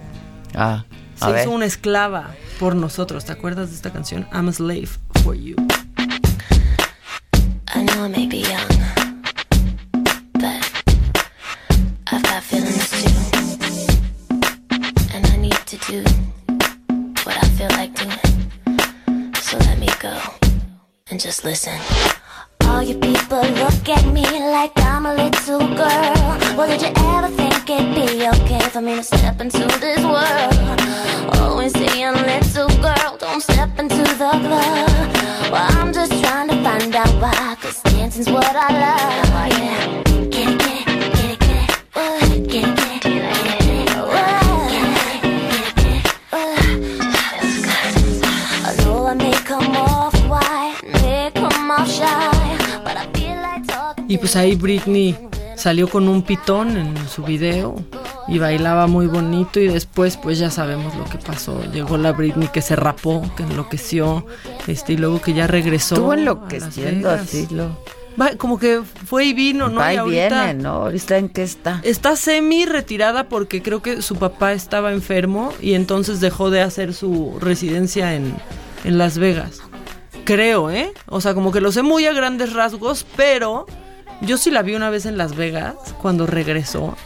Ah, 0.54 0.84
se 1.18 1.26
ver. 1.32 1.40
hizo 1.40 1.50
una 1.50 1.64
esclava 1.66 2.34
por 2.60 2.76
nosotros. 2.76 3.24
¿Te 3.24 3.32
acuerdas 3.32 3.70
de 3.70 3.76
esta 3.76 3.90
canción? 3.92 4.28
I'm 4.32 4.48
a 4.48 4.52
slave 4.52 4.88
for 5.24 5.34
you. 5.34 5.56
I 7.74 7.84
know 7.84 8.06
I 8.06 8.08
may 8.08 8.26
be 8.28 8.42
young, 8.42 9.11
to 15.78 15.90
do 15.90 16.02
what 17.24 17.34
I 17.34 17.48
feel 17.56 17.70
like 17.80 17.94
doing. 17.94 19.32
So 19.36 19.56
let 19.56 19.78
me 19.78 19.88
go 20.00 20.20
and 21.08 21.18
just 21.18 21.44
listen. 21.44 21.78
All 22.64 22.82
you 22.82 22.98
people 22.98 23.40
look 23.40 23.88
at 23.88 24.04
me 24.12 24.22
like 24.52 24.72
I'm 24.76 25.06
a 25.06 25.14
little 25.14 25.60
girl. 25.60 26.12
Well, 26.56 26.68
did 26.68 26.82
you 26.82 26.92
ever 26.94 27.28
think 27.28 27.70
it'd 27.70 27.94
be 27.94 28.28
okay 28.28 28.60
for 28.68 28.82
me 28.82 28.96
to 28.96 29.02
step 29.02 29.40
into 29.40 29.64
this 29.80 30.04
world? 30.04 31.38
Always 31.40 31.72
saying, 31.72 32.16
little 32.16 32.68
girl, 32.82 33.16
don't 33.18 33.42
step 33.42 33.70
into 33.78 33.96
the 33.96 34.30
club. 34.44 35.12
Well, 35.52 35.68
I'm 35.80 35.90
just 35.94 36.12
trying 36.22 36.48
to 36.48 36.62
find 36.62 36.94
out 36.94 37.14
why, 37.22 37.56
cause 37.62 37.80
dancing's 37.84 38.28
what 38.28 38.54
I 38.54 38.68
love. 38.84 39.30
Oh, 39.40 39.48
yeah. 39.58 40.02
Get 40.28 40.48
it, 40.50 40.58
get 40.58 40.86
it, 40.86 41.00
Get 41.14 41.30
it, 41.32 41.40
get 41.40 41.70
it, 41.70 42.48
get 42.48 42.68
it, 42.68 42.76
get 42.76 42.78
it. 42.78 42.91
Y 54.12 54.18
pues 54.18 54.36
ahí 54.36 54.56
Britney 54.56 55.16
salió 55.56 55.88
con 55.88 56.06
un 56.06 56.22
pitón 56.22 56.76
en 56.76 57.08
su 57.08 57.22
video 57.22 57.74
y 58.28 58.38
bailaba 58.38 58.86
muy 58.86 59.06
bonito 59.06 59.58
y 59.58 59.68
después 59.68 60.18
pues 60.18 60.38
ya 60.38 60.50
sabemos 60.50 60.94
lo 60.96 61.04
que 61.06 61.16
pasó. 61.16 61.64
Llegó 61.72 61.96
la 61.96 62.12
Britney 62.12 62.48
que 62.48 62.60
se 62.60 62.76
rapó, 62.76 63.22
que 63.38 63.42
enloqueció, 63.42 64.26
este 64.66 64.92
y 64.92 64.96
luego 64.98 65.22
que 65.22 65.32
ya 65.32 65.46
regresó. 65.46 65.94
Estuvo 65.94 66.12
enloqueciendo 66.12 67.08
así 67.08 67.46
lo. 67.50 67.78
Va, 68.20 68.36
como 68.36 68.58
que 68.58 68.82
fue 68.82 69.24
y 69.24 69.32
vino, 69.32 69.70
¿no? 69.70 69.80
Va 69.80 69.94
Y 69.94 69.96
y 69.96 69.98
ahorita 69.98 70.44
viene, 70.44 70.62
¿no? 70.62 70.72
Ahorita 70.72 71.16
en 71.16 71.30
qué 71.30 71.42
está. 71.42 71.80
Está 71.82 72.14
semi 72.14 72.66
retirada 72.66 73.30
porque 73.30 73.62
creo 73.62 73.80
que 73.80 74.02
su 74.02 74.16
papá 74.16 74.52
estaba 74.52 74.92
enfermo 74.92 75.54
y 75.58 75.72
entonces 75.72 76.20
dejó 76.20 76.50
de 76.50 76.60
hacer 76.60 76.92
su 76.92 77.38
residencia 77.40 78.14
en, 78.14 78.34
en 78.84 78.98
Las 78.98 79.16
Vegas. 79.16 79.62
Creo, 80.26 80.70
¿eh? 80.70 80.92
O 81.06 81.22
sea, 81.22 81.32
como 81.32 81.50
que 81.50 81.62
lo 81.62 81.72
sé 81.72 81.80
muy 81.80 82.04
a 82.04 82.12
grandes 82.12 82.52
rasgos, 82.52 83.06
pero 83.16 83.64
yo 84.22 84.36
sí 84.38 84.50
la 84.50 84.62
vi 84.62 84.74
una 84.74 84.90
vez 84.90 85.06
en 85.06 85.16
Las 85.18 85.36
Vegas 85.36 85.74
cuando 86.00 86.26
regresó. 86.26 86.96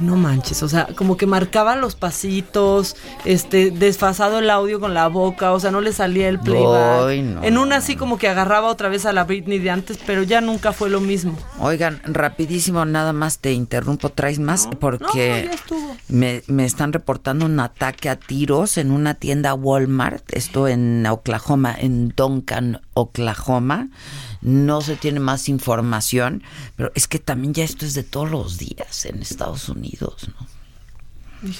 No 0.00 0.16
manches, 0.16 0.64
o 0.64 0.68
sea, 0.68 0.88
como 0.96 1.16
que 1.16 1.24
marcaba 1.24 1.76
los 1.76 1.94
pasitos, 1.94 2.96
este, 3.24 3.70
desfasado 3.70 4.40
el 4.40 4.50
audio 4.50 4.80
con 4.80 4.92
la 4.92 5.06
boca, 5.06 5.52
o 5.52 5.60
sea, 5.60 5.70
no 5.70 5.80
le 5.80 5.92
salía 5.92 6.28
el 6.28 6.40
playback. 6.40 7.06
Ay, 7.06 7.22
no. 7.22 7.44
En 7.44 7.58
una 7.58 7.76
así 7.76 7.94
como 7.94 8.18
que 8.18 8.26
agarraba 8.26 8.66
otra 8.70 8.88
vez 8.88 9.06
a 9.06 9.12
la 9.12 9.22
Britney 9.22 9.60
de 9.60 9.70
antes, 9.70 10.00
pero 10.04 10.24
ya 10.24 10.40
nunca 10.40 10.72
fue 10.72 10.90
lo 10.90 11.00
mismo. 11.00 11.38
Oigan, 11.60 12.00
rapidísimo, 12.06 12.84
nada 12.84 13.12
más 13.12 13.38
te 13.38 13.52
interrumpo, 13.52 14.08
traes 14.08 14.40
más 14.40 14.68
porque 14.80 15.04
No, 15.04 15.14
ya 15.14 15.36
estuvo. 15.54 15.96
me, 16.08 16.42
me 16.48 16.64
están 16.64 16.92
reportando 16.92 17.46
un 17.46 17.60
ataque 17.60 18.08
a 18.08 18.16
tiros 18.16 18.78
en 18.78 18.90
una 18.90 19.14
tienda 19.14 19.54
Walmart, 19.54 20.24
esto 20.32 20.66
en 20.66 21.06
Oklahoma, 21.06 21.72
en 21.78 22.08
Duncan, 22.16 22.80
Oklahoma. 22.94 23.90
No 24.44 24.82
se 24.82 24.96
tiene 24.96 25.20
más 25.20 25.48
información, 25.48 26.42
pero 26.76 26.92
es 26.94 27.08
que 27.08 27.18
también 27.18 27.54
ya 27.54 27.64
esto 27.64 27.84
es 27.84 27.94
de 27.94 28.02
todos 28.04 28.30
los 28.30 28.58
días 28.58 29.06
en 29.06 29.22
Estados 29.22 29.68
Unidos, 29.68 30.28
¿no? 30.28 31.54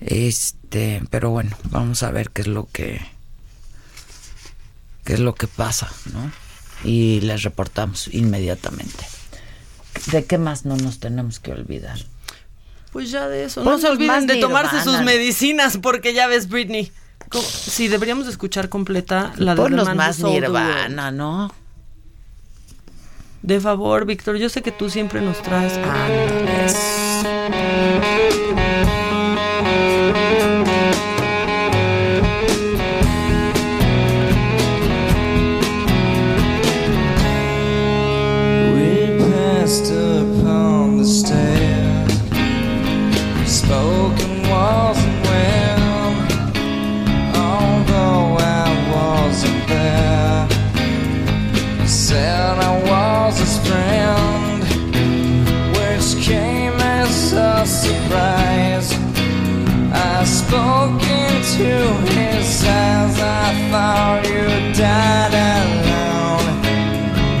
Este, 0.00 1.02
pero 1.10 1.30
bueno, 1.30 1.56
vamos 1.70 2.02
a 2.02 2.10
ver 2.10 2.30
qué 2.30 2.42
es 2.42 2.48
lo 2.48 2.68
que 2.70 3.00
qué 5.04 5.14
es 5.14 5.20
lo 5.20 5.34
que 5.34 5.46
pasa, 5.46 5.90
¿no? 6.12 6.30
Y 6.84 7.20
les 7.22 7.42
reportamos 7.42 8.08
inmediatamente. 8.12 9.06
¿De 10.12 10.26
qué 10.26 10.36
más 10.36 10.66
no 10.66 10.76
nos 10.76 11.00
tenemos 11.00 11.40
que 11.40 11.52
olvidar? 11.52 11.98
Pues 12.92 13.10
ya 13.10 13.26
de 13.26 13.44
eso. 13.44 13.64
No 13.64 13.78
se 13.78 13.88
olviden 13.88 14.26
de 14.26 14.36
tomarse 14.36 14.76
Nirvana. 14.76 14.98
sus 14.98 15.04
medicinas 15.04 15.78
porque 15.78 16.12
ya 16.12 16.26
ves 16.26 16.48
Britney. 16.48 16.92
Sí, 17.40 17.88
deberíamos 17.88 18.26
de 18.26 18.32
escuchar 18.32 18.68
completa 18.68 19.32
la 19.36 19.54
de 19.54 19.62
Who 19.62 19.94
más 19.94 20.20
Nirvana, 20.20 21.10
¿no? 21.10 21.54
De 23.42 23.60
favor, 23.60 24.04
Víctor, 24.04 24.36
yo 24.36 24.48
sé 24.48 24.62
que 24.62 24.72
tú 24.72 24.90
siempre 24.90 25.20
nos 25.20 25.40
traes. 25.42 25.78
Ándale. 25.78 26.68
Into 61.58 62.12
his 62.12 62.64
eyes. 62.64 63.18
I 63.20 63.70
thought 63.70 64.24
you 64.26 64.46
died 64.74 65.34
alone 65.34 66.56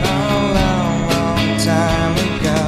a 0.02 0.18
long, 0.56 0.96
long 1.08 1.46
time 1.58 2.14
ago. 2.26 2.58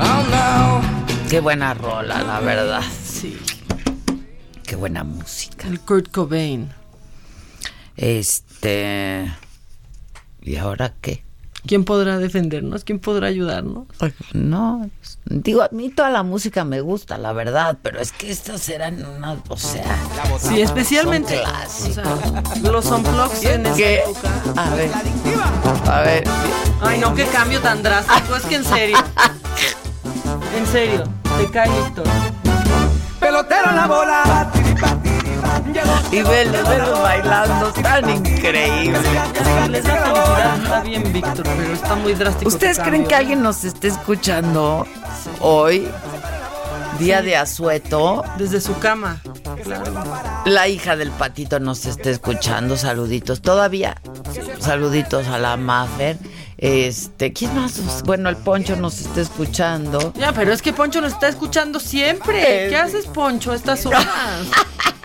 Oh 0.00 0.22
no. 0.30 1.28
Qué 1.28 1.40
buena 1.40 1.74
rola, 1.74 2.22
la 2.22 2.40
verdad. 2.40 2.82
Sí. 2.82 3.38
Qué 4.64 4.76
buena 4.76 5.04
música. 5.04 5.68
El 5.68 5.80
Kurt 5.80 6.10
Cobain. 6.10 6.72
Este. 7.96 9.30
¿Y 10.42 10.56
ahora 10.56 10.94
qué? 11.00 11.24
¿Quién 11.66 11.84
podrá 11.84 12.18
defendernos? 12.18 12.84
¿Quién 12.84 12.98
podrá 12.98 13.26
ayudarnos? 13.28 13.86
No, 14.32 14.88
digo, 15.26 15.62
a 15.62 15.68
mí 15.72 15.90
toda 15.90 16.10
la 16.10 16.22
música 16.22 16.64
me 16.64 16.80
gusta, 16.80 17.18
la 17.18 17.32
verdad, 17.32 17.76
pero 17.82 18.00
es 18.00 18.12
que 18.12 18.30
estas 18.30 18.68
eran 18.70 19.04
unas, 19.04 19.38
o 19.48 19.56
sea, 19.56 19.84
Sí, 20.40 20.60
especialmente 20.62 21.36
son 21.36 21.44
clásicos. 21.44 21.98
o 21.98 22.54
sea, 22.54 22.70
los 22.72 22.86
unplugs 22.86 23.44
en 23.44 23.66
esa 23.66 23.76
¿Qué? 23.76 23.98
época. 24.00 24.28
A 24.56 24.74
ver, 24.74 24.90
a 25.86 26.00
ver, 26.00 26.24
Ay, 26.82 26.98
no, 26.98 27.14
qué 27.14 27.26
cambio 27.26 27.60
tan 27.60 27.82
drástico. 27.82 28.36
Es 28.36 28.44
que 28.46 28.54
en 28.56 28.64
serio. 28.64 28.96
En 30.56 30.66
serio. 30.66 31.04
Te 31.38 31.50
cae, 31.50 31.68
Víctor. 31.68 32.04
Pelotero 33.20 33.68
en 33.70 33.76
la 33.76 33.86
bola. 33.86 34.50
Y 36.12 36.22
velos, 36.22 36.68
velos 36.68 37.02
bailando. 37.02 37.72
Les 39.70 39.84
da 39.84 39.96
felicidad. 39.96 40.56
Está 40.62 40.80
bien, 40.80 41.12
Víctor, 41.12 41.42
pero 41.44 41.72
está 41.72 41.94
muy 41.96 42.14
drástico. 42.14 42.48
¿Ustedes 42.48 42.78
creen 42.78 43.06
que 43.06 43.14
alguien 43.14 43.42
nos 43.42 43.64
esté 43.64 43.88
escuchando 43.88 44.86
hoy, 45.40 45.88
día 46.98 47.22
de 47.22 47.36
asueto? 47.36 48.24
Desde 48.38 48.60
su 48.60 48.78
cama. 48.78 49.20
Claro. 49.62 49.92
La 50.46 50.68
hija 50.68 50.96
del 50.96 51.10
patito 51.10 51.60
nos 51.60 51.86
está 51.86 52.10
escuchando, 52.10 52.76
saluditos. 52.76 53.42
Todavía, 53.42 54.00
saluditos 54.58 55.28
a 55.28 55.38
la 55.38 55.56
Mafer. 55.56 56.18
Este, 56.56 57.32
¿quién 57.32 57.54
más? 57.54 58.02
Bueno, 58.04 58.28
el 58.28 58.36
Poncho 58.36 58.76
nos 58.76 59.00
está 59.00 59.22
escuchando. 59.22 60.12
Ya, 60.14 60.32
pero 60.32 60.52
es 60.52 60.60
que 60.60 60.74
Poncho 60.74 61.00
nos 61.00 61.14
está 61.14 61.28
escuchando 61.28 61.80
siempre. 61.80 62.68
¿Qué 62.68 62.76
haces, 62.76 63.06
Poncho, 63.06 63.52
a 63.52 63.56
estas 63.56 63.86
horas? 63.86 64.06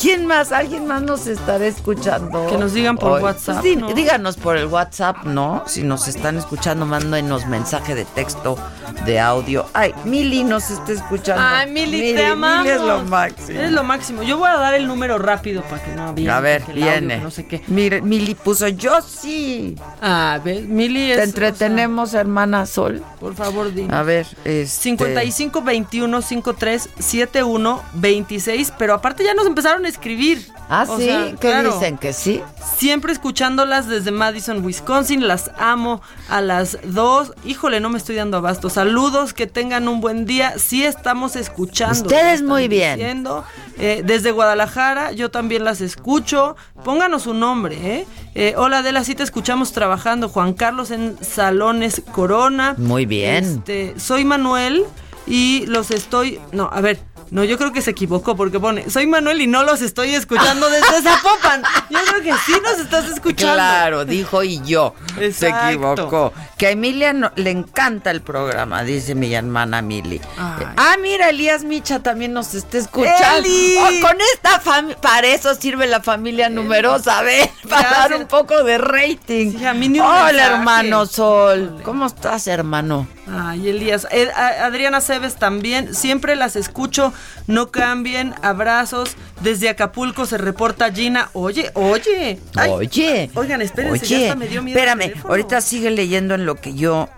¿Quién 0.00 0.26
más? 0.26 0.52
¿Alguien 0.52 0.86
más 0.86 1.02
nos 1.02 1.26
estará 1.26 1.66
escuchando? 1.66 2.46
Que 2.48 2.56
nos 2.56 2.72
digan 2.72 2.96
por 2.96 3.12
Hoy. 3.12 3.22
WhatsApp. 3.22 3.62
Díganos 3.62 4.36
por 4.36 4.56
el 4.56 4.66
WhatsApp, 4.66 5.24
¿no? 5.24 5.62
Si 5.66 5.82
nos 5.82 6.08
están 6.08 6.36
escuchando, 6.38 6.86
mándenos 6.86 7.46
mensaje 7.46 7.94
de 7.94 8.04
texto, 8.04 8.56
de 9.04 9.20
audio. 9.20 9.66
Ay, 9.72 9.94
Mili 10.04 10.44
nos 10.44 10.70
está 10.70 10.92
escuchando. 10.92 11.42
Ay, 11.44 11.70
Mili, 11.70 12.14
te 12.14 12.26
amamos. 12.26 12.64
Mili 12.64 12.76
es 12.76 12.82
lo 12.82 13.02
máximo. 13.04 13.58
Eres 13.58 13.72
lo 13.72 13.84
máximo. 13.84 14.22
Yo 14.22 14.38
voy 14.38 14.48
a 14.48 14.56
dar 14.56 14.74
el 14.74 14.86
número 14.86 15.18
rápido 15.18 15.62
para 15.62 15.82
que 15.82 15.92
no 15.92 16.08
había. 16.08 16.36
A 16.36 16.40
ver, 16.40 16.62
audio, 16.62 16.74
viene. 16.74 17.18
no 17.18 17.30
sé 17.30 17.46
qué. 17.46 17.62
Mire, 17.68 18.02
Mili 18.02 18.34
puso 18.34 18.68
yo 18.68 19.00
sí. 19.02 19.76
Ah, 20.00 20.40
¿ves? 20.44 20.64
Mili 20.66 21.12
es. 21.12 21.18
Te 21.18 21.24
entretenemos, 21.24 22.14
hermana 22.14 22.66
Sol. 22.66 23.02
Por 23.20 23.34
favor, 23.34 23.72
di. 23.72 23.86
A 23.90 24.02
ver, 24.02 24.26
este... 24.44 24.66
55 24.66 25.62
21 25.62 26.22
53 26.22 26.88
71 26.98 27.82
26, 27.94 28.72
pero 28.78 28.94
aparte 28.94 29.24
ya 29.24 29.34
nos 29.34 29.46
empezaron 29.52 29.84
a 29.84 29.88
escribir. 29.88 30.46
Ah, 30.68 30.86
O 30.88 30.96
sí, 30.98 31.04
sea, 31.04 31.30
¿qué 31.32 31.36
claro. 31.36 31.74
dicen? 31.74 31.98
Que 31.98 32.12
sí. 32.12 32.42
Siempre 32.76 33.12
escuchándolas 33.12 33.86
desde 33.88 34.10
Madison, 34.10 34.64
Wisconsin, 34.64 35.28
las 35.28 35.50
amo 35.58 36.00
a 36.28 36.40
las 36.40 36.78
dos. 36.84 37.32
Híjole, 37.44 37.78
no 37.80 37.90
me 37.90 37.98
estoy 37.98 38.16
dando 38.16 38.38
abasto. 38.38 38.70
Saludos, 38.70 39.34
que 39.34 39.46
tengan 39.46 39.86
un 39.88 40.00
buen 40.00 40.24
día. 40.26 40.54
Sí 40.58 40.84
estamos 40.84 41.36
escuchando. 41.36 42.02
Ustedes 42.02 42.42
muy 42.42 42.68
bien. 42.68 42.96
diciendo. 42.98 43.44
Eh, 43.78 44.02
desde 44.04 44.30
Guadalajara, 44.32 45.12
yo 45.12 45.30
también 45.30 45.64
las 45.64 45.80
escucho. 45.80 46.56
Pónganos 46.84 47.22
su 47.22 47.34
nombre, 47.34 47.76
¿eh? 47.98 48.06
Eh, 48.34 48.54
hola, 48.56 48.78
Adela, 48.78 49.04
sí 49.04 49.14
te 49.14 49.22
escuchamos 49.22 49.72
trabajando. 49.72 50.28
Juan 50.28 50.54
Carlos 50.54 50.90
en 50.90 51.16
Salones 51.22 52.02
Corona. 52.12 52.74
Muy 52.78 53.06
bien. 53.06 53.44
Este, 53.44 53.94
soy 53.98 54.24
Manuel 54.24 54.84
y 55.26 55.66
los 55.66 55.90
estoy. 55.90 56.40
No, 56.52 56.70
a 56.72 56.80
ver. 56.80 56.98
No, 57.32 57.44
yo 57.44 57.56
creo 57.56 57.72
que 57.72 57.80
se 57.80 57.92
equivocó 57.92 58.36
porque 58.36 58.60
pone, 58.60 58.90
soy 58.90 59.06
Manuel 59.06 59.40
y 59.40 59.46
no 59.46 59.62
los 59.62 59.80
estoy 59.80 60.14
escuchando 60.14 60.68
desde 60.68 61.00
Zapopan. 61.00 61.62
Yo 61.88 61.98
creo 62.06 62.22
que 62.22 62.32
sí 62.44 62.52
nos 62.62 62.78
estás 62.78 63.06
escuchando. 63.08 63.54
Claro, 63.54 64.04
dijo 64.04 64.42
y 64.42 64.60
yo. 64.62 64.94
Se 65.34 65.48
equivocó. 65.48 66.34
Que 66.58 66.66
a 66.66 66.70
Emilia 66.72 67.14
no- 67.14 67.32
le 67.36 67.50
encanta 67.50 68.10
el 68.10 68.20
programa, 68.20 68.82
dice 68.84 69.14
mi 69.14 69.32
hermana 69.34 69.80
Mili. 69.80 70.20
Ay. 70.36 70.66
Ah, 70.76 70.96
mira, 71.00 71.30
Elías 71.30 71.64
Micha 71.64 72.00
también 72.00 72.34
nos 72.34 72.52
está 72.52 72.76
escuchando. 72.76 73.48
Oh, 73.48 74.00
con 74.06 74.16
esta 74.34 74.60
familia, 74.60 74.98
para 75.00 75.26
eso 75.28 75.54
sirve 75.54 75.86
la 75.86 76.02
familia 76.02 76.50
numerosa, 76.50 77.18
a 77.18 77.22
ver, 77.22 77.48
para 77.68 77.88
dar 77.90 78.14
un 78.14 78.26
poco 78.26 78.62
de 78.62 78.76
rating. 78.76 79.52
Sí, 79.58 79.64
a 79.64 79.72
mí 79.72 79.88
ni 79.88 80.00
un 80.00 80.04
Hola, 80.06 80.24
mensaje. 80.32 80.52
hermano 80.52 81.06
Sol. 81.06 81.80
¿Cómo 81.82 82.04
estás, 82.04 82.46
hermano? 82.46 83.06
Ay, 83.34 83.70
Elías. 83.70 84.06
Eh, 84.10 84.28
Adriana 84.34 85.00
Cebes 85.00 85.36
también. 85.36 85.94
Siempre 85.94 86.36
las 86.36 86.54
escucho. 86.54 87.14
No 87.46 87.70
cambien. 87.70 88.34
Abrazos. 88.42 89.16
Desde 89.40 89.70
Acapulco 89.70 90.26
se 90.26 90.36
reporta 90.36 90.92
Gina. 90.92 91.30
Oye, 91.32 91.70
oye. 91.74 92.38
Ay, 92.56 92.70
Oye. 92.70 93.30
Oigan, 93.34 93.62
espérense. 93.62 94.06
ya 94.06 94.16
Oye, 94.16 94.26
hasta 94.26 94.38
me 94.38 94.48
dio 94.48 94.62
miedo 94.62 94.78
espérame, 94.78 95.14
ahorita 95.24 95.60
sigue 95.62 95.90
leyendo 95.90 96.34
en 96.34 96.44
lo 96.44 96.56
que 96.56 96.74
yo 96.74 97.08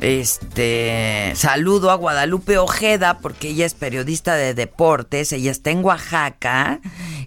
este 0.00 1.32
saludo 1.36 1.90
a 1.90 1.94
Guadalupe 1.94 2.58
Ojeda 2.58 3.18
porque 3.18 3.48
ella 3.50 3.64
es 3.66 3.74
periodista 3.74 4.34
de 4.34 4.52
deportes, 4.54 5.32
ella 5.32 5.50
está 5.50 5.70
en 5.70 5.82
Oaxaca 5.84 6.80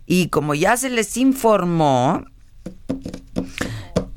y 0.06 0.28
como 0.28 0.54
ya 0.54 0.78
se 0.78 0.90
les 0.90 1.18
informó 1.18 2.24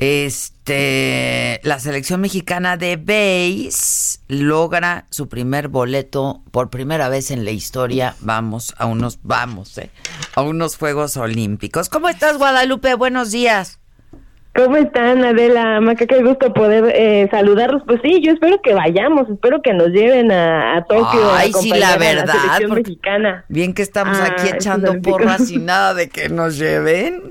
este 0.03 1.61
la 1.63 1.79
selección 1.79 2.21
mexicana 2.21 2.77
de 2.77 2.97
base 2.97 4.19
logra 4.27 5.07
su 5.11 5.29
primer 5.29 5.69
boleto 5.69 6.43
por 6.51 6.71
primera 6.71 7.09
vez 7.09 7.31
en 7.31 7.45
la 7.45 7.53
historia, 7.53 8.17
vamos 8.21 8.75
a 8.79 8.87
unos 8.87 9.21
vamos, 9.23 9.79
eh, 9.79 9.91
a 10.35 10.43
unos 10.43 10.77
Juegos 10.77 11.17
Olímpicos. 11.17 11.89
¿Cómo 11.89 12.09
estás 12.09 12.37
Guadalupe? 12.37 12.95
Buenos 12.95 13.31
días. 13.31 13.82
¿Cómo 14.55 14.77
están, 14.77 15.25
Adela? 15.25 15.81
Maca, 15.81 16.05
qué 16.07 16.23
gusto 16.23 16.53
poder 16.53 16.93
eh, 16.95 17.27
saludarlos. 17.31 17.83
Pues 17.87 18.01
sí, 18.03 18.21
yo 18.23 18.33
espero 18.33 18.61
que 18.61 18.75
vayamos, 18.75 19.27
espero 19.31 19.63
que 19.63 19.73
nos 19.73 19.89
lleven 19.89 20.31
a, 20.31 20.77
a 20.77 20.85
Tokio. 20.85 21.25
a 21.31 21.39
Ay, 21.39 21.53
sí, 21.55 21.71
acompañar 21.73 21.81
la 21.81 21.95
a 21.95 21.99
verdad, 22.15 22.35
selección 22.35 22.69
porque- 22.69 22.83
mexicana. 22.83 23.45
Bien 23.49 23.73
que 23.73 23.81
estamos 23.81 24.19
Ah, 24.21 24.27
aquí 24.33 24.49
echando 24.55 24.93
porras 25.01 25.51
y 25.51 25.57
nada 25.59 25.95
de 25.95 26.11
que 26.11 26.29
nos 26.29 26.59
lleven. 26.59 27.23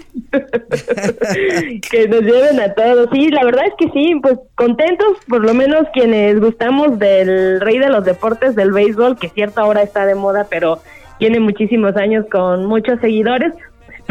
que 1.92 2.08
nos 2.08 2.22
lleven 2.22 2.60
a 2.60 2.74
todos. 2.74 3.10
Sí, 3.14 3.30
la 3.30 3.44
verdad 3.46 3.66
es 3.68 3.74
que 3.78 3.92
sí, 3.94 4.16
pues 4.22 4.40
contentos, 4.56 5.18
por 5.30 5.46
lo 5.46 5.54
menos 5.54 5.84
quienes 5.94 6.40
gustamos 6.40 6.98
del 6.98 7.62
rey 7.62 7.78
de 7.78 7.90
los 7.90 8.04
deportes 8.04 8.56
del 8.56 8.72
béisbol, 8.72 9.20
que 9.20 9.30
cierto 9.30 9.62
ahora 9.62 9.84
está 9.84 10.08
de 10.08 10.16
moda, 10.16 10.48
pero 10.50 10.80
tiene 11.20 11.40
muchísimos 11.40 11.96
años 11.98 12.26
con 12.32 12.66
muchos 12.66 13.00
seguidores. 13.00 13.54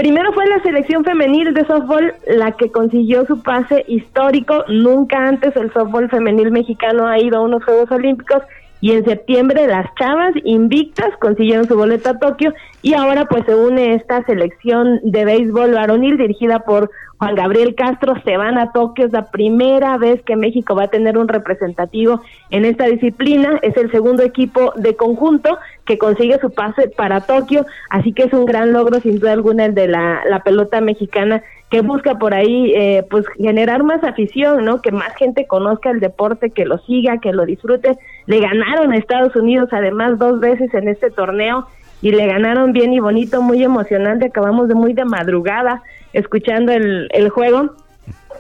Primero 0.01 0.33
fue 0.33 0.47
la 0.47 0.63
selección 0.63 1.05
femenil 1.05 1.53
de 1.53 1.67
softball 1.67 2.15
la 2.27 2.53
que 2.53 2.73
consiguió 2.73 3.27
su 3.27 3.43
pase 3.43 3.85
histórico. 3.87 4.65
Nunca 4.67 5.29
antes 5.29 5.55
el 5.57 5.71
softball 5.75 6.09
femenil 6.09 6.51
mexicano 6.51 7.07
ha 7.07 7.19
ido 7.19 7.37
a 7.37 7.43
unos 7.43 7.63
Juegos 7.63 7.91
Olímpicos 7.91 8.43
y 8.81 8.93
en 8.93 9.05
septiembre 9.05 9.67
las 9.67 9.87
chavas 9.95 10.33
invictas 10.45 11.11
consiguieron 11.21 11.67
su 11.67 11.77
boleto 11.77 12.11
a 12.11 12.19
Tokio 12.19 12.55
y 12.83 12.95
ahora 12.95 13.27
pues 13.27 13.45
se 13.45 13.55
une 13.55 13.95
esta 13.95 14.25
selección 14.25 15.01
de 15.03 15.25
béisbol 15.25 15.73
varonil 15.73 16.17
dirigida 16.17 16.61
por 16.61 16.91
Juan 17.19 17.35
Gabriel 17.35 17.75
Castro, 17.75 18.15
se 18.25 18.39
van 18.39 18.57
a 18.57 18.73
Tokio, 18.73 19.05
es 19.05 19.13
la 19.13 19.31
primera 19.31 19.99
vez 19.99 20.23
que 20.23 20.37
México 20.37 20.75
va 20.75 20.85
a 20.85 20.89
tener 20.89 21.19
un 21.19 21.29
representativo 21.29 22.23
en 22.49 22.65
esta 22.65 22.87
disciplina, 22.87 23.59
es 23.61 23.77
el 23.77 23.91
segundo 23.91 24.23
equipo 24.23 24.73
de 24.77 24.97
conjunto 24.97 25.59
que 25.85 25.99
consigue 25.99 26.39
su 26.41 26.51
pase 26.51 26.89
para 26.89 27.21
Tokio, 27.21 27.67
así 27.91 28.15
que 28.15 28.23
es 28.23 28.33
un 28.33 28.47
gran 28.47 28.73
logro 28.73 29.01
sin 29.01 29.19
duda 29.19 29.33
alguna 29.33 29.67
el 29.67 29.75
de 29.75 29.89
la, 29.89 30.23
la 30.31 30.43
pelota 30.43 30.81
mexicana 30.81 31.43
que 31.71 31.83
busca 31.83 32.19
por 32.19 32.35
ahí 32.35 32.73
eh, 32.75 33.07
pues 33.09 33.25
generar 33.39 33.85
más 33.85 34.03
afición, 34.03 34.65
¿no? 34.65 34.83
Que 34.83 34.91
más 34.91 35.15
gente 35.17 35.47
conozca 35.47 35.91
el 35.91 36.01
deporte, 36.01 36.51
que 36.51 36.65
lo 36.65 36.79
siga, 36.79 37.19
que 37.19 37.33
lo 37.33 37.47
disfrute. 37.47 37.97
Le 38.27 38.41
ganaron 38.41 38.93
a 38.93 38.97
Estados 38.97 39.37
Unidos 39.37 39.69
además 39.73 40.19
dos 40.19 40.41
veces 40.41 40.75
en 40.75 40.89
este 40.89 41.11
torneo 41.11 41.69
y 42.03 42.11
le 42.11 42.27
ganaron 42.27 42.73
bien 42.73 42.93
y 42.93 42.99
bonito, 42.99 43.41
muy 43.41 43.63
emocionante. 43.63 44.27
Acabamos 44.27 44.67
de 44.69 44.75
muy 44.75 44.95
de 44.95 45.05
madrugada 45.05 45.83
escuchando 46.13 46.73
el, 46.73 47.09
el 47.13 47.29
juego 47.29 47.71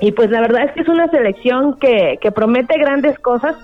y 0.01 0.13
pues 0.13 0.31
la 0.31 0.41
verdad 0.41 0.65
es 0.65 0.73
que 0.73 0.81
es 0.81 0.89
una 0.89 1.09
selección 1.09 1.79
que, 1.79 2.19
que 2.21 2.33
promete 2.33 2.79
grandes 2.79 3.19
cosas. 3.19 3.57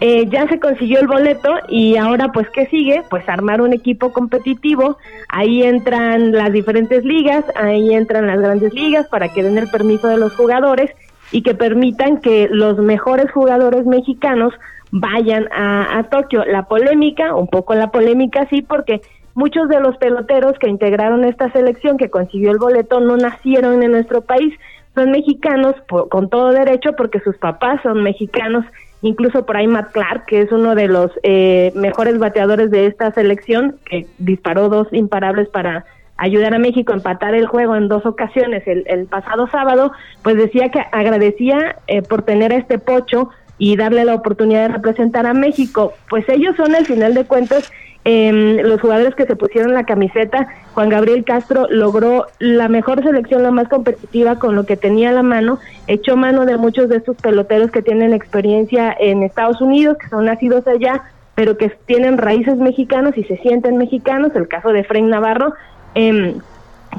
Eh, 0.00 0.26
ya 0.28 0.46
se 0.48 0.58
consiguió 0.60 1.00
el 1.00 1.06
boleto 1.06 1.50
y 1.68 1.96
ahora 1.96 2.28
pues 2.32 2.48
¿qué 2.50 2.66
sigue? 2.66 3.02
Pues 3.08 3.26
armar 3.28 3.60
un 3.62 3.72
equipo 3.72 4.12
competitivo. 4.12 4.98
Ahí 5.28 5.62
entran 5.62 6.32
las 6.32 6.52
diferentes 6.52 7.04
ligas, 7.04 7.44
ahí 7.54 7.94
entran 7.94 8.26
las 8.26 8.38
grandes 8.40 8.74
ligas 8.74 9.06
para 9.08 9.28
que 9.28 9.42
den 9.42 9.56
el 9.56 9.70
permiso 9.70 10.08
de 10.08 10.18
los 10.18 10.34
jugadores 10.34 10.90
y 11.32 11.42
que 11.42 11.54
permitan 11.54 12.20
que 12.20 12.48
los 12.50 12.78
mejores 12.78 13.30
jugadores 13.30 13.86
mexicanos 13.86 14.52
vayan 14.90 15.48
a, 15.52 15.98
a 15.98 16.02
Tokio. 16.04 16.44
La 16.44 16.64
polémica, 16.64 17.34
un 17.34 17.46
poco 17.48 17.74
la 17.74 17.90
polémica 17.90 18.46
sí, 18.50 18.62
porque 18.62 19.00
muchos 19.34 19.68
de 19.68 19.80
los 19.80 19.96
peloteros 19.96 20.58
que 20.58 20.68
integraron 20.68 21.24
esta 21.24 21.50
selección 21.52 21.96
que 21.96 22.10
consiguió 22.10 22.50
el 22.50 22.58
boleto 22.58 23.00
no 23.00 23.16
nacieron 23.16 23.82
en 23.82 23.92
nuestro 23.92 24.20
país, 24.22 24.52
son 24.94 25.10
mexicanos 25.10 25.74
por- 25.88 26.08
con 26.08 26.28
todo 26.28 26.50
derecho 26.52 26.90
porque 26.96 27.20
sus 27.20 27.36
papás 27.38 27.80
son 27.82 28.02
mexicanos. 28.02 28.64
Incluso 29.04 29.44
por 29.44 29.58
ahí 29.58 29.66
Matt 29.66 29.92
Clark, 29.92 30.24
que 30.24 30.40
es 30.40 30.50
uno 30.50 30.74
de 30.74 30.88
los 30.88 31.10
eh, 31.22 31.72
mejores 31.74 32.18
bateadores 32.18 32.70
de 32.70 32.86
esta 32.86 33.12
selección, 33.12 33.76
que 33.84 34.06
disparó 34.16 34.70
dos 34.70 34.88
imparables 34.92 35.46
para 35.50 35.84
ayudar 36.16 36.54
a 36.54 36.58
México 36.58 36.92
a 36.92 36.96
empatar 36.96 37.34
el 37.34 37.46
juego 37.46 37.76
en 37.76 37.88
dos 37.88 38.06
ocasiones 38.06 38.66
el, 38.66 38.84
el 38.86 39.04
pasado 39.04 39.46
sábado, 39.48 39.92
pues 40.22 40.38
decía 40.38 40.70
que 40.70 40.80
agradecía 40.90 41.76
eh, 41.86 42.00
por 42.00 42.22
tener 42.22 42.54
a 42.54 42.56
este 42.56 42.78
pocho 42.78 43.28
y 43.58 43.76
darle 43.76 44.06
la 44.06 44.14
oportunidad 44.14 44.68
de 44.68 44.74
representar 44.76 45.26
a 45.26 45.34
México. 45.34 45.92
Pues 46.08 46.26
ellos 46.30 46.56
son 46.56 46.74
al 46.74 46.86
final 46.86 47.12
de 47.12 47.26
cuentas 47.26 47.70
em, 48.04 48.58
los 48.58 48.80
jugadores 48.80 49.14
que 49.14 49.26
se 49.26 49.36
pusieron 49.36 49.74
la 49.74 49.84
camiseta. 49.84 50.46
Juan 50.74 50.88
Gabriel 50.88 51.24
Castro 51.24 51.66
logró 51.70 52.26
la 52.38 52.68
mejor 52.68 53.02
selección, 53.02 53.42
la 53.42 53.50
más 53.50 53.68
competitiva 53.68 54.38
con 54.38 54.54
lo 54.54 54.66
que 54.66 54.76
tenía 54.76 55.10
a 55.10 55.12
la 55.12 55.22
mano, 55.22 55.58
echó 55.86 56.16
mano 56.16 56.46
de 56.46 56.56
muchos 56.56 56.88
de 56.88 56.96
estos 56.96 57.16
peloteros 57.16 57.70
que 57.70 57.82
tienen 57.82 58.12
experiencia 58.12 58.94
en 58.98 59.22
Estados 59.22 59.60
Unidos, 59.60 59.96
que 59.98 60.08
son 60.08 60.26
nacidos 60.26 60.66
allá, 60.66 61.02
pero 61.34 61.56
que 61.56 61.70
tienen 61.86 62.18
raíces 62.18 62.56
mexicanas 62.56 63.16
y 63.16 63.24
se 63.24 63.36
sienten 63.38 63.76
mexicanos, 63.76 64.32
el 64.34 64.48
caso 64.48 64.70
de 64.70 64.84
Frank 64.84 65.04
Navarro, 65.04 65.54
em, 65.94 66.34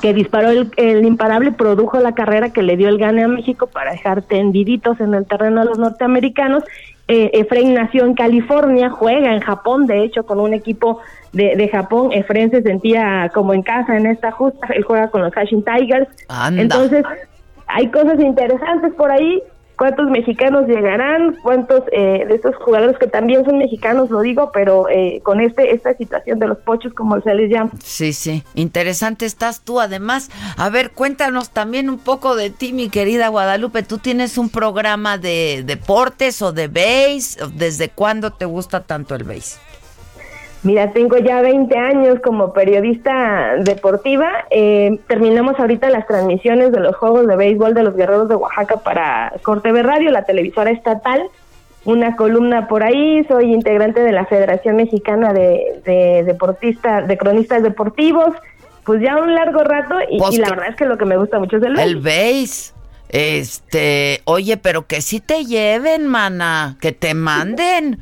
que 0.02 0.14
disparó 0.14 0.49
el, 0.49 0.72
el 0.77 1.06
imparable, 1.06 1.52
produjo 1.52 1.99
la 1.99 2.14
carrera 2.14 2.52
que 2.52 2.64
le 2.64 2.76
dio 2.76 2.90
el 2.90 2.98
gane 2.98 3.23
a 3.23 3.27
México 3.27 3.68
para 3.68 3.91
dejar 3.91 4.22
tendiditos 4.22 4.99
en 4.99 5.14
el 5.14 5.26
terreno 5.26 5.61
a 5.61 5.65
los 5.65 5.77
norteamericanos. 5.77 6.64
Eh, 7.07 7.30
Efraín 7.34 7.76
nació 7.76 8.06
en 8.06 8.15
California, 8.15 8.90
juega 8.90 9.34
en 9.34 9.40
Japón, 9.40 9.86
de 9.86 10.03
hecho, 10.03 10.26
con 10.26 10.40
un 10.40 10.53
equipo 10.53 11.02
de, 11.34 11.56
de 11.56 11.68
Japón. 11.69 12.11
Efraín 12.11 12.49
se 12.49 12.64
sentía 12.64 13.30
como 13.34 13.53
en 13.53 13.61
casa 13.61 13.95
en 13.95 14.07
esta 14.07 14.32
justa, 14.32 14.68
él 14.73 14.84
juega 14.84 15.10
con 15.10 15.22
los 15.22 15.34
Hashing 15.34 15.64
Tigers. 15.64 16.07
Anda. 16.27 16.61
Entonces, 16.61 17.06
hay 17.68 17.90
cosas 17.90 18.19
interesantes 18.19 18.94
por 18.94 19.11
ahí. 19.11 19.41
Cuántos 19.77 20.10
mexicanos 20.10 20.68
llegarán, 20.68 21.35
cuántos 21.43 21.84
eh, 21.91 22.26
de 22.27 22.35
estos 22.35 22.56
jugadores 22.57 22.97
que 22.97 23.07
también 23.07 23.45
son 23.45 23.57
mexicanos, 23.57 24.10
lo 24.10 24.22
digo, 24.22 24.52
pero 24.53 24.89
eh, 24.89 25.22
con 25.23 25.41
este 25.41 25.73
esta 25.73 25.95
situación 25.95 26.39
de 26.39 26.47
los 26.47 26.57
pochos, 26.60 26.93
como 26.93 27.19
se 27.22 27.34
les 27.34 27.49
llama. 27.49 27.72
Sí, 27.84 28.14
sí, 28.14 28.43
interesante 28.56 29.26
estás 29.26 29.61
tú. 29.61 29.80
Además, 29.80 30.30
a 30.57 30.69
ver, 30.69 30.91
cuéntanos 30.91 31.49
también 31.49 31.89
un 31.89 31.99
poco 31.99 32.35
de 32.35 32.49
ti, 32.49 32.73
mi 32.73 32.89
querida 32.89 33.27
Guadalupe. 33.27 33.84
¿Tú 33.84 33.97
tienes 33.97 34.38
un 34.38 34.49
programa 34.49 35.18
de 35.18 35.64
deportes 35.65 36.41
o 36.41 36.52
de 36.52 36.68
base? 36.68 37.39
¿Desde 37.53 37.89
cuándo 37.89 38.31
te 38.31 38.45
gusta 38.45 38.81
tanto 38.81 39.15
el 39.15 39.23
base? 39.23 39.60
Mira, 40.66 40.92
tengo 40.94 41.18
ya 41.20 41.42
20 41.42 41.78
años 41.78 42.18
como 42.24 42.52
periodista 42.52 43.56
deportiva. 43.60 44.32
Eh, 44.50 45.00
terminamos 45.08 45.60
ahorita 45.60 45.92
las 45.92 46.08
transmisiones 46.08 46.72
de 46.72 46.80
los 46.80 46.96
Juegos 46.96 47.28
de 47.28 47.36
Béisbol 47.36 47.76
de 47.76 47.84
los 47.84 47.96
Guerreros 47.96 48.28
de 48.28 48.34
Oaxaca 48.36 48.78
para 48.78 49.32
Corteve 49.44 49.84
Radio, 49.84 50.10
la 50.10 50.24
televisora 50.24 50.72
estatal. 50.72 51.22
Una 51.84 52.16
columna 52.16 52.68
por 52.68 52.82
ahí. 52.82 53.24
Soy 53.28 53.54
integrante 53.54 54.02
de 54.02 54.12
la 54.12 54.26
Federación 54.26 54.78
Mexicana 54.78 55.34
de, 55.34 55.82
de 55.86 56.24
Deportistas, 56.26 57.08
de 57.08 57.16
Cronistas 57.16 57.62
Deportivos. 57.62 58.34
Pues 58.86 59.02
ya 59.04 59.18
un 59.18 59.36
largo 59.36 59.64
rato 59.64 59.94
y, 60.10 60.18
Pues 60.18 60.34
y 60.34 60.40
la 60.40 60.50
verdad 60.50 60.70
es 60.70 60.76
que 60.76 60.86
lo 60.86 60.98
que 60.98 61.06
me 61.06 61.18
gusta 61.18 61.38
mucho 61.38 61.58
es 61.58 61.64
el 61.64 61.78
El 61.80 61.98
béisbol. 61.98 62.04
base. 62.04 62.74
Este, 63.10 64.22
oye, 64.26 64.58
pero 64.58 64.88
que 64.88 65.02
sí 65.02 65.20
te 65.20 65.46
lleven, 65.46 66.08
mana, 66.08 66.76
que 66.82 66.92
te 66.92 67.14
manden. 67.14 68.00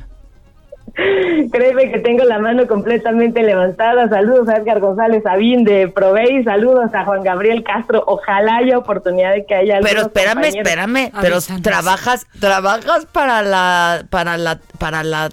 Créeme 1.52 1.90
que 1.90 1.98
tengo 1.98 2.24
la 2.24 2.38
mano 2.38 2.66
completamente 2.68 3.42
levantada. 3.42 4.08
Saludos 4.08 4.48
a 4.48 4.56
Edgar 4.56 4.80
González 4.80 5.24
Sabín 5.24 5.64
de 5.64 5.88
Provey, 5.88 6.44
saludos 6.44 6.94
a 6.94 7.04
Juan 7.04 7.22
Gabriel 7.22 7.64
Castro. 7.64 8.04
Ojalá 8.06 8.58
haya 8.58 8.78
oportunidad 8.78 9.32
de 9.32 9.44
que 9.44 9.54
haya 9.54 9.80
Pero 9.82 10.02
espérame, 10.02 10.34
compañeros. 10.34 10.66
espérame, 10.66 11.12
pero 11.20 11.62
trabajas, 11.62 12.26
trabajas 12.38 13.06
para 13.06 13.42
la, 13.42 14.04
para 14.08 14.36
la, 14.36 14.60
para 14.78 15.02
la 15.02 15.30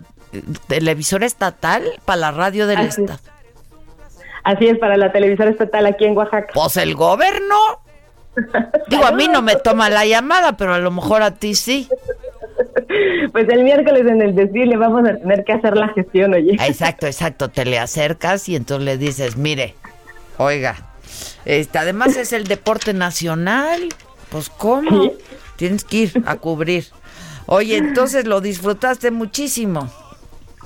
televisora 0.67 1.25
estatal, 1.27 1.83
para 2.05 2.17
la 2.17 2.31
radio 2.31 2.65
del 2.65 2.79
Así 2.79 2.87
es. 2.87 2.97
estado. 2.99 3.19
Así 4.43 4.67
es, 4.67 4.79
para 4.79 4.97
la 4.97 5.11
televisora 5.11 5.51
estatal 5.51 5.85
aquí 5.85 6.05
en 6.05 6.17
Oaxaca. 6.17 6.47
Pues 6.55 6.77
el 6.77 6.95
gobierno. 6.95 7.55
Digo, 8.87 9.05
a 9.05 9.11
mí 9.11 9.27
no 9.27 9.43
me 9.43 9.57
toma 9.57 9.91
la 9.91 10.05
llamada, 10.05 10.57
pero 10.57 10.73
a 10.73 10.79
lo 10.79 10.89
mejor 10.89 11.21
a 11.21 11.31
ti 11.31 11.53
sí. 11.53 11.87
Pues 13.31 13.47
el 13.49 13.63
miércoles 13.63 14.05
en 14.07 14.21
el 14.21 14.35
desfile 14.35 14.77
vamos 14.77 15.07
a 15.07 15.17
tener 15.17 15.43
que 15.43 15.53
hacer 15.53 15.77
la 15.77 15.89
gestión, 15.89 16.33
oye. 16.33 16.53
Exacto, 16.53 17.05
exacto. 17.05 17.49
Te 17.49 17.65
le 17.65 17.79
acercas 17.79 18.49
y 18.49 18.55
entonces 18.55 18.85
le 18.85 18.97
dices, 18.97 19.37
mire, 19.37 19.75
oiga, 20.37 20.75
este, 21.45 21.77
además 21.77 22.17
es 22.17 22.33
el 22.33 22.45
deporte 22.45 22.93
nacional. 22.93 23.89
Pues 24.29 24.49
cómo, 24.49 25.11
tienes 25.57 25.83
que 25.83 25.97
ir 25.97 26.23
a 26.25 26.37
cubrir. 26.37 26.85
Oye, 27.47 27.77
entonces 27.77 28.25
lo 28.25 28.39
disfrutaste 28.39 29.11
muchísimo. 29.11 29.89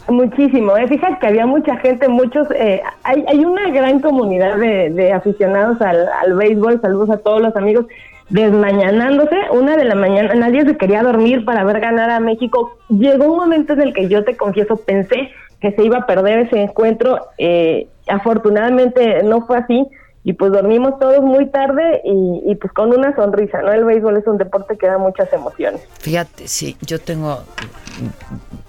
Muchísimo, 0.08 0.78
¿eh? 0.78 0.88
fíjate 0.88 1.18
que 1.20 1.26
había 1.26 1.48
mucha 1.48 1.78
gente, 1.78 2.08
muchos, 2.08 2.48
eh, 2.52 2.84
hay, 3.02 3.26
hay 3.28 3.44
una 3.44 3.72
gran 3.72 4.00
comunidad 4.02 4.56
de, 4.58 4.92
de 4.92 5.12
aficionados 5.12 5.82
al, 5.82 6.08
al 6.08 6.36
béisbol, 6.36 6.80
saludos 6.80 7.10
a 7.10 7.18
todos 7.18 7.42
los 7.42 7.56
amigos, 7.56 7.88
desmañanándose, 8.30 9.36
una 9.52 9.78
de 9.78 9.86
la 9.86 9.96
mañana, 9.96 10.34
nadie 10.36 10.66
se 10.66 10.78
quería 10.78 11.04
dormir 11.04 11.46
para 11.46 11.64
ver 11.64 11.80
ganar 11.80 12.10
a 12.10 12.20
México, 12.20 12.78
llegó 12.90 13.32
un 13.32 13.38
momento 13.38 13.74
en 13.74 13.82
el 13.82 13.94
que 13.94 14.08
yo 14.08 14.24
te 14.24 14.36
confieso, 14.36 14.78
pensé 14.78 15.30
que 15.62 15.72
se 15.72 15.84
iba 15.84 16.00
a 16.00 16.06
perder 16.06 16.40
ese 16.40 16.62
encuentro, 16.62 17.20
eh, 17.38 17.88
afortunadamente 18.08 19.24
no 19.24 19.46
fue 19.46 19.58
así, 19.58 19.88
y 20.24 20.34
pues 20.34 20.52
dormimos 20.52 20.98
todos 21.00 21.22
muy 21.22 21.46
tarde 21.52 22.02
y, 22.04 22.52
y 22.52 22.56
pues 22.56 22.74
con 22.74 22.92
una 22.92 23.16
sonrisa, 23.16 23.62
¿no? 23.62 23.72
El 23.72 23.86
béisbol 23.86 24.18
es 24.18 24.26
un 24.26 24.40
deporte 24.40 24.76
que 24.76 24.88
da 24.88 24.98
muchas 24.98 25.32
emociones. 25.32 25.88
Fíjate, 26.00 26.48
sí, 26.48 26.76
yo 26.82 27.00
tengo 27.00 27.44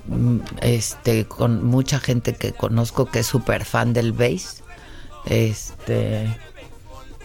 mm, 0.06 0.40
este 0.60 1.24
con 1.24 1.64
mucha 1.64 1.98
gente 1.98 2.34
que 2.34 2.52
conozco 2.52 3.06
que 3.06 3.20
es 3.20 3.26
súper 3.26 3.64
fan 3.64 3.94
del 3.94 4.12
bass. 4.12 4.62
Este 5.24 6.26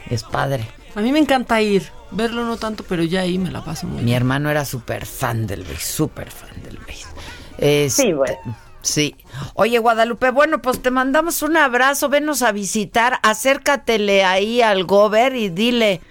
es 0.10 0.24
padre. 0.24 0.66
A 0.96 1.02
mí 1.02 1.12
me 1.12 1.20
encanta 1.20 1.62
ir. 1.62 1.84
Verlo 2.12 2.46
no 2.46 2.58
tanto, 2.58 2.84
pero 2.88 3.04
ya 3.04 3.22
ahí 3.22 3.38
me 3.38 3.52
la 3.52 3.64
paso 3.64 3.88
muy 3.88 4.00
Mi 4.00 4.06
bien. 4.06 4.18
hermano 4.18 4.50
era 4.50 4.66
súper 4.66 5.06
fan 5.06 5.48
del 5.48 5.64
bass, 5.64 5.84
súper 5.84 6.30
fan 6.30 6.62
del 6.64 6.78
bass. 6.78 7.94
sí, 7.94 8.14
bueno. 8.14 8.36
Sí. 8.84 9.16
Oye, 9.54 9.78
Guadalupe, 9.78 10.32
bueno, 10.32 10.62
pues 10.62 10.82
te 10.82 10.90
mandamos 10.92 11.44
un 11.44 11.56
abrazo, 11.56 12.10
venos 12.10 12.42
a 12.42 12.52
visitar, 12.52 13.20
acércatele 13.22 14.24
ahí 14.24 14.62
al 14.64 14.86
gober 14.86 15.36
y 15.36 15.50
dile, 15.50 16.02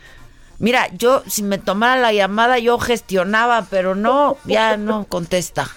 mira, 0.60 0.86
yo 0.94 1.24
si 1.26 1.42
me 1.42 1.58
tomara 1.58 2.00
la 2.00 2.12
llamada 2.12 2.58
yo 2.60 2.78
gestionaba, 2.78 3.66
pero 3.68 3.94
no, 3.96 4.36
ya 4.44 4.76
no 4.76 5.04
contesta. 5.04 5.68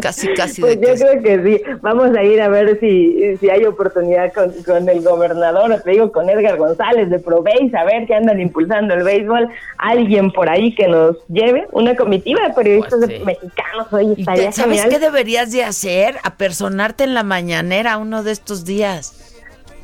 Casi, 0.00 0.28
casi 0.34 0.60
Pues 0.60 0.80
de 0.80 0.86
yo 0.86 0.92
que 0.94 1.20
creo 1.20 1.22
que 1.22 1.42
sí. 1.58 1.62
Vamos 1.80 2.14
a 2.16 2.22
ir 2.22 2.40
a 2.40 2.48
ver 2.48 2.78
si, 2.80 3.36
si 3.38 3.50
hay 3.50 3.64
oportunidad 3.64 4.32
con, 4.32 4.50
con 4.64 4.88
el 4.88 5.02
gobernador, 5.02 5.70
o 5.72 5.80
te 5.80 5.90
digo, 5.90 6.10
con 6.12 6.28
Edgar 6.28 6.56
González 6.56 7.10
de 7.10 7.18
Proveis, 7.18 7.74
a 7.74 7.84
ver 7.84 8.06
que 8.06 8.14
andan 8.14 8.40
impulsando 8.40 8.94
el 8.94 9.04
béisbol. 9.04 9.48
Alguien 9.78 10.30
por 10.32 10.48
ahí 10.48 10.74
que 10.74 10.88
nos 10.88 11.16
lleve, 11.28 11.66
una 11.72 11.94
comitiva 11.96 12.46
de 12.46 12.54
periodistas 12.54 13.00
Pues 13.04 13.18
sí. 13.18 13.24
mexicanos. 13.24 13.92
Oye, 13.92 14.14
¿Y 14.16 14.20
estaría 14.20 14.46
te- 14.46 14.52
¿Sabes 14.52 14.82
genial. 14.82 14.88
qué 14.90 14.98
deberías 15.06 15.52
de 15.52 15.64
hacer? 15.64 16.16
Apersonarte 16.24 17.04
en 17.04 17.14
la 17.14 17.22
mañanera 17.22 17.96
uno 17.98 18.22
de 18.22 18.32
estos 18.32 18.64
días. 18.64 19.18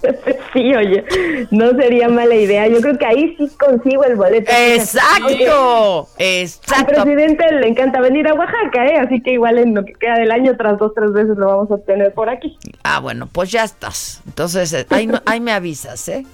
Sí, 0.52 0.74
oye, 0.74 1.04
no 1.50 1.70
sería 1.72 2.08
mala 2.08 2.34
idea. 2.34 2.66
Yo 2.68 2.80
creo 2.80 2.96
que 2.96 3.04
ahí 3.06 3.36
sí 3.36 3.48
consigo 3.58 4.04
el 4.04 4.16
boleto. 4.16 4.50
¡Exacto! 4.56 6.08
Al 6.18 6.24
¡Exacto! 6.24 6.86
presidente 6.86 7.44
le 7.52 7.68
encanta 7.68 8.00
venir 8.00 8.26
a 8.28 8.34
Oaxaca, 8.34 8.86
¿eh? 8.86 8.96
Así 8.98 9.20
que 9.22 9.32
igual 9.32 9.58
en 9.58 9.74
lo 9.74 9.84
que 9.84 9.92
queda 9.94 10.14
del 10.14 10.30
año, 10.30 10.56
tras 10.56 10.78
dos, 10.78 10.92
tres 10.94 11.12
veces 11.12 11.36
lo 11.36 11.46
vamos 11.46 11.70
a 11.70 11.74
obtener 11.74 12.12
por 12.14 12.30
aquí. 12.30 12.56
Ah, 12.82 13.00
bueno, 13.00 13.28
pues 13.30 13.50
ya 13.50 13.64
estás. 13.64 14.22
Entonces, 14.26 14.72
eh, 14.72 14.86
ahí, 14.90 15.06
no- 15.06 15.20
ahí 15.26 15.40
me 15.40 15.52
avisas, 15.52 16.08
¿eh? 16.08 16.24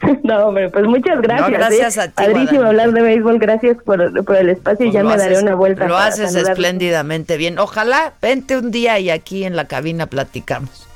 No, 0.22 0.46
hombre, 0.46 0.70
pues 0.70 0.84
muchas 0.86 1.20
gracias. 1.20 1.50
No, 1.50 1.56
gracias 1.58 1.96
¿eh? 1.96 2.00
a 2.00 2.06
ti, 2.06 2.12
Padrísimo 2.14 2.62
hablar 2.62 2.92
de 2.92 3.02
béisbol. 3.02 3.38
Gracias 3.38 3.76
por, 3.84 4.24
por 4.24 4.36
el 4.36 4.48
espacio 4.48 4.86
y 4.86 4.90
Pues 4.90 4.94
ya 4.94 5.04
me 5.04 5.16
daré 5.16 5.38
una 5.38 5.54
vuelta. 5.54 5.86
Lo 5.86 5.96
haces 5.98 6.34
espléndidamente 6.34 7.36
bien. 7.36 7.58
Ojalá 7.58 8.14
vente 8.22 8.56
un 8.56 8.70
día 8.70 8.98
y 8.98 9.10
aquí 9.10 9.44
en 9.44 9.56
la 9.56 9.66
cabina 9.66 10.06
platicamos. 10.06 10.86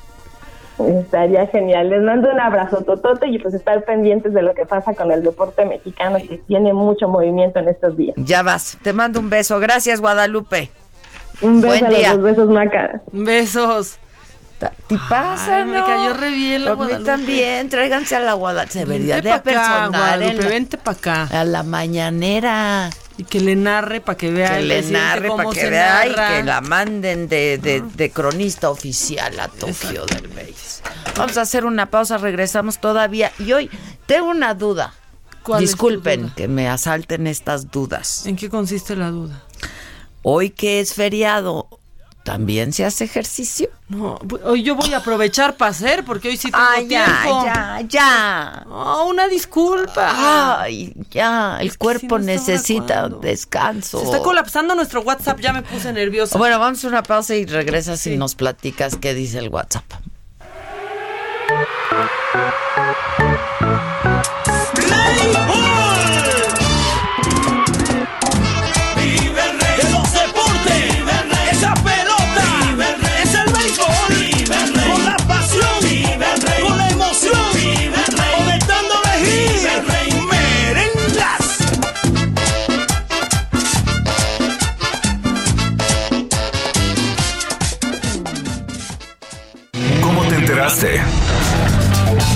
Estaría 0.77 1.47
genial. 1.47 1.89
Les 1.89 2.01
mando 2.01 2.29
un 2.29 2.39
abrazo 2.39 2.81
totote 2.83 3.27
y 3.27 3.39
pues 3.39 3.53
estar 3.53 3.83
pendientes 3.85 4.33
de 4.33 4.41
lo 4.41 4.53
que 4.53 4.65
pasa 4.65 4.93
con 4.93 5.11
el 5.11 5.23
deporte 5.23 5.65
mexicano 5.65 6.17
que 6.17 6.37
tiene 6.47 6.73
mucho 6.73 7.07
movimiento 7.07 7.59
en 7.59 7.69
estos 7.69 7.95
días. 7.95 8.15
Ya 8.17 8.43
vas. 8.43 8.77
Te 8.81 8.91
mando 8.93 9.19
un 9.21 9.29
beso. 9.29 9.59
Gracias, 9.59 10.01
Guadalupe. 10.01 10.69
Un 11.41 11.61
beso 11.61 11.67
Buen 11.67 11.85
a 11.85 11.89
los 11.89 11.97
día. 11.99 12.13
dos 12.13 12.21
besos, 12.23 12.49
Maca. 12.49 13.01
Besos. 13.11 13.99
¿Te 14.59 14.97
pasa, 15.09 15.57
Ay, 15.57 15.65
me 15.65 15.79
cayó 15.81 16.13
re 16.13 16.29
bien 16.29 16.63
la 16.63 16.71
A 16.71 16.75
mí 16.75 16.77
Guadalupe. 16.77 17.05
también. 17.11 17.69
Tráiganse 17.69 18.15
a 18.15 18.19
la 18.21 18.33
Guadalupe. 18.33 18.71
Se 18.73 18.79
debería 18.79 19.15
Vente 19.15 19.27
de 19.51 19.55
acá, 19.57 19.87
Guadalupe, 19.89 20.41
la- 20.43 20.49
vente 20.49 20.77
para 20.77 20.97
acá. 20.97 21.27
a 21.39 21.43
la 21.43 21.63
mañanera. 21.63 22.89
Y 23.17 23.23
que 23.23 23.39
le 23.39 23.55
narre 23.55 24.01
para 24.01 24.17
que 24.17 24.29
vea 24.29 24.57
Que 24.57 24.63
le 24.63 24.81
narre 24.83 25.29
para 25.29 25.49
que 25.49 25.69
vea 25.69 26.07
y 26.07 26.13
que 26.13 26.43
la 26.43 26.59
manden 26.61 27.29
de, 27.29 27.57
de- 27.57 27.81
de 27.81 28.11
cronista 28.11 28.69
oficial 28.69 29.39
a 29.39 29.47
Tokio 29.47 30.05
del 30.05 30.27
Base. 30.27 30.81
Vamos 31.15 31.37
a 31.37 31.41
hacer 31.41 31.63
una 31.65 31.89
pausa, 31.89 32.17
regresamos 32.17 32.79
todavía. 32.81 33.31
Y 33.39 33.53
hoy 33.53 33.69
tengo 34.05 34.29
una 34.29 34.53
duda. 34.53 34.93
¿Cuál 35.43 35.61
Disculpen 35.61 36.23
duda? 36.23 36.33
que 36.35 36.47
me 36.49 36.67
asalten 36.67 37.27
estas 37.27 37.71
dudas. 37.71 38.25
¿En 38.25 38.35
qué 38.35 38.49
consiste 38.49 38.95
la 38.97 39.11
duda? 39.11 39.43
Hoy 40.23 40.49
que 40.49 40.79
es 40.81 40.93
feriado, 40.93 41.69
¿también 42.25 42.73
se 42.73 42.83
hace 42.83 43.03
ejercicio? 43.03 43.69
No, 43.87 44.19
hoy 44.43 44.63
yo 44.63 44.75
voy 44.75 44.91
a 44.93 44.97
aprovechar 44.97 45.55
para 45.57 45.69
hacer 45.69 46.03
porque 46.03 46.29
hoy 46.29 46.37
sí 46.37 46.49
tengo 46.49 46.65
Ay, 46.67 46.87
ya, 46.87 47.05
tiempo. 47.05 47.45
ya, 47.45 47.81
ya. 47.87 48.65
Oh, 48.67 49.05
una 49.07 49.27
disculpa. 49.27 50.59
Ay, 50.63 50.91
ya, 51.11 51.59
el 51.61 51.77
cuerpo 51.77 52.17
necesita 52.17 53.07
descanso. 53.09 53.99
Se 53.99 54.05
está 54.05 54.19
colapsando 54.23 54.73
nuestro 54.73 55.01
WhatsApp, 55.01 55.39
ya 55.39 55.53
me 55.53 55.61
puse 55.61 55.93
nerviosa. 55.93 56.35
Bueno, 56.39 56.57
vamos 56.57 56.83
a 56.83 56.87
una 56.87 57.03
pausa 57.03 57.35
y 57.35 57.45
regresas 57.45 58.05
y 58.07 58.17
nos 58.17 58.33
platicas 58.33 58.97
qué 58.97 59.13
dice 59.13 59.37
el 59.37 59.49
WhatsApp. 59.49 59.85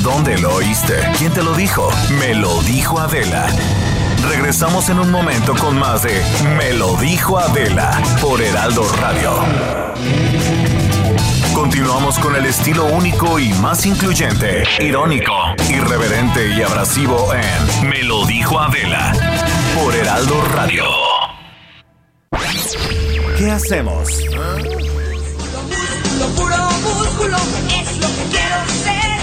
¿Dónde 0.03 0.37
lo 0.37 0.53
oíste? 0.53 0.93
¿Quién 1.17 1.33
te 1.33 1.41
lo 1.41 1.55
dijo? 1.55 1.89
Me 2.19 2.35
lo 2.35 2.61
dijo 2.61 2.99
Adela. 2.99 3.47
Regresamos 4.29 4.87
en 4.89 4.99
un 4.99 5.09
momento 5.09 5.55
con 5.55 5.79
más 5.79 6.03
de 6.03 6.21
Me 6.55 6.73
lo 6.73 6.95
dijo 6.97 7.39
Adela 7.39 7.99
por 8.21 8.39
Heraldo 8.39 8.87
Radio. 9.01 9.33
Continuamos 11.55 12.19
con 12.19 12.35
el 12.35 12.45
estilo 12.45 12.85
único 12.85 13.39
y 13.39 13.51
más 13.53 13.87
incluyente, 13.87 14.63
irónico, 14.79 15.33
irreverente 15.67 16.49
y 16.49 16.61
abrasivo 16.61 17.33
en 17.33 17.89
Me 17.89 18.03
lo 18.03 18.27
dijo 18.27 18.59
Adela 18.59 19.11
por 19.75 19.95
Heraldo 19.95 20.39
Radio. 20.53 20.83
¿Qué 23.39 23.49
hacemos? 23.49 24.23
Lo 26.19 26.27
puro 26.35 26.57
músculo 26.83 27.37
es 27.79 27.97
lo 27.97 28.07
que 28.07 28.23
quiero 28.29 28.59
ser. 28.83 29.19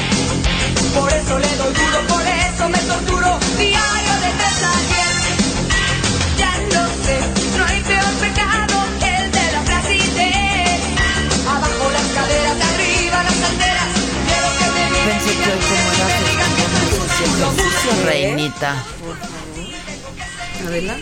Por 0.95 1.13
eso 1.13 1.39
le 1.39 1.57
doy 1.57 1.75
duro, 1.75 2.01
por 2.09 2.23
eso 2.23 2.69
me 2.69 2.79
torturo 2.79 3.39
diario 3.59 4.15
de 4.25 4.31
tres 4.39 4.59
a 4.65 4.75
diez. 4.93 5.17
Ya 6.39 6.53
lo 6.73 6.85
sé, 7.05 7.19
no 7.59 7.65
hay 7.67 7.81
peor 7.83 8.15
pecado 8.25 8.75
que 9.01 9.11
el 9.17 9.31
de 9.31 9.53
la 9.53 9.61
flacidez. 9.63 10.81
Abajo 11.47 11.91
las 11.93 12.09
caderas, 12.17 12.57
de 12.57 12.65
arriba 12.65 13.23
las 13.23 13.35
calderas. 13.35 13.91
Quiero 14.27 14.49
que 14.59 14.67
me 14.75 14.83
miren, 14.91 15.09
Pensé 15.09 15.33
que 15.37 15.49
hoy 15.53 15.61
como 15.69 15.89
eras 15.93 16.15
ejercicio, 17.27 17.91
reinita. 18.05 18.85
Adela. 20.67 20.97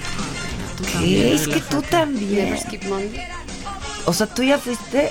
¿Qué? 0.99 1.35
Es 1.35 1.47
que 1.49 1.61
tú 1.61 1.83
también. 1.83 2.59
O 4.07 4.13
sea, 4.13 4.27
tú 4.27 4.43
ya 4.43 4.59
fuiste. 4.59 5.11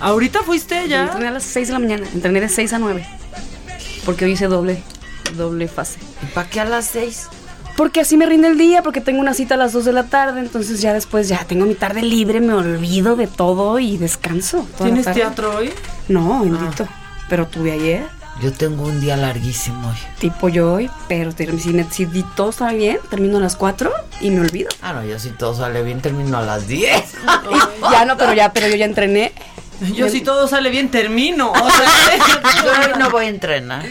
¿Ahorita 0.00 0.42
fuiste 0.42 0.88
ya? 0.88 1.04
Entrené 1.04 1.28
a 1.28 1.32
las 1.32 1.44
6 1.44 1.68
de 1.68 1.72
la 1.72 1.78
mañana. 1.78 2.06
Entrené 2.14 2.40
de 2.40 2.48
6 2.48 2.72
a 2.72 2.78
9. 2.78 3.06
Porque 4.04 4.24
hoy 4.24 4.32
hice 4.32 4.46
doble, 4.46 4.82
doble 5.36 5.68
fase. 5.68 5.98
¿Y 6.22 6.26
para 6.26 6.48
qué 6.48 6.60
a 6.60 6.64
las 6.64 6.86
6? 6.86 7.28
Porque 7.76 8.00
así 8.00 8.16
me 8.16 8.26
rinde 8.26 8.48
el 8.48 8.58
día, 8.58 8.82
porque 8.82 9.00
tengo 9.00 9.20
una 9.20 9.34
cita 9.34 9.54
a 9.54 9.56
las 9.58 9.72
2 9.72 9.84
de 9.86 9.92
la 9.92 10.04
tarde, 10.04 10.40
entonces 10.40 10.80
ya 10.80 10.92
después 10.92 11.28
ya 11.28 11.44
tengo 11.44 11.66
mi 11.66 11.74
tarde 11.74 12.02
libre, 12.02 12.40
me 12.40 12.52
olvido 12.52 13.16
de 13.16 13.26
todo 13.26 13.78
y 13.78 13.96
descanso. 13.96 14.66
¿Tienes 14.82 15.10
teatro 15.10 15.56
hoy? 15.56 15.72
No, 16.08 16.40
bendito. 16.40 16.86
Pero 17.28 17.46
tuve 17.46 17.72
ayer, 17.72 18.06
Yo 18.42 18.52
tengo 18.52 18.84
un 18.84 19.00
día 19.00 19.16
larguísimo 19.18 19.88
hoy. 19.90 19.96
tipo 20.18 20.48
yo 20.48 20.72
hoy, 20.72 20.90
pero 21.08 21.30
si, 21.32 21.70
me- 21.70 21.84
si 21.90 22.06
di- 22.06 22.24
todo 22.36 22.50
está 22.50 22.72
bien, 22.72 22.98
termino 23.10 23.36
a 23.36 23.40
las 23.40 23.54
4 23.56 23.92
y 24.22 24.30
me 24.30 24.40
olvido. 24.40 24.70
Ah, 24.80 24.94
no, 24.94 25.04
yo 25.04 25.18
si 25.18 25.28
todo 25.30 25.54
sale 25.54 25.82
bien 25.82 26.00
termino 26.00 26.38
a 26.38 26.42
las 26.42 26.66
10. 26.66 27.04
ya 27.92 28.04
no, 28.06 28.16
pero 28.16 28.32
ya, 28.32 28.52
pero 28.52 28.68
yo 28.68 28.76
ya 28.76 28.86
entrené. 28.86 29.32
Yo 29.94 30.08
si 30.08 30.22
todo 30.22 30.48
sale 30.48 30.70
bien 30.70 30.90
termino. 30.90 31.52
O 31.52 31.70
sea, 31.70 32.16
yo 32.64 32.70
hoy 32.92 32.98
no 32.98 33.10
voy 33.10 33.26
a 33.26 33.28
entrenar. 33.28 33.84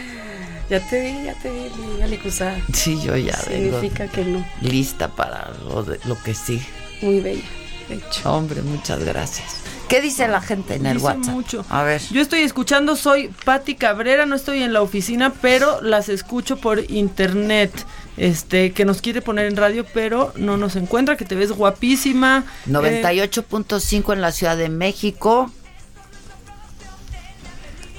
Ya 0.70 0.80
te 0.88 1.02
vi, 1.02 1.26
ya 1.26 1.34
te 1.36 1.50
vi, 1.52 1.70
mi 1.96 2.02
Alicusa. 2.02 2.56
Sí, 2.74 3.00
yo 3.02 3.16
ya 3.18 3.38
vengo 3.50 3.80
Significa 3.80 4.08
que 4.08 4.24
no. 4.26 4.46
lista 4.62 5.10
para 5.10 5.52
lo, 5.68 5.84
de- 5.84 6.00
lo 6.06 6.22
que 6.22 6.34
sigue. 6.34 6.66
Muy 7.02 7.20
bella, 7.22 7.44
de 7.88 7.96
hecho. 7.96 8.32
Hombre, 8.32 8.62
muchas 8.64 9.04
gracias. 9.04 9.56
¿Qué 9.90 10.02
dice 10.02 10.28
la 10.28 10.40
gente 10.40 10.76
en 10.76 10.86
el 10.86 10.94
Dice 10.94 11.06
WhatsApp? 11.06 11.34
mucho. 11.34 11.66
A 11.70 11.84
ver. 11.84 12.02
Yo 12.12 12.22
estoy 12.22 12.42
escuchando, 12.42 12.96
soy 12.96 13.30
Patti 13.44 13.76
Cabrera, 13.76 14.26
no 14.26 14.36
estoy 14.36 14.62
en 14.62 14.72
la 14.72 14.82
oficina, 14.82 15.34
pero 15.42 15.82
las 15.82 16.10
escucho 16.10 16.58
por 16.58 16.90
internet. 16.92 17.72
Este, 18.16 18.74
que 18.74 18.84
nos 18.84 19.02
quiere 19.02 19.22
poner 19.22 19.46
en 19.46 19.56
radio, 19.56 19.86
pero 19.94 20.34
no 20.36 20.58
nos 20.58 20.76
encuentra, 20.76 21.16
que 21.16 21.24
te 21.24 21.36
ves 21.36 21.54
guapísima. 21.54 22.44
Eh, 22.68 22.72
98.5 22.72 24.14
en 24.14 24.22
la 24.22 24.34
Ciudad 24.34 24.58
de 24.58 24.68
México. 24.68 25.50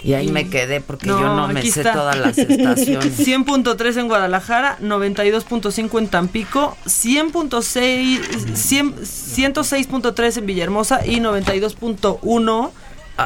Y 0.02 0.14
ahí 0.14 0.28
Y- 0.28 0.32
me 0.32 0.48
quedé 0.48 0.81
porque 0.81 1.06
yo 1.09 1.20
no 1.20 1.47
me 1.48 1.60
sé 1.62 1.81
está. 1.81 1.93
todas 1.93 2.16
las 2.18 2.39
estaciones. 2.39 3.18
100.3 3.18 3.97
en 3.98 4.09
Guadalajara, 4.09 4.78
92.5 4.81 5.98
en 5.98 6.09
Tampico, 6.09 6.77
100.6, 6.86 8.55
100 8.55 8.94
106.3 8.97 10.36
en 10.39 10.47
Villahermosa 10.47 11.05
y 11.06 11.20
92.1 11.20 12.70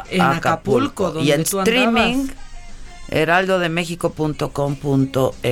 en 0.09 0.21
Acapulco, 0.21 1.11
donde 1.11 1.29
y 1.29 1.31
en 1.31 1.43
tú 1.45 1.59
streaming, 1.61 2.27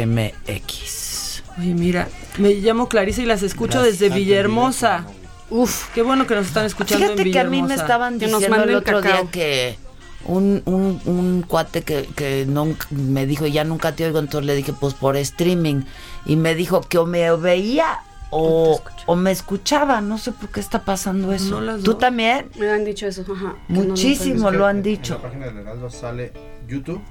heraldodemexico.com.mx. 0.04 1.44
Oye, 1.60 1.74
mira, 1.74 2.08
me 2.38 2.54
llamo 2.56 2.90
Clarisa 2.90 3.22
y 3.22 3.26
las 3.26 3.44
escucho 3.44 3.80
Gracias. 3.80 4.00
desde 4.00 4.14
Villahermosa. 4.16 5.06
Uf, 5.50 5.90
qué 5.94 6.02
bueno 6.02 6.26
que 6.26 6.34
nos 6.36 6.48
están 6.48 6.66
escuchando 6.66 7.06
Fíjate 7.06 7.22
en 7.22 7.32
que 7.32 7.40
a 7.40 7.44
mí 7.44 7.50
Villahermosa. 7.62 7.76
me 7.76 7.82
estaban 7.82 8.20
Que 8.20 8.28
nos 8.28 8.40
diciendo 8.41 8.64
el 8.64 8.76
otro 8.76 9.02
día 9.02 9.24
que 9.32 9.78
un, 10.26 10.62
un, 10.66 11.02
un 11.06 11.41
cuate 11.48 11.82
que, 11.84 12.08
que 12.16 12.45
nunca, 12.48 12.88
me 12.91 13.26
dijo, 13.26 13.45
ya 13.48 13.64
nunca 13.64 13.94
te 13.95 14.06
oigo, 14.06 14.20
entonces 14.20 14.45
le 14.48 14.56
dije, 14.56 14.74
pues 14.74 14.94
por 14.94 15.18
streaming. 15.18 15.82
Y 16.26 16.36
me 16.36 16.56
dijo 16.56 16.82
que 16.82 16.98
o 16.98 17.06
me 17.06 17.30
veía 17.36 18.00
o, 18.30 18.82
o 19.06 19.16
me 19.16 19.32
escuchaba. 19.32 20.02
No 20.02 20.18
sé 20.18 20.32
por 20.32 20.50
qué 20.50 20.60
está 20.60 20.84
pasando 20.86 21.32
eso. 21.34 21.62
No 21.62 21.76
¿Tú 21.78 21.91
dos. 21.91 21.98
también? 22.00 22.50
Me 22.58 22.70
han 22.70 22.86
dicho 22.86 23.06
eso, 23.08 23.24
ajá. 23.32 23.56
no 23.68 23.82
Muchísimo 23.84 24.50
lo 24.52 24.66
han 24.66 24.78
En 24.78 24.84
dicho. 24.84 25.16
la 25.16 25.22
página 25.22 25.45
del 25.48 25.58
Heraldo 25.58 25.90
sale 25.90 26.32
YouTube, 26.68 27.02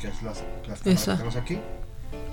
que 0.00 0.08
es 0.08 0.22
las, 0.22 0.38
que 0.84 0.94
tenemos 0.94 1.36
aquí. 1.36 1.58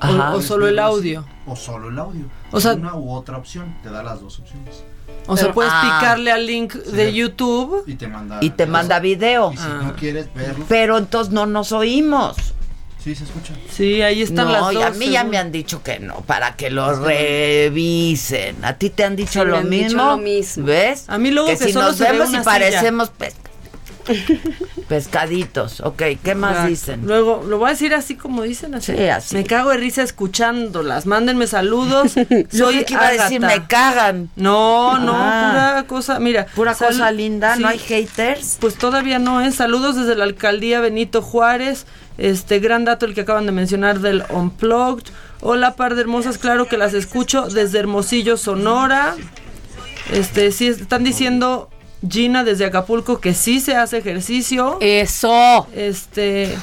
O- 0.02 0.36
o 0.36 0.42
solo 0.42 0.68
el 0.68 0.78
audio. 0.80 1.26
O 1.48 1.56
solo 1.56 1.90
el 1.90 1.98
audio. 1.98 2.26
O 2.52 2.60
sea- 2.60 2.74
una 2.74 2.96
u 2.96 3.12
otra 3.12 3.38
opción, 3.38 3.76
te 3.82 3.90
da 3.90 4.04
las 4.04 4.20
dos 4.22 4.40
opciones. 4.40 4.84
O 5.28 5.36
sea, 5.36 5.46
Pero- 5.46 5.54
puedes 5.56 5.72
Ah. 5.74 5.98
picarle 6.00 6.32
al 6.32 6.46
link 6.46 6.74
de 6.74 7.14
YouTube. 7.14 7.84
Y 7.88 7.96
te 7.96 8.08
manda. 8.08 8.38
Y 8.42 8.50
te 8.52 8.66
manda 8.68 9.00
video. 9.00 9.52
Y 9.54 9.58
si 9.58 9.68
no 9.68 9.96
quieres 9.96 10.28
verlo, 10.36 10.66
Pero 10.70 10.98
entonces 10.98 11.34
no 11.34 11.46
nos 11.48 11.72
oímos. 11.72 12.36
sí 13.04 13.14
se 13.16 13.24
escucha. 13.24 13.54
Sí, 13.72 14.02
ahí 14.02 14.22
están 14.24 14.48
no, 14.48 14.52
las 14.54 14.72
y 14.72 14.76
dos. 14.76 14.84
a 14.86 14.90
mí 14.92 15.10
ya 15.12 15.24
me 15.24 15.38
han 15.38 15.52
dicho 15.52 15.82
que 15.84 16.00
no, 16.00 16.22
para 16.22 16.56
que 16.56 16.70
lo 16.72 16.92
revisen. 16.96 18.64
¿A 18.66 18.74
ti 18.74 18.90
te 18.90 19.04
han 19.04 19.16
dicho, 19.16 19.32
Sí, 19.34 19.40
me 19.40 19.46
lo, 19.46 19.58
han 19.58 19.70
dicho 19.70 19.84
mismo? 19.86 20.04
lo 20.06 20.18
mismo. 20.18 20.66
¿Ves? 20.66 21.06
A 21.08 21.18
mí 21.18 21.32
luego 21.32 21.50
que 21.50 21.58
si 21.58 21.72
solo 21.74 21.88
nos 21.88 21.98
se 21.98 22.04
ve 22.06 22.12
vemos 22.14 22.30
una 22.30 22.38
y 22.38 22.42
silla. 22.42 22.52
parecemos 22.52 23.10
pes- 23.10 23.36
pescaditos. 24.88 25.82
Ok, 25.82 26.02
¿qué 26.24 26.36
más 26.36 26.52
Exacto. 26.52 26.70
dicen? 26.70 27.02
Luego, 27.08 27.44
lo 27.48 27.58
voy 27.58 27.70
a 27.70 27.72
decir 27.72 27.94
así 27.94 28.16
como 28.16 28.44
dicen, 28.44 28.76
así. 28.76 28.94
Sí, 28.96 29.08
así. 29.08 29.36
Me 29.36 29.44
cago 29.44 29.72
de 29.72 29.78
risa 29.78 30.04
escuchándolas. 30.04 31.06
Mándenme 31.06 31.48
saludos. 31.48 32.14
Yo 32.52 32.66
Soy 32.68 32.84
que 32.86 32.94
iba 32.94 33.08
a 33.08 33.12
decir, 33.12 33.42
me 33.42 33.66
cagan. 33.68 34.30
No, 34.36 34.98
no, 35.00 35.14
Ah. 35.16 35.50
pura 35.52 35.88
cosa. 35.88 36.20
Mira, 36.20 36.46
Pura 36.56 36.76
cosa 36.76 37.12
linda, 37.12 37.56
sí, 37.56 37.62
no 37.62 37.68
hay 37.68 37.80
haters. 37.80 38.58
Pues 38.60 38.76
todavía 38.76 39.20
no, 39.20 39.42
¿eh? 39.42 39.52
Saludos 39.52 39.96
desde 39.96 40.16
la 40.16 40.24
alcaldía 40.26 40.80
Benito 40.80 41.22
Juárez. 41.22 41.86
Este 42.18 42.60
gran 42.60 42.86
dato 42.86 43.06
el 43.06 43.14
que 43.14 43.22
acaban 43.22 43.46
de 43.46 43.52
mencionar 43.52 44.00
del 44.00 44.24
Unplugged. 44.30 45.06
Hola, 45.42 45.76
par 45.76 45.96
de 45.96 46.02
hermosas, 46.02 46.38
claro 46.38 46.68
que 46.68 46.78
las 46.78 46.94
escucho 46.94 47.48
desde 47.48 47.80
Hermosillo, 47.80 48.38
Sonora. 48.38 49.16
Este, 50.12 50.52
sí, 50.52 50.68
están 50.68 51.04
diciendo 51.04 51.70
Gina 52.10 52.44
desde 52.44 52.66
Acapulco 52.66 53.20
que 53.20 53.34
sí 53.34 53.60
se 53.60 53.76
hace 53.76 53.98
ejercicio. 53.98 54.78
Eso. 54.82 55.68
Este, 55.74 56.56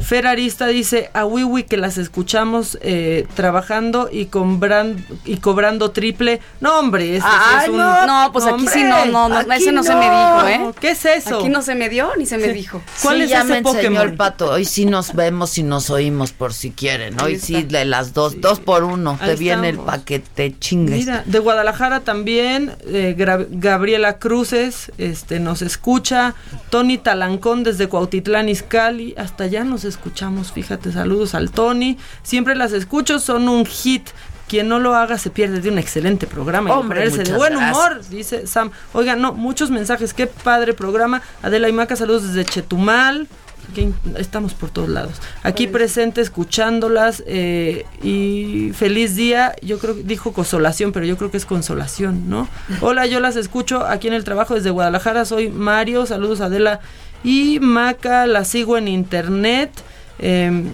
Fer 0.00 0.26
Arista 0.26 0.66
dice 0.66 1.10
a 1.14 1.24
Wiwi 1.24 1.64
que 1.64 1.76
las 1.76 1.98
escuchamos 1.98 2.78
eh, 2.82 3.26
trabajando 3.34 4.08
y, 4.10 4.26
cobran- 4.26 5.04
y 5.24 5.36
cobrando 5.36 5.90
triple. 5.90 6.40
No, 6.60 6.78
hombre, 6.78 7.18
sí 7.20 7.26
Ay, 7.26 7.64
es 7.64 7.68
un... 7.70 7.76
no, 7.76 8.06
no, 8.06 8.32
pues 8.32 8.46
aquí 8.46 8.66
sí 8.66 8.82
no, 8.84 9.04
no, 9.06 9.28
no, 9.28 9.36
aquí 9.36 9.48
ese 9.54 9.72
no, 9.72 9.82
se 9.82 9.94
me 9.94 10.04
dijo, 10.04 10.48
¿eh? 10.48 10.74
¿Qué 10.80 10.90
es 10.90 11.04
eso? 11.04 11.38
Aquí 11.38 11.48
no 11.48 11.62
se 11.62 11.74
me 11.74 11.88
dio 11.88 12.10
ni 12.16 12.26
se 12.26 12.38
me 12.38 12.52
dijo. 12.52 12.82
¿Cuál 13.02 13.16
Sí, 13.18 13.22
es 13.24 13.30
ya 13.30 13.38
ese 13.40 13.48
me 13.48 13.58
enseñó 13.58 13.74
Pokémon? 13.74 14.02
el 14.08 14.14
pato. 14.16 14.50
Hoy 14.52 14.64
sí 14.64 14.86
nos 14.86 15.14
vemos 15.14 15.56
y 15.58 15.62
nos 15.62 15.90
oímos 15.90 16.32
por 16.32 16.52
si 16.54 16.70
quieren. 16.70 17.20
Hoy 17.20 17.38
sí 17.38 17.62
de 17.62 17.84
las 17.84 18.14
dos, 18.14 18.40
dos 18.40 18.60
por 18.60 18.84
uno. 18.84 19.18
Ahí 19.20 19.30
te 19.30 19.36
viene 19.36 19.68
el 19.70 19.74
estamos. 19.76 19.94
paquete 19.98 20.54
chingues. 20.58 20.98
Mira, 21.06 21.22
de 21.26 21.38
Guadalajara 21.38 22.00
también, 22.00 22.72
eh, 22.86 23.14
Gabriela 23.50 24.18
Cruces 24.18 24.92
este, 24.98 25.40
nos 25.40 25.62
escucha, 25.62 26.34
Tony 26.70 26.98
Talancón 26.98 27.62
desde 27.64 27.88
Cuautitlán 27.88 28.48
Izcalli, 28.48 29.14
hasta 29.16 29.44
allá 29.44 29.64
nos 29.64 29.84
escuchamos, 29.90 30.52
fíjate, 30.52 30.90
saludos 30.92 31.34
al 31.34 31.50
Tony, 31.50 31.98
siempre 32.22 32.54
las 32.54 32.72
escucho, 32.72 33.18
son 33.18 33.48
un 33.48 33.66
hit. 33.66 34.08
Quien 34.48 34.66
no 34.68 34.80
lo 34.80 34.96
haga 34.96 35.16
se 35.16 35.30
pierde 35.30 35.60
de 35.60 35.68
un 35.70 35.78
excelente 35.78 36.26
programa 36.26 36.70
y 36.70 36.72
Hombre, 36.72 37.08
ponerse 37.08 37.22
de 37.30 37.36
buen 37.38 37.52
gracias. 37.52 37.76
humor, 37.76 38.00
dice 38.10 38.46
Sam. 38.48 38.72
Oigan, 38.94 39.20
no, 39.20 39.32
muchos 39.32 39.70
mensajes, 39.70 40.12
qué 40.12 40.26
padre 40.26 40.74
programa. 40.74 41.22
Adela 41.40 41.68
y 41.68 41.72
Maca, 41.72 41.94
saludos 41.94 42.24
desde 42.26 42.44
Chetumal. 42.44 43.28
in- 43.76 43.94
estamos 44.16 44.54
por 44.54 44.70
todos 44.70 44.88
lados. 44.88 45.20
Aquí 45.44 45.68
presente 45.68 46.20
escuchándolas 46.20 47.22
eh, 47.28 47.84
y 48.02 48.72
feliz 48.74 49.14
día. 49.14 49.54
Yo 49.62 49.78
creo 49.78 49.94
que 49.94 50.02
dijo 50.02 50.32
consolación, 50.32 50.90
pero 50.90 51.06
yo 51.06 51.16
creo 51.16 51.30
que 51.30 51.36
es 51.36 51.46
consolación, 51.46 52.28
¿no? 52.28 52.48
Hola, 52.80 53.06
yo 53.06 53.20
las 53.20 53.36
escucho 53.36 53.86
aquí 53.86 54.08
en 54.08 54.14
el 54.14 54.24
trabajo 54.24 54.56
desde 54.56 54.70
Guadalajara. 54.70 55.24
Soy 55.26 55.48
Mario. 55.48 56.06
Saludos 56.06 56.40
Adela 56.40 56.80
y 57.24 57.58
Maca. 57.60 58.26
La 58.26 58.44
sigo 58.44 58.76
en 58.76 58.88
internet. 58.88 59.70
em, 60.18 60.72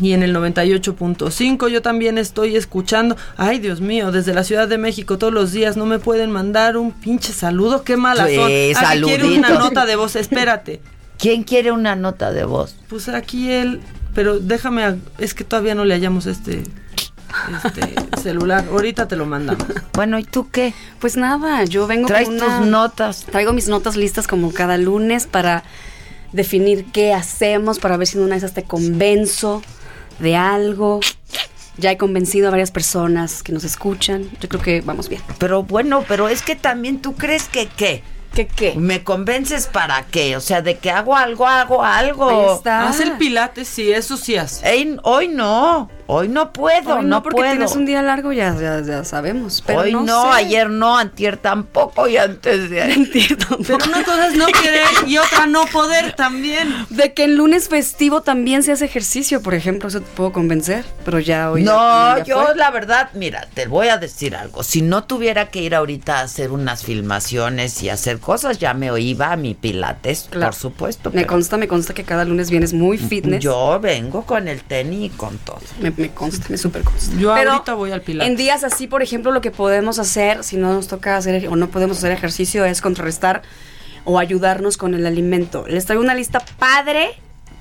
y 0.00 0.12
en 0.12 0.22
el 0.22 0.32
98.5 0.32 1.68
yo 1.68 1.82
también 1.82 2.18
estoy 2.18 2.54
escuchando. 2.56 3.16
Ay, 3.36 3.58
Dios 3.58 3.80
mío, 3.80 4.12
desde 4.12 4.32
la 4.32 4.44
Ciudad 4.44 4.68
de 4.68 4.78
México 4.78 5.18
todos 5.18 5.32
los 5.32 5.50
días 5.50 5.76
no 5.76 5.86
me 5.86 5.98
pueden 5.98 6.30
mandar 6.30 6.76
un 6.76 6.92
pinche 6.92 7.32
saludo. 7.32 7.82
Qué 7.82 7.96
malas 7.96 8.28
Sí, 8.28 8.36
son. 8.36 8.84
Ah, 8.84 8.94
quiere 9.02 9.36
una 9.36 9.50
nota 9.50 9.86
de 9.86 9.96
voz. 9.96 10.14
Espérate. 10.14 10.80
¿Quién 11.18 11.42
quiere 11.42 11.72
una 11.72 11.96
nota 11.96 12.30
de 12.30 12.44
voz? 12.44 12.76
Pues 12.88 13.08
aquí 13.08 13.50
él, 13.50 13.80
pero 14.14 14.38
déjame, 14.38 14.98
es 15.18 15.34
que 15.34 15.42
todavía 15.42 15.74
no 15.74 15.84
le 15.84 15.94
hallamos 15.94 16.26
este. 16.26 16.62
Este, 17.64 17.94
celular. 18.22 18.64
Ahorita 18.70 19.08
te 19.08 19.16
lo 19.16 19.26
mandamos. 19.26 19.64
Bueno, 19.94 20.18
¿y 20.18 20.24
tú 20.24 20.48
qué? 20.50 20.74
Pues 20.98 21.16
nada, 21.16 21.64
yo 21.64 21.86
vengo 21.86 22.06
Traes 22.08 22.26
con 22.28 22.36
una- 22.36 22.58
tus 22.58 22.66
notas. 22.66 23.24
Traigo 23.30 23.52
mis 23.52 23.68
notas 23.68 23.96
listas 23.96 24.26
como 24.26 24.52
cada 24.52 24.76
lunes 24.78 25.26
para 25.26 25.64
definir 26.32 26.86
qué 26.92 27.14
hacemos, 27.14 27.78
para 27.78 27.96
ver 27.96 28.06
si 28.06 28.18
en 28.18 28.24
una 28.24 28.32
de 28.34 28.38
esas 28.38 28.54
te 28.54 28.62
convenzo 28.62 29.62
de 30.18 30.36
algo. 30.36 31.00
Ya 31.78 31.92
he 31.92 31.96
convencido 31.96 32.48
a 32.48 32.50
varias 32.50 32.70
personas 32.72 33.42
que 33.42 33.52
nos 33.52 33.62
escuchan. 33.64 34.28
Yo 34.40 34.48
creo 34.48 34.60
que 34.62 34.80
vamos 34.80 35.08
bien. 35.08 35.22
Pero 35.38 35.62
bueno, 35.62 36.04
pero 36.08 36.28
es 36.28 36.42
que 36.42 36.56
también 36.56 37.00
tú 37.00 37.14
crees 37.14 37.44
que 37.48 37.66
qué. 37.68 38.02
¿Qué 38.34 38.46
qué? 38.46 38.74
¿Me 38.76 39.02
convences 39.04 39.66
para 39.68 40.04
qué? 40.04 40.36
O 40.36 40.40
sea, 40.40 40.60
de 40.60 40.76
que 40.76 40.90
hago 40.90 41.16
algo, 41.16 41.46
hago 41.46 41.82
algo. 41.82 42.28
Ahí 42.50 42.56
está. 42.56 42.88
Haz 42.88 43.00
el 43.00 43.12
pilates, 43.12 43.66
sí, 43.68 43.90
eso 43.90 44.16
sí 44.16 44.36
hace. 44.36 44.68
Ey, 44.68 44.96
hoy 45.02 45.28
no, 45.28 45.88
hoy 46.08 46.26
no 46.28 46.52
puedo, 46.52 46.96
Hoy 46.96 47.02
no, 47.04 47.08
no, 47.08 47.22
porque 47.22 47.36
puedo. 47.36 47.50
tienes 47.52 47.76
un 47.76 47.86
día 47.86 48.02
largo, 48.02 48.32
ya, 48.32 48.54
ya, 48.60 48.80
ya 48.80 49.04
sabemos. 49.04 49.62
Pero 49.64 49.80
hoy 49.80 49.92
no, 49.92 50.02
no, 50.02 50.22
sé. 50.32 50.38
ayer 50.40 50.68
no, 50.68 50.98
antier 50.98 51.36
tampoco 51.36 52.08
y 52.08 52.16
antes 52.16 52.68
de 52.70 52.82
ayer. 52.82 53.08
Pero 53.66 53.78
una 53.86 54.02
cosa 54.04 54.26
es 54.28 54.34
no 54.36 54.46
querer 54.46 54.82
y 55.06 55.18
otra 55.18 55.46
no 55.46 55.64
poder 55.66 56.14
también. 56.16 56.74
De 56.90 57.12
que 57.14 57.24
el 57.24 57.36
lunes 57.36 57.68
festivo 57.68 58.22
también 58.22 58.62
se 58.62 58.72
hace 58.72 58.86
ejercicio, 58.86 59.42
por 59.42 59.54
ejemplo, 59.54 59.88
eso 59.88 60.00
te 60.00 60.06
puedo 60.16 60.32
convencer. 60.32 60.84
Pero 61.04 61.18
ya 61.20 61.50
hoy. 61.50 61.62
No, 61.62 62.16
ya 62.18 62.24
yo 62.24 62.42
fue. 62.46 62.56
la 62.56 62.70
verdad, 62.70 63.10
mira, 63.14 63.46
te 63.54 63.66
voy 63.66 63.88
a 63.88 63.98
decir 63.98 64.34
algo. 64.34 64.62
Si 64.64 64.82
no 64.82 65.04
tuviera 65.04 65.50
que 65.50 65.60
ir 65.60 65.74
ahorita 65.74 66.18
a 66.18 66.22
hacer 66.22 66.50
unas 66.50 66.82
filmaciones 66.84 67.82
y 67.82 67.90
hacer 67.90 68.18
cosas, 68.18 68.58
ya 68.58 68.74
me 68.74 68.98
iba 69.00 69.32
a 69.32 69.36
mi 69.36 69.54
pilates, 69.54 70.28
Claro. 70.30 70.46
por 70.52 70.54
supuesto. 70.54 71.10
Me 71.10 71.16
pero 71.22 71.26
consta, 71.28 71.56
me 71.58 71.68
consta 71.68 71.92
que 71.94 72.04
cada 72.04 72.24
lunes 72.24 72.50
vienes 72.50 72.72
muy 72.72 72.96
fitness. 72.98 73.42
Yo 73.42 73.78
vengo 73.80 74.24
con 74.24 74.48
el 74.48 74.62
tenis 74.62 75.12
y 75.12 75.16
con 75.16 75.36
todo. 75.38 75.60
Me, 75.80 75.92
me 75.98 76.10
consta, 76.10 76.46
me 76.48 76.56
súper 76.56 76.82
consta. 76.82 77.14
Yo 77.18 77.34
Pero 77.34 77.52
ahorita 77.52 77.74
voy 77.74 77.90
al 77.92 78.00
pilates. 78.00 78.30
En 78.30 78.36
días 78.36 78.64
así, 78.64 78.86
por 78.86 79.02
ejemplo, 79.02 79.30
lo 79.32 79.40
que 79.40 79.50
podemos 79.50 79.98
hacer, 79.98 80.44
si 80.44 80.56
no 80.56 80.72
nos 80.72 80.88
toca 80.88 81.16
hacer 81.16 81.48
o 81.48 81.56
no 81.56 81.68
podemos 81.68 81.98
hacer 81.98 82.12
ejercicio, 82.12 82.64
es 82.64 82.80
contrarrestar 82.80 83.42
o 84.04 84.18
ayudarnos 84.18 84.76
con 84.76 84.94
el 84.94 85.04
alimento. 85.06 85.64
Les 85.68 85.84
traigo 85.84 86.02
una 86.02 86.14
lista 86.14 86.40
padre 86.58 87.10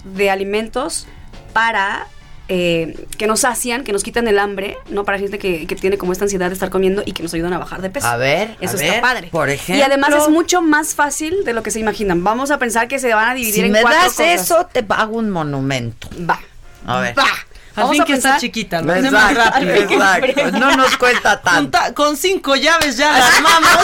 de 0.05 0.29
alimentos 0.29 1.07
para 1.51 2.07
eh, 2.49 3.05
que 3.17 3.27
nos 3.27 3.41
sacian, 3.41 3.83
que 3.83 3.91
nos 3.91 4.03
quitan 4.03 4.25
el 4.29 4.39
hambre, 4.39 4.77
¿no? 4.89 5.03
Para 5.03 5.19
gente 5.19 5.37
que, 5.39 5.67
que 5.67 5.75
tiene 5.75 5.97
como 5.97 6.13
esta 6.13 6.23
ansiedad 6.23 6.47
de 6.47 6.53
estar 6.53 6.69
comiendo 6.69 7.03
y 7.05 7.11
que 7.11 7.21
nos 7.23 7.33
ayudan 7.33 7.51
a 7.51 7.57
bajar 7.57 7.81
de 7.81 7.89
peso. 7.89 8.07
A 8.07 8.15
ver, 8.15 8.55
Eso 8.61 8.77
a 8.77 8.79
está 8.79 8.91
ver, 8.93 9.01
padre. 9.01 9.27
por 9.31 9.49
ejemplo. 9.49 9.75
Y 9.75 9.81
además 9.81 10.11
es 10.13 10.29
mucho 10.29 10.61
más 10.61 10.95
fácil 10.95 11.43
de 11.43 11.51
lo 11.53 11.61
que 11.63 11.71
se 11.71 11.79
imaginan. 11.81 12.23
Vamos 12.23 12.49
a 12.51 12.57
pensar 12.59 12.87
que 12.87 12.99
se 12.99 13.13
van 13.13 13.29
a 13.29 13.33
dividir 13.33 13.55
Si 13.55 13.61
en 13.61 13.71
me 13.73 13.81
cuatro 13.81 13.99
das 13.99 14.13
cosas. 14.13 14.41
eso, 14.41 14.67
te 14.71 14.85
hago 14.87 15.17
un 15.17 15.29
monumento. 15.29 16.07
Va. 16.29 16.39
A 16.85 17.01
ver. 17.01 17.17
Va. 17.19 17.25
Al 17.77 17.89
fin 17.89 18.03
que 18.03 18.13
está 18.13 18.37
chiquita, 18.37 18.81
lo 18.81 18.93
hace 18.93 19.11
más 19.11 19.31
Exacto, 19.31 19.51
rápido. 19.59 19.75
exacto. 19.75 20.51
No 20.59 20.75
nos 20.75 20.97
cuenta 20.97 21.41
tanto. 21.41 21.77
Con, 21.95 22.17
cinco 22.17 22.55
llaves 22.55 22.97
ya 22.97 23.11
la 23.11 23.27
armamos. 23.27 23.71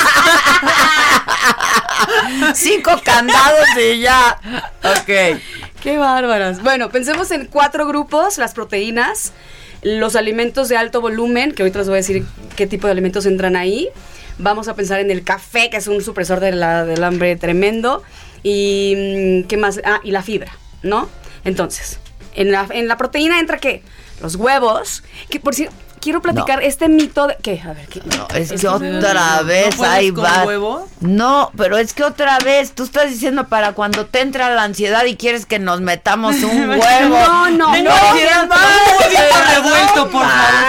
Cinco 2.55 2.91
candados 3.03 3.67
y 3.79 3.99
ya. 3.99 4.37
Ok. 4.83 5.39
Qué 5.81 5.97
bárbaras. 5.97 6.61
Bueno, 6.63 6.89
pensemos 6.89 7.31
en 7.31 7.45
cuatro 7.47 7.85
grupos, 7.87 8.37
las 8.37 8.53
proteínas, 8.53 9.33
los 9.81 10.15
alimentos 10.15 10.69
de 10.69 10.77
alto 10.77 11.01
volumen, 11.01 11.51
que 11.53 11.63
ahorita 11.63 11.79
les 11.79 11.87
voy 11.87 11.95
a 11.95 11.97
decir 11.97 12.25
qué 12.55 12.67
tipo 12.67 12.87
de 12.87 12.91
alimentos 12.91 13.25
entran 13.25 13.55
ahí. 13.55 13.89
Vamos 14.37 14.67
a 14.67 14.75
pensar 14.75 14.99
en 14.99 15.11
el 15.11 15.23
café, 15.23 15.69
que 15.69 15.77
es 15.77 15.87
un 15.87 16.01
supresor 16.03 16.39
de 16.39 16.51
la- 16.53 16.85
del 16.85 17.03
hambre 17.03 17.35
tremendo. 17.35 18.03
Y 18.43 19.41
mm, 19.43 19.47
qué 19.47 19.57
más, 19.57 19.79
ah, 19.85 19.99
y 20.03 20.11
la 20.11 20.21
fibra, 20.23 20.51
¿no? 20.81 21.09
Entonces, 21.45 21.99
en 22.35 22.51
la, 22.51 22.67
en 22.69 22.87
la 22.87 22.97
proteína 22.97 23.39
entra 23.39 23.57
qué? 23.57 23.83
Los 24.21 24.35
huevos, 24.35 25.03
que 25.29 25.39
por 25.39 25.53
si 25.55 25.67
quiero 25.99 26.21
platicar 26.21 26.61
este 26.63 26.89
mito 26.89 27.27
de 27.27 27.37
¿qué? 27.41 27.61
A 27.65 27.73
ver, 27.73 27.87
¿qué? 27.87 28.01
No, 28.05 28.27
es 28.35 28.49
que 28.51 28.57
que- 28.57 28.67
otra 28.67 29.37
¿No 29.41 29.45
vez 29.45 29.75
puedes 29.75 29.93
ahí 29.93 30.11
con 30.11 30.23
va. 30.25 30.43
huevo? 30.45 30.87
No, 30.99 31.51
pero 31.57 31.77
es 31.77 31.93
que 31.93 32.03
otra 32.03 32.37
vez, 32.39 32.73
tú 32.73 32.83
estás 32.83 33.09
diciendo 33.09 33.47
para 33.47 33.71
cuando 33.73 34.05
te 34.05 34.19
entra 34.21 34.49
la 34.53 34.63
ansiedad 34.63 35.05
y 35.05 35.15
quieres 35.15 35.45
que 35.45 35.59
nos 35.59 35.79
metamos 35.81 36.35
un 36.43 36.69
huevo. 36.69 36.79
No, 37.17 37.49
no, 37.49 37.49
no. 37.49 37.73
no, 37.83 38.45
no, 38.45 38.53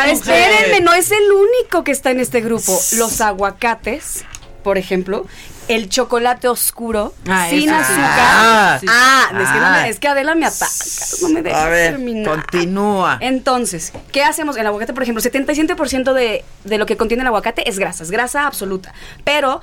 espérenme, 0.06 0.80
no 0.80 0.92
es 0.92 1.10
el 1.10 1.22
único 1.32 1.84
que 1.84 1.92
está 1.92 2.10
en 2.10 2.20
este 2.20 2.40
grupo. 2.40 2.78
Los 2.96 3.20
aguacates, 3.20 4.24
por 4.64 4.78
ejemplo, 4.78 5.24
el 5.68 5.88
chocolate 5.88 6.48
oscuro, 6.48 7.14
Ah, 7.28 7.46
sin 7.48 7.70
azúcar. 7.70 8.02
Ah, 8.18 8.74
Ah, 8.74 8.78
sí. 8.80 8.86
es, 8.86 9.48
que 9.50 9.58
no 9.60 9.66
Ah. 9.66 9.78
me- 9.82 9.88
es 9.88 9.98
que 10.00 10.08
Adela 10.08 10.34
me 10.34 10.46
ataca, 10.46 10.74
no 11.22 11.28
me 11.28 11.42
deja 11.42 11.64
A 11.64 11.68
ver, 11.68 11.90
terminar. 11.92 12.24
continúa. 12.34 13.18
Entonces, 13.20 13.92
¿qué 14.10 14.24
hacemos? 14.24 14.56
El 14.56 14.66
aguacate, 14.66 14.92
por 14.92 15.04
ejemplo, 15.04 15.22
77% 15.22 16.12
de, 16.12 16.44
de 16.64 16.78
lo 16.78 16.86
que 16.86 16.96
contiene 16.96 17.20
el 17.22 17.28
aguacate 17.28 17.68
es 17.68 17.78
grasa, 17.78 18.02
es 18.02 18.10
grasa 18.10 18.46
absoluta. 18.46 18.92
Pero 19.22 19.60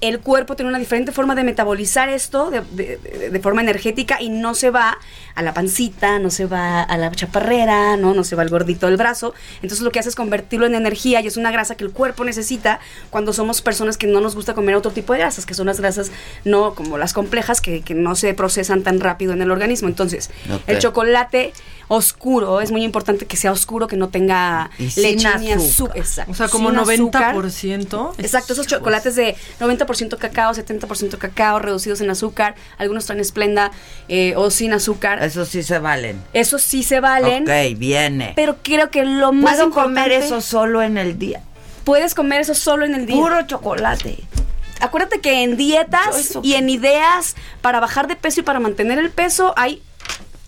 el 0.00 0.20
cuerpo 0.20 0.54
tiene 0.56 0.68
una 0.68 0.78
diferente 0.78 1.12
forma 1.12 1.34
de 1.34 1.44
metabolizar 1.44 2.08
esto 2.10 2.50
de, 2.50 2.60
de- 2.72 2.98
de- 2.98 3.30
de 3.30 3.40
forma 3.40 3.62
energética 3.62 4.20
y 4.20 4.28
no 4.28 4.54
se 4.54 4.70
va 4.70 4.98
a 5.34 5.42
la 5.42 5.54
pancita, 5.54 6.18
no 6.18 6.30
se 6.30 6.44
va 6.46 6.82
a 6.82 6.96
la 6.98 7.10
chaparrera, 7.10 7.96
¿no? 7.96 8.12
no 8.14 8.22
se 8.22 8.36
va 8.36 8.42
al 8.42 8.50
gordito 8.50 8.86
del 8.86 8.96
brazo. 8.98 9.34
Entonces 9.62 9.80
lo 9.80 9.90
que 9.90 9.98
hace 10.00 10.08
es 10.10 10.14
convertirlo 10.14 10.66
en 10.66 10.74
energía 10.74 11.20
y 11.22 11.26
es 11.26 11.36
una 11.36 11.50
grasa 11.50 11.74
que 11.76 11.84
el 11.84 11.90
cuerpo 11.92 12.24
necesita 12.24 12.80
cuando 13.10 13.32
somos 13.32 13.62
personas 13.62 13.96
que 13.96 14.06
no 14.06 14.20
nos 14.20 14.34
gusta 14.34 14.52
comer 14.54 14.74
otro 14.74 14.90
tipo 14.92 15.12
de 15.14 15.20
grasas, 15.20 15.46
que 15.46 15.54
son 15.54 15.66
las 15.66 15.80
grasas 15.80 16.10
no 16.44 16.74
como 16.74 16.98
las 16.98 17.12
complejas 17.12 17.60
que, 17.60 17.80
que 17.82 17.94
no 17.94 18.14
se 18.14 18.34
procesan 18.34 18.82
tan 18.82 19.00
rápido 19.00 19.32
en 19.32 19.42
el 19.42 19.50
organismo. 19.50 19.88
Entonces, 19.88 20.30
el 20.66 20.78
chocolate 20.78 21.52
oscuro, 21.88 22.60
es 22.60 22.70
muy 22.70 22.82
importante 22.82 23.26
que 23.26 23.36
sea 23.36 23.52
oscuro, 23.52 23.86
que 23.86 23.96
no 23.96 24.08
tenga 24.08 24.70
leche 24.78 25.28
ni 25.38 25.52
azúcar. 25.52 25.58
azúcar. 25.58 25.96
Exacto. 25.98 26.32
O 26.32 26.34
sea, 26.34 26.48
como 26.48 26.70
Sin 26.70 26.78
azúcar. 26.78 27.34
90%. 27.36 28.12
Exacto, 28.18 28.52
esos 28.54 28.66
chocolates 28.66 29.16
de 29.16 29.36
90% 29.60 29.83
cacao, 30.18 30.52
70% 30.52 31.18
cacao, 31.18 31.58
reducidos 31.58 32.00
en 32.00 32.10
azúcar, 32.10 32.54
algunos 32.78 33.06
traen 33.06 33.20
esplenda 33.20 33.70
eh, 34.08 34.34
o 34.36 34.50
sin 34.50 34.72
azúcar. 34.72 35.22
Eso 35.22 35.44
sí 35.44 35.62
se 35.62 35.78
valen. 35.78 36.20
Esos 36.32 36.62
sí 36.62 36.82
se 36.82 37.00
valen, 37.00 37.44
Ok, 37.44 37.78
viene. 37.78 38.32
pero 38.36 38.56
creo 38.62 38.90
que 38.90 39.04
lo 39.04 39.32
más 39.32 39.54
¿Puedo 39.54 39.66
importante... 39.68 40.00
comer 40.02 40.12
eso 40.22 40.40
solo 40.40 40.82
en 40.82 40.98
el 40.98 41.18
día? 41.18 41.40
Puedes 41.84 42.14
comer 42.14 42.40
eso 42.40 42.54
solo 42.54 42.84
en 42.86 42.94
el 42.94 43.06
día. 43.06 43.16
Puro 43.16 43.42
chocolate. 43.46 44.18
Acuérdate 44.80 45.20
que 45.20 45.42
en 45.44 45.56
dietas 45.56 46.36
y 46.42 46.54
en 46.54 46.68
ideas 46.68 47.36
para 47.60 47.80
bajar 47.80 48.06
de 48.06 48.16
peso 48.16 48.40
y 48.40 48.42
para 48.42 48.60
mantener 48.60 48.98
el 48.98 49.10
peso 49.10 49.54
hay, 49.56 49.82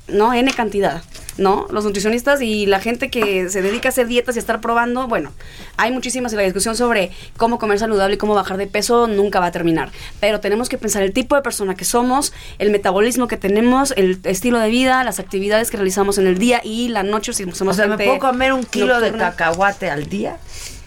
¿no? 0.08 0.32
N 0.32 0.52
cantidad, 0.52 1.02
¿no? 1.38 1.66
Los 1.70 1.84
nutricionistas 1.84 2.40
y 2.42 2.66
la 2.66 2.80
gente 2.80 3.10
que 3.10 3.48
se 3.48 3.62
dedica 3.62 3.88
a 3.88 3.90
hacer 3.90 4.06
dietas 4.06 4.36
y 4.36 4.38
a 4.38 4.40
estar 4.40 4.60
probando, 4.60 5.08
bueno, 5.08 5.32
hay 5.76 5.90
muchísimas 5.90 6.32
y 6.32 6.36
la 6.36 6.42
discusión 6.42 6.76
sobre 6.76 7.10
cómo 7.36 7.58
comer 7.58 7.78
saludable 7.78 8.14
y 8.14 8.18
cómo 8.18 8.34
bajar 8.34 8.56
de 8.56 8.66
peso 8.66 9.06
nunca 9.06 9.40
va 9.40 9.46
a 9.46 9.52
terminar. 9.52 9.90
Pero 10.20 10.40
tenemos 10.40 10.68
que 10.68 10.78
pensar 10.78 11.02
el 11.02 11.12
tipo 11.12 11.34
de 11.34 11.42
persona 11.42 11.74
que 11.74 11.84
somos, 11.84 12.32
el 12.58 12.70
metabolismo 12.70 13.28
que 13.28 13.36
tenemos, 13.36 13.92
el 13.96 14.20
estilo 14.24 14.58
de 14.58 14.68
vida, 14.68 15.04
las 15.04 15.18
actividades 15.18 15.70
que 15.70 15.76
realizamos 15.76 16.18
en 16.18 16.26
el 16.26 16.38
día 16.38 16.60
y 16.62 16.88
la 16.88 17.02
noche 17.02 17.32
si 17.32 17.44
somos 17.52 17.74
O 17.74 17.76
sea, 17.76 17.86
¿me 17.86 17.96
puedo 17.96 18.18
comer 18.18 18.52
un 18.52 18.64
kilo 18.64 19.00
de 19.00 19.12
cacahuate 19.12 19.90
al 19.90 20.08
día? 20.08 20.38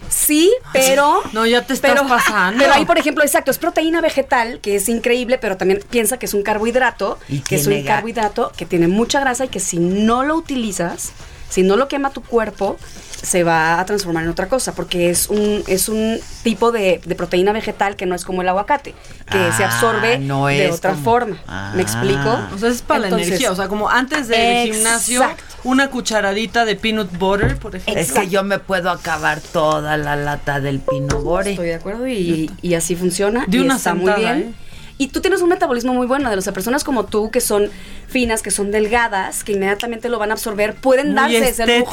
Sí, 0.10 0.52
pero. 0.74 1.22
No, 1.34 1.46
ya 1.46 1.66
te 1.66 1.74
estás 1.74 1.92
pero, 1.92 2.08
pasando. 2.08 2.60
Pero 2.60 2.74
ahí, 2.74 2.86
por 2.86 2.98
ejemplo, 2.98 3.24
exacto, 3.24 3.52
es 3.52 3.58
proteína 3.58 4.02
vegetal, 4.02 4.60
que 4.62 4.76
es 4.76 4.90
increíble, 4.90 5.38
pero 5.38 5.58
también 5.58 5.84
piensa 5.90 6.18
que 6.18 6.26
es 6.26 6.34
un 6.34 6.44
carbohidrato, 6.44 7.20
Y 7.28 7.40
que 7.40 7.56
es 7.56 7.68
un 7.68 7.84
carbohidrato 7.84 8.52
que 8.58 8.66
tiene 8.66 8.88
mucha 8.88 9.20
grasa 9.20 9.46
y 9.46 9.48
que 9.50 9.60
si 9.60 9.78
no 9.80 10.24
lo 10.24 10.36
utilizas, 10.36 11.12
si 11.50 11.64
no 11.64 11.76
lo 11.76 11.88
quema 11.88 12.12
tu 12.12 12.22
cuerpo, 12.22 12.78
se 13.22 13.44
va 13.44 13.80
a 13.82 13.86
transformar 13.86 14.24
en 14.24 14.30
otra 14.30 14.48
cosa, 14.48 14.74
porque 14.74 15.10
es 15.10 15.28
un, 15.28 15.62
es 15.68 15.90
un 15.90 16.20
tipo 16.44 16.72
de, 16.72 17.02
de 17.04 17.16
proteína 17.16 17.52
vegetal 17.52 17.96
que 17.98 18.06
no 18.06 18.16
es 18.16 18.24
como 18.24 18.42
el 18.44 18.48
aguacate, 18.50 18.94
que 19.30 19.52
se 19.58 19.64
Ah, 19.66 19.68
absorbe 19.74 20.20
no 20.20 20.48
de 20.48 20.72
otra 20.72 20.92
como- 20.92 21.04
forma. 21.04 21.38
Ah. 21.48 21.74
¿Me 21.76 21.82
explico? 21.82 22.40
O 22.56 22.58
sea, 22.58 22.70
es 22.70 22.82
para 22.82 23.04
Entonces- 23.06 23.28
la 23.28 23.34
energía. 23.36 23.52
O 23.52 23.56
sea, 23.56 23.68
como 23.68 23.90
antes 23.90 24.28
del 24.30 24.74
gimnasio, 24.74 25.22
una 25.66 25.90
cucharadita 25.90 26.64
de 26.64 26.76
peanut 26.78 27.12
butter, 27.18 27.58
por 27.58 27.76
ejemplo. 27.76 28.02
Es 28.02 28.14
que 28.14 28.30
yo 28.30 28.44
me 28.44 28.60
puedo 28.60 28.90
acabar 28.90 29.42
toda 29.42 29.98
la 29.98 30.16
lata 30.16 30.62
del 30.62 30.80
pino 30.80 31.20
bore. 31.22 31.52
Estoy 31.52 31.68
de 31.68 31.76
acuerdo 31.76 32.08
y, 32.08 32.50
y 32.62 32.74
así 32.76 32.96
funciona. 32.96 33.44
De 33.48 33.58
y 33.58 33.60
una 33.60 33.76
está 33.76 33.94
muy 33.96 34.14
bien. 34.14 34.38
¿eh? 34.38 34.54
Y 35.02 35.08
tú 35.08 35.22
tienes 35.22 35.42
un 35.42 35.48
metabolismo 35.48 35.94
muy 35.94 36.08
bueno 36.08 36.30
de 36.30 36.36
las 36.36 36.46
personas 36.52 36.84
como 36.84 37.06
tú 37.06 37.32
que 37.32 37.40
son 37.40 37.72
finas, 38.10 38.42
que 38.42 38.52
son 38.52 38.70
delgadas, 38.70 39.46
que 39.46 39.54
inmediatamente 39.54 40.10
lo 40.10 40.20
van 40.20 40.32
a 40.32 40.34
absorber, 40.34 40.76
pueden 40.76 41.08
Muy 41.08 41.16
darse 41.16 41.50
ese 41.50 41.80
lujo. 41.80 41.92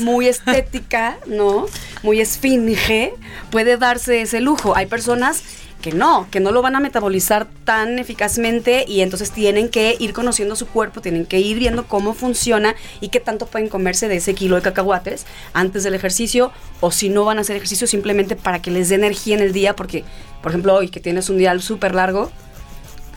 Muy 0.00 0.28
estética, 0.28 1.16
¿no? 1.24 1.64
Muy 2.02 2.20
esfinge, 2.20 3.14
puede 3.50 3.78
darse 3.78 4.20
ese 4.20 4.42
lujo. 4.42 4.76
Hay 4.76 4.84
personas 4.84 5.42
que 5.82 5.92
no, 5.92 6.26
que 6.30 6.40
no 6.40 6.50
lo 6.52 6.62
van 6.62 6.76
a 6.76 6.80
metabolizar 6.80 7.46
tan 7.64 7.98
eficazmente 7.98 8.86
y 8.88 9.02
entonces 9.02 9.30
tienen 9.32 9.68
que 9.68 9.96
ir 9.98 10.14
conociendo 10.14 10.56
su 10.56 10.66
cuerpo, 10.66 11.02
tienen 11.02 11.26
que 11.26 11.40
ir 11.40 11.58
viendo 11.58 11.84
cómo 11.86 12.14
funciona 12.14 12.74
y 13.02 13.08
qué 13.08 13.20
tanto 13.20 13.44
pueden 13.46 13.68
comerse 13.68 14.08
de 14.08 14.16
ese 14.16 14.32
kilo 14.34 14.56
de 14.56 14.62
cacahuates 14.62 15.26
antes 15.52 15.82
del 15.82 15.94
ejercicio 15.94 16.52
o 16.80 16.90
si 16.90 17.10
no 17.10 17.24
van 17.26 17.36
a 17.38 17.40
hacer 17.42 17.56
ejercicio 17.56 17.86
simplemente 17.86 18.36
para 18.36 18.62
que 18.62 18.70
les 18.70 18.88
dé 18.88 18.94
energía 18.94 19.34
en 19.36 19.42
el 19.42 19.52
día 19.52 19.76
porque, 19.76 20.04
por 20.40 20.52
ejemplo, 20.52 20.72
hoy 20.74 20.88
que 20.88 21.00
tienes 21.00 21.28
un 21.28 21.36
día 21.36 21.58
súper 21.58 21.94
largo, 21.94 22.30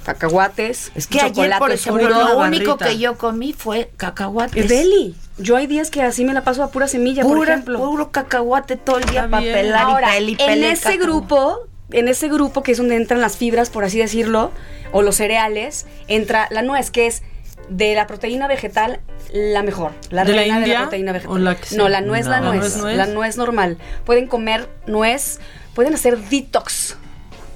cacahuates, 0.03 0.91
Es 0.95 1.07
que 1.07 1.19
ayer, 1.19 1.31
chocolate 1.33 1.59
por 1.59 1.71
ejemplo, 1.71 2.07
oscuro, 2.07 2.29
lo 2.29 2.39
único 2.39 2.77
que 2.77 2.97
yo 2.97 3.17
comí 3.17 3.53
fue 3.53 3.89
cacahuates. 3.97 4.63
Es 4.65 4.69
deli. 4.69 5.15
Yo 5.37 5.55
hay 5.57 5.67
días 5.67 5.89
que 5.91 6.01
así 6.01 6.23
me 6.23 6.33
la 6.33 6.43
paso 6.43 6.63
a 6.63 6.69
pura 6.71 6.87
semilla, 6.87 7.23
por 7.23 7.37
Pura- 7.37 7.53
ejemplo. 7.53 7.79
puro 7.79 8.11
cacahuate 8.11 8.77
todo 8.77 8.99
el 8.99 9.05
día 9.05 9.27
para 9.29 9.41
bien. 9.41 9.53
pelar 9.53 9.81
Ahora, 9.83 10.17
y 10.19 10.35
en 10.39 10.63
ese 10.63 10.83
cacao. 10.97 10.99
grupo, 11.05 11.59
en 11.91 12.07
ese 12.07 12.27
grupo 12.29 12.63
que 12.63 12.71
es 12.71 12.77
donde 12.77 12.95
entran 12.95 13.21
las 13.21 13.37
fibras, 13.37 13.69
por 13.69 13.83
así 13.83 13.99
decirlo, 13.99 14.51
o 14.91 15.01
los 15.01 15.15
cereales, 15.17 15.85
entra 16.07 16.47
la 16.51 16.61
nuez, 16.61 16.91
que 16.91 17.07
es 17.07 17.21
de 17.69 17.95
la 17.95 18.05
proteína 18.07 18.47
vegetal 18.47 18.99
la 19.33 19.63
mejor. 19.63 19.91
La 20.11 20.23
¿De 20.23 20.31
la 20.33 20.37
reina 20.39 20.55
de 20.55 20.61
India 20.61 20.73
la 20.79 20.81
proteína 20.85 21.11
vegetal. 21.13 21.43
la 21.43 21.57
no, 21.75 21.89
la 21.89 22.01
nuez, 22.01 22.25
la 22.27 22.39
No. 22.41 22.53
nuez, 22.53 22.61
¿La 22.61 22.61
nuez, 22.61 22.77
nuez? 22.77 22.97
La 22.97 23.05
nuez 23.07 23.37
normal. 23.37 23.77
Pueden 24.05 24.27
comer 24.27 24.69
nuez, 24.87 25.39
pueden 25.73 25.93
hacer 25.93 26.17
detox 26.17 26.95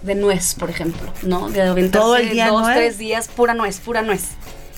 de 0.01 0.15
nuez, 0.15 0.56
por 0.56 0.69
ejemplo, 0.69 1.11
¿no? 1.23 1.49
De 1.49 1.61
aventarse 1.61 1.99
¿Todo 2.06 2.15
el 2.18 2.30
día 2.30 2.47
dos, 2.47 2.61
nuez? 2.64 2.76
tres 2.76 2.97
días, 2.97 3.27
pura 3.27 3.53
nuez, 3.53 3.80
pura 3.80 4.01
nuez. 4.01 4.30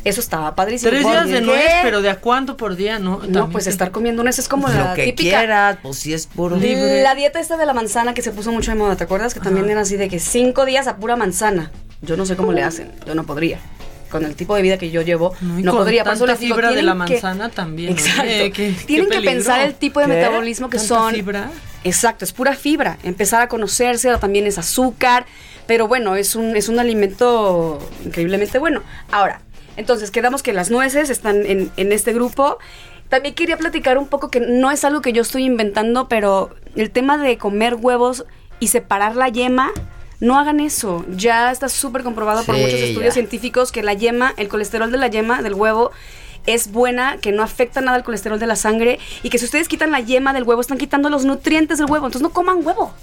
Eso 0.03 0.19
estaba 0.19 0.55
padrísimo. 0.55 0.89
Tres 0.89 1.03
días 1.03 1.27
de 1.27 1.33
¿Por 1.39 1.43
nuez, 1.47 1.63
qué? 1.63 1.79
pero 1.83 2.01
¿de 2.01 2.09
a 2.09 2.15
cuánto 2.19 2.57
por 2.57 2.75
día? 2.75 2.97
No, 2.97 3.17
No, 3.17 3.19
También 3.19 3.49
pues 3.51 3.67
estar 3.67 3.91
comiendo 3.91 4.23
nuez 4.23 4.39
es 4.39 4.47
como 4.47 4.67
Lo 4.67 4.73
la 4.73 4.93
que 4.95 5.05
típica. 5.05 5.37
quieras, 5.39 5.77
pues 5.83 5.97
si 5.99 6.13
es 6.13 6.25
puro. 6.27 6.57
La 6.57 7.13
dieta 7.15 7.39
esta 7.39 7.55
de 7.57 7.65
la 7.65 7.73
manzana 7.73 8.13
que 8.13 8.21
se 8.21 8.31
puso 8.31 8.51
mucho 8.51 8.71
de 8.71 8.77
moda, 8.77 8.95
¿te 8.95 9.03
acuerdas? 9.03 9.33
Que 9.33 9.39
también 9.39 9.69
era 9.69 9.81
así 9.81 9.97
de 9.97 10.09
que 10.09 10.19
cinco 10.19 10.65
días 10.65 10.87
a 10.87 10.97
pura 10.97 11.15
manzana. 11.15 11.71
Yo 12.01 12.17
no 12.17 12.25
sé 12.25 12.35
cómo 12.35 12.51
le 12.51 12.63
hacen, 12.63 12.91
yo 13.05 13.13
no 13.15 13.23
podría. 13.25 13.59
Con 14.09 14.25
el 14.25 14.35
tipo 14.35 14.55
de 14.55 14.61
vida 14.63 14.77
que 14.77 14.89
yo 14.91 15.03
llevo, 15.03 15.33
no 15.39 15.71
con 15.71 15.81
podría. 15.81 16.03
Por 16.03 16.13
eso 16.13 16.25
tanta 16.25 16.33
les 16.33 16.39
digo, 16.41 16.55
fibra 16.55 16.71
de 16.71 16.81
la 16.81 16.91
que- 16.93 16.97
manzana 16.97 17.49
también. 17.49 17.91
Exacto. 17.91 18.23
qué- 18.53 18.75
tienen 18.85 19.07
qué 19.09 19.19
que 19.19 19.21
pensar 19.21 19.61
el 19.61 19.75
tipo 19.75 19.99
de 20.01 20.07
¿Qué? 20.07 20.13
metabolismo 20.13 20.69
que 20.69 20.77
¿Tanta 20.77 20.95
son. 20.95 21.13
fibra? 21.13 21.49
Exacto, 21.83 22.25
es 22.25 22.33
pura 22.33 22.53
fibra. 22.55 22.97
Empezar 23.03 23.41
a 23.41 23.47
conocerse, 23.47 24.09
también 24.17 24.47
es 24.47 24.57
azúcar. 24.57 25.25
Pero 25.67 25.87
bueno, 25.87 26.15
es 26.17 26.35
un, 26.35 26.57
es 26.57 26.67
un 26.67 26.79
alimento 26.79 27.79
increíblemente 28.03 28.57
bueno. 28.59 28.81
Ahora, 29.11 29.41
entonces 29.77 30.11
quedamos 30.11 30.43
que 30.43 30.53
las 30.53 30.71
nueces 30.71 31.09
están 31.09 31.45
en, 31.45 31.71
en 31.77 31.91
este 31.91 32.13
grupo. 32.13 32.57
También 33.09 33.35
quería 33.35 33.57
platicar 33.57 33.97
un 33.97 34.07
poco 34.07 34.29
que 34.29 34.39
no 34.39 34.71
es 34.71 34.83
algo 34.85 35.01
que 35.01 35.13
yo 35.13 35.21
estoy 35.21 35.43
inventando, 35.43 36.07
pero 36.07 36.55
el 36.75 36.91
tema 36.91 37.17
de 37.17 37.37
comer 37.37 37.75
huevos 37.75 38.25
y 38.59 38.67
separar 38.67 39.15
la 39.15 39.27
yema, 39.27 39.71
no 40.21 40.37
hagan 40.39 40.59
eso. 40.59 41.03
Ya 41.09 41.51
está 41.51 41.67
súper 41.67 42.03
comprobado 42.03 42.43
por 42.43 42.55
muchos 42.55 42.79
estudios 42.79 43.09
ya. 43.09 43.11
científicos 43.11 43.71
que 43.71 43.83
la 43.83 43.93
yema, 43.93 44.33
el 44.37 44.47
colesterol 44.47 44.91
de 44.91 44.97
la 44.97 45.07
yema 45.07 45.41
del 45.41 45.55
huevo 45.55 45.91
es 46.45 46.71
buena, 46.71 47.17
que 47.17 47.31
no 47.31 47.43
afecta 47.43 47.81
nada 47.81 47.97
al 47.97 48.03
colesterol 48.03 48.39
de 48.39 48.47
la 48.47 48.55
sangre 48.55 48.99
y 49.23 49.29
que 49.29 49.37
si 49.37 49.45
ustedes 49.45 49.67
quitan 49.67 49.91
la 49.91 49.99
yema 49.99 50.33
del 50.33 50.43
huevo 50.43 50.61
están 50.61 50.77
quitando 50.77 51.09
los 51.09 51.25
nutrientes 51.25 51.79
del 51.79 51.89
huevo, 51.89 52.05
entonces 52.05 52.21
no 52.21 52.29
coman 52.29 52.65
huevo. 52.65 52.93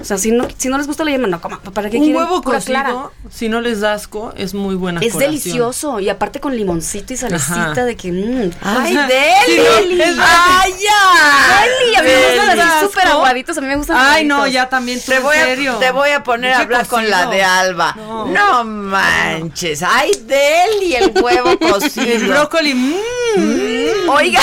O 0.00 0.04
sea, 0.04 0.18
si 0.18 0.30
no, 0.32 0.46
si 0.58 0.68
no 0.68 0.76
les 0.78 0.86
gusta 0.86 1.04
la 1.04 1.10
yema, 1.12 1.26
no 1.26 1.40
coman. 1.40 1.60
¿Para 1.60 1.88
qué 1.90 1.96
Un 1.98 2.04
quieren 2.04 2.22
huevo 2.22 2.42
pura 2.42 2.58
cocido, 2.58 2.72
clara? 2.80 2.94
si 3.32 3.48
no 3.48 3.60
les 3.60 3.80
da 3.80 3.94
asco, 3.94 4.32
es 4.36 4.52
muy 4.54 4.74
buena 4.74 5.00
Es 5.00 5.12
colación. 5.12 5.30
delicioso 5.34 6.00
y 6.00 6.08
aparte 6.08 6.40
con 6.40 6.56
limoncito 6.56 7.12
y 7.12 7.16
salecita 7.16 7.72
Ajá. 7.72 7.84
de 7.84 7.96
que 7.96 8.12
mmm. 8.12 8.50
¡Ay, 8.62 8.88
Sí, 8.88 8.94
no, 8.94 9.06
Deli! 9.08 10.00
es- 10.02 10.16
¡Ay, 10.20 10.72
ya! 10.82 11.64
Deli, 11.64 11.96
a 11.96 12.02
mí 12.02 12.08
me 12.08 12.26
gustan 12.36 12.48
Deli. 12.48 12.60
así 12.60 12.84
súper 12.86 13.06
aguaditos, 13.08 13.58
a 13.58 13.60
mí 13.60 13.66
me 13.66 13.76
gustan 13.76 13.96
Ay, 13.98 14.24
no, 14.24 14.46
ya 14.46 14.68
también 14.68 15.00
tú, 15.00 15.06
Te 15.12 15.16
en 15.16 15.22
voy, 15.22 15.36
serio. 15.36 15.76
a, 15.76 15.78
te 15.80 15.90
voy 15.90 16.10
a 16.10 16.22
poner 16.24 16.52
a 16.54 16.58
hablar 16.60 16.86
con 16.86 17.08
la 17.08 17.26
de 17.26 17.42
Alba. 17.42 17.94
No. 17.96 18.26
No, 18.26 18.64
manches. 18.64 19.82
¡Ay, 19.82 20.10
Deli! 20.26 20.94
El 20.96 21.12
huevo 21.22 21.58
cocido. 21.70 22.06
El 22.06 22.28
brócoli. 22.28 22.74
mm. 22.74 24.08
Oiga. 24.08 24.40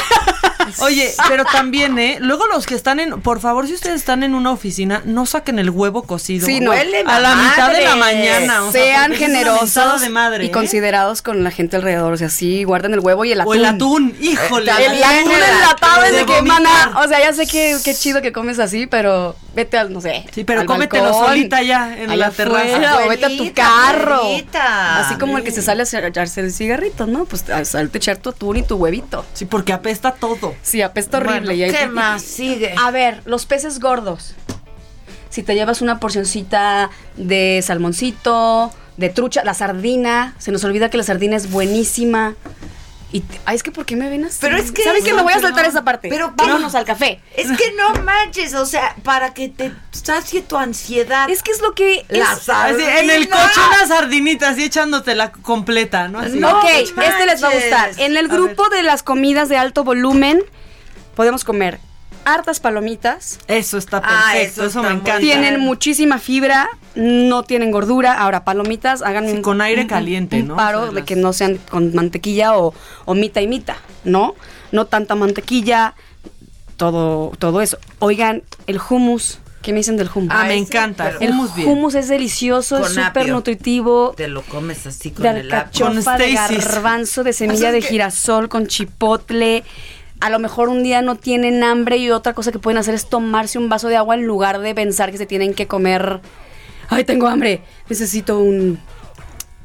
Oye, 0.80 1.14
pero 1.28 1.44
también, 1.45 1.98
¿eh? 1.99 2.18
Luego 2.22 2.48
los 2.48 2.65
que 2.65 2.76
están 2.76 2.99
en. 2.99 3.22
Por 3.22 3.40
favor, 3.40 3.68
si 3.68 3.73
ustedes 3.73 3.95
están 3.98 4.23
en 4.23 4.34
una 4.36 4.52
oficina, 4.52 5.02
no 5.06 5.26
saquen 5.26 5.40
el 5.49 5.69
huevo 5.69 6.03
cocido. 6.03 6.45
Sí, 6.45 6.59
no. 6.59 6.72
Huele 6.72 7.03
A 7.05 7.19
la 7.19 7.35
mitad 7.35 7.72
de 7.72 7.81
la 7.84 7.95
mañana. 7.95 8.63
o 8.65 8.72
sea, 8.72 8.84
Sean 8.84 9.11
mentada 9.11 9.27
generosos 9.27 10.01
de 10.01 10.09
madre, 10.09 10.43
y 10.45 10.47
¿eh? 10.47 10.51
considerados 10.51 11.22
con 11.22 11.43
la 11.43 11.51
gente 11.51 11.76
alrededor. 11.76 12.13
O 12.13 12.18
sea, 12.18 12.30
sí, 12.30 12.63
guarden 12.63 12.93
el 12.93 12.99
huevo 12.99 13.26
y 13.26 13.31
el 13.31 13.41
atún. 13.41 13.51
O 13.51 13.53
el 13.55 13.65
atún, 13.65 14.15
híjole. 14.22 14.72
Eh, 14.72 14.76
El 14.91 14.99
También 15.01 15.19
atún 15.22 15.31
el 15.34 15.43
enlatado 15.43 16.01
de 16.03 16.11
de 16.11 16.26
que, 16.26 16.34
vomitar. 16.35 16.61
mana, 16.61 16.99
o 17.03 17.07
sea, 17.07 17.19
ya 17.19 17.34
sé 17.34 17.47
que 17.47 17.77
qué 17.84 17.95
chido 17.95 18.22
que 18.22 18.31
comes 18.31 18.59
así, 18.59 18.88
pero 18.88 19.35
vete 19.55 19.77
al, 19.77 19.91
no 19.91 20.01
sé. 20.01 20.26
Sí, 20.34 20.43
pero 20.43 20.61
al 20.61 20.65
cómetelo 20.68 21.03
balcón, 21.05 21.26
solita 21.27 21.61
ya 21.61 21.97
en 21.97 22.18
la 22.19 22.31
terraza. 22.31 22.65
afuera, 22.65 22.97
o 23.05 23.09
vete 23.09 23.26
a 23.26 23.30
tu 23.38 23.53
carro. 23.53 24.22
Así 24.53 25.15
como 25.15 25.38
el 25.38 25.43
que 25.43 25.51
se 25.51 25.61
sale 25.61 25.84
a 25.84 26.07
echarse 26.07 26.41
el 26.41 26.51
cigarrito, 26.53 27.07
¿no? 27.07 27.26
Pues 27.26 27.49
a- 27.49 27.65
salte 27.65 27.97
a 27.97 27.99
echar 27.99 28.18
tu 28.18 28.30
atún 28.30 28.57
y 28.57 28.63
tu 28.63 28.76
huevito. 28.76 29.26
Sí, 29.34 29.45
porque 29.45 29.73
apesta 29.73 30.11
todo. 30.13 30.55
Sí, 30.61 30.81
apesta 30.81 31.18
horrible. 31.18 31.39
Bueno, 31.39 31.51
y 31.53 31.63
hay 31.63 31.72
¿qué 31.72 31.77
que- 31.80 31.88
más 31.88 32.22
sigue? 32.22 32.73
A 32.77 32.91
ver, 32.91 33.22
los 33.26 33.45
peces 33.45 33.80
gordos. 33.80 34.34
Si 35.31 35.41
te 35.41 35.55
llevas 35.55 35.81
una 35.81 35.99
porcioncita 35.99 36.91
de 37.17 37.61
salmoncito, 37.65 38.71
de 38.97 39.09
trucha, 39.09 39.43
la 39.43 39.53
sardina, 39.55 40.35
se 40.37 40.51
nos 40.51 40.63
olvida 40.63 40.89
que 40.89 40.97
la 40.97 41.03
sardina 41.03 41.35
es 41.37 41.49
buenísima. 41.49 42.35
Y 43.13 43.23
ay, 43.45 43.55
es 43.57 43.63
que 43.63 43.71
¿por 43.71 43.85
qué 43.85 43.97
me 43.97 44.09
ven 44.09 44.23
así? 44.23 44.37
Pero 44.39 44.55
es 44.57 44.71
que- 44.71 44.83
¿Saben 44.83 45.03
que 45.03 45.13
me 45.13 45.21
voy 45.21 45.33
a 45.33 45.39
saltar 45.39 45.63
no, 45.63 45.69
esa 45.69 45.83
parte? 45.83 46.07
pero 46.07 46.33
vámonos 46.35 46.75
al 46.75 46.85
café. 46.85 47.19
Es 47.35 47.47
que 47.47 47.73
no 47.73 48.01
manches, 48.03 48.53
o 48.53 48.65
sea, 48.65 48.95
para 49.03 49.33
que 49.33 49.49
te 49.49 49.73
sacie 49.91 50.41
tu 50.41 50.55
ansiedad. 50.55 51.29
Es 51.29 51.43
que 51.43 51.51
es 51.51 51.61
lo 51.61 51.73
que 51.73 52.05
La 52.07 52.33
es- 52.33 52.47
Así, 52.49 52.81
en 52.81 53.09
el 53.09 53.27
sardina. 53.29 53.35
coche 53.37 53.59
una 53.67 53.87
sardinita 53.87 54.49
así 54.49 54.63
echándotela 54.63 55.31
completa, 55.33 56.07
¿no? 56.07 56.19
Así. 56.19 56.39
No, 56.39 56.59
ok, 56.59 56.63
manches. 56.63 56.93
este 57.13 57.25
les 57.25 57.43
va 57.43 57.49
a 57.49 57.53
gustar. 57.53 57.91
En 57.97 58.15
el 58.15 58.27
grupo 58.29 58.69
de 58.69 58.83
las 58.83 59.03
comidas 59.03 59.49
de 59.49 59.57
alto 59.57 59.83
volumen, 59.83 60.41
podemos 61.15 61.43
comer 61.43 61.79
hartas 62.26 62.60
palomitas. 62.60 63.39
Eso 63.48 63.77
está 63.77 63.98
Ah, 64.03 64.31
perfecto, 64.31 64.61
eso 64.61 64.65
eso, 64.65 64.80
está 64.80 64.81
me 64.81 64.89
muy 64.89 65.02
encanta. 65.02 65.19
Tienen 65.22 65.60
muchísima 65.60 66.18
fibra, 66.19 66.69
no 66.95 67.43
tienen 67.43 67.72
gordura. 67.72 68.14
Ahora, 68.22 68.43
palomitas, 68.43 69.02
hagan 69.02 69.26
Sí, 69.27 69.34
un, 69.34 69.41
con 69.41 69.61
aire 69.61 69.81
un- 69.84 69.88
caliente, 69.88 70.41
un 70.41 70.49
¿no? 70.49 70.56
paro 70.56 70.80
O 70.80 70.81
sea, 70.84 70.89
de 70.91 70.95
las- 71.02 71.06
que 71.06 71.15
no 71.15 71.34
sean 71.34 71.57
con 71.69 71.93
mantequilla 71.95 72.57
o, 72.57 72.73
o 73.06 73.14
mita 73.15 73.41
y 73.41 73.48
mita, 73.48 73.77
¿no? 74.03 74.35
No 74.72 74.85
tanta 74.85 75.15
mantequilla, 75.15 75.95
todo, 76.77 77.31
todo 77.38 77.61
eso. 77.61 77.77
Oigan, 77.99 78.43
el 78.68 78.80
hummus, 78.89 79.39
¿qué 79.61 79.72
me 79.72 79.77
dicen 79.80 79.98
del 79.98 80.10
hummus? 80.14 80.34
Ah, 80.35 80.45
me 80.45 80.56
encanta. 80.56 81.11
el 81.19 81.31
hummus 81.31 81.53
bien. 81.56 81.68
hummus 81.69 81.95
es 81.95 82.07
delicioso, 82.07 82.77
es 82.77 82.93
Con 82.93 83.06
súper 83.06 83.30
nutritivo. 83.30 84.14
Te 84.18 84.27
lo 84.27 84.41
comes 84.43 84.88
así 84.88 85.11
con 85.11 85.23
de 85.23 85.30
el 85.41 85.53
apio. 85.53 85.88
alcachofa, 85.88 86.18
de 86.18 86.34
garbanzo, 86.34 87.23
de 87.23 87.34
semilla 87.34 87.56
O 87.56 87.60
sea, 87.60 87.69
es 87.69 87.73
de 87.76 87.81
que- 87.81 87.88
girasol 87.88 88.49
con 88.49 88.68
chipotle. 88.68 89.64
A 90.22 90.30
lo 90.30 90.39
mejor 90.39 90.69
un 90.69 90.84
día 90.84 91.02
no 91.02 91.15
tienen 91.15 91.64
hambre 91.64 91.98
y 91.98 92.10
otra 92.11 92.34
cosa 92.34 92.52
que 92.52 92.60
pueden 92.60 92.77
hacer 92.77 92.93
es 92.93 93.10
tomarse 93.10 93.57
un 93.57 93.69
vaso 93.69 93.88
de 93.89 93.98
agua 93.98 94.15
en 94.15 94.23
lugar 94.26 94.60
de 94.60 94.73
pensar 94.76 95.11
que 95.11 95.18
se 95.18 95.26
tienen 95.26 95.53
que 95.53 95.68
comer. 95.68 96.22
Ay, 96.89 97.03
tengo 97.03 97.27
hambre, 97.27 97.61
necesito 97.89 98.39
un 98.39 98.80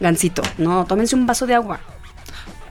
gansito. 0.00 0.42
No, 0.58 0.84
tómense 0.86 1.14
un 1.14 1.26
vaso 1.26 1.46
de 1.46 1.54
agua. 1.54 1.80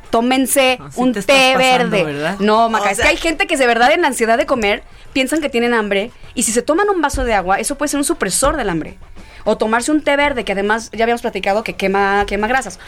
Tómense 0.09 0.79
Así 0.81 0.99
un 1.01 1.13
te 1.13 1.21
té 1.21 1.53
pasando, 1.55 1.59
verde. 1.91 2.03
¿verdad? 2.03 2.39
No, 2.39 2.69
Maca, 2.69 2.85
O 2.85 2.89
es 2.89 2.99
que 2.99 3.07
hay 3.07 3.17
gente 3.17 3.47
que 3.47 3.57
de 3.57 3.67
verdad 3.67 3.91
en 3.91 4.01
la 4.01 4.07
ansiedad 4.07 4.37
de 4.37 4.45
comer 4.45 4.81
piensan 5.13 5.41
que 5.41 5.49
tienen 5.49 5.73
hambre 5.73 6.11
y 6.33 6.43
si 6.43 6.51
se 6.51 6.61
toman 6.61 6.89
un 6.89 7.01
vaso 7.01 7.23
de 7.23 7.33
agua, 7.33 7.59
eso 7.59 7.77
puede 7.77 7.89
ser 7.89 7.97
un 7.99 8.03
supresor 8.05 8.57
del 8.57 8.69
hambre. 8.69 8.97
O 9.45 9.57
tomarse 9.57 9.91
un 9.91 10.01
té 10.01 10.17
verde, 10.17 10.43
que 10.43 10.51
además 10.51 10.89
ya 10.91 11.05
habíamos 11.05 11.21
platicado 11.21 11.63
que 11.63 11.75
quema, 11.75 12.25
quema 12.25 12.47
grasas. 12.47 12.79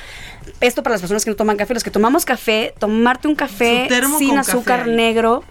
Esto 0.59 0.83
para 0.83 0.95
las 0.95 1.01
personas 1.01 1.23
que 1.23 1.29
no 1.29 1.37
toman 1.37 1.55
café, 1.55 1.73
los 1.73 1.83
que 1.83 1.91
tomamos 1.91 2.25
café, 2.25 2.73
tomarte 2.79 3.27
un 3.27 3.35
café 3.35 3.87
sin 4.17 4.37
azúcar 4.37 4.79
café 4.79 4.91
negro 4.91 5.43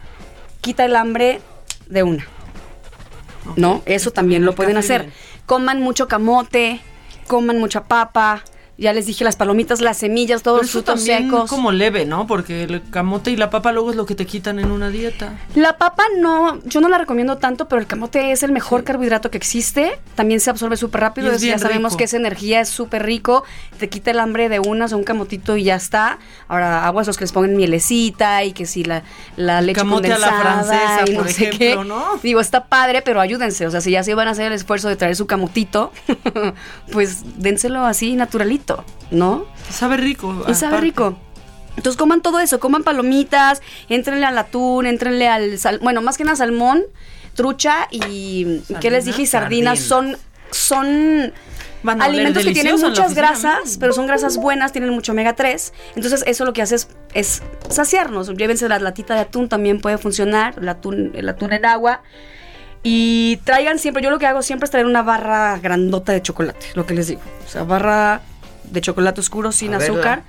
quita 0.60 0.84
el 0.84 0.96
hambre 0.96 1.40
de 1.86 2.02
una. 2.02 2.26
¿No? 3.54 3.82
Eso 3.86 4.10
también 4.10 4.44
lo 4.44 4.54
pueden 4.54 4.76
hacer. 4.76 5.02
bien. 5.02 5.14
Coman 5.46 5.80
mucho 5.80 6.08
camote, 6.08 6.80
coman 7.28 7.58
mucha 7.58 7.84
papa. 7.84 8.42
Ya 8.78 8.92
les 8.92 9.06
dije 9.06 9.24
las 9.24 9.36
palomitas, 9.36 9.80
las 9.80 9.96
semillas, 9.96 10.42
todos 10.42 10.58
los 10.58 10.68
eso 10.68 10.78
frutos 10.80 10.96
también 10.96 11.30
secos. 11.30 11.48
como 11.48 11.72
leve, 11.72 12.04
¿no? 12.04 12.26
Porque 12.26 12.64
el 12.64 12.82
camote 12.90 13.30
y 13.30 13.36
la 13.36 13.48
papa 13.48 13.72
luego 13.72 13.90
es 13.90 13.96
lo 13.96 14.04
que 14.04 14.14
te 14.14 14.26
quitan 14.26 14.58
en 14.58 14.70
una 14.70 14.90
dieta. 14.90 15.38
La 15.54 15.78
papa 15.78 16.04
no, 16.18 16.60
yo 16.64 16.80
no 16.82 16.88
la 16.88 16.98
recomiendo 16.98 17.38
tanto, 17.38 17.68
pero 17.68 17.80
el 17.80 17.86
camote 17.86 18.32
es 18.32 18.42
el 18.42 18.52
mejor 18.52 18.84
carbohidrato 18.84 19.30
que 19.30 19.38
existe. 19.38 19.98
También 20.14 20.40
se 20.40 20.50
absorbe 20.50 20.76
súper 20.76 21.00
rápido. 21.00 21.32
Es 21.32 21.40
ya 21.40 21.58
sabemos 21.58 21.92
rico. 21.92 21.98
que 21.98 22.04
esa 22.04 22.18
energía 22.18 22.60
es 22.60 22.68
súper 22.68 23.04
rico. 23.04 23.44
Te 23.78 23.88
quita 23.88 24.10
el 24.10 24.20
hambre 24.20 24.48
de 24.50 24.60
una, 24.60 24.86
o 24.86 24.96
un 24.96 25.04
camotito 25.04 25.56
y 25.56 25.64
ya 25.64 25.76
está. 25.76 26.18
Ahora, 26.48 26.86
aguas 26.86 27.06
los 27.06 27.16
que 27.16 27.24
les 27.24 27.32
pongan 27.32 27.56
mielecita 27.56 28.44
y 28.44 28.52
que 28.52 28.66
si 28.66 28.84
la, 28.84 29.02
la 29.36 29.62
leche 29.62 29.80
camote 29.80 30.12
a 30.12 30.18
la 30.18 30.28
condensada 30.28 30.64
francesa, 30.64 31.10
y 31.10 31.14
no 31.14 31.22
por 31.22 31.32
sé 31.32 31.48
ejemplo, 31.48 31.82
qué. 31.82 31.88
¿no? 31.88 32.04
Digo, 32.22 32.40
está 32.40 32.66
padre, 32.66 33.00
pero 33.02 33.20
ayúdense. 33.20 33.66
O 33.66 33.70
sea, 33.70 33.80
si 33.80 33.92
ya 33.92 34.02
se 34.02 34.14
van 34.14 34.28
a 34.28 34.32
hacer 34.32 34.46
el 34.48 34.52
esfuerzo 34.52 34.88
de 34.88 34.96
traer 34.96 35.16
su 35.16 35.26
camotito, 35.26 35.92
pues 36.92 37.22
dénselo 37.38 37.84
así 37.84 38.14
naturalito, 38.14 38.65
¿no? 39.10 39.44
Sabe 39.70 39.96
rico. 39.96 40.44
Y 40.48 40.54
sabe 40.54 40.68
aparte. 40.68 40.84
rico. 40.84 41.18
Entonces 41.76 41.98
coman 41.98 42.22
todo 42.22 42.40
eso, 42.40 42.58
coman 42.58 42.82
palomitas, 42.82 43.60
entrenle 43.88 44.24
al 44.24 44.38
atún, 44.38 44.86
entrenle 44.86 45.28
al 45.28 45.58
sal, 45.58 45.78
bueno, 45.82 46.00
más 46.00 46.16
que 46.16 46.24
nada 46.24 46.36
salmón, 46.36 46.82
trucha 47.34 47.86
y 47.90 48.62
¿qué 48.80 48.90
les 48.90 49.04
dije? 49.04 49.22
Y 49.22 49.26
sardinas 49.26 49.80
Sardina. 49.80 50.16
son 50.16 50.26
son 50.50 51.32
alimentos 52.00 52.44
que 52.44 52.52
tienen 52.52 52.80
muchas 52.80 53.14
grasas, 53.14 53.76
pero 53.78 53.92
son 53.92 54.06
grasas 54.06 54.36
buenas, 54.36 54.72
tienen 54.72 54.90
mucho 54.90 55.12
omega 55.12 55.34
3. 55.34 55.72
Entonces, 55.94 56.24
eso 56.26 56.44
lo 56.44 56.52
que 56.52 56.62
hace 56.62 56.76
es, 56.76 56.88
es 57.14 57.42
saciarnos. 57.68 58.28
Llévense 58.36 58.68
la 58.68 58.78
latita 58.78 59.14
de 59.14 59.20
atún, 59.20 59.48
también 59.48 59.80
puede 59.80 59.98
funcionar, 59.98 60.54
el 60.60 60.68
atún, 60.68 61.12
el 61.14 61.28
atún 61.28 61.52
en 61.52 61.64
agua. 61.66 62.02
Y 62.82 63.38
traigan 63.44 63.78
siempre, 63.78 64.02
yo 64.02 64.10
lo 64.10 64.18
que 64.18 64.26
hago 64.26 64.42
siempre 64.42 64.64
es 64.64 64.70
traer 64.70 64.86
una 64.86 65.02
barra 65.02 65.58
grandota 65.58 66.12
de 66.12 66.22
chocolate, 66.22 66.66
lo 66.74 66.86
que 66.86 66.94
les 66.94 67.08
digo. 67.08 67.20
O 67.44 67.48
sea, 67.48 67.64
barra 67.64 68.20
de 68.70 68.80
chocolate 68.80 69.20
oscuro 69.20 69.52
sin 69.52 69.74
A 69.74 69.78
verla. 69.78 69.94
azúcar. 69.94 70.22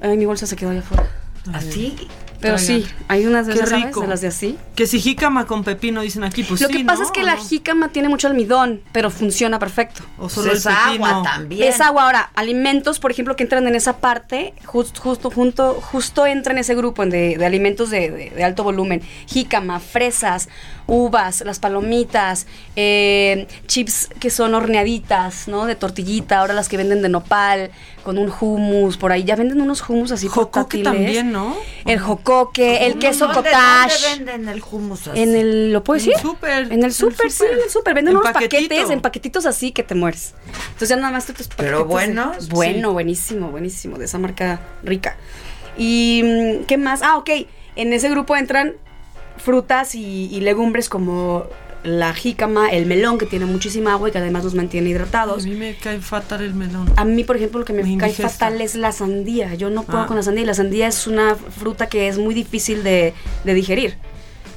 Ay, 0.00 0.16
mi 0.16 0.26
bolsa 0.26 0.46
se 0.46 0.56
quedó 0.56 0.70
allá 0.70 0.80
afuera. 0.80 1.08
¿Así? 1.52 2.08
Pero 2.42 2.56
traigan. 2.56 2.82
sí, 2.82 2.94
hay 3.08 3.24
unas 3.26 3.46
de 3.46 3.54
Qué 3.54 3.60
esas. 3.60 3.70
De 3.94 4.06
las 4.06 4.20
de 4.20 4.26
así. 4.28 4.58
Que 4.74 4.86
si 4.86 5.00
jícama 5.00 5.46
con 5.46 5.64
pepino 5.64 6.02
dicen 6.02 6.24
aquí, 6.24 6.42
pues 6.44 6.60
Lo 6.60 6.66
sí, 6.68 6.74
que 6.74 6.84
pasa 6.84 7.00
¿no? 7.00 7.06
es 7.06 7.10
que 7.12 7.22
la 7.22 7.36
jícama 7.38 7.88
tiene 7.88 8.08
mucho 8.10 8.26
almidón, 8.28 8.82
pero 8.92 9.10
funciona 9.10 9.58
perfecto. 9.58 10.02
O 10.18 10.28
solo 10.28 10.50
Pues 10.50 10.66
el 10.66 10.72
es 10.72 10.78
pepino. 10.84 11.06
agua 11.06 11.22
también. 11.22 11.62
Es 11.72 11.80
agua. 11.80 12.02
Ahora, 12.04 12.30
alimentos, 12.34 12.98
por 12.98 13.10
ejemplo, 13.10 13.36
que 13.36 13.44
entran 13.44 13.66
en 13.66 13.74
esa 13.74 13.98
parte, 13.98 14.52
justo, 14.66 15.00
justo, 15.00 15.30
junto, 15.30 15.74
justo 15.80 16.26
entra 16.26 16.52
en 16.52 16.58
ese 16.58 16.74
grupo 16.74 17.06
de, 17.06 17.36
de 17.38 17.46
alimentos 17.46 17.90
de, 17.90 18.10
de- 18.10 18.30
de 18.30 18.44
alto 18.44 18.64
volumen. 18.64 19.00
Jícama, 19.26 19.78
fresas, 19.80 20.48
uvas, 20.86 21.42
las 21.46 21.58
palomitas, 21.60 22.46
eh, 22.76 23.46
chips 23.68 24.08
que 24.18 24.30
son 24.30 24.54
horneaditas, 24.54 25.46
¿no? 25.48 25.66
De 25.66 25.76
tortillita, 25.76 26.40
ahora 26.40 26.54
las 26.54 26.68
que 26.68 26.76
venden 26.76 27.02
de 27.02 27.08
nopal, 27.08 27.70
con 28.02 28.18
un 28.18 28.30
hummus, 28.40 28.96
por 28.96 29.12
ahí. 29.12 29.24
Ya 29.24 29.36
venden 29.36 29.60
unos 29.60 29.88
hummus 29.88 30.12
así 30.12 30.26
Jocoque 30.28 30.50
portátiles. 30.78 30.84
también, 30.84 31.32
¿no? 31.32 31.56
El 31.86 31.98
jocoque, 31.98 32.86
el 32.86 32.98
queso 32.98 33.26
¿Dónde- 33.28 33.42
cottage. 33.50 33.94
dónde 34.10 34.24
venden 34.32 34.48
el 34.48 34.62
hummus 34.70 35.08
así? 35.08 35.20
En 35.20 35.34
el, 35.36 35.72
¿lo 35.72 35.82
puedo 35.84 35.98
En 36.00 36.04
decir? 36.06 36.14
el 36.16 36.22
súper, 36.22 36.72
En 36.72 36.84
el 36.84 36.92
súper, 36.92 37.30
sí, 37.30 37.44
en 37.50 37.58
el 37.60 37.70
súper. 37.70 37.94
Venden 37.94 38.12
En 38.12 38.18
unos 38.18 38.32
paquetito. 38.32 38.68
paquetes, 38.68 38.90
en 38.90 39.00
paquetitos 39.00 39.46
así 39.46 39.72
que 39.72 39.82
te 39.82 39.94
mueres. 39.94 40.34
Entonces 40.68 40.88
ya 40.90 40.96
nada 40.96 41.10
más 41.12 41.26
te 41.26 41.32
tus 41.32 41.48
Pero 41.48 41.78
de- 41.78 41.84
Bueno, 41.84 42.32
sí. 42.38 42.48
buenísimo, 42.50 43.50
buenísimo. 43.50 43.98
De 43.98 44.04
esa 44.06 44.18
marca 44.18 44.60
rica. 44.82 45.16
¿Y 45.78 46.22
mm, 46.24 46.64
qué 46.66 46.76
más? 46.78 47.02
Ah, 47.02 47.16
ok. 47.16 47.30
En 47.76 47.92
ese 47.92 48.10
grupo 48.10 48.36
entran 48.36 48.74
frutas 49.38 49.94
y, 49.94 50.28
y 50.30 50.40
legumbres 50.40 50.88
como 50.88 51.44
la 51.84 52.14
jícama, 52.14 52.70
el 52.70 52.86
melón, 52.86 53.18
que 53.18 53.26
tiene 53.26 53.44
muchísima 53.44 53.92
agua 53.94 54.08
y 54.08 54.12
que 54.12 54.18
además 54.18 54.44
nos 54.44 54.54
mantiene 54.54 54.90
hidratados. 54.90 55.44
A 55.44 55.48
mí 55.48 55.54
me 55.56 55.74
cae 55.74 56.00
fatal 56.00 56.42
el 56.42 56.54
melón. 56.54 56.92
A 56.96 57.04
mí, 57.04 57.24
por 57.24 57.36
ejemplo, 57.36 57.58
lo 57.60 57.64
que 57.64 57.72
me, 57.72 57.82
Me 57.82 57.96
cae 57.98 58.12
fatal 58.12 58.60
es 58.60 58.74
la 58.76 58.92
sandía. 58.92 59.54
Yo 59.54 59.68
no 59.70 59.82
puedo 59.82 60.00
Ah. 60.00 60.06
con 60.06 60.16
la 60.16 60.22
sandía. 60.22 60.44
Y 60.44 60.46
la 60.46 60.54
sandía 60.54 60.86
es 60.86 61.06
una 61.06 61.34
fruta 61.34 61.88
que 61.88 62.08
es 62.08 62.18
muy 62.18 62.34
difícil 62.34 62.82
de, 62.84 63.14
de 63.44 63.54
digerir. 63.54 63.96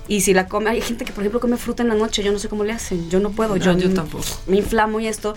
Y 0.07 0.21
si 0.21 0.33
la 0.35 0.47
come, 0.47 0.69
hay 0.69 0.81
gente 0.81 1.03
que, 1.03 1.11
por 1.13 1.23
ejemplo, 1.23 1.39
come 1.39 1.57
fruta 1.57 1.81
en 1.81 1.89
la 1.89 1.95
noche. 1.95 2.21
Yo 2.23 2.31
no 2.31 2.37
sé 2.37 2.47
cómo 2.47 2.63
le 2.63 2.73
hacen. 2.73 3.09
Yo 3.09 3.19
no 3.19 3.31
puedo. 3.31 3.55
No, 3.55 3.63
yo, 3.63 3.75
yo 3.77 3.91
tampoco. 3.93 4.25
Me 4.45 4.57
inflamo 4.57 4.99
y 4.99 5.07
esto. 5.07 5.35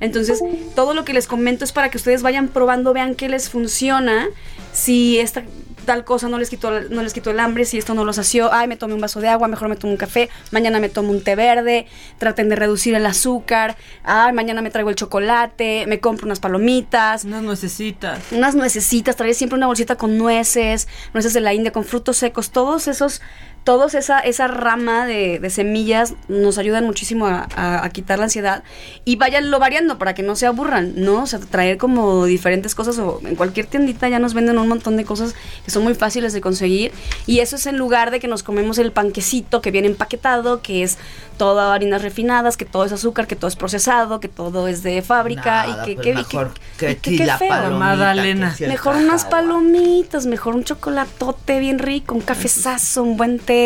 Entonces, 0.00 0.40
todo 0.74 0.92
lo 0.94 1.04
que 1.04 1.12
les 1.12 1.26
comento 1.28 1.64
es 1.64 1.72
para 1.72 1.88
que 1.88 1.96
ustedes 1.98 2.22
vayan 2.22 2.48
probando, 2.48 2.92
vean 2.92 3.14
qué 3.14 3.28
les 3.28 3.48
funciona. 3.48 4.26
Si 4.72 5.18
esta 5.18 5.44
tal 5.88 6.04
cosa 6.04 6.28
no 6.28 6.38
les 6.38 6.50
quitó 6.50 6.82
no 6.90 7.02
les 7.02 7.14
quitó 7.14 7.30
el 7.30 7.40
hambre, 7.40 7.64
si 7.64 7.78
esto 7.78 7.94
no 7.94 8.04
los 8.04 8.16
sació, 8.16 8.52
ay, 8.52 8.68
me 8.68 8.76
tomé 8.76 8.92
un 8.92 9.00
vaso 9.00 9.20
de 9.20 9.28
agua, 9.28 9.48
mejor 9.48 9.70
me 9.70 9.76
tomo 9.76 9.90
un 9.94 9.96
café, 9.96 10.28
mañana 10.50 10.80
me 10.80 10.90
tomo 10.90 11.12
un 11.12 11.24
té 11.24 11.34
verde, 11.34 11.86
traten 12.18 12.50
de 12.50 12.56
reducir 12.56 12.94
el 12.94 13.06
azúcar, 13.06 13.74
ay, 14.04 14.34
mañana 14.34 14.60
me 14.60 14.68
traigo 14.68 14.90
el 14.90 14.96
chocolate, 14.96 15.86
me 15.86 15.98
compro 15.98 16.26
unas 16.26 16.40
palomitas, 16.40 17.24
unas 17.24 17.42
nuecesitas, 17.42 18.20
unas 18.32 18.54
nuecesitas, 18.54 19.16
traer 19.16 19.34
siempre 19.34 19.56
una 19.56 19.66
bolsita 19.66 19.96
con 19.96 20.18
nueces, 20.18 20.88
nueces 21.14 21.32
de 21.32 21.40
la 21.40 21.54
India 21.54 21.72
con 21.72 21.84
frutos 21.84 22.18
secos, 22.18 22.50
todos 22.50 22.86
esos 22.86 23.22
todos 23.68 23.92
esa, 23.92 24.18
esa 24.20 24.48
rama 24.48 25.04
de, 25.04 25.40
de 25.40 25.50
semillas 25.50 26.14
nos 26.28 26.56
ayudan 26.56 26.86
muchísimo 26.86 27.26
a, 27.26 27.46
a- 27.54 27.84
a 27.84 27.90
quitar 27.90 28.16
la 28.18 28.24
ansiedad 28.24 28.62
y 29.04 29.16
váyanlo 29.16 29.58
variando 29.58 29.98
para 29.98 30.14
que 30.14 30.22
no 30.22 30.36
se 30.36 30.46
aburran, 30.46 30.94
¿no? 30.96 31.24
O 31.24 31.26
sea, 31.26 31.38
traer 31.38 31.76
como 31.76 32.24
diferentes 32.24 32.74
cosas 32.74 32.98
o 32.98 33.20
en 33.26 33.36
cualquier 33.36 33.66
tiendita 33.66 34.08
ya 34.08 34.18
nos 34.20 34.32
venden 34.32 34.56
un 34.58 34.68
montón 34.68 34.96
de 34.96 35.04
cosas 35.04 35.34
que 35.66 35.70
son 35.70 35.82
muy 35.84 35.92
fáciles 35.94 36.32
de 36.32 36.40
conseguir 36.40 36.92
y 37.26 37.40
eso 37.40 37.56
es 37.56 37.66
en 37.66 37.76
lugar 37.76 38.10
de 38.10 38.20
que 38.20 38.26
nos 38.26 38.42
comemos 38.42 38.78
el 38.78 38.90
panquecito 38.90 39.60
que 39.60 39.70
viene 39.70 39.88
empaquetado, 39.88 40.62
que 40.62 40.82
es 40.82 40.96
todo 41.36 41.60
harinas 41.70 42.00
refinadas, 42.00 42.56
que 42.56 42.64
todo 42.64 42.86
es 42.86 42.92
azúcar, 42.92 43.26
que 43.26 43.36
todo 43.36 43.48
es 43.48 43.56
procesado, 43.56 44.18
que 44.18 44.28
todo 44.28 44.66
es 44.66 44.82
de 44.82 45.02
fábrica 45.02 45.66
Nada, 45.66 45.82
y 45.82 45.86
que, 45.86 45.94
pues 45.94 46.06
que- 46.06 46.14
mejor 46.14 46.52
que- 46.78 46.96
que 46.96 47.16
que- 47.18 47.26
la 47.26 47.36
feo. 47.36 47.52
el 48.64 48.68
Mejor 48.70 48.96
unas 48.96 49.24
cacao. 49.24 49.42
palomitas, 49.42 50.24
mejor 50.24 50.54
un 50.56 50.64
chocolatote 50.64 51.60
bien 51.60 51.78
rico, 51.78 52.14
un 52.14 52.22
cafezazo, 52.22 53.02
un 53.02 53.16
buen 53.18 53.38
té, 53.38 53.57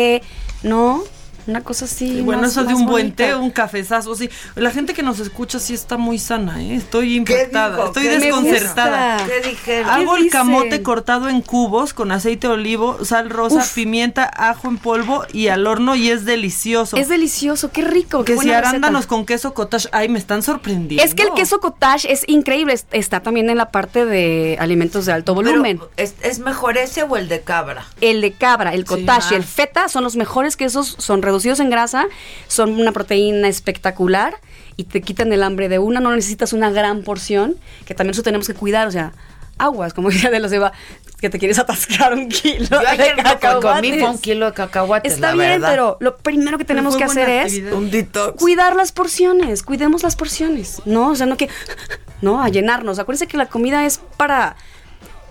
¿no? 0.63 1.03
Una 1.47 1.61
cosa 1.61 1.85
así. 1.85 2.19
Y 2.19 2.21
bueno, 2.21 2.41
más- 2.43 2.51
eso 2.51 2.63
de 2.63 2.73
un 2.73 2.85
buen 2.85 3.05
bonita. 3.07 3.25
té, 3.25 3.35
un 3.35 3.51
cafezazo, 3.51 4.15
sí. 4.15 4.29
La 4.55 4.71
gente 4.71 4.93
que 4.93 5.03
nos 5.03 5.19
escucha 5.19 5.59
sí 5.59 5.73
está 5.73 5.97
muy 5.97 6.17
sana, 6.19 6.61
¿eh? 6.63 6.75
Estoy 6.75 7.15
impactada, 7.17 7.85
estoy 7.87 8.03
¿Qué 8.03 8.09
me 8.19 8.25
desconcertada. 8.25 9.25
¿Qué 9.25 9.49
dijeron? 9.49 9.89
Hago 9.89 10.11
¿Qué 10.13 10.17
el 10.19 10.23
dicen? 10.25 10.39
camote 10.39 10.83
cortado 10.83 11.29
en 11.29 11.41
cubos 11.41 11.93
con 11.93 12.11
aceite 12.11 12.47
de 12.47 12.53
olivo, 12.53 13.03
sal 13.03 13.29
rosa, 13.29 13.57
Uf. 13.57 13.73
pimienta, 13.73 14.23
ajo 14.23 14.67
en 14.67 14.77
polvo 14.77 15.25
y 15.33 15.47
al 15.47 15.67
horno 15.67 15.95
y 15.95 16.09
es 16.09 16.25
delicioso. 16.25 16.97
Es 16.97 17.09
delicioso, 17.09 17.71
qué 17.71 17.81
rico. 17.83 18.19
que 18.23 18.25
qué 18.25 18.31
si 18.33 18.35
buena 18.37 18.53
receta. 18.59 18.69
arándanos 18.69 19.07
con 19.07 19.25
queso 19.25 19.53
cottage, 19.53 19.87
ay, 19.91 20.07
me 20.09 20.19
están 20.19 20.43
sorprendiendo. 20.43 21.03
Es 21.03 21.13
que 21.15 21.23
el 21.23 21.33
queso 21.33 21.59
cottage 21.59 22.11
es 22.11 22.23
increíble, 22.27 22.73
es- 22.73 22.85
está 22.91 23.21
también 23.21 23.49
en 23.49 23.57
la 23.57 23.71
parte 23.71 24.05
de 24.05 24.55
alimentos 24.59 25.05
de 25.05 25.13
alto 25.13 25.35
Pero, 25.35 25.49
volumen. 25.51 25.79
¿es, 25.97 26.15
es 26.21 26.39
mejor 26.39 26.77
ese 26.77 27.03
o 27.03 27.17
el 27.17 27.27
de 27.27 27.41
cabra? 27.41 27.85
El 28.01 28.21
de 28.21 28.31
cabra, 28.33 28.73
el 28.73 28.85
cottage 28.85 29.33
y 29.33 29.35
el 29.35 29.43
feta 29.43 29.89
son 29.89 30.03
los 30.03 30.15
mejores 30.15 30.55
quesos, 30.57 30.95
son 30.99 31.21
reducidos 31.33 31.59
en 31.59 31.69
grasa, 31.69 32.05
son 32.47 32.79
una 32.79 32.91
proteína 32.91 33.47
espectacular 33.47 34.35
y 34.77 34.85
te 34.85 35.01
quitan 35.01 35.31
el 35.33 35.43
hambre 35.43 35.69
de 35.69 35.79
una, 35.79 35.99
no 35.99 36.11
necesitas 36.15 36.53
una 36.53 36.71
gran 36.71 37.03
porción, 37.03 37.55
que 37.85 37.93
también 37.93 38.13
eso 38.13 38.23
tenemos 38.23 38.47
que 38.47 38.53
cuidar, 38.53 38.87
o 38.87 38.91
sea, 38.91 39.13
aguas, 39.57 39.93
como 39.93 40.09
decía 40.11 40.29
de 40.29 40.39
los 40.39 40.51
Eva, 40.51 40.71
que 41.19 41.29
te 41.29 41.39
quieres 41.39 41.57
atascar 41.57 42.13
un 42.13 42.27
kilo 42.27 42.67
Yo 42.69 42.79
de 42.79 42.87
ayer 42.87 43.15
comí 43.15 43.23
cacahuates. 43.23 44.03
un 44.03 44.17
kilo 44.19 44.45
de 44.47 44.53
cacahuates, 44.53 45.13
Está 45.13 45.27
la 45.27 45.33
bien, 45.35 45.61
verdad. 45.61 45.69
pero 45.69 45.97
lo 46.01 46.17
primero 46.17 46.57
que 46.57 46.65
tenemos 46.65 46.97
que 46.97 47.03
hacer 47.05 47.29
es 47.29 47.45
actividad. 47.45 47.73
Un 47.73 47.91
detox. 47.91 48.39
cuidar 48.39 48.75
las 48.75 48.91
porciones, 48.91 49.63
cuidemos 49.63 50.03
las 50.03 50.15
porciones, 50.15 50.81
¿no? 50.85 51.09
O 51.11 51.15
sea, 51.15 51.25
no 51.25 51.37
que, 51.37 51.49
no, 52.21 52.41
a 52.41 52.49
llenarnos. 52.49 52.99
Acuérdense 52.99 53.27
que 53.27 53.37
la 53.37 53.45
comida 53.45 53.85
es 53.85 53.99
para, 54.17 54.57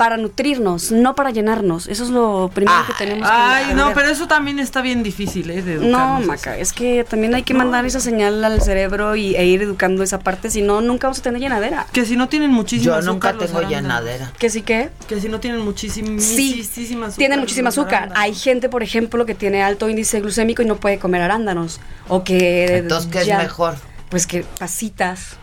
para 0.03 0.16
nutrirnos, 0.16 0.91
no 0.91 1.15
para 1.15 1.31
llenarnos. 1.31 1.87
Eso 1.87 2.03
es 2.03 2.11
lo 2.11 2.51
primero 2.53 2.77
que 2.89 2.93
tenemos 2.95 3.31
que 3.31 3.33
Ay, 3.33 3.73
no, 3.77 3.95
pero 3.95 4.09
eso 4.09 4.27
también 4.27 4.59
está 4.59 4.83
bien 4.83 5.05
difícil, 5.05 5.49
¿eh? 5.49 5.62
De 5.62 5.77
No, 5.77 6.19
Maca, 6.23 6.59
es 6.59 6.73
que 6.73 7.05
también 7.09 7.37
hay 7.37 7.45
que 7.45 7.55
mandar 7.55 7.87
esa 7.87 8.01
señal 8.01 8.43
al 8.43 8.61
cerebro 8.61 9.15
y, 9.15 9.37
e 9.37 9.47
ir 9.47 9.62
educando 9.62 10.03
esa 10.03 10.19
parte, 10.19 10.51
si 10.51 10.61
no, 10.61 10.81
nunca 10.81 11.07
vamos 11.07 11.20
a 11.20 11.23
tener 11.23 11.41
llenadera. 11.41 11.87
Que 11.93 12.05
si 12.05 12.16
no 12.16 12.29
tienen 12.29 12.51
muchísima 12.51 12.95
Yo 12.95 12.99
azúcar. 12.99 13.12
nunca 13.15 13.33
los 13.45 13.53
tengo 13.53 13.70
llenadera. 13.70 14.33
¿Que 14.41 14.51
sí 14.51 14.62
qué? 14.62 14.91
Que 15.07 15.20
si 15.20 15.29
no 15.29 15.39
tienen 15.39 15.61
muchísima, 15.61 16.20
Sí, 16.20 16.57
muchísima 16.57 17.07
azúcar. 17.07 17.19
Tienen 17.19 17.39
muchísima 17.39 17.69
azúcar. 17.69 17.95
arándanos. 17.95 18.24
Hay 18.24 18.35
gente, 18.35 18.69
por 18.69 18.83
ejemplo, 18.83 19.24
que 19.24 19.37
tiene 19.37 19.62
alto 19.62 19.89
índice 19.89 20.20
glucémico 20.20 20.62
y 20.62 20.65
no 20.65 20.79
puede 20.79 20.99
comer 20.99 21.23
arándanos. 21.23 21.79
O 22.09 22.24
que. 22.24 22.79
Entonces, 22.79 23.09
¿qué 23.09 23.20
es 23.20 23.39
mejor? 23.39 23.77
Pues 24.09 24.27
que 24.27 24.43
pasitas, 24.59 25.37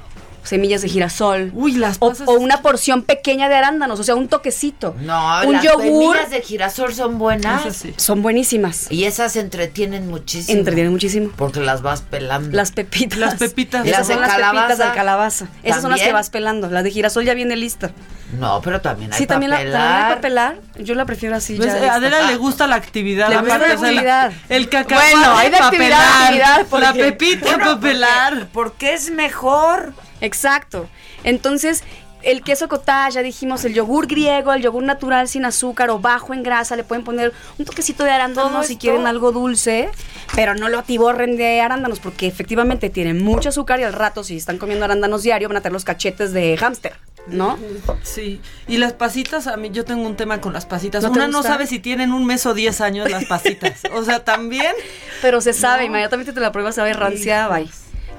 semillas 0.49 0.81
de 0.81 0.89
girasol. 0.89 1.51
Uy, 1.53 1.73
las 1.73 1.97
o, 1.99 2.09
pasas- 2.09 2.27
o 2.27 2.34
una 2.34 2.61
porción 2.61 3.03
pequeña 3.03 3.47
de 3.49 3.55
arándanos, 3.55 3.99
o 3.99 4.03
sea, 4.03 4.15
un 4.15 4.27
toquecito. 4.27 4.95
No, 4.99 5.41
un 5.45 5.53
las 5.53 5.63
yogur. 5.63 5.84
semillas 6.15 6.30
de 6.31 6.41
girasol 6.41 6.93
son 6.93 7.17
buenas. 7.19 7.76
Sí. 7.76 7.93
Son 7.97 8.21
buenísimas. 8.21 8.88
Y 8.91 9.03
esas 9.05 9.35
entretienen 9.35 10.07
muchísimo. 10.07 10.57
Entretienen 10.57 10.91
muchísimo. 10.91 11.31
Porque 11.35 11.59
las 11.59 11.81
vas 11.81 12.01
pelando. 12.01 12.55
Las 12.55 12.71
pepitas. 12.71 13.19
Las 13.19 13.35
pepitas. 13.35 13.85
Esas 13.85 13.99
Las 13.99 14.07
de 14.07 14.13
son 14.15 14.21
las 14.21 14.31
pepitas 14.31 14.51
calabaza. 14.51 14.85
de 14.89 14.93
calabaza. 14.95 15.47
Esas 15.63 15.81
son 15.81 15.91
las 15.91 16.01
que 16.01 16.11
vas 16.13 16.30
pelando. 16.30 16.69
La 16.69 16.84
de 16.84 16.91
girasol 16.91 17.23
ya 17.26 17.34
viene 17.34 17.55
lista. 17.55 17.91
No, 18.39 18.61
pero 18.61 18.80
también 18.80 19.11
hay 19.11 19.17
Sí, 19.17 19.26
también 19.26 19.49
la, 19.49 19.57
para 19.57 19.63
también 19.71 19.81
hay 19.81 19.91
pelar. 19.95 20.09
para 20.09 20.21
pelar. 20.21 20.84
Yo 20.85 20.93
la 20.93 21.05
prefiero 21.05 21.35
así. 21.35 21.57
¿Ves? 21.57 21.65
ya 21.67 21.77
Eh, 21.77 21.81
lista. 21.81 21.95
Adela 21.95 22.21
le 22.30 22.35
gusta 22.38 22.67
la 22.67 22.76
actividad. 22.76 23.30
Le 23.30 23.38
gusta 23.39 23.57
la 23.57 23.73
actividad. 23.73 24.31
el 24.49 24.69
cacahuate 24.69 25.11
Bueno, 25.15 25.38
hay 25.38 25.49
de 25.49 25.57
actividad 25.57 25.99
a 25.99 26.05
pelar, 26.05 26.21
actividad, 26.23 26.57
La 26.59 26.65
porque- 26.93 27.03
pepita 27.03 27.39
Bueno, 27.41 27.57
para 27.57 27.71
porque- 27.71 27.88
pelar. 27.88 28.47
Porque 28.53 28.93
es 28.93 29.09
mejor. 29.11 29.93
Exacto. 30.21 30.89
Entonces, 31.23 31.83
el 32.21 32.41
queso 32.41 32.67
cottage, 32.67 33.13
ya 33.13 33.21
dijimos, 33.21 33.63
el 33.65 33.73
yogur 33.73 34.07
griego, 34.07 34.53
el 34.53 34.61
yogur 34.61 34.83
natural 34.83 35.27
sin 35.27 35.45
azúcar 35.45 35.89
o 35.89 35.99
bajo 35.99 36.33
en 36.33 36.43
grasa, 36.43 36.75
le 36.75 36.83
pueden 36.83 37.03
poner 37.03 37.33
un 37.57 37.65
toquecito 37.65 38.03
de 38.03 38.11
arándanos 38.11 38.67
si 38.67 38.77
quieren 38.77 39.07
algo 39.07 39.31
dulce, 39.31 39.89
pero 40.35 40.53
no 40.55 40.69
lo 40.69 40.79
atiborren 40.79 41.37
de 41.37 41.61
arándanos 41.61 41.99
porque 41.99 42.27
efectivamente 42.27 42.89
tienen 42.89 43.23
mucho 43.23 43.49
azúcar 43.49 43.79
y 43.79 43.83
al 43.83 43.93
rato 43.93 44.23
si 44.23 44.35
están 44.35 44.57
comiendo 44.57 44.85
arándanos 44.85 45.23
diario 45.23 45.47
van 45.47 45.57
a 45.57 45.61
tener 45.61 45.73
los 45.73 45.85
cachetes 45.85 46.33
de 46.33 46.57
hámster, 46.57 46.93
¿no? 47.27 47.57
Sí, 48.03 48.41
y 48.67 48.77
las 48.77 48.93
pasitas, 48.93 49.47
a 49.47 49.55
mí 49.55 49.69
yo 49.71 49.85
tengo 49.85 50.05
un 50.05 50.17
tema 50.17 50.41
con 50.41 50.51
las 50.51 50.65
pasitas. 50.65 51.03
¿No 51.03 51.11
Una 51.11 51.27
no 51.27 51.41
sabe 51.41 51.67
si 51.67 51.79
tienen 51.79 52.11
un 52.11 52.25
mes 52.25 52.45
o 52.45 52.53
10 52.53 52.81
años 52.81 53.09
las 53.09 53.25
pasitas. 53.29 53.81
O 53.93 54.03
sea, 54.03 54.25
también. 54.25 54.73
Pero 55.21 55.39
se 55.39 55.53
sabe, 55.53 55.85
inmediatamente 55.85 56.33
te 56.33 56.39
la 56.41 56.51
pruebas, 56.51 56.75
sabe 56.75 56.93
rancia, 56.93 57.47
bye. 57.47 57.69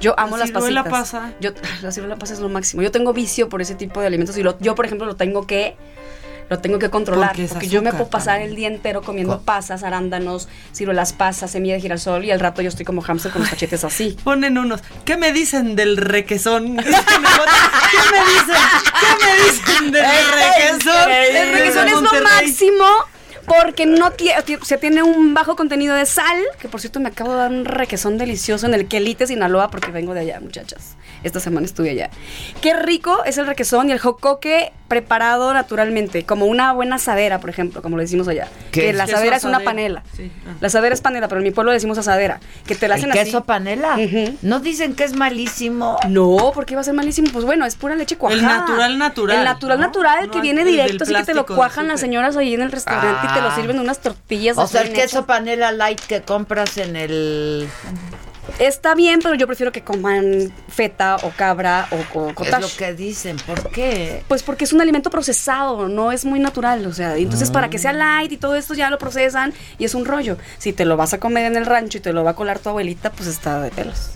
Yo 0.00 0.18
amo 0.18 0.36
La 0.36 0.44
las 0.44 0.50
pasitas. 0.50 0.62
ciruela 0.68 0.84
pasa. 0.84 1.32
Yo, 1.40 1.50
la 1.82 1.92
ciruela 1.92 2.16
pasa 2.16 2.34
es 2.34 2.40
lo 2.40 2.48
máximo. 2.48 2.82
Yo 2.82 2.90
tengo 2.90 3.12
vicio 3.12 3.48
por 3.48 3.60
ese 3.62 3.74
tipo 3.74 4.00
de 4.00 4.06
alimentos 4.06 4.36
y 4.38 4.42
lo- 4.42 4.58
yo, 4.60 4.74
por 4.74 4.86
ejemplo, 4.86 5.06
lo 5.06 5.16
tengo 5.16 5.46
que 5.46 5.76
lo 6.48 6.58
tengo 6.58 6.80
que 6.80 6.90
controlar 6.90 7.36
Porque 7.48 7.68
yo 7.68 7.80
me 7.80 7.92
puedo 7.92 8.10
pasar 8.10 8.34
también. 8.34 8.50
el 8.50 8.56
día 8.56 8.66
entero 8.66 9.02
comiendo 9.02 9.36
Co- 9.38 9.42
pasas, 9.44 9.84
arándanos, 9.84 10.48
ciruelas 10.72 11.12
pasas, 11.12 11.52
semilla 11.52 11.74
de 11.74 11.80
girasol 11.80 12.24
y 12.24 12.32
al 12.32 12.40
rato 12.40 12.60
yo 12.60 12.68
estoy 12.70 12.84
como 12.84 13.02
hamster 13.02 13.30
con 13.30 13.42
los 13.42 13.50
cachetes 13.52 13.84
así. 13.84 14.16
Ponen 14.24 14.58
unos. 14.58 14.80
¿Qué 15.04 15.16
me 15.16 15.32
dicen 15.32 15.76
del 15.76 15.96
requesón? 15.96 16.76
¿Qué 16.76 16.82
me 16.82 16.90
dicen? 18.32 18.62
¿Qué 19.00 19.24
me 19.24 19.44
dicen 19.44 19.92
del 19.92 20.04
requesón? 20.04 21.10
El 21.12 21.52
requesón 21.52 21.86
es 21.88 21.94
lo 21.94 22.22
máximo 22.24 22.84
porque 23.50 23.84
no 23.84 24.12
tiene, 24.12 24.40
se 24.62 24.78
tiene 24.78 25.02
un 25.02 25.34
bajo 25.34 25.56
contenido 25.56 25.96
de 25.96 26.06
sal, 26.06 26.38
que 26.60 26.68
por 26.68 26.80
cierto 26.80 27.00
me 27.00 27.08
acabo 27.08 27.32
de 27.32 27.38
dar 27.38 27.50
un 27.50 27.64
requesón 27.64 28.16
delicioso 28.16 28.66
en 28.66 28.74
el 28.74 28.86
Quelite, 28.86 29.26
Sinaloa, 29.26 29.72
porque 29.72 29.90
vengo 29.90 30.14
de 30.14 30.20
allá, 30.20 30.38
muchachas. 30.38 30.96
Esta 31.24 31.40
semana 31.40 31.66
estuve 31.66 31.90
allá. 31.90 32.10
Qué 32.62 32.74
rico 32.74 33.24
es 33.24 33.38
el 33.38 33.48
requesón 33.48 33.88
y 33.88 33.92
el 33.92 33.98
jocoque 33.98 34.72
preparado 34.90 35.54
naturalmente, 35.54 36.24
como 36.24 36.46
una 36.46 36.72
buena 36.72 36.96
asadera, 36.96 37.38
por 37.38 37.48
ejemplo, 37.48 37.80
como 37.80 37.96
lo 37.96 38.02
decimos 38.02 38.26
allá. 38.26 38.48
¿Qué 38.72 38.80
Que 38.82 38.92
la 38.92 39.04
asadera 39.04 39.36
es 39.36 39.44
una 39.44 39.58
asadera. 39.58 39.70
panela. 39.70 40.02
Sí, 40.16 40.32
ah. 40.46 40.56
La 40.60 40.66
asadera 40.66 40.92
es 40.94 41.00
panela, 41.00 41.28
pero 41.28 41.38
en 41.40 41.44
mi 41.44 41.52
pueblo 41.52 41.70
le 41.70 41.76
decimos 41.76 41.96
asadera. 41.96 42.40
Que 42.66 42.74
te 42.74 42.88
la 42.88 42.96
¿El 42.96 43.00
hacen 43.00 43.10
así. 43.12 43.20
queso 43.20 43.44
panela? 43.44 43.96
¿No 44.42 44.58
dicen 44.58 44.94
que 44.96 45.04
es 45.04 45.14
malísimo? 45.14 45.96
No, 46.08 46.50
porque 46.52 46.74
iba 46.74 46.80
a 46.80 46.84
ser 46.84 46.94
malísimo. 46.94 47.28
Pues 47.32 47.44
bueno, 47.44 47.64
es 47.66 47.76
pura 47.76 47.94
leche 47.94 48.16
cuajada. 48.16 48.40
El 48.40 48.46
natural, 48.46 48.98
natural, 48.98 49.38
El 49.38 49.44
natural, 49.44 49.78
¿no? 49.80 49.86
natural, 49.86 50.26
No 50.26 50.30
que 50.32 50.38
el- 50.38 50.42
viene 50.42 50.62
el 50.62 50.66
directo, 50.66 51.04
así 51.04 51.14
que 51.14 51.22
te 51.22 51.34
lo 51.34 51.46
cuajan 51.46 51.86
las 51.86 52.00
señoras 52.00 52.36
ahí 52.36 52.52
en 52.52 52.60
el 52.62 52.72
restaurante 52.72 53.28
y 53.30 53.32
te 53.32 53.40
lo 53.40 53.48
Ah. 53.48 53.54
sirven 53.54 53.76
en 53.76 53.82
unas 53.82 54.00
tortillas. 54.00 54.58
O 54.58 54.66
sea, 54.66 54.82
el 54.82 54.92
queso 54.92 55.24
panela 55.24 55.70
light 55.72 56.00
que 56.00 56.22
compras 56.22 56.76
en 56.78 56.96
el... 56.96 57.68
Está 58.58 58.94
bien, 58.94 59.20
pero 59.22 59.34
yo 59.34 59.46
prefiero 59.46 59.70
que 59.72 59.82
coman 59.82 60.52
feta 60.68 61.16
o 61.22 61.30
cabra 61.30 61.86
o, 61.90 62.18
o 62.18 62.44
Es 62.44 62.60
lo 62.60 62.68
que 62.76 62.92
dicen. 62.94 63.36
¿Por 63.46 63.70
qué? 63.70 64.22
Pues 64.28 64.42
porque 64.42 64.64
es 64.64 64.72
un 64.72 64.80
alimento 64.80 65.08
procesado, 65.10 65.88
no 65.88 66.12
es 66.12 66.24
muy 66.24 66.40
natural, 66.40 66.84
o 66.86 66.92
sea, 66.92 67.16
entonces 67.16 67.48
Ah. 67.50 67.52
para 67.52 67.70
que 67.70 67.78
sea 67.78 67.92
light 67.92 68.32
y 68.32 68.36
todo 68.36 68.54
esto 68.56 68.74
ya 68.74 68.90
lo 68.90 68.98
procesan 68.98 69.52
y 69.78 69.84
es 69.84 69.94
un 69.94 70.04
rollo. 70.04 70.36
Si 70.58 70.72
te 70.72 70.84
lo 70.84 70.96
vas 70.96 71.12
a 71.14 71.20
comer 71.20 71.44
en 71.46 71.56
el 71.56 71.64
rancho 71.66 71.98
y 71.98 72.00
te 72.00 72.12
lo 72.12 72.24
va 72.24 72.32
a 72.32 72.34
colar 72.34 72.58
tu 72.58 72.68
abuelita, 72.68 73.10
pues 73.12 73.28
está 73.28 73.60
de 73.60 73.70
pelos, 73.70 74.10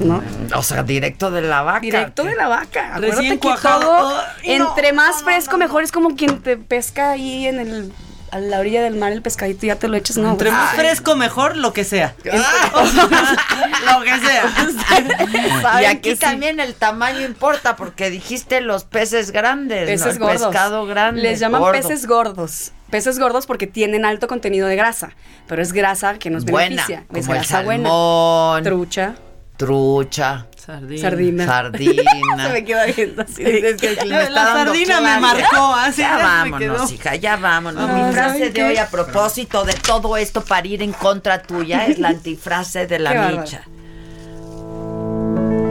¿no? 0.00 0.22
O 0.54 0.62
sea, 0.62 0.82
directo 0.82 1.30
de 1.30 1.42
la 1.42 1.62
vaca. 1.62 1.80
Directo 1.80 2.24
de 2.24 2.34
la 2.34 2.48
vaca. 2.48 2.94
Acuérdate 2.96 3.16
Recién 3.22 3.38
que 3.38 3.48
cuajado. 3.48 3.80
todo, 3.82 4.16
no, 4.16 4.22
entre 4.42 4.92
más 4.92 5.22
fresco, 5.22 5.56
mejor 5.58 5.82
es 5.84 5.92
como 5.92 6.16
quien 6.16 6.42
te 6.42 6.56
pesca 6.56 7.12
ahí 7.12 7.46
en 7.46 7.60
el 7.60 7.92
a 8.36 8.40
la 8.40 8.58
orilla 8.60 8.82
del 8.82 8.94
mar 8.96 9.12
el 9.12 9.22
pescadito 9.22 9.66
ya 9.66 9.76
te 9.76 9.88
lo 9.88 9.96
echas, 9.96 10.16
no. 10.16 10.30
Entre 10.32 10.50
más 10.50 10.74
fresco, 10.74 11.16
mejor 11.16 11.56
lo 11.56 11.72
que 11.72 11.84
sea. 11.84 12.14
lo 12.24 14.02
que 14.02 14.18
sea. 14.20 15.80
Y 15.80 15.84
aquí 15.84 16.10
sí. 16.12 16.16
también 16.16 16.60
el 16.60 16.74
tamaño 16.74 17.20
importa 17.20 17.76
porque 17.76 18.10
dijiste 18.10 18.60
los 18.60 18.84
peces 18.84 19.30
grandes, 19.30 19.86
Peces 19.88 20.06
¿no? 20.18 20.28
El 20.30 20.38
gordos. 20.38 20.48
pescado 20.52 20.86
grande. 20.86 21.22
Les 21.22 21.40
llaman 21.40 21.60
gordo. 21.60 21.72
peces 21.80 22.06
gordos. 22.06 22.72
Peces 22.90 23.18
gordos 23.18 23.46
porque 23.46 23.66
tienen 23.66 24.04
alto 24.04 24.28
contenido 24.28 24.68
de 24.68 24.76
grasa, 24.76 25.10
pero 25.48 25.60
es 25.60 25.72
grasa 25.72 26.18
que 26.18 26.30
nos 26.30 26.44
Buena, 26.44 26.68
beneficia. 26.86 27.04
como 27.08 27.18
es 27.20 27.26
el 27.28 27.34
grasa 27.34 27.62
buena. 27.62 27.88
salmón. 27.88 28.62
Trucha. 28.64 29.14
Trucha. 29.56 30.46
Sardina. 30.66 31.00
Sardina. 31.00 31.46
Sardina. 31.46 32.02
Se 32.46 32.52
me 32.52 32.64
queda 32.64 32.86
viendo 32.86 33.22
así. 33.22 33.44
Es 33.44 33.76
que 33.80 33.96
me 34.04 34.30
La 34.30 34.46
sardina 34.46 35.00
me 35.00 35.20
marcó, 35.20 35.74
así 35.76 36.02
Ya 36.02 36.16
vámonos, 36.18 36.90
hija, 36.90 37.14
ya 37.14 37.36
vámonos. 37.36 37.88
Mi 37.88 38.12
frase 38.12 38.38
¿saben 38.38 38.40
de 38.40 38.52
qué? 38.52 38.64
hoy 38.64 38.76
a 38.76 38.88
propósito 38.88 39.64
de 39.64 39.74
todo 39.74 40.16
esto 40.16 40.42
para 40.42 40.66
ir 40.66 40.82
en 40.82 40.92
contra 40.92 41.40
tuya 41.40 41.86
es 41.86 42.00
la 42.00 42.08
antifrase 42.08 42.88
de 42.88 42.98
la 42.98 43.30
micha. 43.30 43.62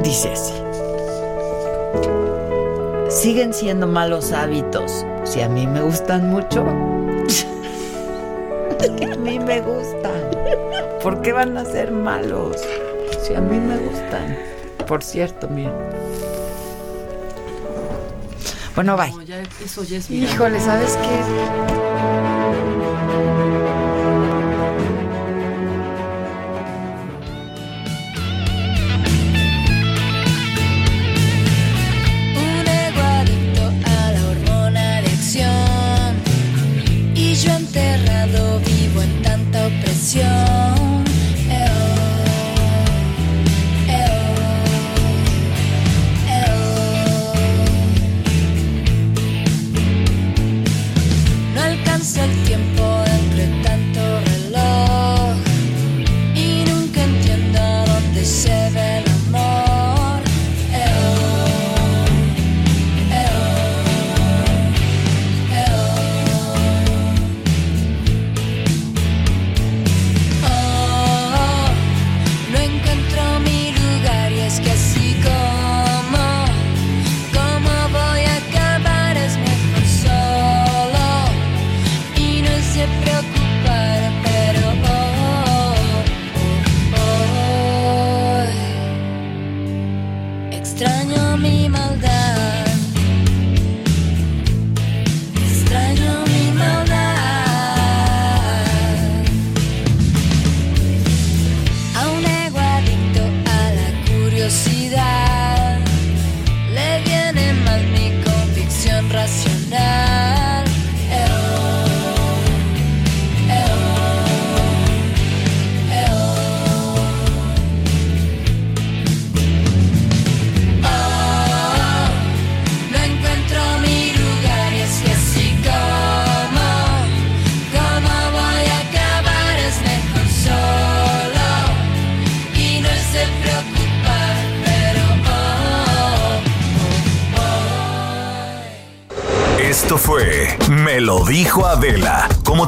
Dice 0.01 0.31
así. 0.31 0.53
Siguen 3.09 3.53
siendo 3.53 3.87
malos 3.87 4.31
hábitos. 4.31 5.05
Si 5.25 5.41
a 5.41 5.49
mí 5.49 5.67
me 5.67 5.81
gustan 5.81 6.29
mucho. 6.29 6.61
a 9.11 9.15
mí 9.17 9.39
me 9.39 9.59
gustan. 9.59 10.31
¿Por 11.01 11.21
qué 11.21 11.33
van 11.33 11.57
a 11.57 11.65
ser 11.65 11.91
malos? 11.91 12.61
Si 13.21 13.35
a 13.35 13.41
mí 13.41 13.59
me 13.59 13.75
gustan. 13.77 14.54
Por 14.87 15.03
cierto, 15.03 15.47
miren. 15.49 15.73
Bueno, 18.75 18.97
bye. 18.97 19.11
No, 19.11 19.21
ya, 19.21 19.41
eso 19.63 19.83
ya 19.83 19.97
es 19.97 20.09
viral. 20.09 20.29
Híjole, 20.33 20.59
¿sabes 20.59 20.97
qué? 20.97 22.25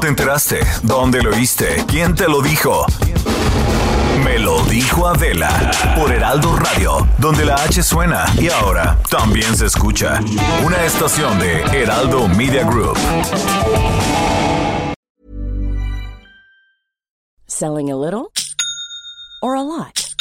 Te 0.08 0.10
enteraste? 0.10 0.60
¿Dónde 0.84 1.22
lo 1.22 1.32
oíste? 1.32 1.84
¿Quién 1.86 2.16
te 2.16 2.30
lo 2.30 2.42
dijo? 2.42 2.86
Me 4.24 4.40
lo 4.40 4.64
dijo 4.64 5.06
Adela 5.06 5.72
por 5.98 6.12
Heraldo 6.12 6.56
Radio, 6.56 7.06
donde 7.18 7.44
la 7.44 7.56
H 7.56 7.84
suena 7.84 8.26
y 8.40 8.48
ahora 8.48 8.98
también 9.10 9.56
se 9.58 9.66
escucha. 9.66 10.22
Una 10.64 10.84
estación 10.86 11.38
de 11.40 11.62
Heraldo 11.74 12.28
Media 12.30 12.64
Group. 12.64 12.98
Selling 17.48 17.92
a 17.92 17.98
little 17.98 18.32
or 19.42 19.56
a 19.56 19.64
lot? 19.64 20.14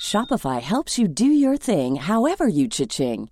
Shopify 0.00 0.60
helps 0.60 0.98
you 0.98 1.06
do 1.06 1.26
your 1.26 1.58
thing 1.58 1.96
however 1.96 2.48
you 2.48 2.66
cha-ching. 2.66 3.31